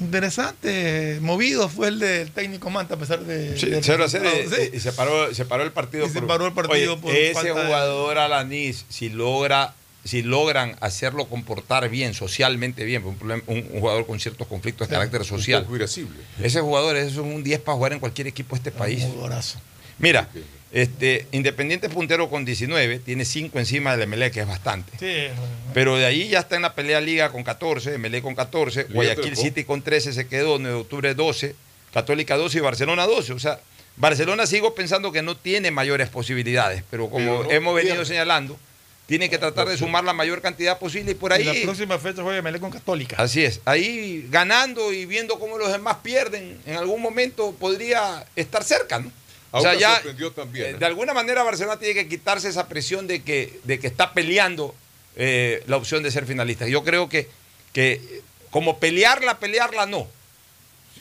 interesante, 0.00 1.18
movido, 1.20 1.68
fue 1.68 1.88
el 1.88 1.98
del 1.98 2.30
técnico 2.30 2.70
Manta, 2.70 2.94
a 2.94 2.98
pesar 2.98 3.20
de. 3.20 3.58
Sí, 3.58 3.66
del 3.66 3.84
0 3.84 4.04
a 4.04 4.08
0 4.08 4.24
resultado, 4.32 4.62
sí. 4.64 4.70
y, 4.72 4.76
y 4.76 4.80
se 4.80 4.92
paró, 4.92 5.34
se 5.34 5.44
paró 5.44 5.62
el 5.62 5.72
partido. 5.72 6.06
Y 6.06 6.10
se 6.10 6.22
paró 6.22 6.46
el 6.46 6.52
partido 6.52 6.94
Oye, 6.94 7.02
por 7.02 7.14
ese 7.14 7.42
de- 7.44 7.50
jugador 7.52 8.18
Alanis, 8.18 8.86
si 8.88 9.10
logra, 9.10 9.74
si 10.04 10.22
logran 10.22 10.76
hacerlo 10.80 11.26
comportar 11.26 11.88
bien, 11.90 12.14
socialmente 12.14 12.84
bien, 12.84 13.04
un, 13.04 13.18
problema- 13.18 13.42
un- 13.46 13.66
un 13.72 13.80
jugador 13.80 14.06
con 14.06 14.18
ciertos 14.20 14.46
conflictos 14.46 14.88
de 14.88 14.94
carácter 14.94 15.24
social. 15.24 15.60
Un 15.60 15.64
poco 15.66 15.76
irascible. 15.76 16.16
Ese 16.42 16.60
jugador 16.60 16.96
es 16.96 17.16
un 17.16 17.44
10 17.44 17.60
para 17.60 17.76
jugar 17.76 17.92
en 17.92 18.00
cualquier 18.00 18.26
equipo 18.26 18.54
de 18.56 18.60
este 18.60 18.70
país. 18.72 19.04
jugadorazo. 19.04 19.58
Mira, 19.98 20.28
este, 20.72 21.26
Independiente 21.32 21.88
puntero 21.88 22.30
con 22.30 22.44
19, 22.44 23.00
tiene 23.00 23.24
5 23.24 23.58
encima 23.58 23.96
del 23.96 24.08
MLE, 24.08 24.30
que 24.30 24.40
es 24.40 24.46
bastante. 24.46 24.92
Sí, 24.98 25.32
Pero 25.74 25.96
de 25.96 26.06
ahí 26.06 26.28
ya 26.28 26.40
está 26.40 26.56
en 26.56 26.62
la 26.62 26.74
pelea 26.74 27.00
liga 27.00 27.30
con 27.30 27.42
14, 27.42 27.98
MLE 27.98 28.22
con 28.22 28.34
14, 28.34 28.84
Guayaquil. 28.84 29.36
City 29.36 29.64
con 29.64 29.82
13 29.82 30.12
se 30.12 30.26
quedó, 30.28 30.58
9 30.58 30.74
de 30.76 30.80
octubre 30.80 31.14
12, 31.14 31.54
Católica 31.92 32.36
12 32.36 32.58
y 32.58 32.60
Barcelona 32.60 33.06
12. 33.06 33.32
O 33.32 33.38
sea, 33.38 33.58
Barcelona 33.96 34.46
sigo 34.46 34.74
pensando 34.74 35.12
que 35.12 35.22
no 35.22 35.36
tiene 35.36 35.70
mayores 35.70 36.08
posibilidades, 36.08 36.84
pero 36.90 37.10
como 37.10 37.40
Pero 37.40 37.44
no 37.44 37.50
hemos 37.50 37.74
venido 37.74 38.04
señalando, 38.04 38.58
tiene 39.06 39.28
que 39.28 39.38
tratar 39.38 39.68
de 39.68 39.76
sumar 39.76 40.04
la 40.04 40.12
mayor 40.12 40.40
cantidad 40.40 40.78
posible 40.78 41.10
y 41.10 41.14
por 41.16 41.32
Y 41.38 41.42
la 41.42 41.50
ahí... 41.50 41.64
próxima 41.64 41.98
fecha 41.98 42.22
juega 42.22 42.38
Emelec 42.38 42.60
con 42.60 42.70
Católica. 42.70 43.16
Así 43.18 43.44
es, 43.44 43.60
ahí 43.64 44.28
ganando 44.30 44.92
y 44.92 45.04
viendo 45.04 45.40
cómo 45.40 45.58
los 45.58 45.72
demás 45.72 45.96
pierden, 46.00 46.60
en 46.64 46.76
algún 46.76 47.02
momento 47.02 47.52
podría 47.58 48.24
estar 48.36 48.62
cerca, 48.62 49.00
¿no? 49.00 49.10
O 49.52 49.60
sea, 49.60 49.74
ya 49.74 49.94
sorprendió 49.94 50.30
también. 50.32 50.66
eh, 50.66 50.70
¿eh? 50.70 50.74
de 50.74 50.86
alguna 50.86 51.12
manera 51.12 51.42
Barcelona 51.42 51.78
tiene 51.78 51.94
que 51.94 52.08
quitarse 52.08 52.48
esa 52.48 52.68
presión 52.68 53.06
de 53.06 53.22
que, 53.22 53.58
de 53.64 53.78
que 53.78 53.86
está 53.86 54.12
peleando 54.12 54.74
eh, 55.16 55.62
la 55.66 55.76
opción 55.76 56.02
de 56.02 56.10
ser 56.10 56.26
finalista. 56.26 56.68
Yo 56.68 56.84
creo 56.84 57.08
que, 57.08 57.28
que 57.72 58.22
como 58.50 58.78
pelearla, 58.78 59.38
pelearla 59.38 59.86
no, 59.86 60.06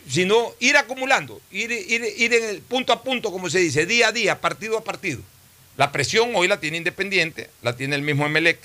sino 0.08 0.54
ir 0.60 0.78
acumulando, 0.78 1.42
ir, 1.52 1.72
ir, 1.72 2.04
ir 2.18 2.34
en 2.34 2.44
el 2.46 2.62
punto 2.62 2.94
a 2.94 3.04
punto, 3.04 3.32
como 3.32 3.50
se 3.50 3.60
dice, 3.60 3.86
día 3.86 4.08
a 4.08 4.12
día, 4.12 4.42
partido 4.42 4.78
a 4.78 4.84
partido. 4.84 5.22
La 5.78 5.92
presión 5.92 6.32
hoy 6.36 6.48
la 6.48 6.60
tiene 6.60 6.78
Independiente, 6.78 7.50
la 7.62 7.76
tiene 7.76 7.96
el 7.96 8.02
mismo 8.02 8.26
Emelec, 8.26 8.60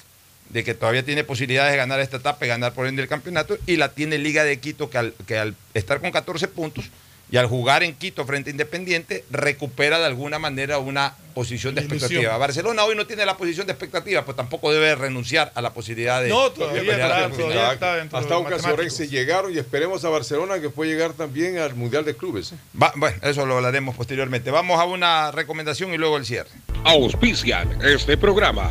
de 0.49 0.65
que 0.65 0.75
todavía 0.75 1.05
tiene 1.05 1.25
posibilidades 1.25 1.73
de 1.73 1.79
ganar 1.79 2.01
esta 2.01 2.17
etapa 2.17 2.45
y 2.45 2.49
ganar 2.49 2.73
por 2.75 2.87
ende 2.87 3.03
el 3.03 3.09
campeonato, 3.09 3.59
y 3.67 3.77
la 3.77 3.93
tiene 3.93 4.19
Liga 4.19 4.45
de 4.45 4.59
Quito, 4.59 4.91
que 4.91 4.99
al, 4.99 5.15
que 5.27 5.39
al 5.39 5.55
estar 5.75 6.01
con 6.01 6.11
14 6.11 6.49
puntos 6.49 6.87
y 7.35 7.37
al 7.37 7.49
jugar 7.49 7.83
en 7.83 7.97
Quito 7.97 8.25
frente 8.25 8.51
a 8.51 8.53
Independiente, 8.53 9.25
recupera 9.29 9.99
de 9.99 10.07
alguna 10.07 10.39
manera 10.39 10.79
una 10.79 11.17
posición 11.35 11.75
de 11.75 11.81
Ilusión. 11.81 11.99
expectativa. 12.01 12.39
Barcelona 12.39 12.85
hoy 12.85 12.95
no 12.95 13.09
tiene 13.09 13.27
la 13.27 13.37
posición 13.37 13.67
de 13.67 13.73
expectativa, 13.73 14.25
pues 14.25 14.37
tampoco 14.37 14.73
debe 14.73 14.95
renunciar 14.95 15.51
a 15.57 15.61
la 15.61 15.75
posibilidad 15.75 16.23
de... 16.23 16.29
No, 16.29 16.51
de 16.51 16.55
todavía 16.55 16.81
pelear 16.83 17.01
está, 17.01 17.21
la 17.29 17.29
todavía 17.31 17.73
está 17.73 17.97
dentro 17.97 18.19
Hasta 18.19 18.35
de 18.37 18.41
matemáticos. 18.41 18.73
Orense 18.79 19.09
llegaron 19.09 19.53
y 19.53 19.59
esperemos 19.59 20.05
a 20.05 20.11
Barcelona 20.11 20.61
que 20.61 20.71
puede 20.71 20.93
llegar 20.93 21.15
también 21.15 21.59
al 21.59 21.75
Mundial 21.75 22.05
de 22.05 22.15
Clubes. 22.17 22.55
Va- 22.81 22.93
bueno, 22.95 23.17
eso 23.21 23.45
lo 23.47 23.57
hablaremos 23.57 23.97
posteriormente. 23.97 24.53
Vamos 24.53 24.79
a 24.79 24.85
una 24.85 25.33
recomendación 25.33 25.93
y 25.93 25.99
luego 25.99 26.19
el 26.19 26.25
cierre. 26.25 26.51
Auspician 26.85 27.81
este 27.83 28.17
programa. 28.17 28.71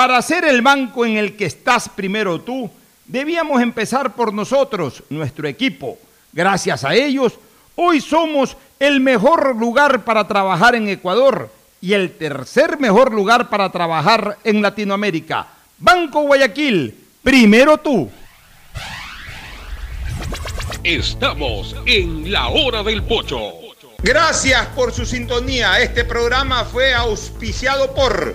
Para 0.00 0.22
ser 0.22 0.46
el 0.46 0.62
banco 0.62 1.04
en 1.04 1.18
el 1.18 1.36
que 1.36 1.44
estás 1.44 1.86
primero 1.86 2.40
tú, 2.40 2.70
debíamos 3.04 3.60
empezar 3.60 4.14
por 4.14 4.32
nosotros, 4.32 5.02
nuestro 5.10 5.46
equipo. 5.46 5.98
Gracias 6.32 6.84
a 6.84 6.94
ellos, 6.94 7.34
hoy 7.76 8.00
somos 8.00 8.56
el 8.78 9.00
mejor 9.00 9.54
lugar 9.56 10.02
para 10.02 10.26
trabajar 10.26 10.74
en 10.74 10.88
Ecuador 10.88 11.52
y 11.82 11.92
el 11.92 12.16
tercer 12.16 12.80
mejor 12.80 13.12
lugar 13.12 13.50
para 13.50 13.68
trabajar 13.68 14.38
en 14.42 14.62
Latinoamérica. 14.62 15.46
Banco 15.76 16.22
Guayaquil, 16.22 16.94
primero 17.22 17.76
tú. 17.76 18.10
Estamos 20.82 21.76
en 21.84 22.32
la 22.32 22.48
hora 22.48 22.82
del 22.82 23.02
pocho. 23.02 23.52
Gracias 23.98 24.66
por 24.68 24.94
su 24.94 25.04
sintonía. 25.04 25.78
Este 25.78 26.06
programa 26.06 26.64
fue 26.64 26.94
auspiciado 26.94 27.94
por 27.94 28.34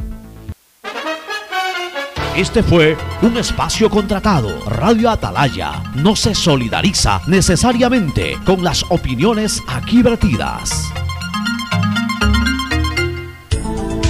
Este 2.35 2.63
fue 2.63 2.97
un 3.21 3.35
espacio 3.35 3.89
contratado. 3.89 4.63
Radio 4.65 5.09
Atalaya 5.09 5.83
no 5.95 6.15
se 6.15 6.33
solidariza 6.33 7.21
necesariamente 7.27 8.37
con 8.45 8.63
las 8.63 8.85
opiniones 8.89 9.61
aquí 9.67 10.01
vertidas. 10.01 10.91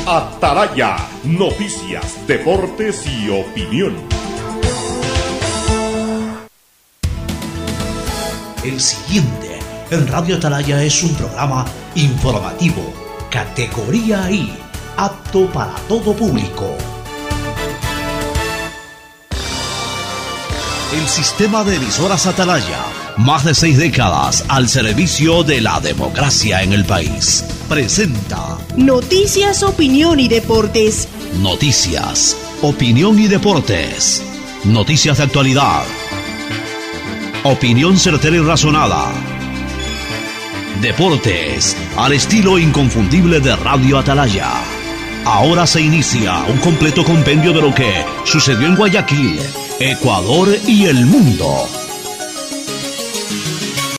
Atalaya, 0.06 0.98
noticias, 1.24 2.28
deportes 2.28 3.08
y 3.08 3.30
opinión. 3.30 3.96
El 8.64 8.80
siguiente 8.80 9.60
en 9.90 10.08
Radio 10.08 10.36
Atalaya 10.36 10.84
es 10.84 11.02
un 11.02 11.16
programa 11.16 11.66
informativo, 11.96 12.94
categoría 13.32 14.30
I, 14.30 14.54
apto 14.96 15.48
para 15.48 15.74
todo 15.88 16.14
público. 16.16 16.78
El 20.94 21.08
sistema 21.08 21.64
de 21.64 21.78
emisoras 21.78 22.28
Atalaya, 22.28 22.84
más 23.16 23.46
de 23.46 23.56
seis 23.56 23.78
décadas 23.78 24.44
al 24.50 24.68
servicio 24.68 25.42
de 25.42 25.62
la 25.62 25.80
democracia 25.80 26.64
en 26.64 26.74
el 26.74 26.84
país, 26.84 27.46
presenta 27.70 28.58
Noticias, 28.76 29.64
opinión 29.64 30.20
y 30.20 30.28
deportes. 30.28 31.08
Noticias, 31.40 32.36
opinión 32.62 33.18
y 33.18 33.28
deportes. 33.28 34.22
Noticias 34.66 35.20
de 35.20 35.24
actualidad. 35.24 35.84
Opinión 37.46 37.98
certera 37.98 38.36
y 38.36 38.42
razonada. 38.42 39.14
Deportes, 40.82 41.78
al 41.96 42.12
estilo 42.12 42.60
inconfundible 42.60 43.40
de 43.40 43.56
Radio 43.56 43.98
Atalaya. 43.98 44.81
Ahora 45.26 45.68
se 45.68 45.82
inicia 45.82 46.44
un 46.48 46.58
completo 46.58 47.04
compendio 47.04 47.54
de 47.54 47.62
lo 47.62 47.74
que 47.74 48.04
sucedió 48.24 48.68
en 48.68 48.76
Guayaquil, 48.76 49.40
Ecuador 49.80 50.58
y 50.68 50.86
el 50.86 51.06
mundo 51.06 51.81